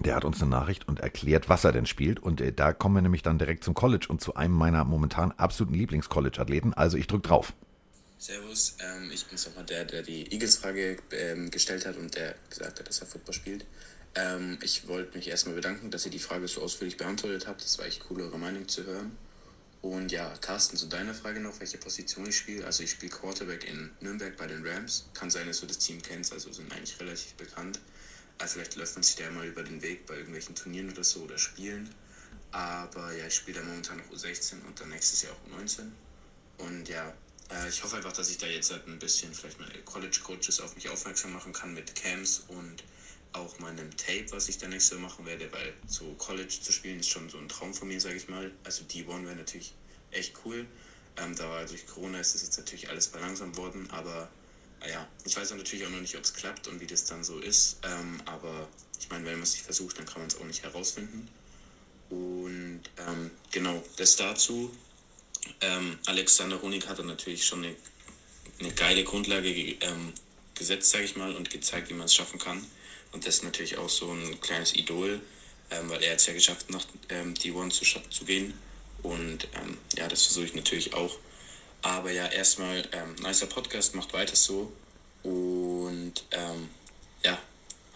Der 0.00 0.14
hat 0.14 0.24
uns 0.24 0.40
eine 0.40 0.50
Nachricht 0.50 0.86
und 0.86 1.00
erklärt, 1.00 1.48
was 1.48 1.64
er 1.64 1.72
denn 1.72 1.86
spielt. 1.86 2.20
Und 2.20 2.40
äh, 2.40 2.52
da 2.52 2.72
kommen 2.72 2.96
wir 2.96 3.02
nämlich 3.02 3.22
dann 3.22 3.38
direkt 3.38 3.64
zum 3.64 3.74
College 3.74 4.06
und 4.08 4.20
zu 4.20 4.34
einem 4.34 4.54
meiner 4.54 4.84
momentan 4.84 5.32
absoluten 5.32 5.74
Lieblings-College-Athleten. 5.74 6.74
Also 6.74 6.98
ich 6.98 7.06
drück 7.06 7.22
drauf. 7.22 7.54
Servus, 8.18 8.74
ähm, 8.80 9.12
ich 9.12 9.26
bin's 9.26 9.46
nochmal 9.46 9.64
der, 9.64 9.84
der 9.84 10.02
die 10.02 10.32
Eagles-Frage 10.32 10.96
ähm, 11.12 11.52
gestellt 11.52 11.86
hat 11.86 11.96
und 11.96 12.16
der 12.16 12.34
gesagt 12.50 12.80
hat, 12.80 12.88
dass 12.88 13.00
er 13.00 13.06
Football 13.06 13.34
spielt. 13.34 13.64
Ähm, 14.16 14.58
ich 14.60 14.88
wollte 14.88 15.16
mich 15.16 15.28
erstmal 15.28 15.54
bedanken, 15.54 15.92
dass 15.92 16.04
ihr 16.04 16.10
die 16.10 16.18
Frage 16.18 16.48
so 16.48 16.60
ausführlich 16.60 16.96
beantwortet 16.96 17.46
habt. 17.46 17.62
Das 17.62 17.78
war 17.78 17.86
echt 17.86 18.04
cool, 18.10 18.22
eure 18.22 18.38
Meinung 18.38 18.66
zu 18.66 18.84
hören. 18.84 19.16
Und 19.82 20.10
ja, 20.10 20.34
Carsten, 20.40 20.76
zu 20.76 20.86
deiner 20.86 21.14
Frage 21.14 21.38
noch, 21.38 21.60
welche 21.60 21.78
Position 21.78 22.28
ich 22.28 22.36
spiele. 22.36 22.66
Also 22.66 22.82
ich 22.82 22.90
spiele 22.90 23.12
Quarterback 23.12 23.64
in 23.68 23.90
Nürnberg 24.00 24.36
bei 24.36 24.48
den 24.48 24.66
Rams. 24.66 25.08
Kann 25.14 25.30
sein, 25.30 25.46
dass 25.46 25.60
du 25.60 25.66
das 25.66 25.78
Team 25.78 26.02
kennst, 26.02 26.32
also 26.32 26.52
sind 26.52 26.72
eigentlich 26.72 26.98
relativ 26.98 27.34
bekannt. 27.34 27.78
Also 28.38 28.54
vielleicht 28.54 28.74
läuft 28.74 28.94
man 28.96 29.04
sich 29.04 29.14
da 29.14 29.30
mal 29.30 29.46
über 29.46 29.62
den 29.62 29.80
Weg 29.80 30.06
bei 30.06 30.14
irgendwelchen 30.14 30.56
Turnieren 30.56 30.90
oder 30.90 31.04
so 31.04 31.20
oder 31.20 31.38
Spielen. 31.38 31.88
Aber 32.50 33.12
ja, 33.12 33.28
ich 33.28 33.34
spiele 33.34 33.60
da 33.60 33.64
momentan 33.64 33.98
noch 33.98 34.10
U16 34.10 34.64
und 34.66 34.80
dann 34.80 34.88
nächstes 34.88 35.22
Jahr 35.22 35.32
auch 35.34 35.60
U19. 35.60 35.90
Und 36.58 36.88
ja, 36.88 37.14
äh, 37.50 37.68
ich 37.68 37.82
hoffe 37.82 37.96
einfach, 37.96 38.12
dass 38.12 38.30
ich 38.30 38.38
da 38.38 38.46
jetzt 38.46 38.70
halt 38.70 38.86
ein 38.86 38.98
bisschen 38.98 39.32
vielleicht 39.32 39.58
meine 39.60 39.78
College-Coaches 39.84 40.60
auf 40.60 40.74
mich 40.74 40.88
aufmerksam 40.88 41.32
machen 41.32 41.52
kann 41.52 41.74
mit 41.74 41.94
Camps 41.94 42.44
und 42.48 42.84
auch 43.32 43.58
meinem 43.58 43.94
Tape, 43.96 44.26
was 44.30 44.48
ich 44.48 44.58
dann 44.58 44.70
nächstes 44.70 44.98
Jahr 44.98 45.00
machen 45.00 45.26
werde, 45.26 45.50
weil 45.52 45.74
so 45.86 46.14
College 46.14 46.60
zu 46.62 46.72
spielen 46.72 47.00
ist 47.00 47.08
schon 47.08 47.28
so 47.28 47.38
ein 47.38 47.48
Traum 47.48 47.74
von 47.74 47.88
mir, 47.88 48.00
sage 48.00 48.16
ich 48.16 48.28
mal. 48.28 48.50
Also 48.64 48.84
D1 48.84 49.24
wäre 49.24 49.36
natürlich 49.36 49.74
echt 50.10 50.34
cool. 50.44 50.66
Ähm, 51.16 51.34
da 51.36 51.48
war 51.48 51.64
durch 51.64 51.86
Corona 51.86 52.20
ist 52.20 52.34
das 52.34 52.42
jetzt 52.42 52.58
natürlich 52.58 52.88
alles 52.88 53.06
verlangsamt 53.06 53.56
worden, 53.56 53.90
aber 53.90 54.30
äh, 54.80 54.90
ja, 54.90 55.06
ich 55.24 55.36
weiß 55.36 55.50
natürlich 55.50 55.86
auch 55.86 55.90
noch 55.90 56.00
nicht, 56.00 56.16
ob 56.16 56.24
es 56.24 56.32
klappt 56.32 56.68
und 56.68 56.80
wie 56.80 56.86
das 56.86 57.04
dann 57.04 57.24
so 57.24 57.38
ist. 57.38 57.78
Ähm, 57.82 58.20
aber 58.24 58.68
ich 58.98 59.08
meine, 59.10 59.24
wenn 59.24 59.34
man 59.34 59.42
es 59.42 59.52
nicht 59.52 59.64
versucht, 59.64 59.98
dann 59.98 60.06
kann 60.06 60.20
man 60.20 60.28
es 60.28 60.36
auch 60.36 60.44
nicht 60.44 60.62
herausfinden. 60.62 61.28
Und 62.10 62.82
ähm, 63.06 63.30
genau, 63.50 63.82
das 63.96 64.16
dazu. 64.16 64.70
Ähm, 65.60 65.98
Alexander 66.06 66.60
Honig 66.62 66.86
hatte 66.88 67.04
natürlich 67.04 67.44
schon 67.46 67.64
eine, 67.64 67.74
eine 68.60 68.72
geile 68.72 69.04
Grundlage 69.04 69.52
ge- 69.52 69.76
ähm, 69.80 70.12
gesetzt, 70.54 70.90
sage 70.90 71.04
ich 71.04 71.16
mal, 71.16 71.34
und 71.34 71.50
gezeigt, 71.50 71.88
wie 71.90 71.94
man 71.94 72.06
es 72.06 72.14
schaffen 72.14 72.38
kann. 72.38 72.64
Und 73.12 73.26
das 73.26 73.36
ist 73.36 73.44
natürlich 73.44 73.78
auch 73.78 73.88
so 73.88 74.10
ein 74.10 74.40
kleines 74.40 74.74
Idol, 74.74 75.20
ähm, 75.70 75.88
weil 75.90 76.02
er 76.02 76.12
hat 76.12 76.20
es 76.20 76.26
ja 76.26 76.32
geschafft, 76.32 76.70
nach 76.70 76.84
ähm, 77.08 77.34
D1 77.34 77.70
zu, 77.70 77.84
zu 78.10 78.24
gehen. 78.24 78.54
Und 79.02 79.48
ähm, 79.54 79.78
ja, 79.96 80.08
das 80.08 80.24
versuche 80.24 80.46
ich 80.46 80.54
natürlich 80.54 80.94
auch. 80.94 81.16
Aber 81.82 82.10
ja, 82.10 82.26
erstmal, 82.26 82.88
ähm, 82.92 83.14
nicer 83.22 83.46
Podcast, 83.46 83.94
macht 83.94 84.12
weiter 84.12 84.34
so. 84.36 84.72
Und 85.22 86.24
ähm, 86.32 86.68
ja, 87.24 87.38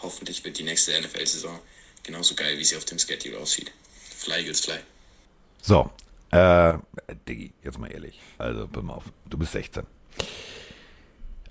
hoffentlich 0.01 0.45
wird 0.45 0.59
die 0.59 0.63
nächste 0.63 0.99
NFL-Saison 1.01 1.61
genauso 2.03 2.35
geil, 2.35 2.59
wie 2.59 2.65
sie 2.65 2.77
auf 2.77 2.85
dem 2.85 2.99
Schedule 2.99 3.39
aussieht. 3.39 3.71
Fly 4.17 4.39
Eagles 4.41 4.61
Fly. 4.61 4.79
So, 5.63 5.91
äh, 6.33 6.79
Diggi, 7.29 7.53
jetzt 7.63 7.79
mal 7.79 7.93
ehrlich. 7.93 8.21
Also, 8.39 8.67
pass 8.67 8.83
mal 8.83 8.95
auf, 8.95 9.05
du 9.29 9.39
bist 9.39 9.53
16. 9.53 9.85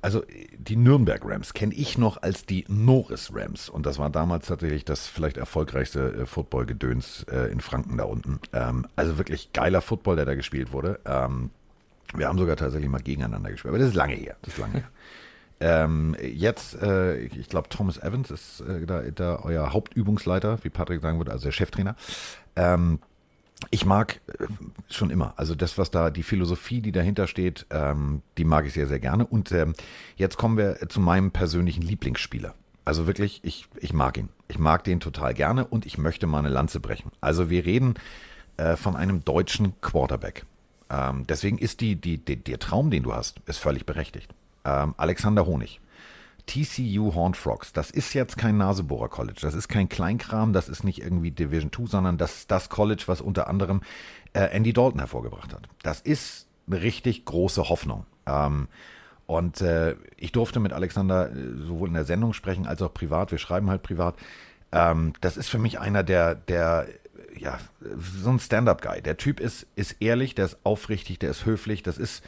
Also, 0.01 0.23
die 0.57 0.75
Nürnberg 0.75 1.21
Rams 1.23 1.53
kenne 1.53 1.75
ich 1.75 1.97
noch 1.97 2.21
als 2.23 2.45
die 2.45 2.65
Norris 2.67 3.31
Rams. 3.33 3.69
Und 3.69 3.85
das 3.85 3.99
war 3.99 4.09
damals 4.09 4.47
tatsächlich 4.47 4.83
das 4.83 5.07
vielleicht 5.07 5.37
erfolgreichste 5.37 6.13
äh, 6.13 6.25
Football-Gedöns 6.25 7.27
äh, 7.31 7.51
in 7.51 7.61
Franken 7.61 7.97
da 7.97 8.05
unten. 8.05 8.39
Ähm, 8.53 8.87
also 8.95 9.19
wirklich 9.19 9.53
geiler 9.53 9.81
Football, 9.81 10.15
der 10.15 10.25
da 10.25 10.33
gespielt 10.33 10.71
wurde. 10.71 10.99
Ähm, 11.05 11.51
wir 12.15 12.27
haben 12.27 12.39
sogar 12.39 12.55
tatsächlich 12.55 12.89
mal 12.89 13.01
gegeneinander 13.01 13.51
gespielt. 13.51 13.69
Aber 13.69 13.79
das 13.79 13.89
ist 13.89 13.95
lange 13.95 14.15
her. 14.15 14.35
Das 14.41 14.53
ist 14.53 14.59
lange 14.59 14.73
her. 14.73 14.89
Ähm, 15.63 16.15
jetzt, 16.19 16.81
äh, 16.81 17.19
ich 17.19 17.47
glaube, 17.47 17.69
Thomas 17.69 17.99
Evans 17.99 18.31
ist 18.31 18.61
äh, 18.61 18.83
da, 18.87 19.03
da 19.11 19.41
euer 19.43 19.71
Hauptübungsleiter, 19.71 20.57
wie 20.63 20.71
Patrick 20.71 21.03
sagen 21.03 21.19
würde, 21.19 21.31
also 21.31 21.43
der 21.43 21.51
Cheftrainer. 21.51 21.95
Ähm, 22.55 22.97
ich 23.69 23.85
mag 23.85 24.19
äh, 24.27 24.47
schon 24.89 25.09
immer, 25.09 25.33
also 25.37 25.55
das, 25.55 25.77
was 25.77 25.91
da, 25.91 26.09
die 26.09 26.23
Philosophie, 26.23 26.81
die 26.81 26.91
dahinter 26.91 27.27
steht, 27.27 27.65
ähm, 27.69 28.21
die 28.37 28.43
mag 28.43 28.65
ich 28.65 28.73
sehr, 28.73 28.87
sehr 28.87 28.99
gerne. 28.99 29.25
Und 29.25 29.51
ähm, 29.51 29.73
jetzt 30.15 30.37
kommen 30.37 30.57
wir 30.57 30.77
zu 30.89 30.99
meinem 30.99 31.31
persönlichen 31.31 31.81
Lieblingsspieler. 31.81 32.55
Also 32.83 33.05
wirklich, 33.05 33.41
ich, 33.43 33.67
ich 33.77 33.93
mag 33.93 34.17
ihn. 34.17 34.29
Ich 34.47 34.57
mag 34.57 34.83
den 34.83 34.99
total 34.99 35.33
gerne 35.33 35.65
und 35.65 35.85
ich 35.85 35.97
möchte 35.97 36.27
mal 36.27 36.39
eine 36.39 36.49
Lanze 36.49 36.79
brechen. 36.79 37.11
Also 37.21 37.49
wir 37.49 37.65
reden 37.65 37.93
äh, 38.57 38.75
von 38.75 38.95
einem 38.95 39.23
deutschen 39.23 39.79
Quarterback. 39.81 40.45
Ähm, 40.89 41.25
deswegen 41.27 41.57
ist 41.57 41.79
die, 41.81 41.95
die, 41.95 42.17
die, 42.17 42.37
der 42.37 42.59
Traum, 42.59 42.91
den 42.91 43.03
du 43.03 43.13
hast, 43.13 43.39
ist 43.45 43.59
völlig 43.59 43.85
berechtigt. 43.85 44.33
Ähm, 44.65 44.93
Alexander 44.97 45.45
Honig. 45.45 45.79
TCU 46.51 47.13
Horned 47.15 47.37
Frogs. 47.37 47.71
Das 47.71 47.91
ist 47.91 48.13
jetzt 48.13 48.37
kein 48.37 48.57
Nasebohrer 48.57 49.07
College. 49.07 49.39
Das 49.41 49.53
ist 49.53 49.69
kein 49.69 49.87
Kleinkram. 49.87 50.51
Das 50.51 50.67
ist 50.67 50.83
nicht 50.83 51.01
irgendwie 51.01 51.31
Division 51.31 51.71
2, 51.71 51.85
sondern 51.85 52.17
das 52.17 52.39
ist 52.39 52.51
das 52.51 52.67
College, 52.69 53.03
was 53.05 53.21
unter 53.21 53.47
anderem 53.47 53.81
äh, 54.33 54.41
Andy 54.41 54.73
Dalton 54.73 54.99
hervorgebracht 54.99 55.53
hat. 55.53 55.69
Das 55.81 56.01
ist 56.01 56.47
eine 56.67 56.81
richtig 56.81 57.23
große 57.23 57.69
Hoffnung. 57.69 58.05
Ähm, 58.25 58.67
Und 59.27 59.61
äh, 59.61 59.95
ich 60.17 60.33
durfte 60.33 60.59
mit 60.59 60.73
Alexander 60.73 61.31
äh, 61.31 61.35
sowohl 61.65 61.87
in 61.87 61.93
der 61.93 62.03
Sendung 62.03 62.33
sprechen 62.33 62.67
als 62.67 62.81
auch 62.81 62.93
privat. 62.93 63.31
Wir 63.31 63.37
schreiben 63.37 63.69
halt 63.69 63.81
privat. 63.81 64.15
Ähm, 64.73 65.13
das 65.21 65.37
ist 65.37 65.47
für 65.47 65.59
mich 65.59 65.79
einer 65.79 66.03
der, 66.03 66.35
der 66.35 66.87
ja, 67.37 67.59
so 68.21 68.29
ein 68.29 68.39
Stand-up-Guy. 68.39 69.01
Der 69.01 69.15
Typ 69.15 69.39
ist, 69.39 69.67
ist 69.75 69.95
ehrlich, 70.01 70.35
der 70.35 70.45
ist 70.45 70.57
aufrichtig, 70.63 71.17
der 71.19 71.31
ist 71.31 71.45
höflich. 71.45 71.81
Das 71.81 71.97
ist, 71.97 72.23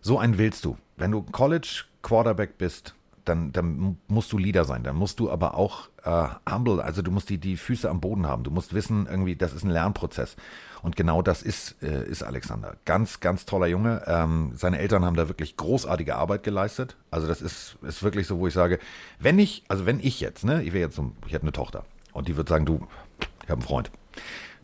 so 0.00 0.18
einen 0.18 0.38
willst 0.38 0.64
du. 0.64 0.76
Wenn 0.96 1.12
du 1.12 1.22
College 1.22 1.84
Quarterback 2.02 2.58
bist, 2.58 2.94
dann, 3.30 3.52
dann 3.52 3.98
musst 4.08 4.32
du 4.32 4.38
Leader 4.38 4.64
sein. 4.64 4.82
Dann 4.82 4.96
musst 4.96 5.20
du 5.20 5.30
aber 5.30 5.54
auch 5.54 5.88
äh, 6.04 6.28
humble, 6.50 6.80
also 6.80 7.00
du 7.00 7.10
musst 7.10 7.30
die, 7.30 7.38
die 7.38 7.56
Füße 7.56 7.88
am 7.88 8.00
Boden 8.00 8.26
haben. 8.26 8.42
Du 8.42 8.50
musst 8.50 8.74
wissen, 8.74 9.06
irgendwie, 9.08 9.36
das 9.36 9.52
ist 9.52 9.64
ein 9.64 9.70
Lernprozess. 9.70 10.36
Und 10.82 10.96
genau 10.96 11.22
das 11.22 11.42
ist, 11.42 11.82
äh, 11.82 12.04
ist 12.06 12.22
Alexander. 12.22 12.76
Ganz, 12.84 13.20
ganz 13.20 13.46
toller 13.46 13.66
Junge. 13.66 14.02
Ähm, 14.06 14.52
seine 14.56 14.78
Eltern 14.78 15.04
haben 15.04 15.16
da 15.16 15.28
wirklich 15.28 15.56
großartige 15.56 16.16
Arbeit 16.16 16.42
geleistet. 16.42 16.96
Also 17.10 17.26
das 17.26 17.40
ist, 17.40 17.76
ist 17.82 18.02
wirklich 18.02 18.26
so, 18.26 18.38
wo 18.38 18.46
ich 18.46 18.54
sage, 18.54 18.78
wenn 19.18 19.38
ich, 19.38 19.64
also 19.68 19.86
wenn 19.86 20.00
ich 20.00 20.20
jetzt, 20.20 20.44
ne, 20.44 20.62
ich 20.62 20.72
wäre 20.72 20.86
jetzt, 20.86 20.96
so, 20.96 21.12
ich 21.26 21.32
hätte 21.32 21.44
eine 21.44 21.52
Tochter 21.52 21.84
und 22.12 22.28
die 22.28 22.36
würde 22.36 22.50
sagen, 22.50 22.66
du, 22.66 22.86
ich 23.20 23.50
habe 23.50 23.60
einen 23.60 23.62
Freund, 23.62 23.90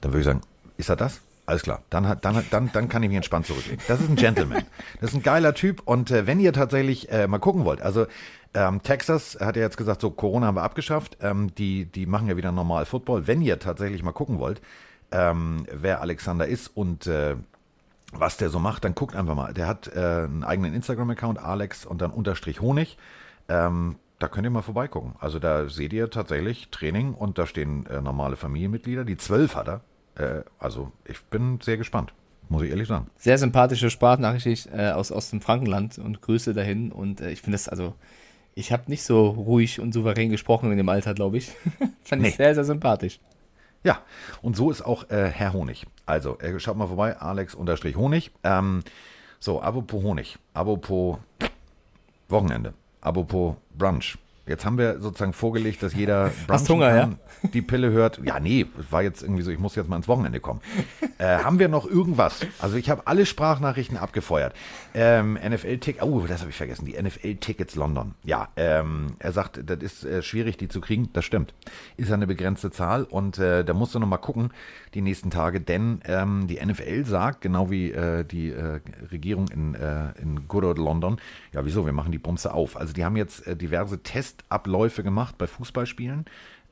dann 0.00 0.12
würde 0.12 0.20
ich 0.20 0.26
sagen, 0.26 0.40
ist 0.76 0.88
er 0.88 0.96
das? 0.96 1.20
Alles 1.46 1.62
klar, 1.62 1.82
dann, 1.90 2.18
dann, 2.22 2.44
dann, 2.50 2.70
dann 2.72 2.88
kann 2.88 3.04
ich 3.04 3.08
mich 3.08 3.16
entspannt 3.16 3.46
zurücklegen. 3.46 3.80
Das 3.86 4.00
ist 4.00 4.08
ein 4.08 4.16
Gentleman. 4.16 4.64
Das 5.00 5.10
ist 5.10 5.16
ein 5.16 5.22
geiler 5.22 5.54
Typ. 5.54 5.80
Und 5.84 6.10
äh, 6.10 6.26
wenn 6.26 6.40
ihr 6.40 6.52
tatsächlich 6.52 7.08
äh, 7.12 7.28
mal 7.28 7.38
gucken 7.38 7.64
wollt, 7.64 7.82
also 7.82 8.06
ähm, 8.56 8.82
Texas 8.82 9.36
hat 9.38 9.56
ja 9.56 9.62
jetzt 9.62 9.76
gesagt, 9.76 10.00
so 10.00 10.10
Corona 10.10 10.46
haben 10.46 10.56
wir 10.56 10.62
abgeschafft. 10.62 11.18
Ähm, 11.20 11.54
die, 11.54 11.84
die 11.84 12.06
machen 12.06 12.26
ja 12.26 12.36
wieder 12.36 12.52
normal 12.52 12.86
Football. 12.86 13.26
Wenn 13.26 13.42
ihr 13.42 13.58
tatsächlich 13.58 14.02
mal 14.02 14.12
gucken 14.12 14.38
wollt, 14.38 14.62
ähm, 15.12 15.66
wer 15.70 16.00
Alexander 16.00 16.46
ist 16.46 16.68
und 16.68 17.06
äh, 17.06 17.36
was 18.12 18.38
der 18.38 18.48
so 18.48 18.58
macht, 18.58 18.84
dann 18.84 18.94
guckt 18.94 19.14
einfach 19.14 19.34
mal. 19.34 19.52
Der 19.52 19.66
hat 19.66 19.88
äh, 19.94 20.00
einen 20.00 20.42
eigenen 20.42 20.74
Instagram-Account, 20.74 21.38
Alex 21.38 21.84
und 21.84 22.00
dann 22.00 22.10
Unterstrich 22.10 22.60
Honig. 22.60 22.96
Ähm, 23.48 23.96
da 24.18 24.28
könnt 24.28 24.46
ihr 24.46 24.50
mal 24.50 24.62
vorbeigucken. 24.62 25.14
Also 25.18 25.38
da 25.38 25.68
seht 25.68 25.92
ihr 25.92 26.08
tatsächlich 26.08 26.70
Training 26.70 27.12
und 27.12 27.36
da 27.36 27.46
stehen 27.46 27.84
äh, 27.86 28.00
normale 28.00 28.36
Familienmitglieder. 28.36 29.04
Die 29.04 29.18
zwölf 29.18 29.54
hat 29.54 29.68
er. 29.68 29.80
Äh, 30.14 30.44
also 30.58 30.92
ich 31.04 31.22
bin 31.24 31.60
sehr 31.60 31.76
gespannt, 31.76 32.14
muss 32.48 32.62
ich 32.62 32.70
ehrlich 32.70 32.88
sagen. 32.88 33.08
Sehr 33.18 33.36
sympathische 33.36 33.90
Sprachnachricht 33.90 34.70
äh, 34.72 34.92
aus, 34.92 35.12
aus 35.12 35.28
dem 35.28 35.42
Frankenland 35.42 35.98
und 35.98 36.22
Grüße 36.22 36.54
dahin. 36.54 36.90
Und 36.90 37.20
äh, 37.20 37.30
ich 37.30 37.42
finde 37.42 37.56
das 37.56 37.68
also, 37.68 37.94
ich 38.56 38.72
habe 38.72 38.84
nicht 38.86 39.04
so 39.04 39.28
ruhig 39.28 39.80
und 39.80 39.92
souverän 39.92 40.30
gesprochen 40.30 40.72
in 40.72 40.78
dem 40.78 40.88
Alter, 40.88 41.14
glaube 41.14 41.36
ich. 41.36 41.52
Fand 42.02 42.22
nee. 42.22 42.28
ich 42.28 42.36
sehr, 42.36 42.54
sehr 42.54 42.64
sympathisch. 42.64 43.20
Ja, 43.84 44.02
und 44.42 44.56
so 44.56 44.70
ist 44.70 44.82
auch 44.82 45.08
äh, 45.10 45.28
Herr 45.28 45.52
Honig. 45.52 45.86
Also, 46.06 46.38
äh, 46.38 46.58
schaut 46.58 46.76
mal 46.76 46.88
vorbei, 46.88 47.16
Alex-Honig. 47.18 48.32
Ähm, 48.42 48.82
so, 49.38 49.60
apropos 49.60 50.02
Honig, 50.02 50.38
apropos 50.54 51.18
Wochenende, 52.28 52.72
apropos 53.02 53.56
Brunch. 53.76 54.16
Jetzt 54.46 54.64
haben 54.64 54.78
wir 54.78 55.00
sozusagen 55.00 55.32
vorgelegt, 55.32 55.82
dass 55.82 55.92
jeder 55.94 56.30
Hast 56.48 56.68
Hunger, 56.68 56.88
kann, 56.88 57.18
ja? 57.42 57.48
die 57.52 57.62
Pille 57.62 57.90
hört. 57.90 58.20
Ja, 58.24 58.38
nee, 58.38 58.66
war 58.90 59.02
jetzt 59.02 59.22
irgendwie 59.22 59.42
so, 59.42 59.50
ich 59.50 59.58
muss 59.58 59.74
jetzt 59.74 59.88
mal 59.88 59.96
ins 59.96 60.08
Wochenende 60.08 60.40
kommen. 60.40 60.60
Äh, 61.18 61.38
haben 61.38 61.58
wir 61.58 61.68
noch 61.68 61.86
irgendwas? 61.86 62.40
Also 62.58 62.76
ich 62.76 62.90
habe 62.90 63.06
alle 63.06 63.24
Sprachnachrichten 63.24 63.96
abgefeuert. 63.96 64.54
Ähm, 64.92 65.38
NFL-Ticket, 65.42 66.02
oh, 66.02 66.26
das 66.28 66.40
habe 66.40 66.50
ich 66.50 66.56
vergessen, 66.56 66.84
die 66.84 66.92
NFL-Tickets 66.92 67.74
London. 67.74 68.14
Ja, 68.22 68.48
ähm, 68.56 69.16
er 69.18 69.32
sagt, 69.32 69.62
das 69.64 69.78
ist 69.78 70.04
äh, 70.04 70.20
schwierig, 70.20 70.58
die 70.58 70.68
zu 70.68 70.82
kriegen. 70.82 71.08
Das 71.14 71.24
stimmt. 71.24 71.54
Ist 71.96 72.12
eine 72.12 72.26
begrenzte 72.26 72.70
Zahl 72.70 73.04
und 73.04 73.38
äh, 73.38 73.64
da 73.64 73.72
musst 73.72 73.94
du 73.94 73.98
noch 73.98 74.06
mal 74.06 74.18
gucken, 74.18 74.50
die 74.92 75.00
nächsten 75.00 75.30
Tage, 75.30 75.60
denn 75.60 76.00
ähm, 76.06 76.46
die 76.48 76.58
NFL 76.64 77.04
sagt, 77.06 77.40
genau 77.42 77.70
wie 77.70 77.92
äh, 77.92 78.24
die 78.24 78.50
äh, 78.50 78.80
Regierung 79.10 79.48
in, 79.48 79.74
äh, 79.74 80.12
in 80.20 80.48
Good 80.48 80.64
Old 80.64 80.78
London, 80.78 81.18
ja 81.52 81.64
wieso, 81.64 81.86
wir 81.86 81.92
machen 81.92 82.12
die 82.12 82.18
Bumse 82.18 82.52
auf. 82.52 82.76
Also 82.76 82.92
die 82.92 83.04
haben 83.04 83.16
jetzt 83.16 83.44
diverse 83.60 84.02
Testabläufe 84.36 85.02
gemacht 85.02 85.36
bei 85.38 85.46
Fußballspielen 85.46 86.26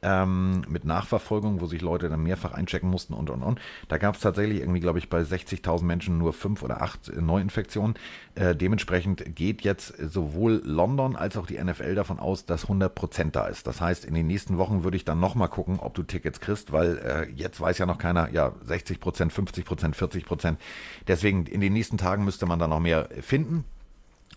ähm, 0.05 0.63
mit 0.69 0.85
Nachverfolgung, 0.85 1.61
wo 1.61 1.67
sich 1.67 1.81
Leute 1.81 2.11
dann 2.11 2.23
mehrfach 2.23 2.53
einchecken 2.53 2.91
mussten 2.91 3.15
und 3.15 3.31
und 3.31 3.43
und. 3.43 3.59
Da 3.89 3.97
gab 3.97 4.17
es 4.17 4.21
tatsächlich 4.21 4.61
irgendwie, 4.61 4.81
glaube 4.81 4.99
ich, 4.99 5.09
bei 5.09 5.23
60.000 5.23 5.83
Menschen 5.83 6.19
nur 6.19 6.35
fünf 6.35 6.63
oder 6.63 6.83
acht 6.83 7.11
Neuinfektionen. 7.19 7.95
Äh, 8.35 8.55
dementsprechend 8.55 9.35
geht 9.35 9.63
jetzt 9.63 9.97
sowohl 9.97 10.61
London 10.65 11.17
als 11.17 11.39
auch 11.39 11.47
die 11.47 11.63
NFL 11.63 11.95
davon 11.95 12.19
aus, 12.19 12.45
dass 12.45 12.65
100 12.65 12.95
Prozent 12.95 13.35
da 13.35 13.47
ist. 13.47 13.67
Das 13.67 13.81
heißt, 13.81 14.05
in 14.05 14.15
den 14.15 14.27
nächsten 14.27 14.59
Wochen 14.59 14.85
würde 14.85 14.99
ich 14.99 15.07
dann 15.07 15.21
nochmal 15.21 15.49
gucken, 15.49 15.79
ob 15.81 15.95
du 15.95 16.03
Tickets 16.03 16.39
kriegst, 16.39 16.71
weil 16.71 16.99
äh, 16.99 17.31
jetzt 17.33 17.61
weiß 17.61 17.79
ja 17.79 17.87
noch 17.87 17.99
keiner, 17.99 18.31
ja, 18.31 18.53
60 18.63 19.01
Prozent, 19.01 19.33
50 19.33 19.65
Prozent, 19.65 19.97
40 19.97 20.27
Prozent. 20.27 20.61
Deswegen 21.09 21.47
in 21.47 21.63
den 21.63 21.73
nächsten 21.73 21.97
Tagen 21.97 22.25
müsste 22.25 22.45
man 22.45 22.59
da 22.59 22.69
noch 22.69 22.81
mehr 22.81 23.09
finden. 23.23 23.65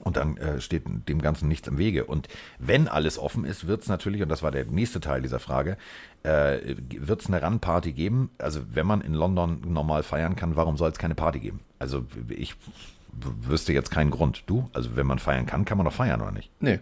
Und 0.04 0.16
dann 0.16 0.38
äh, 0.38 0.62
steht 0.62 0.84
dem 0.86 1.22
Ganzen 1.22 1.48
nichts 1.48 1.68
im 1.68 1.78
Wege. 1.78 2.06
Und 2.06 2.28
wenn 2.60 2.88
alles 2.88 3.18
offen 3.18 3.45
ist, 3.45 3.68
wird 3.68 3.82
es 3.82 3.88
natürlich, 3.88 4.22
und 4.22 4.30
das 4.30 4.43
war 4.43 4.52
der 4.52 4.66
nächste 4.66 5.00
Teil 5.00 5.22
dieser 5.22 5.39
Frage, 5.39 5.78
äh, 6.24 6.76
wird 6.91 7.22
es 7.22 7.28
eine 7.28 7.41
Run-Party 7.43 7.93
geben? 7.93 8.30
Also 8.38 8.62
wenn 8.74 8.86
man 8.86 9.02
in 9.02 9.14
London 9.14 9.62
normal 9.66 10.04
feiern 10.04 10.36
kann, 10.36 10.56
warum 10.56 10.78
soll 10.78 10.91
es 10.91 10.98
keine 10.98 11.16
Party 11.16 11.39
geben? 11.39 11.62
Also 11.80 12.06
ich 12.30 12.56
wüsste 13.41 13.74
jetzt 13.74 13.91
keinen 13.91 14.12
Grund. 14.12 14.43
Du? 14.45 14.70
Also 14.74 14.95
wenn 14.95 15.08
man 15.08 15.20
feiern 15.20 15.45
kann, 15.45 15.66
kann 15.66 15.78
man 15.78 15.86
doch 15.86 15.93
feiern, 15.93 16.22
oder 16.22 16.32
nicht? 16.32 16.52
Nee, 16.60 16.80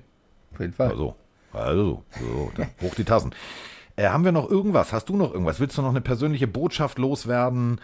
auf 0.54 0.60
jeden 0.60 0.74
Fall. 0.74 0.90
Also, 0.90 1.16
also 1.54 2.04
so, 2.20 2.52
hoch 2.82 2.96
die 2.96 3.06
Tassen. 3.06 3.34
Äh, 3.96 4.10
haben 4.10 4.26
wir 4.26 4.32
noch 4.34 4.50
irgendwas? 4.50 4.92
Hast 4.92 5.10
du 5.10 5.16
noch 5.16 5.32
irgendwas? 5.32 5.60
Willst 5.60 5.78
du 5.78 5.82
noch 5.82 5.90
eine 5.90 6.02
persönliche 6.02 6.48
Botschaft 6.48 6.98
loswerden? 7.00 7.80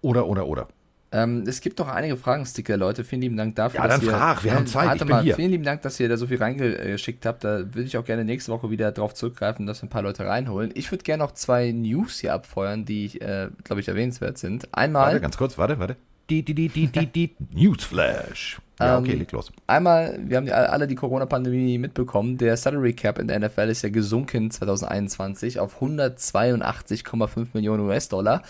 Oder, 0.00 0.26
oder, 0.26 0.46
oder? 0.46 0.68
Ähm, 1.12 1.44
es 1.46 1.60
gibt 1.60 1.78
noch 1.78 1.88
einige 1.88 2.16
Fragensticker, 2.16 2.76
Leute. 2.76 3.04
Vielen 3.04 3.22
lieben 3.22 3.36
Dank 3.36 3.54
dafür. 3.54 3.80
Ja, 3.80 3.88
dann 3.88 4.00
ihr, 4.00 4.10
frag, 4.10 4.42
wir 4.42 4.54
haben 4.54 4.66
Zeit. 4.66 4.86
Warte 4.86 5.04
ich 5.04 5.10
mal, 5.10 5.22
hier. 5.22 5.36
Vielen 5.36 5.50
lieben 5.50 5.64
Dank, 5.64 5.82
dass 5.82 6.00
ihr 6.00 6.08
da 6.08 6.16
so 6.16 6.26
viel 6.26 6.38
reingeschickt 6.38 7.24
habt. 7.24 7.44
Da 7.44 7.58
würde 7.58 7.84
ich 7.84 7.96
auch 7.96 8.04
gerne 8.04 8.24
nächste 8.24 8.50
Woche 8.52 8.70
wieder 8.70 8.90
drauf 8.92 9.14
zurückgreifen, 9.14 9.66
dass 9.66 9.82
wir 9.82 9.86
ein 9.86 9.90
paar 9.90 10.02
Leute 10.02 10.26
reinholen. 10.26 10.72
Ich 10.74 10.90
würde 10.90 11.04
gerne 11.04 11.22
noch 11.22 11.32
zwei 11.32 11.70
News 11.70 12.18
hier 12.18 12.34
abfeuern, 12.34 12.84
die, 12.84 13.20
äh, 13.20 13.50
glaube 13.62 13.80
ich, 13.80 13.88
erwähnenswert 13.88 14.38
sind. 14.38 14.68
Einmal. 14.72 15.06
Warte, 15.06 15.20
ganz 15.20 15.36
kurz, 15.36 15.56
warte, 15.58 15.78
warte. 15.78 15.96
Die, 16.28 16.42
die, 16.42 16.54
die, 16.54 16.68
die, 16.68 16.88
die, 16.88 17.06
die 17.06 17.36
Newsflash. 17.54 18.58
Ja, 18.80 18.98
okay, 18.98 19.12
ähm, 19.12 19.20
leg 19.20 19.32
los. 19.32 19.50
Einmal, 19.66 20.18
wir 20.22 20.36
haben 20.36 20.46
die, 20.46 20.52
alle 20.52 20.86
die 20.86 20.96
Corona-Pandemie 20.96 21.78
mitbekommen. 21.78 22.36
Der 22.36 22.56
Salary 22.56 22.92
Cap 22.92 23.18
in 23.18 23.28
der 23.28 23.38
NFL 23.38 23.70
ist 23.70 23.82
ja 23.82 23.88
gesunken 23.88 24.50
2021 24.50 25.60
auf 25.60 25.80
182,5 25.80 27.48
Millionen 27.54 27.86
US-Dollar. 27.86 28.42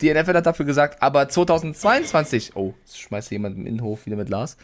Die 0.00 0.12
NFL 0.12 0.34
hat 0.34 0.46
dafür 0.46 0.66
gesagt, 0.66 1.00
aber 1.02 1.28
2022, 1.28 2.56
oh, 2.56 2.74
jetzt 2.80 3.00
schmeißt 3.00 3.30
jemand 3.30 3.56
im 3.58 3.66
Innenhof 3.66 4.06
wieder 4.06 4.16
mit 4.16 4.28
Lars. 4.28 4.56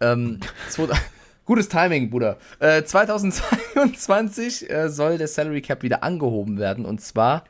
Ähm, 0.00 0.38
gutes 1.46 1.68
Timing, 1.68 2.10
Bruder. 2.10 2.36
Äh, 2.58 2.82
2022 2.84 4.70
äh, 4.70 4.90
soll 4.90 5.18
der 5.18 5.28
Salary 5.28 5.62
Cap 5.62 5.82
wieder 5.82 6.02
angehoben 6.02 6.58
werden 6.58 6.84
und 6.84 7.00
zwar 7.00 7.44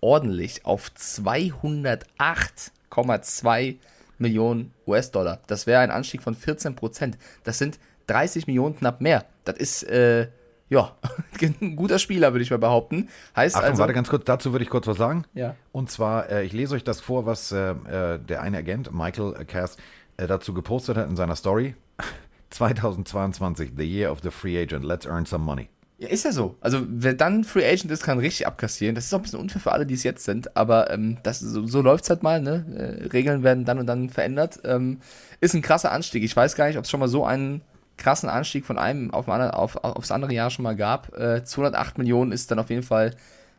ordentlich 0.00 0.66
auf 0.66 0.90
208,2 0.96 3.76
Millionen 4.18 4.74
US-Dollar. 4.86 5.40
Das 5.46 5.66
wäre 5.66 5.80
ein 5.80 5.90
Anstieg 5.90 6.22
von 6.22 6.34
14 6.34 6.76
Prozent. 6.76 7.16
Das 7.44 7.56
sind 7.58 7.78
30 8.08 8.46
Millionen 8.46 8.76
knapp 8.76 9.00
mehr. 9.00 9.24
Das 9.44 9.56
ist 9.56 9.84
äh, 9.84 10.28
ja, 10.72 10.96
ein 11.60 11.76
guter 11.76 11.98
Spieler, 11.98 12.32
würde 12.32 12.42
ich 12.42 12.50
mal 12.50 12.56
behaupten. 12.56 13.08
Heißt 13.36 13.56
Achtung, 13.56 13.70
also, 13.70 13.80
warte 13.80 13.92
ganz 13.92 14.08
kurz, 14.08 14.24
dazu 14.24 14.52
würde 14.52 14.64
ich 14.64 14.70
kurz 14.70 14.86
was 14.86 14.96
sagen. 14.96 15.24
Ja. 15.34 15.54
Und 15.70 15.90
zwar, 15.90 16.30
äh, 16.30 16.44
ich 16.44 16.52
lese 16.54 16.74
euch 16.74 16.82
das 16.82 17.00
vor, 17.00 17.26
was 17.26 17.52
äh, 17.52 17.72
äh 17.72 18.18
der 18.18 18.40
eine 18.40 18.58
Agent, 18.58 18.92
Michael 18.92 19.44
Cass, 19.44 19.76
äh, 20.16 20.26
dazu 20.26 20.54
gepostet 20.54 20.96
hat 20.96 21.08
in 21.08 21.16
seiner 21.16 21.36
Story. 21.36 21.74
2022, 22.50 23.72
the 23.76 23.84
year 23.84 24.10
of 24.10 24.20
the 24.22 24.30
free 24.30 24.60
agent, 24.60 24.84
let's 24.84 25.06
earn 25.06 25.26
some 25.26 25.44
money. 25.44 25.68
Ja, 25.98 26.08
ist 26.08 26.24
ja 26.24 26.32
so. 26.32 26.56
Also, 26.60 26.82
wer 26.88 27.14
dann 27.14 27.44
Free 27.44 27.64
Agent 27.64 27.92
ist, 27.92 28.02
kann 28.02 28.18
richtig 28.18 28.46
abkassieren. 28.46 28.94
Das 28.94 29.04
ist 29.04 29.14
auch 29.14 29.18
ein 29.18 29.22
bisschen 29.22 29.38
unfair 29.38 29.60
für 29.60 29.72
alle, 29.72 29.86
die 29.86 29.94
es 29.94 30.02
jetzt 30.02 30.24
sind, 30.24 30.56
aber 30.56 30.90
ähm, 30.90 31.18
das, 31.22 31.38
so, 31.38 31.66
so 31.66 31.80
läuft 31.80 32.04
es 32.04 32.10
halt 32.10 32.24
mal. 32.24 32.40
Ne? 32.40 32.64
Äh, 32.76 33.08
Regeln 33.08 33.44
werden 33.44 33.64
dann 33.64 33.78
und 33.78 33.86
dann 33.86 34.10
verändert. 34.10 34.58
Ähm, 34.64 34.98
ist 35.40 35.54
ein 35.54 35.62
krasser 35.62 35.92
Anstieg. 35.92 36.24
Ich 36.24 36.34
weiß 36.34 36.56
gar 36.56 36.66
nicht, 36.66 36.76
ob 36.76 36.84
es 36.84 36.90
schon 36.90 36.98
mal 36.98 37.08
so 37.08 37.24
einen 37.24 37.62
krassen 38.02 38.28
Anstieg 38.28 38.66
von 38.66 38.78
einem 38.78 39.12
auf, 39.12 39.28
auf, 39.28 39.76
aufs 39.76 40.10
andere 40.10 40.34
Jahr 40.34 40.50
schon 40.50 40.64
mal 40.64 40.76
gab. 40.76 41.16
Äh, 41.16 41.44
208 41.44 41.98
Millionen 41.98 42.32
ist 42.32 42.50
dann 42.50 42.58
auf 42.58 42.68
jeden 42.68 42.82
Fall 42.82 43.14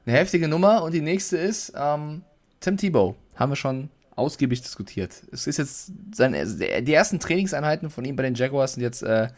eine 0.05 0.17
heftige 0.17 0.47
Nummer. 0.47 0.83
Und 0.83 0.93
die 0.93 1.01
nächste 1.01 1.37
ist 1.37 1.73
ähm, 1.75 2.23
Tim 2.59 2.77
Tebow. 2.77 3.15
Haben 3.35 3.51
wir 3.51 3.55
schon 3.55 3.89
ausgiebig 4.15 4.61
diskutiert. 4.61 5.23
Es 5.31 5.47
ist 5.47 5.57
jetzt 5.57 5.91
seine, 6.13 6.45
die 6.45 6.93
ersten 6.93 7.19
Trainingseinheiten 7.19 7.89
von 7.89 8.05
ihm 8.05 8.15
bei 8.15 8.23
den 8.23 8.35
Jaguars 8.35 8.73
sind 8.73 8.83
jetzt 8.83 9.01
äh, 9.01 9.29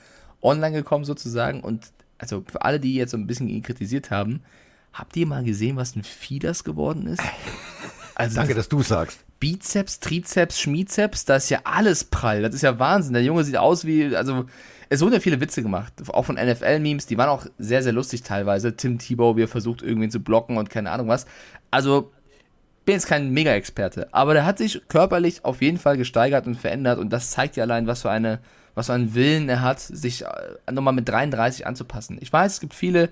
online 0.41 0.75
gekommen 0.75 1.05
sozusagen. 1.05 1.61
Und 1.61 1.91
also 2.17 2.43
für 2.45 2.63
alle, 2.63 2.79
die 2.79 2.95
jetzt 2.95 3.11
so 3.11 3.17
ein 3.17 3.27
bisschen 3.27 3.47
ihn 3.47 3.61
kritisiert 3.61 4.11
haben, 4.11 4.41
habt 4.91 5.15
ihr 5.15 5.27
mal 5.27 5.43
gesehen, 5.43 5.77
was 5.77 5.95
ein 5.95 6.03
Vieh 6.03 6.39
das 6.39 6.63
geworden 6.63 7.07
ist? 7.07 7.21
Also 8.17 8.37
Danke, 8.37 8.55
dass 8.55 8.69
du 8.69 8.81
sagst. 8.81 9.19
Bizeps, 9.41 9.99
Trizeps, 9.99 10.61
Schmizeps, 10.61 11.25
da 11.25 11.35
ist 11.35 11.49
ja 11.49 11.59
alles 11.65 12.05
prall. 12.05 12.41
Das 12.41 12.55
ist 12.55 12.61
ja 12.61 12.79
Wahnsinn. 12.79 13.11
Der 13.11 13.23
Junge 13.23 13.43
sieht 13.43 13.57
aus 13.57 13.83
wie, 13.83 14.15
also 14.15 14.45
es 14.89 15.01
wurden 15.01 15.13
ja 15.13 15.19
viele 15.19 15.41
Witze 15.41 15.61
gemacht, 15.61 15.93
auch 16.09 16.25
von 16.25 16.35
NFL-Memes, 16.35 17.05
die 17.07 17.17
waren 17.17 17.29
auch 17.29 17.45
sehr, 17.57 17.83
sehr 17.83 17.93
lustig 17.93 18.23
teilweise. 18.23 18.75
Tim 18.75 18.99
Tebow, 18.99 19.35
wie 19.35 19.43
er 19.43 19.47
versucht, 19.47 19.81
irgendwen 19.81 20.11
zu 20.11 20.19
blocken 20.19 20.57
und 20.57 20.69
keine 20.69 20.91
Ahnung 20.91 21.07
was. 21.07 21.25
Also, 21.71 22.11
bin 22.85 22.93
jetzt 22.93 23.07
kein 23.07 23.31
Mega-Experte, 23.31 24.13
aber 24.13 24.33
der 24.33 24.45
hat 24.45 24.59
sich 24.59 24.81
körperlich 24.87 25.43
auf 25.43 25.61
jeden 25.61 25.77
Fall 25.77 25.97
gesteigert 25.97 26.45
und 26.45 26.55
verändert 26.55 26.99
und 26.99 27.11
das 27.11 27.31
zeigt 27.31 27.55
ja 27.55 27.63
allein, 27.63 27.87
was 27.87 28.03
für 28.03 28.11
eine 28.11 28.39
was 28.75 28.87
für 28.87 28.93
einen 28.93 29.15
Willen 29.15 29.49
er 29.49 29.61
hat, 29.61 29.79
sich 29.79 30.23
äh, 30.23 30.71
nochmal 30.71 30.93
mit 30.93 31.07
33 31.07 31.65
anzupassen. 31.65 32.17
Ich 32.19 32.31
weiß, 32.31 32.55
es 32.55 32.59
gibt 32.59 32.73
viele, 32.73 33.09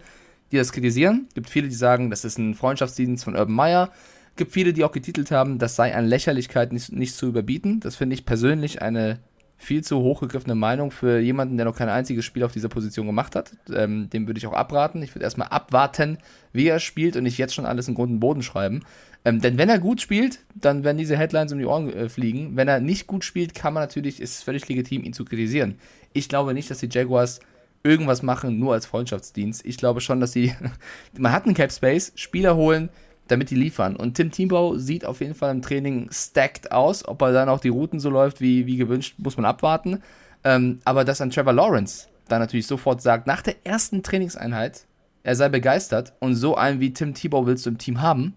die 0.52 0.58
das 0.58 0.74
kritisieren, 0.74 1.26
es 1.30 1.36
gibt 1.36 1.50
viele, 1.50 1.70
die 1.70 1.76
sagen, 1.76 2.10
das 2.10 2.26
ist 2.26 2.38
ein 2.38 2.54
Freundschaftsdienst 2.54 3.24
von 3.24 3.36
Urban 3.36 3.56
Meyer, 3.56 3.90
es 4.32 4.36
gibt 4.36 4.52
viele, 4.52 4.74
die 4.74 4.84
auch 4.84 4.92
getitelt 4.92 5.32
haben, 5.32 5.60
das 5.60 5.76
sei 5.76 5.96
an 5.96 6.06
Lächerlichkeit 6.06 6.74
nicht, 6.74 6.92
nicht 6.92 7.16
zu 7.16 7.28
überbieten. 7.28 7.80
Das 7.82 7.96
finde 7.96 8.16
ich 8.16 8.26
persönlich 8.26 8.82
eine 8.82 9.20
viel 9.58 9.84
zu 9.84 10.00
hochgegriffene 10.00 10.56
Meinung 10.56 10.92
für 10.92 11.20
jemanden, 11.20 11.58
der 11.58 11.66
noch 11.66 11.76
kein 11.76 11.90
einziges 11.90 12.26
Spiel 12.26 12.44
auf 12.44 12.52
dieser 12.52 12.70
Position 12.70 13.06
gemacht 13.06 13.36
hat. 13.36 13.52
Ähm, 13.74 14.10
dem 14.10 14.28
würde 14.28 14.38
ich 14.38 14.48
auch 14.48 14.54
abraten. 14.54 15.02
Ich 15.02 15.16
würde 15.16 15.24
erstmal 15.24 15.48
abwarten, 15.48 16.18
wie 16.52 16.68
er 16.68 16.80
spielt 16.80 17.16
und 17.16 17.24
nicht 17.24 17.38
jetzt 17.38 17.54
schon 17.54 17.66
alles 17.66 17.88
in 17.88 17.96
Grund 17.96 18.12
und 18.12 18.20
Boden 18.20 18.44
schreiben. 18.44 18.82
Ähm, 19.26 19.40
denn 19.40 19.58
wenn 19.58 19.70
er 19.70 19.80
gut 19.80 20.02
spielt, 20.02 20.40
dann 20.54 20.84
werden 20.84 20.98
diese 20.98 21.18
Headlines 21.18 21.54
um 21.54 21.60
die 21.60 21.66
Ohren 21.66 21.92
äh, 21.94 22.10
fliegen. 22.10 22.58
Wenn 22.58 22.68
er 22.68 22.80
nicht 22.80 23.08
gut 23.08 23.24
spielt, 23.24 23.56
kann 23.56 23.74
man 23.74 23.84
natürlich, 23.84 24.22
ist 24.22 24.36
es 24.36 24.44
völlig 24.44 24.68
legitim, 24.68 25.04
ihn 25.04 25.14
zu 25.14 25.24
kritisieren. 25.24 25.76
Ich 26.12 26.28
glaube 26.28 26.54
nicht, 26.54 26.70
dass 26.70 26.80
die 26.80 26.90
Jaguars 26.92 27.40
irgendwas 27.84 28.22
machen, 28.22 28.60
nur 28.60 28.74
als 28.74 28.86
Freundschaftsdienst. 28.86 29.66
Ich 29.66 29.78
glaube 29.78 30.02
schon, 30.02 30.20
dass 30.20 30.34
sie, 30.34 30.54
man 31.18 31.32
hat 31.32 31.46
einen 31.46 31.54
Cap 31.54 31.72
Space, 31.72 32.12
Spieler 32.16 32.56
holen, 32.56 32.90
damit 33.28 33.50
die 33.50 33.56
liefern. 33.56 33.96
Und 33.96 34.16
Tim 34.16 34.32
Tebow 34.32 34.78
sieht 34.78 35.06
auf 35.06 35.22
jeden 35.22 35.36
Fall 35.36 35.52
im 35.52 35.62
Training 35.62 36.10
stacked 36.12 36.72
aus. 36.72 37.08
Ob 37.08 37.22
er 37.22 37.32
dann 37.32 37.50
auch 37.50 37.60
die 37.60 37.70
Routen 37.70 38.00
so 38.00 38.10
läuft 38.10 38.42
wie, 38.42 38.66
wie 38.66 38.78
gewünscht, 38.78 39.16
muss 39.18 39.38
man 39.38 39.46
abwarten. 39.46 40.02
Ähm, 40.44 40.80
aber 40.84 41.06
dass 41.06 41.22
ein 41.22 41.30
Trevor 41.30 41.54
Lawrence 41.54 42.08
dann 42.28 42.40
natürlich 42.40 42.68
sofort 42.68 43.02
sagt, 43.02 43.28
nach 43.28 43.42
der 43.42 43.56
ersten 43.66 44.04
Trainingseinheit, 44.04 44.86
er 45.24 45.36
sei 45.36 45.50
begeistert 45.50 46.14
und 46.20 46.36
so 46.36 46.56
einen 46.56 46.80
wie 46.80 46.94
Tim 46.94 47.14
Tebow 47.14 47.46
willst 47.46 47.66
du 47.66 47.70
im 47.70 47.78
Team 47.78 48.02
haben, 48.02 48.36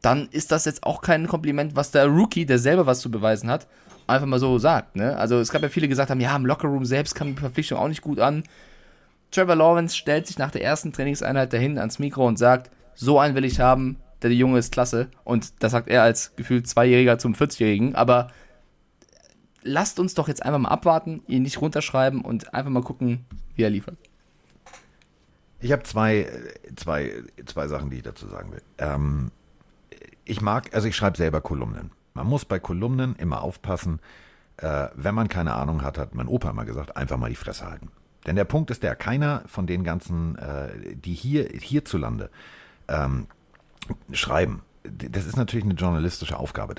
dann 0.00 0.28
ist 0.30 0.50
das 0.50 0.64
jetzt 0.64 0.82
auch 0.84 1.00
kein 1.00 1.28
Kompliment, 1.28 1.76
was 1.76 1.90
der 1.90 2.06
Rookie, 2.06 2.46
der 2.46 2.58
selber 2.58 2.86
was 2.86 3.00
zu 3.00 3.10
beweisen 3.10 3.50
hat, 3.50 3.66
einfach 4.06 4.26
mal 4.26 4.40
so 4.40 4.58
sagt. 4.58 4.96
Ne? 4.96 5.16
Also 5.16 5.38
es 5.38 5.52
gab 5.52 5.62
ja 5.62 5.68
viele, 5.68 5.84
die 5.84 5.90
gesagt 5.90 6.10
haben, 6.10 6.20
ja, 6.20 6.34
im 6.34 6.46
Lockerroom 6.46 6.84
selbst 6.84 7.14
kam 7.14 7.28
die 7.28 7.40
Verpflichtung 7.40 7.78
auch 7.78 7.88
nicht 7.88 8.02
gut 8.02 8.18
an. 8.18 8.42
Trevor 9.30 9.56
Lawrence 9.56 9.96
stellt 9.96 10.26
sich 10.26 10.38
nach 10.38 10.50
der 10.50 10.64
ersten 10.64 10.92
Trainingseinheit 10.92 11.52
dahin 11.52 11.78
ans 11.78 11.98
Mikro 11.98 12.26
und 12.26 12.38
sagt, 12.38 12.70
so 12.94 13.18
einen 13.18 13.34
will 13.34 13.44
ich 13.44 13.60
haben, 13.60 13.96
der 14.28 14.36
Junge 14.36 14.58
ist 14.58 14.72
klasse. 14.72 15.08
Und 15.24 15.62
das 15.62 15.72
sagt 15.72 15.88
er 15.88 16.02
als 16.02 16.34
gefühlt 16.36 16.66
Zweijähriger 16.66 17.18
zum 17.18 17.34
40-Jährigen. 17.34 17.94
Aber 17.94 18.30
lasst 19.62 19.98
uns 19.98 20.14
doch 20.14 20.28
jetzt 20.28 20.42
einfach 20.42 20.58
mal 20.58 20.68
abwarten, 20.68 21.22
ihn 21.26 21.42
nicht 21.42 21.60
runterschreiben 21.60 22.22
und 22.22 22.54
einfach 22.54 22.70
mal 22.70 22.82
gucken, 22.82 23.24
wie 23.54 23.62
er 23.62 23.70
liefert. 23.70 23.96
Ich 25.60 25.70
habe 25.70 25.84
zwei, 25.84 26.28
zwei, 26.74 27.22
zwei 27.46 27.68
Sachen, 27.68 27.90
die 27.90 27.96
ich 27.96 28.02
dazu 28.02 28.26
sagen 28.26 28.50
will. 28.52 28.62
Ähm, 28.78 29.30
ich 30.24 30.40
mag, 30.40 30.74
also 30.74 30.88
ich 30.88 30.96
schreibe 30.96 31.16
selber 31.16 31.40
Kolumnen. 31.40 31.92
Man 32.14 32.26
muss 32.26 32.44
bei 32.44 32.58
Kolumnen 32.58 33.14
immer 33.16 33.42
aufpassen, 33.42 34.00
äh, 34.56 34.88
wenn 34.94 35.14
man 35.14 35.28
keine 35.28 35.54
Ahnung 35.54 35.82
hat, 35.82 35.98
hat 35.98 36.14
mein 36.14 36.28
Opa 36.28 36.50
immer 36.50 36.64
gesagt, 36.64 36.96
einfach 36.96 37.16
mal 37.16 37.30
die 37.30 37.36
Fresse 37.36 37.66
halten. 37.70 37.90
Denn 38.26 38.36
der 38.36 38.44
Punkt 38.44 38.70
ist 38.70 38.82
der, 38.82 38.94
keiner 38.94 39.42
von 39.46 39.66
den 39.66 39.84
ganzen, 39.84 40.36
äh, 40.36 40.96
die 40.96 41.14
hier 41.14 41.44
hierzulande 41.44 42.30
ähm, 42.88 43.26
schreiben, 44.12 44.62
das 44.84 45.26
ist 45.26 45.36
natürlich 45.36 45.64
eine 45.64 45.74
journalistische 45.74 46.38
Aufgabe. 46.38 46.74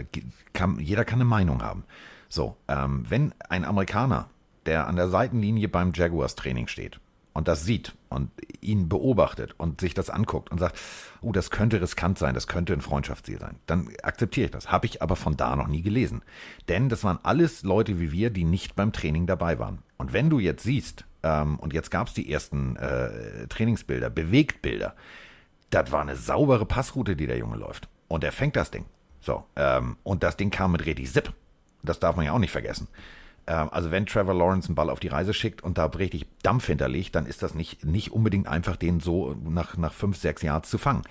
Kann, 0.53 0.79
jeder 0.79 1.05
kann 1.05 1.19
eine 1.19 1.25
Meinung 1.25 1.61
haben. 1.61 1.85
So, 2.29 2.57
ähm, 2.67 3.05
wenn 3.09 3.33
ein 3.49 3.65
Amerikaner, 3.65 4.29
der 4.65 4.87
an 4.87 4.95
der 4.95 5.09
Seitenlinie 5.09 5.67
beim 5.67 5.91
Jaguars 5.93 6.35
Training 6.35 6.67
steht 6.67 6.99
und 7.33 7.47
das 7.47 7.63
sieht 7.63 7.93
und 8.09 8.31
ihn 8.61 8.89
beobachtet 8.89 9.55
und 9.57 9.81
sich 9.81 9.93
das 9.93 10.09
anguckt 10.09 10.51
und 10.51 10.59
sagt, 10.59 10.79
oh, 11.21 11.31
das 11.31 11.51
könnte 11.51 11.81
riskant 11.81 12.17
sein, 12.17 12.33
das 12.33 12.47
könnte 12.47 12.73
ein 12.73 12.81
Freundschaftsziel 12.81 13.39
sein, 13.39 13.57
dann 13.67 13.89
akzeptiere 14.03 14.45
ich 14.45 14.51
das. 14.51 14.71
Habe 14.71 14.85
ich 14.85 15.01
aber 15.01 15.15
von 15.15 15.37
da 15.37 15.55
noch 15.55 15.67
nie 15.67 15.81
gelesen. 15.81 16.23
Denn 16.69 16.89
das 16.89 17.03
waren 17.03 17.19
alles 17.23 17.63
Leute 17.63 17.99
wie 17.99 18.11
wir, 18.11 18.29
die 18.29 18.45
nicht 18.45 18.75
beim 18.75 18.93
Training 18.93 19.27
dabei 19.27 19.59
waren. 19.59 19.79
Und 19.97 20.13
wenn 20.13 20.29
du 20.29 20.39
jetzt 20.39 20.63
siehst, 20.63 21.05
ähm, 21.23 21.59
und 21.59 21.73
jetzt 21.73 21.91
gab 21.91 22.07
es 22.07 22.13
die 22.13 22.31
ersten 22.31 22.75
äh, 22.75 23.47
Trainingsbilder, 23.47 24.09
Bewegtbilder, 24.09 24.95
das 25.73 25.91
war 25.91 26.01
eine 26.01 26.15
saubere 26.15 26.65
Passroute, 26.65 27.15
die 27.15 27.27
der 27.27 27.37
Junge 27.37 27.57
läuft. 27.57 27.87
Und 28.07 28.23
er 28.23 28.31
fängt 28.31 28.55
das 28.55 28.71
Ding. 28.71 28.85
So, 29.21 29.45
ähm, 29.55 29.97
und 30.03 30.23
das 30.23 30.37
Ding 30.37 30.51
kam 30.51 30.73
mit 30.73 30.85
richtig 30.85 31.11
Zip. 31.11 31.33
Das 31.81 31.99
darf 31.99 32.15
man 32.15 32.25
ja 32.25 32.33
auch 32.33 32.39
nicht 32.39 32.51
vergessen. 32.51 32.87
Ähm, 33.47 33.69
also 33.71 33.89
wenn 33.89 34.05
Trevor 34.05 34.33
Lawrence 34.33 34.67
einen 34.67 34.75
Ball 34.75 34.89
auf 34.89 34.99
die 34.99 35.07
Reise 35.07 35.33
schickt 35.33 35.63
und 35.63 35.77
da 35.77 35.85
richtig 35.85 36.27
Dampf 36.43 36.67
hinterlegt, 36.67 37.15
dann 37.15 37.25
ist 37.25 37.41
das 37.41 37.55
nicht, 37.55 37.85
nicht 37.85 38.11
unbedingt 38.11 38.47
einfach, 38.47 38.75
den 38.75 38.99
so 38.99 39.35
nach, 39.43 39.77
nach 39.77 39.93
fünf, 39.93 40.17
sechs 40.17 40.41
Yards 40.41 40.69
zu 40.69 40.77
fangen. 40.77 41.03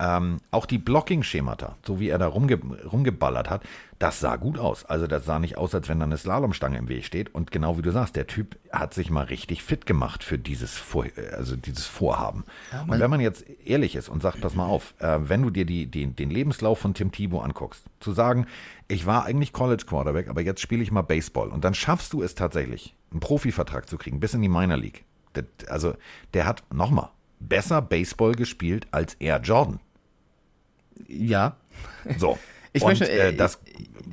Ähm, 0.00 0.38
auch 0.52 0.66
die 0.66 0.78
Blocking-Schemata, 0.78 1.76
so 1.84 1.98
wie 1.98 2.08
er 2.08 2.18
da 2.18 2.28
rumge 2.28 2.60
rumgeballert 2.84 3.50
hat, 3.50 3.62
das 3.98 4.20
sah 4.20 4.36
gut 4.36 4.56
aus. 4.56 4.84
Also 4.84 5.08
das 5.08 5.24
sah 5.24 5.40
nicht 5.40 5.58
aus, 5.58 5.74
als 5.74 5.88
wenn 5.88 5.98
da 5.98 6.04
eine 6.04 6.16
Slalomstange 6.16 6.78
im 6.78 6.88
Weg 6.88 7.04
steht. 7.04 7.34
Und 7.34 7.50
genau 7.50 7.78
wie 7.78 7.82
du 7.82 7.90
sagst, 7.90 8.14
der 8.14 8.28
Typ 8.28 8.56
hat 8.70 8.94
sich 8.94 9.10
mal 9.10 9.24
richtig 9.24 9.64
fit 9.64 9.86
gemacht 9.86 10.22
für 10.22 10.38
dieses, 10.38 10.76
Vor 10.76 11.06
also 11.32 11.56
dieses 11.56 11.86
Vorhaben. 11.86 12.44
Ja, 12.72 12.82
und 12.82 13.00
wenn 13.00 13.10
man 13.10 13.20
jetzt 13.20 13.44
ehrlich 13.64 13.96
ist 13.96 14.08
und 14.08 14.22
sagt, 14.22 14.40
pass 14.40 14.54
mal 14.54 14.66
auf, 14.66 14.94
äh, 15.00 15.18
wenn 15.22 15.42
du 15.42 15.50
dir 15.50 15.64
die, 15.64 15.86
die, 15.86 16.06
den 16.06 16.30
Lebenslauf 16.30 16.78
von 16.78 16.94
Tim 16.94 17.10
Thibault 17.10 17.44
anguckst, 17.44 17.82
zu 17.98 18.12
sagen, 18.12 18.46
ich 18.86 19.04
war 19.04 19.24
eigentlich 19.24 19.52
College 19.52 19.84
Quarterback, 19.84 20.28
aber 20.28 20.42
jetzt 20.42 20.60
spiele 20.60 20.82
ich 20.82 20.92
mal 20.92 21.02
Baseball. 21.02 21.48
Und 21.48 21.64
dann 21.64 21.74
schaffst 21.74 22.12
du 22.12 22.22
es 22.22 22.36
tatsächlich, 22.36 22.94
einen 23.10 23.20
Profivertrag 23.20 23.88
zu 23.88 23.98
kriegen, 23.98 24.20
bis 24.20 24.32
in 24.32 24.42
die 24.42 24.48
Minor 24.48 24.76
League. 24.76 25.04
Das, 25.32 25.44
also 25.68 25.94
der 26.34 26.46
hat, 26.46 26.62
nochmal, 26.72 27.10
besser 27.40 27.82
Baseball 27.82 28.32
gespielt 28.32 28.86
als 28.92 29.14
er 29.14 29.40
Jordan. 29.40 29.80
Ja. 31.06 31.56
So. 32.16 32.38
Ich 32.74 32.82
und, 32.82 32.90
möchte, 32.90 33.10
äh, 33.10 33.34
das 33.34 33.60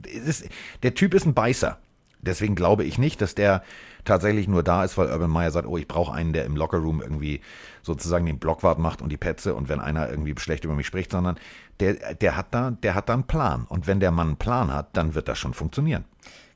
ist, 0.06 0.48
der 0.82 0.94
Typ 0.96 1.14
ist 1.14 1.26
ein 1.26 1.34
Beißer. 1.34 1.78
Deswegen 2.22 2.56
glaube 2.56 2.86
ich 2.86 2.98
nicht, 2.98 3.22
dass 3.22 3.36
der 3.36 3.64
tatsächlich 4.06 4.48
nur 4.48 4.64
da 4.64 4.84
ist, 4.84 4.98
weil 4.98 5.10
Urban 5.10 5.30
Meyer 5.30 5.52
sagt, 5.52 5.68
oh, 5.68 5.78
ich 5.78 5.88
brauche 5.88 6.14
einen, 6.14 6.32
der 6.32 6.46
im 6.46 6.56
Lockerroom 6.56 7.02
irgendwie 7.02 7.42
sozusagen 7.82 8.26
den 8.26 8.40
Blockwart 8.40 8.80
macht 8.80 9.02
und 9.02 9.10
die 9.10 9.18
Petze 9.18 9.56
und 9.56 9.68
wenn 9.68 9.80
einer 9.80 10.10
irgendwie 10.10 10.34
schlecht 10.38 10.64
über 10.64 10.74
mich 10.74 10.88
spricht, 10.88 11.12
sondern 11.12 11.38
der, 11.80 12.16
der 12.16 12.38
hat 12.38 12.48
da, 12.52 12.72
der 12.72 12.96
hat 12.96 13.10
da 13.10 13.14
einen 13.14 13.28
Plan. 13.28 13.66
Und 13.68 13.88
wenn 13.88 14.00
der 14.00 14.12
Mann 14.12 14.28
einen 14.28 14.38
Plan 14.38 14.74
hat, 14.74 14.96
dann 14.96 15.16
wird 15.16 15.28
das 15.28 15.38
schon 15.38 15.54
funktionieren. 15.54 16.06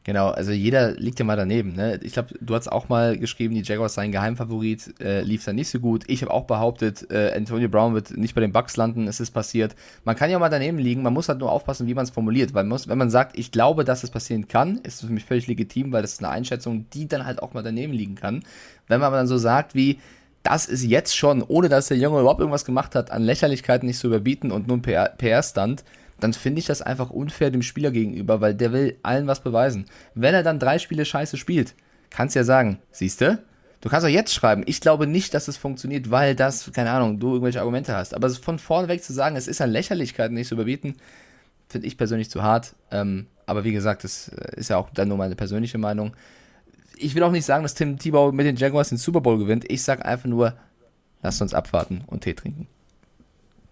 Genau, 0.06 0.30
also 0.30 0.52
jeder 0.52 0.94
liegt 0.94 1.20
ja 1.20 1.26
mal 1.26 1.36
daneben. 1.36 1.76
Ne? 1.76 2.00
Ich 2.02 2.14
glaube, 2.14 2.34
du 2.40 2.56
hast 2.56 2.72
auch 2.72 2.88
mal 2.88 3.18
geschrieben, 3.18 3.54
die 3.54 3.62
Jaguars 3.62 3.96
seien 3.96 4.14
Geheimfavorit, 4.14 4.96
äh, 5.02 5.22
lief 5.22 5.44
dann 5.44 5.58
nicht 5.58 5.70
so 5.70 5.80
gut. 5.80 6.06
Ich 6.08 6.22
habe 6.22 6.34
auch 6.34 6.46
behauptet, 6.46 7.12
äh, 7.12 7.34
Antonio 7.36 7.68
Brown 7.68 7.94
wird 7.94 8.16
nicht 8.16 8.34
bei 8.34 8.40
den 8.42 8.54
Bucks 8.54 8.78
landen, 8.78 9.08
es 9.08 9.20
ist 9.20 9.32
passiert. 9.32 9.76
Man 10.06 10.16
kann 10.16 10.32
ja 10.32 10.40
mal 10.40 10.50
daneben 10.50 10.78
liegen, 10.78 11.02
man 11.02 11.14
muss 11.14 11.28
halt 11.28 11.40
nur 11.40 11.52
aufpassen, 11.52 11.86
wie 11.86 11.94
man 11.94 12.06
es 12.06 12.12
formuliert, 12.12 12.54
weil 12.54 12.64
man 12.64 12.70
muss, 12.70 12.88
wenn 12.88 12.98
man 12.98 13.10
sagt, 13.10 13.38
ich 13.38 13.52
glaube, 13.52 13.84
dass 13.84 14.04
es 14.04 14.10
passieren 14.10 14.48
kann, 14.48 14.78
ist 14.78 14.96
es 14.96 15.08
für 15.08 15.14
mich 15.14 15.26
völlig 15.26 15.48
legitim, 15.48 15.92
weil 15.92 16.02
das 16.02 16.14
ist 16.14 16.24
eine 16.24 16.30
Einschätzung, 16.30 16.86
die 16.94 17.08
dann 17.08 17.26
halt 17.26 17.44
auch 17.44 17.54
mal 17.54 17.64
daneben 17.64 17.92
liegen 17.92 18.16
kann. 18.16 18.44
Wenn 18.88 19.02
man 19.02 19.08
aber 19.08 19.18
dann 19.18 19.28
so 19.28 19.38
sagt 19.38 19.76
wie, 19.76 20.00
das 20.44 20.66
ist 20.66 20.86
jetzt 20.86 21.16
schon, 21.16 21.44
ohne 21.44 21.68
dass 21.68 21.90
der 21.90 21.98
Junge 21.98 22.22
überhaupt 22.22 22.40
irgendwas 22.40 22.66
gemacht 22.66 22.96
hat, 22.96 23.12
an 23.12 23.24
Lächerlichkeiten 23.24 23.86
nicht 23.86 24.00
zu 24.00 24.08
überbieten 24.08 24.52
und 24.52 24.68
nur 24.68 24.78
ein 24.78 24.82
PR-Stand, 25.18 25.84
dann 26.20 26.34
finde 26.34 26.60
ich 26.60 26.66
das 26.66 26.82
einfach 26.82 27.10
unfair 27.10 27.52
dem 27.52 27.62
Spieler 27.62 27.92
gegenüber, 27.92 28.42
weil 28.42 28.56
der 28.56 28.74
will 28.74 28.98
allen 29.04 29.28
was 29.28 29.42
beweisen. 29.42 29.86
Wenn 30.16 30.34
er 30.34 30.44
dann 30.44 30.60
drei 30.60 30.80
Spiele 30.80 31.06
scheiße 31.06 31.38
spielt, 31.38 31.76
kannst 32.10 32.36
du 32.36 32.40
ja 32.40 32.44
sagen, 32.44 32.80
siehst 32.92 33.22
du, 33.22 33.42
du 33.82 33.90
kannst 33.90 34.06
auch 34.06 34.12
jetzt 34.12 34.34
schreiben, 34.34 34.64
ich 34.66 34.82
glaube 34.82 35.08
nicht, 35.08 35.34
dass 35.34 35.48
es 35.48 35.58
funktioniert, 35.58 36.12
weil 36.12 36.36
das, 36.36 36.72
keine 36.74 36.92
Ahnung, 36.92 37.20
du 37.20 37.34
irgendwelche 37.34 37.60
Argumente 37.60 37.96
hast. 37.96 38.14
Aber 38.14 38.30
von 38.30 38.60
vorne 38.60 38.88
weg 38.88 39.04
zu 39.04 39.14
sagen, 39.14 39.36
es 39.36 39.48
ist 39.48 39.62
an 39.62 39.72
Lächerlichkeiten 39.72 40.36
nicht 40.36 40.48
zu 40.48 40.56
überbieten, 40.56 40.96
finde 41.68 41.88
ich 41.88 41.98
persönlich 41.98 42.30
zu 42.30 42.44
hart. 42.44 42.76
Ähm, 42.92 43.28
aber 43.46 43.64
wie 43.64 43.72
gesagt, 43.72 44.04
das 44.04 44.30
äh, 44.30 44.60
ist 44.60 44.70
ja 44.70 44.78
auch 44.78 44.90
dann 44.92 45.08
nur 45.08 45.18
meine 45.18 45.36
persönliche 45.36 45.78
Meinung. 45.78 46.14
Ich 46.98 47.16
will 47.16 47.24
auch 47.24 47.32
nicht 47.32 47.46
sagen, 47.46 47.64
dass 47.64 47.76
Tim 47.76 47.98
Tebow 47.98 48.32
mit 48.32 48.46
den 48.46 48.58
Jaguars 48.58 48.90
den 48.90 48.98
Super 48.98 49.22
Bowl 49.22 49.38
gewinnt. 49.38 49.66
Ich 49.72 49.84
sage 49.84 50.06
einfach 50.06 50.28
nur, 50.28 50.54
lasst 51.22 51.42
uns 51.42 51.54
abwarten 51.54 52.04
und 52.08 52.24
Tee 52.24 52.34
trinken. 52.34 52.68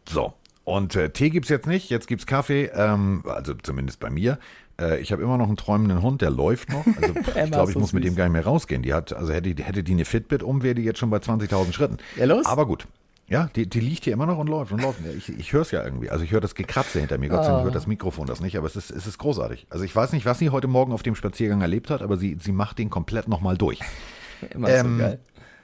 So, 0.08 0.34
und 0.68 0.98
äh, 0.98 1.12
Tee 1.12 1.30
gibt's 1.30 1.48
jetzt 1.48 1.66
nicht, 1.66 1.90
jetzt 1.90 2.08
gibt's 2.10 2.26
Kaffee, 2.26 2.66
ähm, 2.74 3.24
also 3.26 3.54
zumindest 3.54 4.02
bei 4.02 4.10
mir. 4.10 4.38
Äh, 4.78 5.00
ich 5.00 5.14
habe 5.14 5.24
immer 5.24 5.38
noch 5.38 5.48
einen 5.48 5.56
träumenden 5.56 6.02
Hund, 6.02 6.22
der 6.22 6.30
läuft 6.30 6.74
noch. 6.74 6.86
Also 6.86 7.14
ich 7.16 7.52
glaube, 7.52 7.70
ich 7.70 7.74
so 7.76 7.80
muss 7.80 7.92
süß. 7.92 7.94
mit 7.94 8.04
dem 8.04 8.18
gar 8.18 8.26
nicht 8.26 8.34
mehr 8.34 8.44
rausgehen. 8.44 8.82
Die 8.82 8.94
hat, 8.94 9.14
also 9.14 9.32
hätte, 9.32 9.64
hätte 9.64 9.82
die 9.82 9.94
eine 9.94 10.04
Fitbit 10.04 10.44
um, 10.44 10.64
wäre 10.64 10.76
die 10.76 10.82
jetzt 10.82 11.00
schon 11.00 11.10
bei 11.10 11.20
20.000 11.20 11.72
Schritten. 11.72 11.98
Ja, 12.18 12.26
los. 12.26 12.46
Aber 12.46 12.66
gut. 12.66 12.86
Ja, 13.30 13.50
die, 13.56 13.70
die 13.70 13.80
liegt 13.80 14.04
hier 14.04 14.12
immer 14.12 14.26
noch 14.26 14.38
und 14.40 14.50
läuft 14.50 14.74
und 14.74 14.82
läuft. 14.82 15.00
Ich, 15.18 15.30
ich 15.30 15.54
höre 15.54 15.62
es 15.62 15.72
ja 15.72 15.86
irgendwie. 15.86 16.10
Also 16.10 16.26
ich 16.26 16.32
höre 16.32 16.42
das 16.42 16.54
Gekratze 16.54 17.00
hinter 17.00 17.18
mir. 17.18 17.30
Gott 17.30 17.46
sei 17.46 17.52
Dank 17.52 17.64
hört 17.64 17.76
das 17.76 17.88
Mikrofon 17.88 18.28
das 18.28 18.42
nicht, 18.42 18.58
aber 18.58 18.68
es 18.68 18.76
ist, 18.76 18.92
es 18.92 19.08
ist 19.08 19.20
großartig. 19.20 19.68
Also 19.70 19.86
ich 19.86 19.96
weiß 19.96 20.12
nicht, 20.12 20.26
was 20.26 20.38
sie 20.38 20.50
heute 20.50 20.68
Morgen 20.68 20.92
auf 20.92 21.02
dem 21.02 21.16
Spaziergang 21.16 21.62
erlebt 21.62 21.90
hat, 21.90 22.02
aber 22.02 22.18
sie, 22.18 22.36
sie 22.42 22.52
macht 22.52 22.78
den 22.78 22.90
komplett 22.90 23.30
nochmal 23.30 23.58
durch. 23.58 23.80
Immer 24.54 24.68
ähm, 24.68 24.98
so 24.98 25.04
geil. 25.04 25.20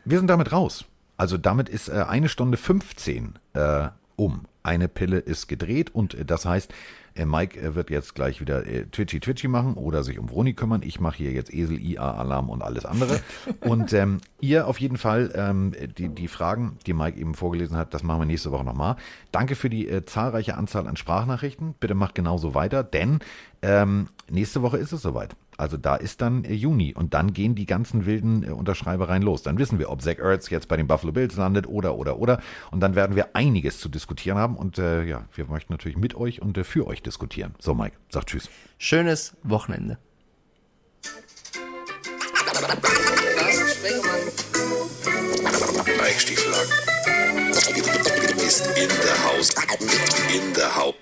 Wir 0.05 0.17
sind 0.17 0.27
damit 0.27 0.53
raus. 0.53 0.85
Also 1.17 1.37
damit 1.37 1.67
ist 1.67 1.89
äh, 1.89 2.05
eine 2.07 2.29
Stunde 2.29 2.55
15 2.55 3.33
äh, 3.53 3.89
um 4.15 4.45
eine 4.63 4.87
Pille 4.87 5.19
ist 5.19 5.47
gedreht 5.47 5.93
und 5.93 6.13
äh, 6.15 6.25
das 6.25 6.45
heißt, 6.45 6.73
äh, 7.15 7.25
Mike 7.25 7.59
äh, 7.59 7.75
wird 7.75 7.89
jetzt 7.89 8.15
gleich 8.15 8.41
wieder 8.41 8.63
Twitchy 8.63 9.19
Twitchy 9.19 9.47
machen 9.47 9.75
oder 9.75 10.03
sich 10.03 10.17
um 10.17 10.29
Vroni 10.29 10.53
kümmern. 10.53 10.81
Ich 10.83 10.99
mache 10.99 11.17
hier 11.17 11.31
jetzt 11.31 11.53
Esel, 11.53 11.79
IA, 11.79 12.15
Alarm 12.15 12.49
und 12.49 12.61
alles 12.61 12.85
andere. 12.85 13.19
und 13.61 13.93
ähm, 13.93 14.19
ihr 14.39 14.67
auf 14.67 14.79
jeden 14.79 14.97
Fall 14.97 15.31
ähm, 15.35 15.73
die, 15.97 16.09
die 16.09 16.27
Fragen, 16.27 16.77
die 16.87 16.93
Mike 16.93 17.19
eben 17.19 17.35
vorgelesen 17.35 17.77
hat, 17.77 17.93
das 17.93 18.03
machen 18.03 18.21
wir 18.21 18.25
nächste 18.25 18.51
Woche 18.51 18.63
nochmal. 18.63 18.95
Danke 19.31 19.55
für 19.55 19.69
die 19.69 19.87
äh, 19.87 20.05
zahlreiche 20.05 20.55
Anzahl 20.55 20.87
an 20.87 20.97
Sprachnachrichten. 20.97 21.75
Bitte 21.79 21.93
macht 21.93 22.15
genauso 22.15 22.55
weiter, 22.55 22.83
denn 22.83 23.19
ähm, 23.61 24.07
nächste 24.29 24.61
Woche 24.61 24.77
ist 24.77 24.91
es 24.91 25.01
soweit. 25.01 25.35
Also 25.57 25.77
da 25.77 25.95
ist 25.95 26.21
dann 26.21 26.43
äh, 26.43 26.53
Juni 26.53 26.93
und 26.93 27.13
dann 27.13 27.33
gehen 27.33 27.55
die 27.55 27.65
ganzen 27.65 28.05
wilden 28.05 28.43
äh, 28.43 28.51
Unterschreibereien 28.51 29.23
los. 29.23 29.43
Dann 29.43 29.57
wissen 29.57 29.79
wir, 29.79 29.89
ob 29.89 30.01
Zach 30.01 30.17
Ertz 30.19 30.49
jetzt 30.49 30.67
bei 30.67 30.77
den 30.77 30.87
Buffalo 30.87 31.11
Bills 31.11 31.35
landet 31.35 31.67
oder, 31.67 31.95
oder, 31.95 32.17
oder. 32.19 32.41
Und 32.71 32.79
dann 32.79 32.95
werden 32.95 33.15
wir 33.15 33.35
einiges 33.35 33.79
zu 33.79 33.89
diskutieren 33.89 34.37
haben. 34.37 34.55
Und 34.55 34.77
äh, 34.77 35.03
ja, 35.03 35.25
wir 35.35 35.45
möchten 35.45 35.73
natürlich 35.73 35.97
mit 35.97 36.15
euch 36.15 36.41
und 36.41 36.57
äh, 36.57 36.63
für 36.63 36.87
euch 36.87 37.01
diskutieren. 37.01 37.55
So, 37.59 37.73
Mike, 37.73 37.95
sag 38.09 38.25
Tschüss. 38.25 38.49
Schönes 38.77 39.35
Wochenende. 39.43 39.97
Eichstiefel 46.01 46.53
ist 48.45 48.67
in 48.77 48.87
der 48.87 49.23
Haus. 49.25 49.49
In 50.33 50.53
der 50.53 50.75
Haut. 50.75 50.93